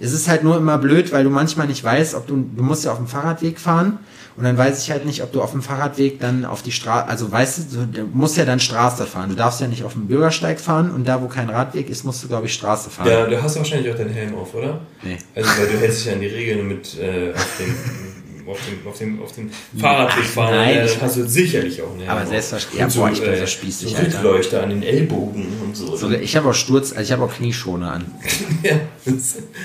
es 0.00 0.12
ist 0.12 0.26
halt 0.26 0.42
nur 0.42 0.56
immer 0.56 0.78
blöd, 0.78 1.12
weil 1.12 1.22
du 1.22 1.30
manchmal 1.30 1.68
nicht 1.68 1.84
weißt, 1.84 2.14
ob 2.14 2.26
du 2.26 2.44
du 2.56 2.62
musst 2.62 2.84
ja 2.84 2.92
auf 2.92 2.98
dem 2.98 3.06
Fahrradweg 3.06 3.60
fahren 3.60 3.98
und 4.36 4.44
dann 4.44 4.56
weiß 4.56 4.82
ich 4.82 4.90
halt 4.90 5.04
nicht, 5.04 5.22
ob 5.22 5.32
du 5.32 5.42
auf 5.42 5.52
dem 5.52 5.62
Fahrradweg 5.62 6.18
dann 6.18 6.44
auf 6.44 6.62
die 6.62 6.72
Straße, 6.72 7.06
also 7.06 7.30
weißt 7.30 7.72
du, 7.72 7.86
du 7.86 8.08
musst 8.12 8.36
ja 8.36 8.44
dann 8.44 8.60
Straße 8.60 9.06
fahren. 9.06 9.28
Du 9.28 9.36
darfst 9.36 9.60
ja 9.60 9.68
nicht 9.68 9.84
auf 9.84 9.92
dem 9.92 10.08
Bürgersteig 10.08 10.58
fahren 10.58 10.90
und 10.90 11.06
da 11.06 11.20
wo 11.20 11.28
kein 11.28 11.50
Radweg 11.50 11.90
ist, 11.90 12.04
musst 12.04 12.24
du 12.24 12.28
glaube 12.28 12.46
ich 12.46 12.54
Straße 12.54 12.90
fahren. 12.90 13.08
Ja, 13.08 13.26
du 13.26 13.42
hast 13.42 13.56
wahrscheinlich 13.56 13.92
auch 13.92 13.96
deinen 13.96 14.14
Helm 14.14 14.34
auf, 14.34 14.54
oder? 14.54 14.80
Nee. 15.02 15.18
Also, 15.34 15.50
weil 15.58 15.66
du 15.68 15.78
hältst 15.78 16.00
dich 16.00 16.06
ja 16.06 16.12
an 16.14 16.20
die 16.20 16.26
Regeln 16.26 16.66
mit 16.66 16.98
äh, 16.98 17.32
auf 17.34 17.58
dem 17.58 17.74
auf 18.46 18.58
dem, 18.66 18.86
auf 18.88 18.98
dem, 18.98 19.22
auf 19.22 19.32
dem 19.32 19.50
Fahrradweg 19.78 20.24
fahren, 20.24 20.54
nein, 20.54 20.76
äh, 20.78 20.86
dann 20.86 21.00
hast 21.00 21.16
du 21.16 21.28
sicherlich 21.28 21.80
auch 21.82 21.90
einen 21.90 22.00
Helm 22.00 22.10
Aber 22.10 22.26
selbstverständlich- 22.26 22.94
ja, 22.94 23.00
boah, 23.00 23.10
ich 23.12 23.20
bin 23.20 23.36
so 23.38 23.46
spießig, 23.46 23.90
so. 23.90 23.96
Rückleuchter 23.96 24.62
an 24.62 24.70
den 24.70 24.82
Ellbogen 24.82 25.46
und 25.64 25.76
so. 25.76 25.96
So, 25.96 26.10
ich 26.10 26.36
habe 26.36 26.50
auch 26.50 26.54
Sturz, 26.54 26.90
also 26.92 27.02
ich 27.02 27.12
habe 27.12 27.24
auch 27.24 27.34
Knieschoner 27.34 27.92
an. 27.92 28.10
ja, 28.62 28.80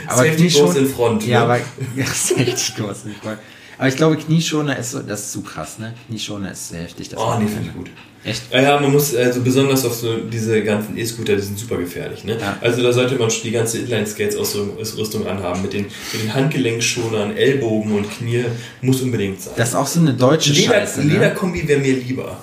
Aber 0.08 0.26
Knieschoner 0.26 0.78
in 0.78 0.88
front. 0.88 1.26
Ja, 1.26 1.40
ne? 1.40 1.44
aber 1.46 1.58
ja, 1.96 2.06
goes 2.06 2.32
in 3.06 3.14
front. 3.16 3.40
Aber 3.78 3.88
ich 3.88 3.96
glaube, 3.96 4.18
Knieschoner 4.18 4.78
ist 4.78 4.92
so, 4.92 5.00
das 5.00 5.26
ist 5.26 5.32
zu 5.34 5.42
krass, 5.42 5.78
ne? 5.78 5.94
Knieschoner 6.08 6.52
ist 6.52 6.70
sehr 6.70 6.82
heftig. 6.82 7.10
Das 7.10 7.20
Oh, 7.20 7.36
nee, 7.40 7.48
finde 7.48 7.70
ich 7.70 7.74
gut. 7.76 7.90
Echt? 8.24 8.44
Ja, 8.52 8.62
ja, 8.62 8.80
man 8.80 8.92
muss, 8.92 9.16
also 9.16 9.42
besonders 9.42 9.86
auf 9.86 9.94
so 9.94 10.18
diese 10.18 10.64
ganzen 10.64 10.98
E-Scooter, 10.98 11.36
die 11.36 11.42
sind 11.42 11.58
super 11.58 11.78
gefährlich, 11.78 12.24
ne? 12.24 12.38
Ja. 12.40 12.58
Also 12.60 12.82
da 12.82 12.92
sollte 12.92 13.16
man 13.16 13.30
schon 13.30 13.44
die 13.44 13.52
ganze 13.52 13.78
Inline-Skates-Ausrüstung 13.78 15.28
anhaben, 15.28 15.62
mit 15.62 15.74
den, 15.74 15.84
mit 15.84 16.24
den 16.24 16.34
Handgelenkschonern, 16.34 17.38
Ellbogen 17.38 17.94
und 17.94 18.10
Knie, 18.10 18.46
muss 18.82 19.02
unbedingt 19.02 19.42
sein. 19.42 19.54
Das 19.56 19.70
ist 19.70 19.76
auch 19.76 19.88
so 19.88 20.00
eine 20.00 20.14
deutsche 20.14 20.52
Leder, 20.54 20.74
Scheiße, 20.74 21.06
ne? 21.06 21.14
Lederkombi 21.14 21.68
wäre 21.68 21.80
mir 21.80 21.94
lieber. 21.94 22.38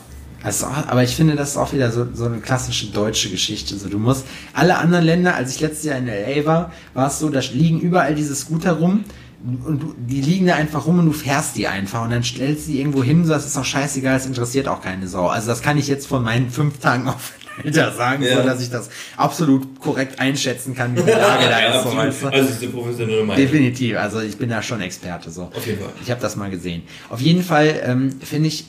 Also, 0.45 0.67
aber 0.67 1.03
ich 1.03 1.17
finde, 1.17 1.37
das 1.37 1.51
ist 1.51 1.57
auch 1.57 1.73
wieder 1.73 1.91
so, 1.91 2.07
so 2.13 2.27
eine 2.27 2.39
klassische 2.39 2.87
deutsche 2.89 3.31
Geschichte. 3.31 3.77
So, 3.77 3.89
du 3.89 3.99
musst 3.99 4.27
alle 4.53 4.77
anderen 4.77 5.05
Länder, 5.05 5.35
als 5.35 5.55
ich 5.55 5.61
letztes 5.61 5.85
Jahr 5.85 5.97
in 5.99 6.07
LA 6.07 6.45
war, 6.45 6.73
war 6.93 7.09
es 7.09 7.19
so, 7.19 7.31
da 7.31 7.41
liegen 7.53 7.81
überall 7.81 8.15
diese 8.15 8.35
Scooter 8.35 8.73
rum 8.73 9.05
und 9.45 9.81
du, 9.83 9.95
die 9.99 10.21
liegen 10.23 10.47
da 10.47 10.55
einfach 10.55 10.87
rum 10.87 10.99
und 11.01 11.07
du 11.07 11.13
fährst 11.13 11.57
die 11.57 11.67
einfach 11.69 12.03
und 12.05 12.11
dann 12.11 12.23
stellst 12.25 12.67
du 12.67 12.73
die 12.73 12.81
irgendwo 12.81 13.03
hin, 13.03 13.25
so 13.25 13.33
das 13.33 13.45
ist 13.47 13.57
auch 13.59 13.65
scheißegal, 13.65 14.15
das 14.15 14.27
interessiert 14.27 14.69
auch 14.69 14.81
keine 14.81 15.07
Sau. 15.09 15.27
Also 15.29 15.49
das 15.49 15.61
kann 15.63 15.77
ich 15.77 15.87
jetzt 15.89 16.07
von 16.07 16.23
meinen 16.23 16.51
fünf 16.51 16.79
Tagen 16.79 17.09
auf 17.09 17.33
Alter 17.63 17.93
sagen, 17.93 18.23
Ja. 18.25 18.39
so 18.39 18.43
dass 18.49 18.61
ich 18.61 18.69
das 18.71 18.91
absolut 19.17 19.79
korrekt 19.79 20.19
einschätzen 20.19 20.75
kann, 20.75 20.97
wie 20.97 21.03
die 21.03 21.11
Lage 21.11 21.45
da 21.45 21.61
Ja, 21.61 21.67
ist. 21.77 21.83
So, 21.85 21.91
absolut. 21.91 21.97
weißt 22.07 22.23
du? 22.23 22.27
Also 22.29 22.49
ist 22.49 22.63
eine 22.63 22.73
professionelle 22.73 23.21
Meinung. 23.25 23.37
Definitiv, 23.37 23.97
also 23.97 24.21
ich 24.21 24.37
bin 24.37 24.49
da 24.51 24.61
schon 24.61 24.81
Experte 24.81 25.31
so. 25.31 25.43
Auf 25.55 25.65
jeden 25.67 25.79
Fall. 25.79 25.93
Ich 26.03 26.11
habe 26.11 26.21
das 26.21 26.35
mal 26.35 26.51
gesehen. 26.51 26.83
Auf 27.11 27.21
jeden 27.21 27.45
Fall 27.45 27.81
ähm, 27.85 28.11
finde 28.21 28.49
ich, 28.49 28.65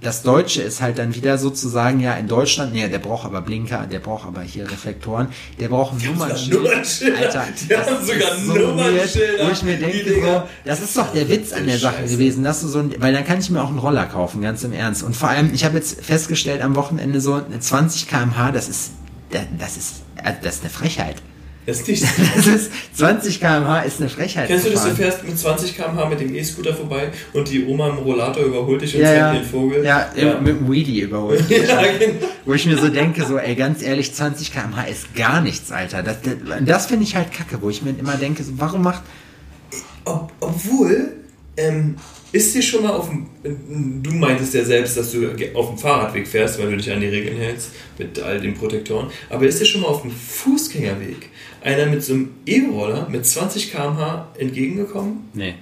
das 0.00 0.22
Deutsche 0.22 0.62
ist 0.62 0.80
halt 0.80 0.98
dann 0.98 1.14
wieder 1.14 1.38
sozusagen, 1.38 2.00
ja, 2.00 2.14
in 2.14 2.28
Deutschland, 2.28 2.72
nee, 2.72 2.88
der 2.88 2.98
braucht 2.98 3.26
aber 3.26 3.40
Blinker, 3.40 3.86
der 3.86 3.98
braucht 3.98 4.26
aber 4.26 4.42
hier 4.42 4.70
Reflektoren, 4.70 5.28
der 5.58 5.68
braucht. 5.68 5.94
Nummernschilder. 6.04 7.18
Alter, 7.18 7.44
Die 7.60 7.68
das 7.68 7.90
haben 7.90 8.04
sogar 8.04 8.36
ist 8.36 8.46
so 8.46 8.54
Nummernschilder. 8.54 9.46
Wo 9.46 9.52
ich 9.52 9.62
mir 9.62 9.76
denke, 9.78 10.20
so, 10.22 10.42
das 10.64 10.80
ist 10.80 10.96
doch 10.96 11.12
der 11.12 11.28
Witz 11.28 11.52
an 11.52 11.66
der 11.66 11.78
Sache 11.78 11.98
Scheiße. 12.02 12.14
gewesen, 12.14 12.44
dass 12.44 12.60
du 12.60 12.68
so 12.68 12.78
ein, 12.80 12.94
weil 12.98 13.12
dann 13.12 13.24
kann 13.24 13.38
ich 13.40 13.50
mir 13.50 13.62
auch 13.62 13.68
einen 13.68 13.78
Roller 13.78 14.06
kaufen, 14.06 14.42
ganz 14.42 14.62
im 14.64 14.72
Ernst. 14.72 15.02
Und 15.02 15.16
vor 15.16 15.28
allem, 15.28 15.52
ich 15.52 15.64
habe 15.64 15.76
jetzt 15.76 16.04
festgestellt 16.04 16.62
am 16.62 16.76
Wochenende 16.76 17.20
so, 17.20 17.34
eine 17.34 17.60
20 17.60 18.08
km/h, 18.08 18.52
das 18.52 18.68
ist, 18.68 18.92
das 19.30 19.76
ist, 19.76 19.94
das 20.42 20.56
ist 20.56 20.62
eine 20.62 20.70
Frechheit. 20.70 21.16
Das 21.68 21.80
ist 21.80 21.88
nicht 21.88 22.02
Das 22.36 22.46
ist 22.46 22.70
20 22.94 23.40
km/h 23.40 23.80
ist 23.82 24.00
eine 24.00 24.08
Frechheit. 24.08 24.48
Kennst 24.48 24.64
du 24.64 24.70
das, 24.70 24.84
du 24.84 24.94
fährst 24.94 25.22
mit 25.22 25.38
20 25.38 25.76
km/h 25.76 26.08
mit 26.08 26.18
dem 26.18 26.34
E-Scooter 26.34 26.72
vorbei 26.72 27.10
und 27.34 27.46
die 27.50 27.66
Oma 27.66 27.90
im 27.90 27.98
Rollator 27.98 28.42
überholt 28.42 28.80
dich 28.80 28.94
und 28.94 29.02
ja, 29.02 29.06
zeigt 29.08 29.18
ja. 29.18 29.32
den 29.34 29.44
Vogel? 29.44 29.84
Ja, 29.84 30.10
mit 30.40 30.48
dem 30.48 30.72
Wheelie 30.72 31.04
überholt. 31.04 31.44
Ja, 31.50 31.82
genau. 31.82 32.26
Wo 32.46 32.54
ich 32.54 32.64
mir 32.64 32.78
so 32.78 32.88
denke, 32.88 33.22
so, 33.26 33.36
ey, 33.36 33.54
ganz 33.54 33.82
ehrlich, 33.82 34.14
20 34.14 34.50
km/h 34.50 34.84
ist 34.84 35.14
gar 35.14 35.42
nichts, 35.42 35.70
Alter. 35.70 36.02
Das, 36.02 36.16
das, 36.22 36.36
das 36.64 36.86
finde 36.86 37.04
ich 37.04 37.14
halt 37.14 37.32
kacke, 37.32 37.60
wo 37.60 37.68
ich 37.68 37.82
mir 37.82 37.90
immer 37.90 38.14
denke, 38.14 38.42
so, 38.44 38.52
warum 38.56 38.82
macht. 38.82 39.02
Ob, 40.06 40.32
obwohl, 40.40 41.12
ähm, 41.58 41.96
ist 42.32 42.54
dir 42.54 42.62
schon 42.62 42.82
mal 42.82 42.92
auf 42.92 43.10
dem. 43.10 43.26
Du 44.02 44.12
meintest 44.12 44.54
ja 44.54 44.64
selbst, 44.64 44.96
dass 44.96 45.12
du 45.12 45.28
auf 45.54 45.68
dem 45.68 45.76
Fahrradweg 45.76 46.26
fährst, 46.26 46.58
weil 46.58 46.70
du 46.70 46.78
dich 46.78 46.90
an 46.90 47.00
die 47.00 47.08
Regeln 47.08 47.36
hältst, 47.36 47.72
mit 47.98 48.18
all 48.20 48.40
den 48.40 48.54
Protektoren. 48.54 49.08
Aber 49.28 49.46
ist 49.46 49.60
dir 49.60 49.66
schon 49.66 49.82
mal 49.82 49.88
auf 49.88 50.00
dem 50.00 50.10
Fußgängerweg 50.10 51.28
einer 51.68 51.86
mit 51.86 52.02
so 52.02 52.14
einem 52.14 52.30
E-Roller 52.46 53.08
mit 53.10 53.24
20 53.26 53.70
km/h 53.72 54.28
entgegengekommen? 54.38 55.28
Nee. 55.34 55.54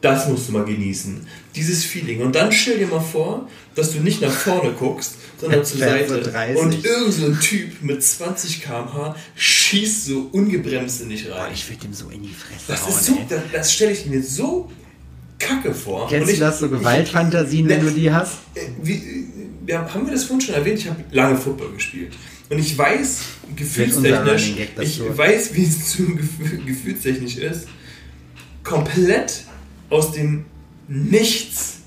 Das 0.00 0.28
musst 0.28 0.48
du 0.48 0.52
mal 0.52 0.64
genießen. 0.64 1.26
Dieses 1.56 1.84
Feeling. 1.84 2.20
Und 2.20 2.34
dann 2.36 2.52
stell 2.52 2.78
dir 2.78 2.86
mal 2.86 3.00
vor, 3.00 3.48
dass 3.74 3.92
du 3.92 4.00
nicht 4.00 4.20
nach 4.20 4.30
vorne 4.30 4.72
guckst, 4.72 5.14
sondern 5.40 5.64
zur 5.64 5.78
Seite. 5.78 6.20
30. 6.20 6.56
Und 6.62 6.84
irgend 6.84 7.12
so 7.12 7.26
ein 7.26 7.40
Typ 7.40 7.82
mit 7.82 8.02
20 8.02 8.62
km/h 8.62 9.16
schießt 9.34 10.04
so 10.06 10.28
ungebremst 10.32 11.00
in 11.02 11.08
dich 11.08 11.26
Boah, 11.28 11.36
rein. 11.38 11.52
ich 11.54 11.68
würde 11.68 11.80
dem 11.82 11.94
so 11.94 12.08
in 12.10 12.22
die 12.22 12.28
Fresse 12.28 12.64
Das 12.68 12.84
hauen, 12.86 12.92
so, 13.02 13.18
das, 13.28 13.40
das 13.52 13.72
stelle 13.72 13.92
ich 13.92 14.06
mir 14.06 14.22
so 14.22 14.70
kacke 15.38 15.74
vor. 15.74 16.08
Kennst 16.08 16.30
ich- 16.30 16.38
du 16.38 16.44
das, 16.44 16.58
so 16.60 16.68
Gewaltfantasien, 16.68 17.68
wenn 17.68 17.82
Ne. 17.84 17.90
du 17.90 17.96
die 17.98 18.12
hast? 18.12 18.34
Äh, 18.54 18.60
Wie, 18.82 19.02
wir 19.64 19.92
haben, 19.92 20.06
wir 20.06 20.12
das 20.12 20.24
vorhin 20.24 20.40
schon 20.46 20.54
erwähnt? 20.54 20.78
Ich 20.78 20.88
habe 20.88 21.02
lange 21.10 21.36
Football 21.36 21.72
gespielt. 21.72 22.12
Und 22.48 22.58
ich 22.58 22.76
weiß, 22.78 23.18
gefühlstechnisch, 23.54 24.54
ich 24.80 25.00
weiß, 25.16 25.54
wie 25.54 25.64
es 25.64 25.88
zu 25.90 26.14
gefühl, 26.16 26.62
gefühlstechnisch 26.64 27.36
ist, 27.38 27.68
komplett 28.64 29.44
aus 29.90 30.12
dem 30.12 30.44
Nichts 30.88 31.78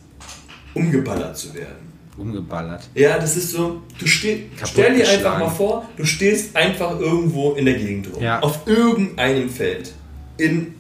umgeballert 0.74 1.38
zu 1.38 1.54
werden. 1.54 1.88
Umgeballert. 2.18 2.90
Ja, 2.96 3.18
das 3.18 3.38
ist 3.38 3.52
so, 3.52 3.82
du 3.98 4.06
stehst, 4.08 4.42
stell 4.66 4.96
dir 4.96 5.08
einfach 5.08 5.40
mal 5.40 5.50
vor, 5.50 5.88
du 5.96 6.04
stehst 6.04 6.54
einfach 6.56 7.00
irgendwo 7.00 7.54
in 7.54 7.64
der 7.66 7.76
Gegend 7.76 8.14
rum, 8.14 8.22
Ja. 8.22 8.42
auf 8.42 8.68
irgendeinem 8.68 9.50
Feld 9.50 9.94
in 10.38 10.74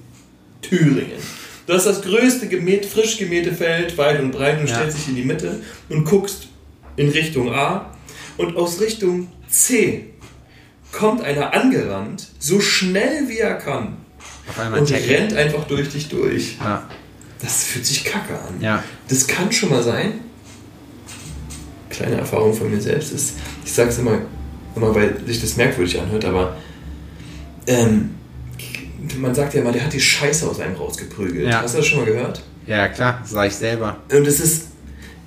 Thüringen. 0.61 1.19
Du 1.65 1.73
hast 1.73 1.85
das 1.85 2.01
größte 2.01 2.47
gemäht, 2.49 2.85
frisch 2.85 3.17
gemähte 3.17 3.53
Feld, 3.53 3.97
weit 3.97 4.19
und 4.21 4.31
breit, 4.31 4.59
und 4.59 4.67
Ja. 4.67 4.75
stellst 4.75 4.97
dich 4.97 5.07
in 5.09 5.15
die 5.15 5.23
Mitte 5.23 5.61
und 5.87 6.03
guckst 6.03 6.47
in 6.97 7.07
Richtung 7.09 7.53
A 7.53 7.95
und 8.37 8.57
aus 8.57 8.81
Richtung 8.81 9.27
C 9.49 10.05
kommt 10.91 11.23
einer 11.23 11.53
angerannt, 11.53 12.27
so 12.39 12.59
schnell 12.59 13.27
wie 13.27 13.37
er 13.37 13.55
kann 13.55 13.97
Auf 14.47 14.59
einmal 14.59 14.79
und 14.79 14.91
rennt 14.91 15.33
einfach 15.33 15.65
durch 15.65 15.89
dich 15.89 16.09
durch. 16.09 16.57
Ja. 16.59 16.87
Das 17.41 17.65
fühlt 17.65 17.85
sich 17.85 18.03
kacke 18.03 18.33
an. 18.33 18.59
Ja. 18.59 18.83
Das 19.07 19.27
kann 19.27 19.51
schon 19.51 19.69
mal 19.69 19.83
sein. 19.83 20.13
Kleine 21.89 22.17
Erfahrung 22.17 22.53
von 22.53 22.69
mir 22.69 22.81
selbst 22.81 23.13
ist, 23.13 23.35
ich 23.63 23.71
sag's 23.71 23.97
immer, 23.97 24.19
immer 24.75 24.93
weil 24.93 25.19
sich 25.25 25.41
das 25.41 25.55
merkwürdig 25.55 25.99
anhört, 25.99 26.25
aber 26.25 26.57
ähm, 27.67 28.11
man 29.17 29.33
sagt 29.33 29.53
ja 29.53 29.61
immer, 29.61 29.71
der 29.71 29.85
hat 29.85 29.93
die 29.93 30.01
Scheiße 30.01 30.47
aus 30.47 30.59
einem 30.59 30.75
rausgeprügelt. 30.75 31.47
Ja. 31.47 31.61
Hast 31.61 31.73
du 31.73 31.79
das 31.79 31.87
schon 31.87 31.99
mal 31.99 32.05
gehört? 32.05 32.43
ja, 32.67 32.87
klar, 32.87 33.21
sag 33.25 33.47
ich 33.47 33.55
selber. 33.55 33.97
Und 34.11 34.27
das 34.27 34.39
ist, 34.39 34.67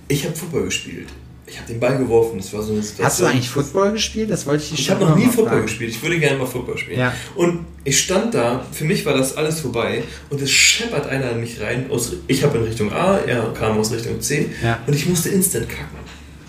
ich 0.06 0.24
habe 0.24 0.36
Football 0.36 0.64
gespielt. 0.64 1.08
Ich 1.52 1.58
habe 1.58 1.68
den 1.68 1.80
Ball 1.80 1.98
geworfen. 1.98 2.38
Das 2.38 2.50
war 2.54 2.62
so 2.62 2.72
eine 2.72 2.82
Hast 3.02 3.20
du 3.20 3.26
eigentlich 3.26 3.50
Football 3.50 3.92
gespielt? 3.92 4.30
Das 4.30 4.46
wollte 4.46 4.62
ich 4.64 4.70
dich 4.70 4.80
Ich 4.80 4.90
habe 4.90 5.04
noch 5.04 5.14
nie 5.16 5.26
Football 5.26 5.48
fragen. 5.48 5.62
gespielt. 5.62 5.90
Ich 5.90 6.02
würde 6.02 6.18
gerne 6.18 6.38
mal 6.38 6.46
Football 6.46 6.78
spielen. 6.78 6.98
Ja. 6.98 7.12
Und 7.34 7.66
ich 7.84 8.00
stand 8.00 8.32
da, 8.32 8.64
für 8.72 8.84
mich 8.84 9.04
war 9.04 9.12
das 9.14 9.36
alles 9.36 9.60
vorbei 9.60 10.02
und 10.30 10.40
es 10.40 10.50
scheppert 10.50 11.06
einer 11.08 11.30
in 11.32 11.40
mich 11.40 11.60
rein. 11.60 11.90
Aus, 11.90 12.14
ich 12.26 12.42
habe 12.42 12.56
in 12.56 12.64
Richtung 12.64 12.90
A, 12.92 13.18
er 13.18 13.52
kam 13.52 13.76
aus 13.78 13.92
Richtung 13.92 14.18
C 14.20 14.48
Ja. 14.62 14.78
und 14.86 14.94
ich 14.94 15.06
musste 15.06 15.28
instant 15.28 15.68
kacken. 15.68 15.98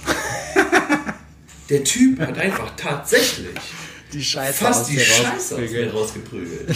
Der 1.69 1.83
Typ 1.83 2.19
hat 2.19 2.37
einfach 2.37 2.71
tatsächlich 2.77 3.47
Die 4.13 4.23
Scheiße 4.23 4.53
fast 4.63 4.89
die 4.89 4.99
Scheiße 4.99 5.55
aus 5.55 5.59
mir 5.71 5.91
rausgeprügelt. 5.91 5.93
rausgeprügelt. 5.93 6.69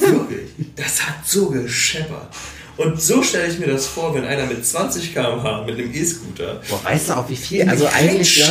Wirklich. 0.00 0.50
Das 0.76 1.02
hat 1.06 1.26
so 1.26 1.50
gescheppert. 1.50 2.34
Und 2.76 3.00
so 3.00 3.22
stelle 3.22 3.46
ich 3.46 3.58
mir 3.58 3.68
das 3.68 3.86
vor, 3.86 4.14
wenn 4.14 4.24
einer 4.24 4.46
mit 4.46 4.64
20 4.64 5.14
km/h 5.14 5.62
mit 5.64 5.78
einem 5.78 5.94
E-Scooter 5.94 6.60
Boah, 6.68 6.84
weißt 6.84 7.10
du 7.10 7.12
auch 7.14 7.28
wie 7.28 7.36
viel? 7.36 7.68
Also 7.68 7.86
eigentlich 7.86 8.38
ja. 8.38 8.46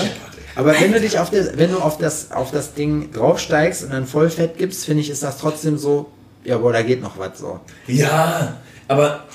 Aber 0.55 0.79
wenn 0.79 0.91
du 0.91 0.99
dich 0.99 1.17
auf 1.17 1.29
das, 1.29 1.57
wenn 1.57 1.71
du 1.71 1.79
auf 1.79 1.97
das, 1.97 2.31
auf 2.31 2.51
das 2.51 2.73
Ding 2.73 3.11
draufsteigst 3.11 3.83
und 3.83 3.91
dann 3.91 4.05
Vollfett 4.05 4.57
gibst, 4.57 4.85
finde 4.85 5.01
ich, 5.01 5.09
ist 5.09 5.23
das 5.23 5.39
trotzdem 5.39 5.77
so, 5.77 6.11
ja, 6.43 6.57
boah, 6.57 6.71
da 6.71 6.83
geht 6.83 7.01
noch 7.01 7.17
was 7.17 7.39
so. 7.39 7.59
Ja, 7.87 8.61
aber 8.87 9.25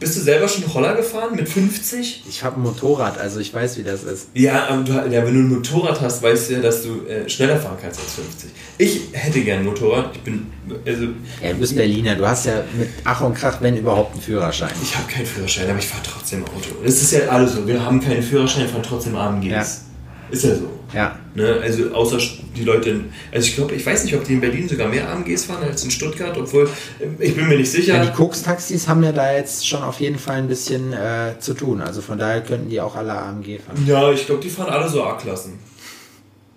bist 0.00 0.16
du 0.16 0.20
selber 0.20 0.48
schon 0.48 0.64
Roller 0.64 0.94
gefahren 0.96 1.36
mit 1.36 1.48
50? 1.48 2.24
Ich 2.28 2.42
habe 2.42 2.58
ein 2.58 2.62
Motorrad, 2.62 3.18
also 3.18 3.38
ich 3.38 3.52
weiß, 3.52 3.78
wie 3.78 3.82
das 3.82 4.02
ist. 4.02 4.28
Ja, 4.34 4.66
aber 4.68 4.82
du, 4.82 4.92
ja, 4.92 5.24
wenn 5.24 5.34
du 5.34 5.40
ein 5.40 5.48
Motorrad 5.48 6.00
hast, 6.00 6.22
weißt 6.22 6.50
du 6.50 6.54
ja, 6.54 6.60
dass 6.60 6.82
du 6.82 7.06
äh, 7.06 7.28
schneller 7.28 7.58
fahren 7.58 7.76
kannst 7.80 8.00
als 8.00 8.14
50. 8.14 8.50
Ich 8.78 9.00
hätte 9.12 9.40
gern 9.42 9.60
ein 9.60 9.66
Motorrad. 9.66 10.10
Ich 10.14 10.22
bin, 10.22 10.46
also, 10.86 11.04
Ja, 11.42 11.52
du 11.52 11.58
bist 11.58 11.76
Berliner, 11.76 12.16
du 12.16 12.26
hast 12.26 12.46
ja 12.46 12.64
mit 12.76 12.88
Ach 13.04 13.20
und 13.20 13.34
Krach, 13.34 13.60
wenn 13.60 13.76
überhaupt, 13.76 14.14
einen 14.14 14.22
Führerschein. 14.22 14.70
ich 14.82 14.96
habe 14.96 15.06
keinen 15.06 15.26
Führerschein, 15.26 15.68
aber 15.68 15.78
ich 15.78 15.86
fahre 15.86 16.02
trotzdem 16.02 16.42
Auto. 16.44 16.70
Das 16.82 16.94
ist 16.94 17.12
ja 17.12 17.28
alles 17.28 17.52
so. 17.54 17.66
Wir 17.66 17.84
haben 17.84 18.00
keinen 18.00 18.22
Führerschein, 18.22 18.68
fahren 18.68 18.82
trotzdem 18.82 19.14
AMGs. 19.16 19.82
Ist 20.30 20.44
ja 20.44 20.54
so. 20.54 20.79
Ja. 20.92 21.18
Ne? 21.34 21.60
Also 21.62 21.92
außer 21.92 22.18
die 22.56 22.64
Leute, 22.64 22.90
in, 22.90 23.12
also 23.32 23.46
ich 23.46 23.54
glaube, 23.54 23.74
ich 23.74 23.84
weiß 23.84 24.04
nicht, 24.04 24.14
ob 24.14 24.24
die 24.24 24.34
in 24.34 24.40
Berlin 24.40 24.68
sogar 24.68 24.88
mehr 24.88 25.08
AMGs 25.08 25.44
fahren 25.44 25.62
als 25.62 25.84
in 25.84 25.90
Stuttgart, 25.90 26.36
obwohl 26.36 26.68
ähm, 27.00 27.16
ich 27.18 27.34
bin 27.34 27.48
mir 27.48 27.56
nicht 27.56 27.70
sicher. 27.70 27.96
Ja, 27.96 28.04
die 28.04 28.12
Koks-Taxis 28.12 28.88
haben 28.88 29.02
ja 29.02 29.12
da 29.12 29.32
jetzt 29.32 29.66
schon 29.66 29.82
auf 29.82 30.00
jeden 30.00 30.18
Fall 30.18 30.36
ein 30.36 30.48
bisschen 30.48 30.92
äh, 30.92 31.38
zu 31.38 31.54
tun. 31.54 31.80
Also 31.80 32.00
von 32.00 32.18
daher 32.18 32.40
könnten 32.42 32.68
die 32.68 32.80
auch 32.80 32.96
alle 32.96 33.12
AMG 33.12 33.60
fahren. 33.60 33.84
Ja, 33.86 34.10
ich 34.10 34.26
glaube, 34.26 34.40
die 34.42 34.50
fahren 34.50 34.70
alle 34.70 34.88
so 34.88 35.02
A-Klassen. 35.02 35.58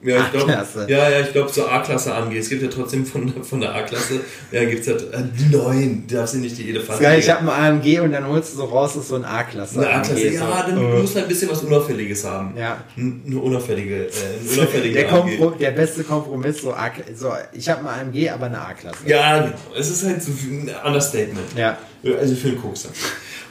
Ja, 0.03 0.21
ich 0.25 0.31
glaube, 0.31 0.51
A-Klasse. 0.51 0.85
ja, 0.89 1.09
ja, 1.09 1.19
ich 1.21 1.31
glaube, 1.31 1.49
so 1.51 1.65
A-Klasse 1.67 2.13
AMG. 2.13 2.37
Es 2.37 2.49
gibt 2.49 2.61
ja 2.61 2.67
trotzdem 2.69 3.05
von, 3.05 3.33
von 3.43 3.61
der 3.61 3.73
A-Klasse, 3.73 4.19
ja, 4.51 4.65
gibt 4.65 4.81
es 4.81 4.87
ja 4.87 4.93
äh, 4.95 5.23
die 5.37 5.55
neuen, 5.55 6.05
du 6.07 6.15
darfst 6.15 6.33
ja 6.35 6.41
nicht 6.41 6.57
die 6.57 6.69
Elefante. 6.69 7.01
Geil, 7.01 7.19
ich 7.19 7.29
habe 7.29 7.51
ein 7.51 7.79
AMG 7.79 7.99
und 8.01 8.11
dann 8.11 8.27
holst 8.27 8.53
du 8.53 8.57
so 8.57 8.65
raus, 8.65 8.95
ist 8.95 9.07
so 9.07 9.15
ein 9.15 9.25
A-Klasse. 9.25 9.79
eine 9.79 9.89
A-Klasse, 9.89 10.29
ja, 10.29 10.63
dann 10.67 10.75
du 10.75 10.81
musst 10.81 11.15
halt 11.15 11.25
ein 11.25 11.29
bisschen 11.29 11.49
was 11.49 11.63
Unauffälliges 11.63 12.23
haben. 12.25 12.53
Ja. 12.57 12.83
Eine 12.97 13.39
unauffällige, 13.39 14.05
äh, 14.05 14.09
ein 14.09 14.49
unauffällige 14.57 14.93
Der, 14.95 15.11
AMG. 15.13 15.37
Kompro 15.37 15.49
der 15.51 15.71
beste 15.71 16.03
Kompromiss, 16.03 16.61
so, 16.61 16.73
A 16.73 16.91
so 17.15 17.31
ich 17.53 17.69
habe 17.69 17.89
ein 17.89 18.07
AMG, 18.07 18.29
aber 18.29 18.47
eine 18.47 18.59
A-Klasse. 18.59 18.97
Ja. 19.05 19.53
Es 19.77 19.89
ist 19.89 20.05
halt 20.05 20.21
so 20.21 20.31
ein 20.31 20.69
Understatement. 20.85 21.47
Ja. 21.55 21.77
Also 22.19 22.35
für 22.35 22.49
einen 22.49 22.61
Kokser. 22.61 22.89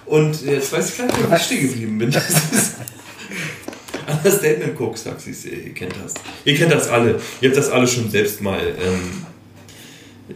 Und 0.05 0.45
jetzt 0.45 0.73
weiß 0.73 0.91
ich 0.91 0.99
gar 0.99 1.07
nicht, 1.07 1.31
wo 1.31 1.35
ich 1.35 1.43
stehen 1.43 1.63
geblieben 1.69 1.99
bin. 1.99 2.15
Understatement 4.13 4.77
Koks-Taxis, 4.77 5.45
ihr 5.47 5.75
kennt 5.75 5.95
das. 6.03 6.15
Ihr 6.45 6.57
kennt 6.57 6.73
das 6.73 6.89
alle. 6.89 7.21
Ihr 7.41 7.49
habt 7.49 7.57
das 7.57 7.71
alle 7.71 7.87
schon 7.87 8.11
selbst 8.11 8.41
mal 8.41 8.61
ähm, 8.61 9.27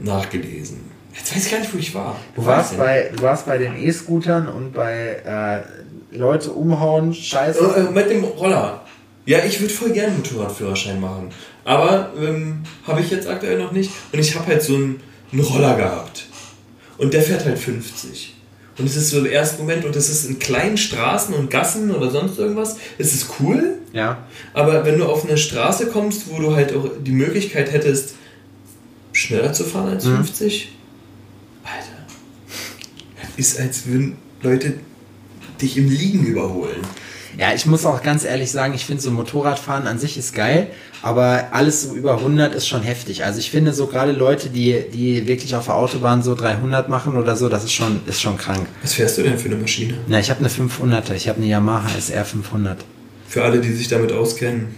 nachgelesen. 0.05 0.81
Jetzt 1.17 1.35
weiß 1.35 1.47
ich 1.47 1.53
gar 1.53 1.61
nicht, 1.61 1.73
wo 1.73 1.79
ich 1.79 1.95
war. 1.95 2.17
Du 2.35 2.45
warst, 2.45 2.77
bei, 2.77 3.11
du 3.15 3.23
warst 3.23 3.47
bei 3.47 3.59
den 3.59 3.77
E-Scootern 3.77 4.49
und 4.49 4.73
bei 4.73 5.63
äh, 6.13 6.17
Leute 6.17 6.51
umhauen, 6.53 7.15
Scheiße. 7.15 7.59
Äh, 7.59 7.81
äh, 7.81 7.91
mit 7.91 8.11
dem 8.11 8.25
Roller. 8.25 8.85
Ja, 9.25 9.45
ich 9.45 9.61
würde 9.61 9.73
voll 9.73 9.91
gerne 9.91 10.09
einen 10.09 10.19
Motorradführerschein 10.19 11.01
machen. 11.01 11.31
Aber 11.65 12.13
ähm, 12.21 12.63
habe 12.87 13.01
ich 13.01 13.11
jetzt 13.11 13.27
aktuell 13.27 13.59
noch 13.59 13.73
nicht. 13.73 13.91
Und 14.13 14.19
ich 14.21 14.35
habe 14.37 14.47
halt 14.47 14.63
so 14.63 14.77
einen, 14.77 15.01
einen 15.33 15.41
Roller 15.41 15.77
gehabt. 15.77 16.27
Und 16.99 17.13
der 17.13 17.23
fährt 17.23 17.45
halt 17.45 17.59
50. 17.59 18.36
Und 18.79 18.85
es 18.85 18.97
ist 18.97 19.11
so 19.11 19.19
im 19.19 19.27
ersten 19.27 19.63
Moment, 19.63 19.85
und 19.85 19.97
das 19.97 20.11
ist 20.11 20.27
in 20.27 20.39
kleinen 20.39 20.77
Straßen 20.77 21.35
und 21.35 21.51
Gassen 21.51 21.91
oder 21.91 22.11
sonst 22.11 22.39
irgendwas, 22.39 22.77
es 22.99 23.15
ist 23.15 23.29
cool. 23.41 23.79
Ja. 23.93 24.27
Aber 24.53 24.85
wenn 24.85 24.99
du 24.99 25.07
auf 25.07 25.25
eine 25.25 25.39
Straße 25.39 25.87
kommst, 25.87 26.29
wo 26.29 26.39
du 26.39 26.55
halt 26.55 26.75
auch 26.75 26.91
die 27.03 27.13
Möglichkeit 27.13 27.73
hättest, 27.73 28.17
schneller 29.13 29.53
zu 29.55 29.65
fahren 29.65 29.89
als 29.89 30.05
50, 30.05 30.73
Alter, 31.65 33.27
ist 33.39 33.59
als 33.59 33.87
würden 33.87 34.17
Leute 34.43 34.75
dich 35.61 35.79
im 35.79 35.89
Liegen 35.89 36.27
überholen. 36.27 36.83
Ja, 37.39 37.53
ich 37.55 37.67
muss 37.67 37.85
auch 37.85 38.03
ganz 38.03 38.25
ehrlich 38.25 38.51
sagen, 38.51 38.73
ich 38.75 38.87
finde 38.87 39.03
so 39.03 39.11
Motorradfahren 39.11 39.87
an 39.87 39.99
sich 39.99 40.17
ist 40.17 40.35
geil, 40.35 40.69
aber 41.03 41.49
alles 41.53 41.83
so 41.83 41.95
über 41.95 42.15
100 42.19 42.55
ist 42.55 42.67
schon 42.67 42.83
heftig. 42.83 43.25
Also 43.25 43.39
ich 43.39 43.51
finde 43.51 43.75
so 43.75 43.87
gerade 43.87 44.13
Leute, 44.13 44.49
die, 44.49 44.85
die 44.93 45.27
wirklich 45.27 45.55
auf 45.55 45.67
der 45.67 45.75
Autobahn 45.75 46.23
so 46.23 46.35
300 46.35 46.89
machen 46.89 47.17
oder 47.17 47.37
so, 47.37 47.49
das 47.49 47.65
ist 47.65 47.73
schon, 47.73 48.01
ist 48.07 48.23
schon 48.23 48.39
krank. 48.39 48.67
Was 48.83 48.95
fährst 48.95 49.19
du 49.19 49.23
denn 49.23 49.39
für 49.39 49.49
eine 49.49 49.57
Maschine? 49.57 49.99
Na, 50.07 50.19
ich 50.19 50.31
habe 50.31 50.41
eine 50.41 50.49
500er, 50.49 51.13
ich 51.15 51.29
habe 51.29 51.39
eine 51.39 51.47
Yamaha 51.47 51.89
SR 51.99 52.25
500. 52.25 52.79
Für 53.29 53.45
alle, 53.45 53.61
die 53.61 53.73
sich 53.73 53.89
damit 53.89 54.13
auskennen. 54.13 54.75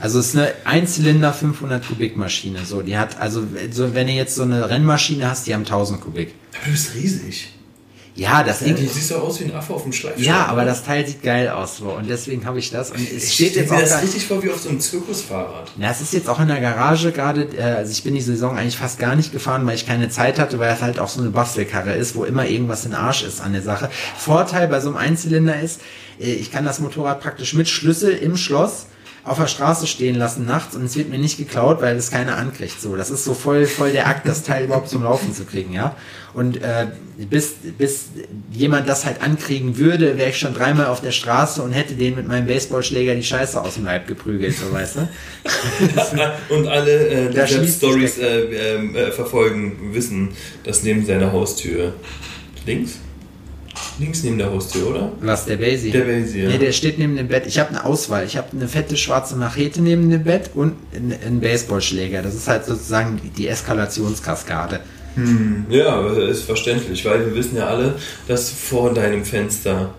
Also 0.00 0.18
es 0.18 0.28
ist 0.28 0.36
eine 0.36 0.52
Einzylinder 0.64 1.32
500 1.32 1.86
Kubik 1.86 2.16
Maschine. 2.16 2.64
So, 2.64 2.80
die 2.80 2.96
hat, 2.96 3.20
also 3.20 3.42
so, 3.70 3.94
wenn 3.94 4.06
du 4.06 4.14
jetzt 4.14 4.34
so 4.34 4.42
eine 4.42 4.68
Rennmaschine 4.68 5.28
hast, 5.28 5.46
die 5.46 5.54
haben 5.54 5.62
1000 5.62 6.00
Kubik. 6.00 6.34
Aber 6.54 6.64
du 6.64 6.70
bist 6.72 6.94
riesig. 6.94 7.50
Ja, 8.16 8.42
das 8.42 8.60
Ja, 8.60 8.66
Ding. 8.66 8.76
du 8.76 8.82
siehst 8.82 9.08
so 9.08 9.16
aus 9.16 9.40
wie 9.40 9.44
ein 9.44 9.54
Affe 9.54 9.72
auf 9.72 9.84
dem 9.84 9.92
Schleifstein. 9.92 10.24
Ja, 10.24 10.46
aber 10.46 10.64
das 10.64 10.84
Teil 10.84 11.06
sieht 11.06 11.22
geil 11.22 11.48
aus 11.48 11.76
so 11.78 11.90
und 11.90 12.08
deswegen 12.10 12.44
habe 12.44 12.58
ich 12.58 12.70
das 12.70 12.90
und 12.90 13.00
es 13.00 13.24
Ich 13.24 13.34
steht 13.34 13.54
jetzt 13.56 13.70
mir 13.70 13.76
auch 13.76 13.80
das 13.80 14.02
richtig 14.02 14.26
vor 14.26 14.42
wie 14.42 14.50
auf 14.50 14.60
so 14.60 14.68
einem 14.68 14.80
Zirkusfahrrad. 14.80 15.70
Ja, 15.78 15.90
es 15.90 16.00
ist 16.00 16.12
jetzt 16.12 16.28
auch 16.28 16.40
in 16.40 16.48
der 16.48 16.60
Garage 16.60 17.12
gerade, 17.12 17.44
äh, 17.56 17.62
also 17.62 17.92
ich 17.92 18.02
bin 18.02 18.14
die 18.14 18.20
Saison 18.20 18.56
eigentlich 18.58 18.76
fast 18.76 18.98
gar 18.98 19.14
nicht 19.16 19.32
gefahren, 19.32 19.64
weil 19.66 19.74
ich 19.76 19.86
keine 19.86 20.08
Zeit 20.08 20.38
hatte, 20.38 20.58
weil 20.58 20.72
es 20.74 20.82
halt 20.82 20.98
auch 20.98 21.08
so 21.08 21.20
eine 21.20 21.30
Bastelkarre 21.30 21.92
ist, 21.94 22.14
wo 22.16 22.24
immer 22.24 22.46
irgendwas 22.46 22.84
in 22.84 22.94
Arsch 22.94 23.22
ist 23.22 23.40
an 23.40 23.52
der 23.52 23.62
Sache. 23.62 23.88
Vorteil 24.18 24.68
bei 24.68 24.80
so 24.80 24.88
einem 24.88 24.96
Einzylinder 24.98 25.60
ist, 25.60 25.80
äh, 26.20 26.32
ich 26.32 26.50
kann 26.50 26.64
das 26.64 26.80
Motorrad 26.80 27.20
praktisch 27.20 27.54
mit 27.54 27.68
Schlüssel 27.68 28.10
im 28.10 28.36
Schloss 28.36 28.86
auf 29.24 29.38
der 29.38 29.46
Straße 29.46 29.86
stehen 29.86 30.14
lassen 30.14 30.46
nachts 30.46 30.74
und 30.74 30.84
es 30.84 30.96
wird 30.96 31.10
mir 31.10 31.18
nicht 31.18 31.36
geklaut, 31.36 31.82
weil 31.82 31.96
es 31.96 32.10
keiner 32.10 32.36
ankriegt. 32.36 32.80
So, 32.80 32.96
das 32.96 33.10
ist 33.10 33.24
so 33.24 33.34
voll, 33.34 33.66
voll 33.66 33.92
der 33.92 34.06
Akt, 34.08 34.26
das 34.26 34.42
Teil 34.42 34.64
überhaupt 34.64 34.88
zum 34.88 35.02
Laufen 35.02 35.34
zu 35.34 35.44
kriegen, 35.44 35.72
ja. 35.72 35.94
Und 36.32 36.62
äh, 36.62 36.86
bis, 37.28 37.54
bis 37.76 38.06
jemand 38.52 38.88
das 38.88 39.04
halt 39.04 39.20
ankriegen 39.20 39.76
würde, 39.76 40.16
wäre 40.16 40.30
ich 40.30 40.38
schon 40.38 40.54
dreimal 40.54 40.86
auf 40.86 41.00
der 41.00 41.10
Straße 41.10 41.60
und 41.60 41.72
hätte 41.72 41.94
den 41.94 42.14
mit 42.14 42.28
meinem 42.28 42.46
Baseballschläger 42.46 43.14
die 43.14 43.24
Scheiße 43.24 43.60
aus 43.60 43.74
dem 43.74 43.84
Leib 43.84 44.06
geprügelt, 44.06 44.56
so 44.56 44.72
weißt 44.72 44.96
du. 44.96 45.08
Und 46.54 46.68
alle, 46.68 47.08
äh, 47.08 47.28
die 47.28 47.34
Da 47.36 47.46
selbst 47.46 47.54
schließt 47.54 47.80
sich 47.80 47.88
Stories 47.90 48.14
der- 48.16 48.50
äh, 48.50 48.74
ähm, 48.76 48.94
äh, 48.94 49.10
verfolgen, 49.10 49.92
wissen, 49.92 50.30
dass 50.62 50.82
neben 50.84 51.04
seiner 51.04 51.32
Haustür 51.32 51.94
links? 52.64 52.98
Links 54.00 54.22
neben 54.22 54.38
der 54.38 54.50
Haustür, 54.50 54.88
oder? 54.88 55.12
Was, 55.20 55.44
der 55.44 55.58
Basie? 55.58 55.90
Der 55.90 56.04
Basie, 56.04 56.42
ja. 56.42 56.48
Nee, 56.48 56.58
der 56.58 56.72
steht 56.72 56.98
neben 56.98 57.16
dem 57.16 57.28
Bett. 57.28 57.46
Ich 57.46 57.58
habe 57.58 57.68
eine 57.68 57.84
Auswahl. 57.84 58.24
Ich 58.24 58.36
habe 58.38 58.48
eine 58.52 58.66
fette 58.66 58.96
schwarze 58.96 59.36
Machete 59.36 59.82
neben 59.82 60.08
dem 60.08 60.24
Bett 60.24 60.50
und 60.54 60.74
einen 60.94 61.40
Baseballschläger. 61.40 62.22
Das 62.22 62.34
ist 62.34 62.48
halt 62.48 62.64
sozusagen 62.64 63.20
die 63.36 63.46
Eskalationskaskade. 63.46 64.80
Hm, 65.14 65.66
ja, 65.70 66.06
ist 66.08 66.44
verständlich, 66.44 67.04
weil 67.04 67.26
wir 67.26 67.34
wissen 67.34 67.56
ja 67.56 67.66
alle, 67.66 67.96
dass 68.28 68.50
vor 68.50 68.94
deinem 68.94 69.24
Fenster 69.24 69.94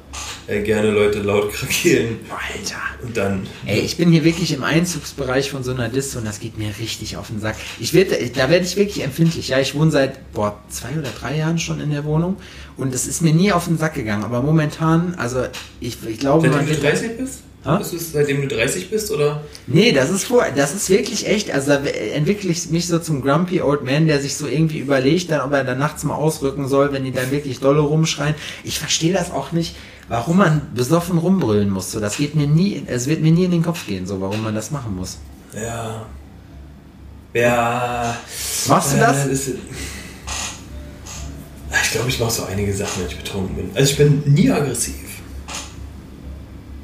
äh, 0.47 0.61
gerne 0.61 0.91
Leute 0.91 1.19
laut 1.19 1.51
krakeelen. 1.53 2.19
Alter. 2.29 2.75
Und 3.03 3.15
dann. 3.15 3.47
Ey, 3.65 3.79
ich 3.79 3.97
bin 3.97 4.11
hier 4.11 4.23
wirklich 4.23 4.53
im 4.53 4.63
Einzugsbereich 4.63 5.51
von 5.51 5.63
so 5.63 5.71
einer 5.71 5.89
Diste 5.89 6.17
und 6.17 6.25
das 6.25 6.39
geht 6.39 6.57
mir 6.57 6.71
richtig 6.79 7.17
auf 7.17 7.27
den 7.27 7.39
Sack. 7.39 7.55
Ich 7.79 7.93
werd, 7.93 8.11
da 8.37 8.49
werde 8.49 8.65
ich 8.65 8.75
wirklich 8.75 9.03
empfindlich. 9.03 9.49
Ja, 9.49 9.59
ich 9.59 9.75
wohne 9.75 9.91
seit 9.91 10.31
boah, 10.33 10.59
zwei 10.69 10.97
oder 10.97 11.09
drei 11.19 11.37
Jahren 11.37 11.59
schon 11.59 11.79
in 11.79 11.91
der 11.91 12.03
Wohnung 12.05 12.37
und 12.77 12.93
es 12.93 13.07
ist 13.07 13.21
mir 13.21 13.33
nie 13.33 13.51
auf 13.51 13.65
den 13.65 13.77
Sack 13.77 13.95
gegangen. 13.95 14.23
Aber 14.23 14.41
momentan, 14.41 15.15
also 15.15 15.45
ich, 15.79 15.97
ich 16.07 16.19
glaube, 16.19 16.49
man 16.49 16.65
du 16.65 16.71
wird. 16.71 16.83
30 16.83 17.17
bist? 17.17 17.39
Ha? 17.63 17.77
Bist 17.77 17.91
du 17.91 17.97
es, 17.97 18.11
seitdem 18.11 18.41
du 18.41 18.47
30 18.47 18.89
bist, 18.89 19.11
oder? 19.11 19.43
Nee, 19.67 19.91
das 19.91 20.09
ist 20.09 20.23
vor, 20.23 20.45
das 20.55 20.73
ist 20.73 20.89
wirklich 20.89 21.27
echt, 21.27 21.51
also 21.51 21.69
da 21.71 21.83
entwickle 21.83 22.49
ich 22.49 22.69
mich 22.71 22.87
so 22.87 22.97
zum 22.97 23.21
Grumpy 23.21 23.61
Old 23.61 23.83
Man, 23.83 24.07
der 24.07 24.19
sich 24.19 24.35
so 24.35 24.47
irgendwie 24.47 24.79
überlegt, 24.79 25.29
dann, 25.29 25.41
ob 25.41 25.53
er 25.53 25.63
dann 25.63 25.77
nachts 25.77 26.03
mal 26.03 26.15
ausrücken 26.15 26.67
soll, 26.67 26.91
wenn 26.91 27.03
die 27.03 27.11
dann 27.11 27.29
wirklich 27.29 27.59
dolle 27.59 27.81
rumschreien. 27.81 28.33
Ich 28.63 28.79
verstehe 28.79 29.13
das 29.13 29.29
auch 29.29 29.51
nicht, 29.51 29.75
warum 30.07 30.37
man 30.37 30.73
besoffen 30.73 31.19
rumbrüllen 31.19 31.69
muss. 31.69 31.91
So, 31.91 31.99
das 31.99 32.17
geht 32.17 32.33
mir 32.33 32.47
nie, 32.47 32.83
es 32.87 33.05
wird 33.05 33.21
mir 33.21 33.31
nie 33.31 33.45
in 33.45 33.51
den 33.51 33.63
Kopf 33.63 33.85
gehen, 33.85 34.07
so, 34.07 34.19
warum 34.21 34.41
man 34.41 34.55
das 34.55 34.71
machen 34.71 34.95
muss. 34.95 35.19
Ja. 35.53 36.07
Ja. 37.33 38.17
Machst 38.67 38.93
du 38.93 38.97
das? 38.97 39.27
Äh, 39.27 39.31
ist, 39.31 39.49
ich 41.83 41.91
glaube, 41.91 42.09
ich 42.09 42.19
mache 42.19 42.31
so 42.31 42.43
einige 42.45 42.73
Sachen, 42.73 43.01
wenn 43.01 43.07
ich 43.07 43.17
betrunken 43.17 43.55
bin. 43.55 43.69
Also 43.75 43.91
ich 43.91 43.97
bin 43.97 44.23
nie 44.25 44.49
aggressiv. 44.49 44.95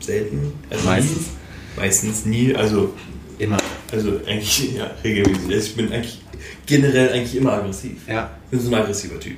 Selten. 0.07 0.53
Also 0.69 0.85
Meistens? 0.85 1.17
Nie, 1.17 1.79
meistens 1.81 2.25
nie. 2.25 2.55
Also, 2.55 2.93
Immer. 3.37 3.57
also 3.91 4.19
eigentlich 4.25 4.73
ja, 4.75 4.89
regelmäßig. 5.03 5.53
Also 5.53 5.67
ich 5.67 5.75
bin 5.75 5.91
eigentlich 5.91 6.21
generell 6.65 7.11
eigentlich 7.11 7.35
immer 7.35 7.53
aggressiv. 7.53 8.07
Ja. 8.07 8.31
Ich 8.45 8.51
bin 8.51 8.59
so 8.59 8.69
ein 8.69 8.81
aggressiver 8.81 9.19
Typ. 9.19 9.37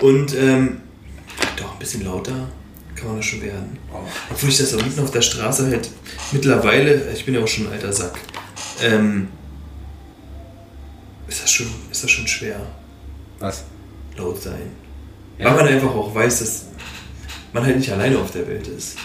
Und 0.00 0.34
ähm, 0.34 0.80
doch 1.56 1.72
ein 1.72 1.78
bisschen 1.78 2.04
lauter 2.04 2.48
kann 2.96 3.08
man 3.08 3.16
das 3.18 3.26
schon 3.26 3.42
werden. 3.42 3.78
Obwohl 4.28 4.48
ich 4.48 4.58
das 4.58 4.74
auch 4.74 4.82
mitten 4.82 5.00
auf 5.00 5.12
der 5.12 5.22
Straße 5.22 5.66
halt 5.68 5.88
mittlerweile, 6.32 7.12
ich 7.12 7.24
bin 7.24 7.34
ja 7.34 7.40
auch 7.40 7.46
schon 7.48 7.68
ein 7.68 7.74
alter 7.74 7.92
Sack, 7.92 8.18
ähm, 8.82 9.28
ist, 11.28 11.42
das 11.42 11.50
schon, 11.50 11.68
ist 11.92 12.02
das 12.02 12.10
schon 12.10 12.26
schwer, 12.26 12.60
Was? 13.38 13.64
laut 14.16 14.42
sein. 14.42 14.72
Ja. 15.38 15.46
Weil 15.46 15.54
man 15.54 15.68
einfach 15.68 15.94
auch 15.94 16.12
weiß, 16.12 16.40
dass 16.40 16.66
man 17.52 17.64
halt 17.64 17.76
nicht 17.76 17.92
alleine 17.92 18.18
auf 18.18 18.32
der 18.32 18.48
Welt 18.48 18.66
ist. 18.66 18.96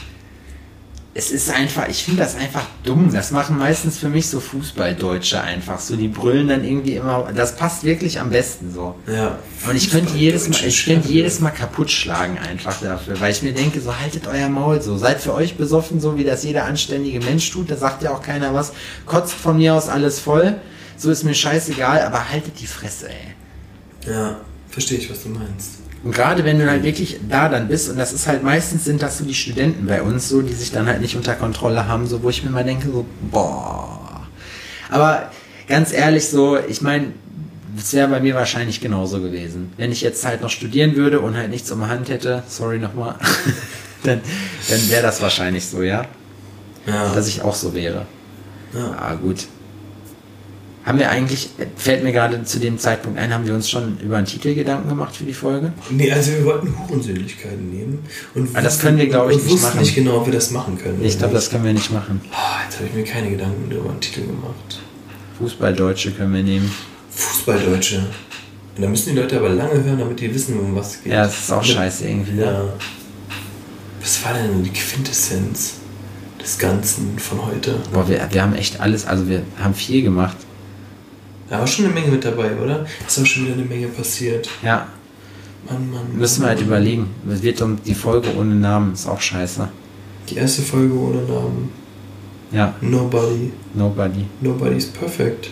Es 1.15 1.30
ist 1.30 1.52
einfach, 1.52 1.88
ich 1.90 2.03
finde 2.03 2.23
das 2.23 2.35
einfach 2.35 2.65
dumm. 2.84 3.14
Das 3.14 3.30
machen 3.30 3.60
meistens 3.60 3.99
für 3.99 4.10
mich 4.10 4.27
so 4.27 4.40
Fußballdeutsche 4.40 5.40
einfach 5.40 5.80
so. 5.80 5.95
Die 5.95 6.07
brüllen 6.07 6.48
dann 6.48 6.64
irgendwie 6.64 6.95
immer, 6.95 7.31
das 7.35 7.56
passt 7.56 7.84
wirklich 7.84 8.19
am 8.19 8.31
besten 8.31 8.73
so. 8.73 8.95
Ja. 9.06 9.38
Und 9.69 9.76
ich 9.76 9.91
könnte 9.91 10.15
jedes 10.15 10.49
Mal, 10.49 10.65
ich 10.65 10.85
könnte 10.85 11.10
jedes 11.10 11.40
Mal 11.40 11.52
kaputt 11.52 11.91
schlagen 11.91 12.40
einfach 12.40 12.81
dafür, 12.81 13.19
weil 13.19 13.31
ich 13.31 13.44
mir 13.44 13.53
denke, 13.53 13.80
so 13.80 13.99
haltet 13.99 14.26
euer 14.26 14.49
Maul 14.49 14.81
so, 14.81 14.98
seid 14.98 15.22
für 15.22 15.35
euch 15.35 15.56
besoffen, 15.56 16.02
so 16.02 16.18
wie 16.18 16.23
das 16.23 16.44
jeder 16.44 16.65
anständige 16.65 17.19
Mensch 17.19 17.52
tut, 17.52 17.69
da 17.69 17.77
sagt 17.77 18.02
ja 18.02 18.11
auch 18.11 18.23
keiner 18.23 18.56
was, 18.56 18.73
kotzt 19.06 19.34
von 19.34 19.57
mir 19.57 19.76
aus 19.76 19.90
alles 19.90 20.19
voll, 20.19 20.56
so 20.98 21.11
ist 21.11 21.23
mir 21.23 21.35
scheißegal, 21.35 22.02
aber 22.02 22.30
haltet 22.30 22.60
die 22.60 22.68
Fresse, 22.68 23.10
ey. 23.10 24.11
Ja, 24.11 24.38
verstehe 24.69 24.98
ich, 24.98 25.11
was 25.11 25.22
du 25.22 25.30
meinst. 25.30 25.82
Und 26.03 26.13
gerade 26.13 26.43
wenn 26.43 26.59
du 26.59 26.69
halt 26.69 26.84
wirklich 26.84 27.19
da 27.30 27.47
dann 27.47 27.69
bist, 27.69 27.89
und 27.89 27.97
das 27.97 28.11
ist 28.11 28.27
halt 28.27 28.43
meistens 28.43 28.84
sind 28.84 29.01
das 29.01 29.17
so 29.17 29.25
die 29.25 29.34
Studenten 29.34 29.88
bei 29.88 30.01
uns, 30.01 30.27
so, 30.27 30.41
die 30.41 30.53
sich 30.53 30.71
dann 30.71 30.88
halt 30.88 31.01
nicht 31.01 31.15
unter 31.15 31.34
Kontrolle 31.34 31.88
haben, 31.88 32.07
so, 32.07 32.23
wo 32.23 32.30
ich 32.30 32.43
mir 32.43 32.49
mal 32.49 32.65
denke, 32.65 32.88
so, 32.91 33.05
boah. 33.31 34.27
Aber 34.89 35.31
ganz 35.67 35.93
ehrlich, 35.93 36.27
so, 36.27 36.57
ich 36.57 36.81
meine, 36.81 37.13
es 37.77 37.93
wäre 37.93 38.09
bei 38.09 38.19
mir 38.19 38.35
wahrscheinlich 38.35 38.81
genauso 38.81 39.21
gewesen. 39.21 39.71
Wenn 39.77 39.91
ich 39.91 40.01
jetzt 40.01 40.25
halt 40.25 40.41
noch 40.41 40.49
studieren 40.49 40.95
würde 40.95 41.21
und 41.21 41.38
halt 41.38 41.49
nichts 41.49 41.71
um 41.71 41.80
die 41.80 41.88
Hand 41.88 42.09
hätte, 42.09 42.43
sorry 42.47 42.80
nochmal, 42.80 43.15
dann, 44.03 44.19
dann 44.69 44.89
wäre 44.89 45.01
das 45.01 45.21
wahrscheinlich 45.21 45.65
so, 45.65 45.81
ja. 45.81 46.05
Ja. 46.85 47.13
Dass 47.15 47.30
ich 47.30 47.41
auch 47.41 47.55
so 47.55 47.73
wäre. 47.73 48.05
ja. 48.73 48.97
Ah, 48.99 49.15
gut. 49.15 49.47
Haben 50.85 50.99
wir 50.99 51.10
eigentlich, 51.10 51.49
fällt 51.77 52.03
mir 52.03 52.11
gerade 52.11 52.43
zu 52.43 52.60
dem 52.60 52.77
Zeitpunkt 52.77 53.18
ein, 53.18 53.34
haben 53.34 53.47
wir 53.47 53.53
uns 53.53 53.69
schon 53.69 53.97
über 53.99 54.18
einen 54.18 54.26
Titel 54.26 54.53
Gedanken 54.53 54.89
gemacht 54.89 55.15
für 55.15 55.23
die 55.23 55.34
Folge? 55.34 55.72
Nee, 55.89 56.11
also 56.11 56.31
wir 56.34 56.43
wollten 56.43 56.73
Hurensöhnlichkeiten 56.77 57.72
nehmen. 57.72 57.99
Und 58.35 58.49
Ah, 58.53 58.61
das 58.61 58.80
können 58.80 58.97
wir, 58.97 59.07
glaube 59.07 59.31
ich, 59.31 59.39
und 59.39 59.45
nicht 59.45 59.61
machen. 59.61 59.80
nicht 59.80 59.95
genau, 59.95 60.18
ob 60.18 60.26
wir 60.26 60.34
das 60.34 60.51
machen 60.51 60.77
können. 60.77 60.99
Ich 61.01 61.18
glaube, 61.18 61.34
das 61.35 61.49
können 61.49 61.64
wir 61.64 61.72
nicht 61.73 61.89
machen. 61.91 62.19
Ah, 62.34 62.64
jetzt 62.65 62.77
habe 62.80 62.88
ich 62.89 62.93
mir 62.95 63.03
keine 63.05 63.30
Gedanken 63.30 63.72
über 63.72 63.89
einen 63.91 64.01
Titel 64.01 64.26
gemacht. 64.26 64.81
Fußballdeutsche 65.38 66.11
können 66.11 66.34
wir 66.34 66.43
nehmen. 66.43 66.69
Fußballdeutsche. 67.11 68.05
Und 68.76 68.81
da 68.84 68.89
müssen 68.89 69.11
die 69.15 69.22
Leute 69.22 69.38
aber 69.38 69.49
lange 69.49 69.81
hören, 69.84 69.99
damit 69.99 70.19
die 70.19 70.34
wissen, 70.35 70.60
um 70.60 70.76
was 70.76 70.95
es 70.95 71.03
geht. 71.03 71.14
Ja, 71.14 71.23
das 71.26 71.39
ist 71.39 71.51
auch 71.51 71.64
scheiße 71.64 72.07
irgendwie. 72.10 72.39
Ja. 72.41 72.65
Was 74.01 74.23
war 74.26 74.34
denn 74.34 74.64
die 74.64 74.72
Quintessenz 74.72 75.76
des 76.41 76.57
Ganzen 76.57 77.18
von 77.19 77.45
heute? 77.45 77.76
Boah, 77.93 78.07
wir, 78.10 78.27
wir 78.31 78.41
haben 78.41 78.53
echt 78.55 78.81
alles, 78.81 79.05
also 79.05 79.30
wir 79.30 79.43
haben 79.61 79.73
viel 79.76 80.01
gemacht. 80.03 80.35
Da 81.49 81.59
war 81.59 81.67
schon 81.67 81.85
eine 81.85 81.93
Menge 81.93 82.07
mit 82.11 82.25
dabei, 82.25 82.55
oder? 82.55 82.85
Ist 83.05 83.19
auch 83.19 83.25
schon 83.25 83.43
wieder 83.45 83.53
eine 83.53 83.65
Menge 83.65 83.87
passiert. 83.87 84.49
Ja, 84.63 84.87
Mann, 85.69 85.91
Mann. 85.91 86.17
müssen 86.17 86.41
wir 86.41 86.49
halt 86.49 86.61
überlegen. 86.61 87.07
Es 87.29 87.41
wird 87.43 87.61
um 87.61 87.81
die 87.83 87.93
Folge 87.95 88.35
ohne 88.35 88.55
Namen, 88.55 88.93
ist 88.93 89.07
auch 89.07 89.19
scheiße. 89.21 89.67
Die 90.29 90.35
erste 90.37 90.61
Folge 90.61 90.93
ohne 90.93 91.21
Namen. 91.23 91.71
Ja, 92.51 92.73
Nobody. 92.81 93.51
nobody. 93.73 94.25
Nobody's 94.41 94.85
perfect. 94.87 95.49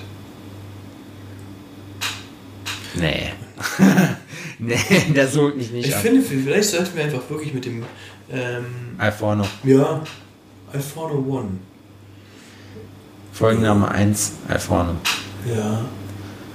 Nee. 2.96 3.32
nee, 4.60 4.76
das 5.14 5.36
holt 5.38 5.58
mich 5.58 5.72
nicht 5.72 5.88
Ich 5.88 5.96
ab. 5.96 6.02
finde, 6.02 6.22
vielleicht 6.22 6.70
sollten 6.70 6.96
wir 6.96 7.04
einfach 7.06 7.30
wirklich 7.30 7.54
mit 7.54 7.66
dem. 7.66 7.84
Ähm, 8.32 8.66
Alforno. 8.98 9.46
ja, 9.64 10.02
Alforno 10.72 11.16
One. 11.28 11.50
Folgenname 13.34 13.90
1, 13.90 14.34
Alforno. 14.48 14.96
Ja, 15.48 15.86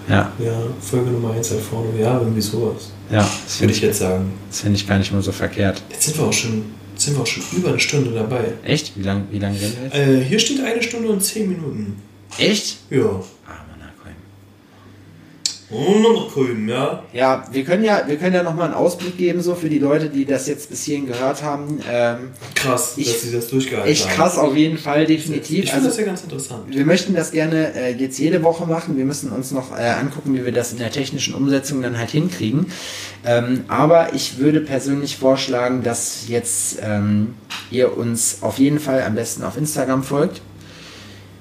Ja, 0.08 0.32
ja, 0.38 0.62
Folge 0.80 1.10
Nummer 1.10 1.32
1 1.32 1.52
Alforno. 1.52 1.92
Ja, 1.98 2.18
irgendwie 2.20 2.40
sowas. 2.40 2.90
ja, 3.10 3.18
das 3.18 3.28
Würde 3.28 3.58
finde 3.58 3.74
ich 3.74 3.80
jetzt 3.80 3.98
sagen. 3.98 4.32
das 4.48 4.60
find 4.60 4.76
ich 4.76 4.86
gar 4.86 4.98
nicht 4.98 5.12
mal 5.12 5.22
so 5.22 5.32
verkehrt. 5.32 5.82
Jetzt 5.90 6.04
sind 6.04 6.18
wir 6.18 6.24
auch 6.26 6.32
schon, 6.32 6.64
jetzt 6.92 7.04
sind 7.04 7.16
wir 7.16 7.22
auch 7.22 7.26
schon 7.26 7.42
über 7.58 7.70
eine 7.70 7.80
Stunde 7.80 8.10
dabei. 8.12 8.52
Echt? 8.64 8.96
Wie 8.96 9.02
lange 9.02 9.24
wie 9.30 9.38
lang 9.40 9.52
reden 9.54 9.72
wir 9.76 9.84
jetzt? 9.84 9.94
Äh, 9.96 10.24
hier 10.24 10.38
steht 10.38 10.60
eine 10.62 10.82
Stunde 10.82 11.08
und 11.08 11.20
10 11.22 11.48
Minuten. 11.48 12.00
Echt? 12.38 12.76
Ja. 12.90 13.00
Ah, 13.46 13.64
Mann, 13.68 13.78
na, 13.80 13.86
komm. 14.02 14.12
Und 14.12 14.14
noch 14.14 15.54
grün, 15.70 16.68
ja. 16.68 17.02
Ja, 17.12 17.44
wir 17.50 17.64
können 17.64 17.82
ja, 17.84 18.02
wir 18.06 18.16
können 18.16 18.34
ja 18.34 18.42
nochmal 18.42 18.66
einen 18.66 18.74
Ausblick 18.74 19.18
geben, 19.18 19.42
so 19.42 19.54
für 19.54 19.68
die 19.68 19.78
Leute, 19.78 20.08
die 20.08 20.24
das 20.24 20.46
jetzt 20.46 20.70
bis 20.70 20.84
hierhin 20.84 21.06
gehört 21.06 21.42
haben. 21.42 21.80
Ähm, 21.90 22.30
Krass, 22.54 22.94
Ich- 22.96 23.12
dass 23.12 23.22
sie 23.22 23.32
das 23.32 23.48
durchgehalten 23.48 23.90
echt 23.90 24.06
haben. 24.08 24.14
krass 24.16 24.38
auf 24.38 24.54
jeden 24.56 24.78
Fall, 24.78 25.06
definitiv. 25.06 25.64
Ich 25.64 25.70
finde 25.70 25.86
Also, 25.86 25.88
das 25.88 25.98
ja 25.98 26.04
ganz 26.04 26.22
interessant. 26.22 26.62
wir 26.68 26.86
möchten 26.86 27.14
das 27.14 27.32
gerne 27.32 27.74
äh, 27.74 27.92
jetzt 27.94 28.18
jede 28.18 28.42
Woche 28.42 28.66
machen. 28.66 28.96
Wir 28.96 29.04
müssen 29.04 29.30
uns 29.30 29.50
noch 29.50 29.76
äh, 29.76 29.82
angucken, 29.82 30.34
wie 30.34 30.44
wir 30.44 30.52
das 30.52 30.72
in 30.72 30.78
der 30.78 30.90
technischen 30.92 31.34
Umsetzung 31.34 31.82
dann 31.82 31.98
halt 31.98 32.10
hinkriegen. 32.10 32.66
Ähm, 33.24 33.64
aber 33.68 34.14
ich 34.14 34.38
würde 34.38 34.60
persönlich 34.60 35.16
vorschlagen, 35.16 35.82
dass 35.82 36.28
jetzt 36.28 36.78
ähm, 36.82 37.34
ihr 37.70 37.96
uns 37.96 38.38
auf 38.42 38.58
jeden 38.58 38.78
Fall 38.78 39.02
am 39.02 39.14
besten 39.16 39.42
auf 39.42 39.56
Instagram 39.56 40.04
folgt. 40.04 40.40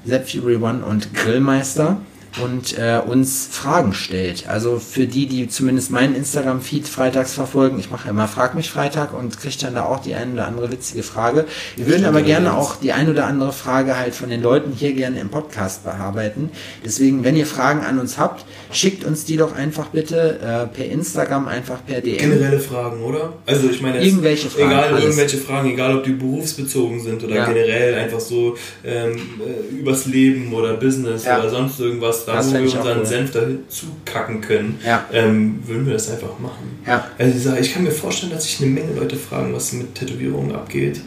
Zap 0.07 0.29
Fury 0.29 0.55
One 0.57 0.83
und 0.85 1.13
Grillmeister 1.13 1.97
und 2.43 2.77
äh, 2.77 3.01
uns 3.05 3.47
Fragen 3.51 3.93
stellt. 3.93 4.47
Also 4.47 4.79
für 4.79 5.07
die, 5.07 5.27
die 5.27 5.47
zumindest 5.47 5.91
meinen 5.91 6.15
Instagram-Feed 6.15 6.87
freitags 6.87 7.33
verfolgen, 7.33 7.79
ich 7.79 7.91
mache 7.91 8.09
immer 8.09 8.27
Frag 8.27 8.55
mich 8.55 8.69
Freitag 8.69 9.13
und 9.13 9.39
kriege 9.39 9.55
dann 9.61 9.75
da 9.75 9.83
auch 9.83 9.99
die 9.99 10.15
eine 10.15 10.33
oder 10.33 10.47
andere 10.47 10.71
witzige 10.71 11.03
Frage. 11.03 11.45
Wir 11.75 11.87
würden 11.87 12.05
aber 12.05 12.21
gerne 12.21 12.53
auch 12.53 12.75
die 12.75 12.93
ein 12.93 13.09
oder 13.09 13.25
andere 13.25 13.53
Frage 13.53 13.97
halt 13.97 14.15
von 14.15 14.29
den 14.29 14.41
Leuten 14.41 14.71
hier 14.71 14.93
gerne 14.93 15.19
im 15.19 15.29
Podcast 15.29 15.83
bearbeiten. 15.83 16.51
Deswegen, 16.83 17.23
wenn 17.23 17.35
ihr 17.35 17.47
Fragen 17.47 17.85
an 17.85 17.99
uns 17.99 18.17
habt, 18.17 18.45
schickt 18.71 19.03
uns 19.03 19.25
die 19.25 19.37
doch 19.37 19.55
einfach 19.55 19.87
bitte 19.87 20.39
äh, 20.39 20.67
per 20.75 20.85
Instagram, 20.85 21.47
einfach 21.47 21.85
per 21.85 22.01
DM. 22.01 22.17
Generelle 22.17 22.59
Fragen, 22.59 23.01
oder? 23.03 23.33
Also 23.45 23.69
ich 23.69 23.81
meine, 23.81 24.03
Irgendwelche 24.03 24.49
Fragen, 24.49 24.71
Egal, 24.71 24.83
alles. 24.89 25.03
irgendwelche 25.03 25.37
Fragen, 25.37 25.69
egal 25.71 25.97
ob 25.97 26.03
die 26.03 26.11
berufsbezogen 26.11 27.01
sind 27.01 27.23
oder 27.23 27.35
Ja. 27.35 27.45
generell 27.45 27.95
einfach 27.95 28.19
so 28.19 28.55
ähm, 28.83 29.13
äh, 29.13 29.75
übers 29.79 30.05
Leben 30.05 30.53
oder 30.53 30.73
Business 30.75 31.25
Ja. 31.25 31.39
oder 31.39 31.49
sonst 31.49 31.79
irgendwas, 31.79 32.25
da 32.25 32.35
Das 32.35 32.49
wo 32.49 32.53
wir 32.53 32.61
unseren 32.61 32.99
cool. 32.99 33.05
Senf 33.05 33.31
dazu 33.31 33.85
kacken 34.05 34.41
können, 34.41 34.79
Ja. 34.85 35.05
ähm, 35.13 35.59
würden 35.65 35.85
wir 35.85 35.93
das 35.93 36.09
einfach 36.11 36.37
machen. 36.39 36.79
Also 37.17 37.37
ich 37.37 37.43
sag, 37.43 37.59
ich 37.59 37.73
kann 37.73 37.83
mir 37.83 37.91
vorstellen, 37.91 38.31
dass 38.31 38.43
sich 38.43 38.61
eine 38.61 38.71
Menge 38.71 38.93
Leute 38.99 39.15
fragen, 39.15 39.53
was 39.53 39.73
mit 39.73 39.95
Tätowierungen 39.95 40.53
abgeht. 40.55 40.99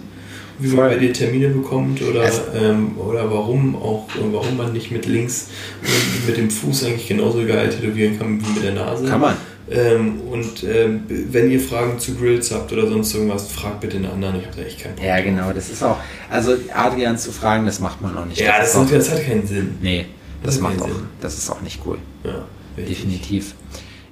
Wie 0.59 0.69
Voll. 0.69 0.77
man 0.81 0.89
bei 0.91 0.99
dir 0.99 1.13
Termine 1.13 1.49
bekommt 1.49 2.03
oder, 2.03 2.23
Also- 2.23 2.43
ähm, 2.55 2.99
oder 2.99 3.31
warum 3.31 3.77
auch 3.77 4.09
warum 4.33 4.57
man 4.57 4.73
nicht 4.73 4.91
mit 4.91 5.07
links 5.07 5.49
und 5.83 6.27
mit 6.27 6.37
dem 6.37 6.51
Fuß 6.51 6.85
eigentlich 6.85 7.09
genauso 7.09 7.45
geil 7.47 7.69
tätowieren 7.71 8.19
kann 8.19 8.41
wie 8.45 8.53
mit 8.55 8.65
der 8.65 8.73
Nase. 8.75 9.07
Kann 9.07 9.21
man. 9.21 9.35
Ähm, 9.71 10.21
und 10.31 10.65
ähm, 10.65 11.03
wenn 11.09 11.51
ihr 11.51 11.61
Fragen 11.61 11.99
zu 11.99 12.15
Grills 12.15 12.51
habt 12.53 12.73
oder 12.73 12.87
sonst 12.89 13.15
irgendwas, 13.15 13.49
fragt 13.53 13.81
bitte 13.81 13.99
den 13.99 14.07
anderen. 14.07 14.37
Ich 14.41 14.47
habe 14.47 14.57
da 14.57 14.63
echt 14.63 14.81
keinen 14.83 14.95
Bock. 14.97 15.05
Ja, 15.05 15.21
genau, 15.21 15.53
das 15.53 15.69
ist 15.69 15.83
auch, 15.83 15.99
also 16.31 16.55
Adrian 16.75 17.19
zu 17.19 17.31
fragen, 17.33 17.67
das 17.67 17.79
macht 17.79 18.01
man 18.01 18.17
auch 18.17 18.25
nicht. 18.25 18.41
Ja, 18.41 18.59
das, 18.61 18.71
ist 18.71 18.77
auch, 18.77 18.91
das 18.91 19.11
hat 19.11 19.27
keinen 19.27 19.47
Sinn. 19.47 19.77
Nee, 19.83 20.07
das 20.43 20.55
Das 20.55 20.63
macht 20.63 20.81
auch, 20.81 20.87
Sinn. 20.87 20.95
das 21.21 21.37
ist 21.37 21.51
auch 21.51 21.61
nicht 21.61 21.81
cool. 21.85 21.99
Ja. 22.25 22.47
Definitiv. 22.83 23.55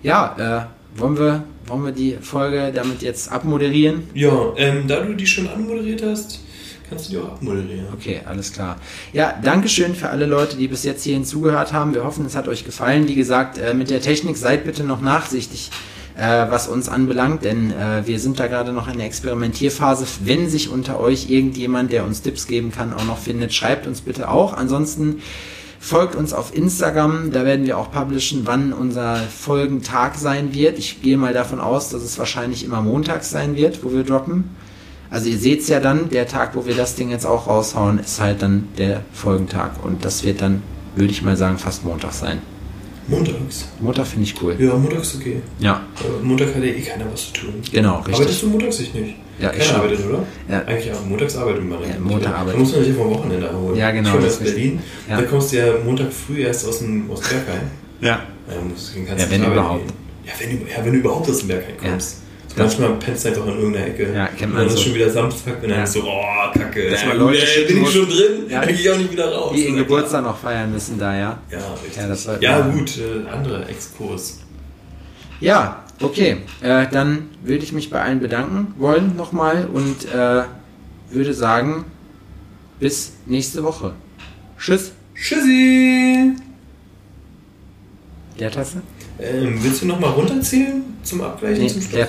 Ja, 0.02 0.68
äh, 0.68 1.00
wollen, 1.00 1.18
wir, 1.18 1.44
wollen 1.66 1.84
wir 1.84 1.92
die 1.92 2.18
Folge 2.20 2.72
damit 2.74 3.02
jetzt 3.02 3.30
abmoderieren? 3.30 4.04
Ja, 4.14 4.52
ähm, 4.56 4.86
da 4.86 5.00
du 5.00 5.14
die 5.14 5.26
schon 5.26 5.48
anmoderiert 5.48 6.02
hast, 6.04 6.40
kannst 6.88 7.08
du 7.08 7.12
die 7.12 7.18
auch 7.18 7.32
abmoderieren. 7.32 7.86
Okay, 7.92 8.20
alles 8.24 8.52
klar. 8.52 8.76
Ja, 9.12 9.38
Dankeschön 9.42 9.94
für 9.94 10.10
alle 10.10 10.26
Leute, 10.26 10.56
die 10.56 10.68
bis 10.68 10.84
jetzt 10.84 11.04
hierhin 11.04 11.24
zugehört 11.24 11.72
haben. 11.72 11.94
Wir 11.94 12.04
hoffen, 12.04 12.24
es 12.26 12.36
hat 12.36 12.48
euch 12.48 12.64
gefallen. 12.64 13.08
Wie 13.08 13.14
gesagt, 13.14 13.58
äh, 13.58 13.74
mit 13.74 13.90
der 13.90 14.00
Technik 14.00 14.36
seid 14.36 14.64
bitte 14.64 14.84
noch 14.84 15.00
nachsichtig, 15.00 15.70
äh, 16.16 16.20
was 16.50 16.68
uns 16.68 16.88
anbelangt, 16.88 17.44
denn 17.44 17.72
äh, 17.72 18.06
wir 18.06 18.18
sind 18.20 18.38
da 18.38 18.46
gerade 18.46 18.72
noch 18.72 18.88
in 18.88 18.98
der 18.98 19.06
Experimentierphase. 19.06 20.06
Wenn 20.24 20.48
sich 20.48 20.70
unter 20.70 21.00
euch 21.00 21.30
irgendjemand, 21.30 21.92
der 21.92 22.04
uns 22.04 22.22
Tipps 22.22 22.46
geben 22.46 22.70
kann, 22.70 22.94
auch 22.94 23.04
noch 23.04 23.18
findet, 23.18 23.52
schreibt 23.52 23.86
uns 23.86 24.00
bitte 24.00 24.30
auch. 24.30 24.54
Ansonsten 24.54 25.20
folgt 25.86 26.16
uns 26.16 26.32
auf 26.32 26.52
Instagram, 26.52 27.30
da 27.30 27.44
werden 27.44 27.64
wir 27.64 27.78
auch 27.78 27.92
publishen, 27.92 28.42
wann 28.44 28.72
unser 28.72 29.18
Folgentag 29.18 30.16
sein 30.16 30.52
wird. 30.52 30.80
Ich 30.80 31.00
gehe 31.00 31.16
mal 31.16 31.32
davon 31.32 31.60
aus, 31.60 31.90
dass 31.90 32.02
es 32.02 32.18
wahrscheinlich 32.18 32.64
immer 32.64 32.82
montags 32.82 33.30
sein 33.30 33.54
wird, 33.54 33.84
wo 33.84 33.92
wir 33.92 34.02
droppen. 34.02 34.56
Also 35.10 35.28
ihr 35.28 35.38
seht 35.38 35.60
es 35.60 35.68
ja 35.68 35.78
dann, 35.78 36.10
der 36.10 36.26
Tag, 36.26 36.56
wo 36.56 36.66
wir 36.66 36.74
das 36.74 36.96
Ding 36.96 37.10
jetzt 37.10 37.24
auch 37.24 37.46
raushauen, 37.46 38.00
ist 38.00 38.20
halt 38.20 38.42
dann 38.42 38.66
der 38.78 39.02
Folgentag. 39.12 39.84
Und 39.84 40.04
das 40.04 40.24
wird 40.24 40.42
dann, 40.42 40.62
würde 40.96 41.12
ich 41.12 41.22
mal 41.22 41.36
sagen, 41.36 41.56
fast 41.56 41.84
Montag 41.84 42.14
sein. 42.14 42.42
Montags? 43.08 43.66
Montag 43.80 44.06
finde 44.06 44.24
ich 44.24 44.42
cool. 44.42 44.56
Ja, 44.58 44.74
montags 44.74 45.14
okay. 45.16 45.36
Ja. 45.60 45.82
Aber 46.00 46.22
Montag 46.24 46.48
hat 46.54 46.62
ja 46.62 46.70
eh 46.70 46.80
keiner 46.80 47.04
was 47.12 47.26
zu 47.32 47.40
tun. 47.40 47.54
Genau, 47.72 47.98
richtig. 47.98 48.14
Arbeitest 48.14 48.42
du 48.42 48.46
montags 48.48 48.80
ich 48.80 48.94
nicht? 48.94 49.14
Ja, 49.38 49.52
ich 49.52 49.58
Keiner 49.66 49.78
arbeitet, 49.78 50.00
oder? 50.08 50.24
Ja. 50.48 50.62
Eigentlich 50.64 50.86
ja, 50.86 50.94
montags 51.08 51.36
arbeiten 51.36 51.68
wir 51.68 51.76
Ja, 51.86 52.00
Montag 52.00 52.32
Da 52.32 52.38
arbeiten. 52.38 52.58
muss 52.58 52.72
man 52.74 52.84
sich 52.84 52.94
vom 52.94 53.10
Wochenende 53.10 53.46
erholen. 53.46 53.76
Ja, 53.76 53.90
genau, 53.90 54.08
Ich 54.08 54.14
komme 54.16 54.26
aus 54.26 54.36
Berlin. 54.38 54.80
Ja. 55.08 55.16
Da 55.20 55.22
kommst 55.26 55.52
du 55.52 55.56
ja 55.58 55.66
Montag 55.84 56.12
früh 56.12 56.40
erst 56.42 56.66
aus 56.66 56.78
dem 56.80 57.10
aus 57.10 57.20
Bergheim. 57.20 57.68
Ja. 58.00 58.08
Ja, 58.08 58.60
musst, 58.68 58.94
dann 58.96 59.06
kannst 59.06 59.20
Ja, 59.20 59.26
du 59.26 59.32
wenn 59.32 59.40
nicht 59.40 59.50
arbeiten 59.50 59.52
überhaupt. 59.60 59.86
gehen. 59.86 59.96
Ja 60.26 60.32
wenn, 60.38 60.50
du- 60.58 60.70
ja, 60.72 60.84
wenn 60.84 60.92
du 60.92 60.98
überhaupt 60.98 61.30
aus 61.30 61.38
dem 61.38 61.48
Bergheim 61.48 61.74
kommst. 61.80 62.10
So 62.10 62.16
manchmal 62.56 62.90
pennst 62.94 63.24
du 63.24 63.28
einfach 63.28 63.46
in 63.46 63.52
irgendeiner 63.58 63.86
Ecke. 63.86 64.12
Ja, 64.14 64.26
kennt 64.26 64.42
Und 64.42 64.48
man 64.52 64.58
dann 64.58 64.66
ist 64.68 64.74
so. 64.76 64.80
schon 64.82 64.94
wieder 64.94 65.10
Samstag 65.10 65.54
und 65.62 65.68
dann 65.68 65.78
Ja. 65.78 65.84
ist 65.84 65.92
so, 65.92 66.02
oh, 66.04 66.58
kacke. 66.58 66.90
Dass 66.90 67.04
man 67.04 67.18
gut, 67.18 67.26
Leute 67.28 67.40
ey, 67.40 67.46
schicken 67.46 67.74
bin 67.74 67.82
ich 67.84 67.90
schon 67.90 68.08
drin? 68.08 68.32
Ja. 68.48 68.60
Dann 68.60 68.68
gehe 68.68 68.76
ich 68.78 68.90
auch 68.90 68.96
nicht 68.98 69.12
wieder 69.12 69.32
raus. 69.34 69.52
Die 69.54 69.64
ihren 69.64 69.76
Geburtstag 69.76 70.24
noch 70.24 70.38
feiern 70.38 70.72
müssen 70.72 70.98
da, 70.98 71.14
ja. 71.14 71.38
Ja, 71.50 71.58
richtig. 71.84 72.40
Ja, 72.42 72.58
ja 72.58 72.60
gut, 72.68 72.98
äh, 72.98 73.28
anderer 73.30 73.68
Exkurs. 73.68 74.40
Ja, 75.40 75.84
okay. 76.00 76.38
Äh, 76.62 76.86
dann 76.90 77.28
würde 77.42 77.62
ich 77.62 77.72
mich 77.72 77.90
bei 77.90 78.00
allen 78.00 78.20
bedanken 78.20 78.74
wollen 78.78 79.16
nochmal 79.16 79.68
und 79.72 80.06
äh, 80.14 80.42
würde 81.10 81.34
sagen, 81.34 81.84
bis 82.80 83.12
nächste 83.26 83.62
Woche. 83.62 83.92
Tschüss. 84.58 84.92
Tschüssi! 85.14 86.32
Der 88.38 88.50
Taste? 88.50 88.82
Ähm, 89.18 89.58
willst 89.62 89.80
du 89.82 89.86
nochmal 89.86 90.10
runterzählen 90.10 90.82
zum 91.02 91.22
Abgleich 91.22 91.56
Nee, 91.58 91.64
und 91.64 91.70
zum 91.70 91.80
Schluss? 91.82 91.92
der 91.92 92.08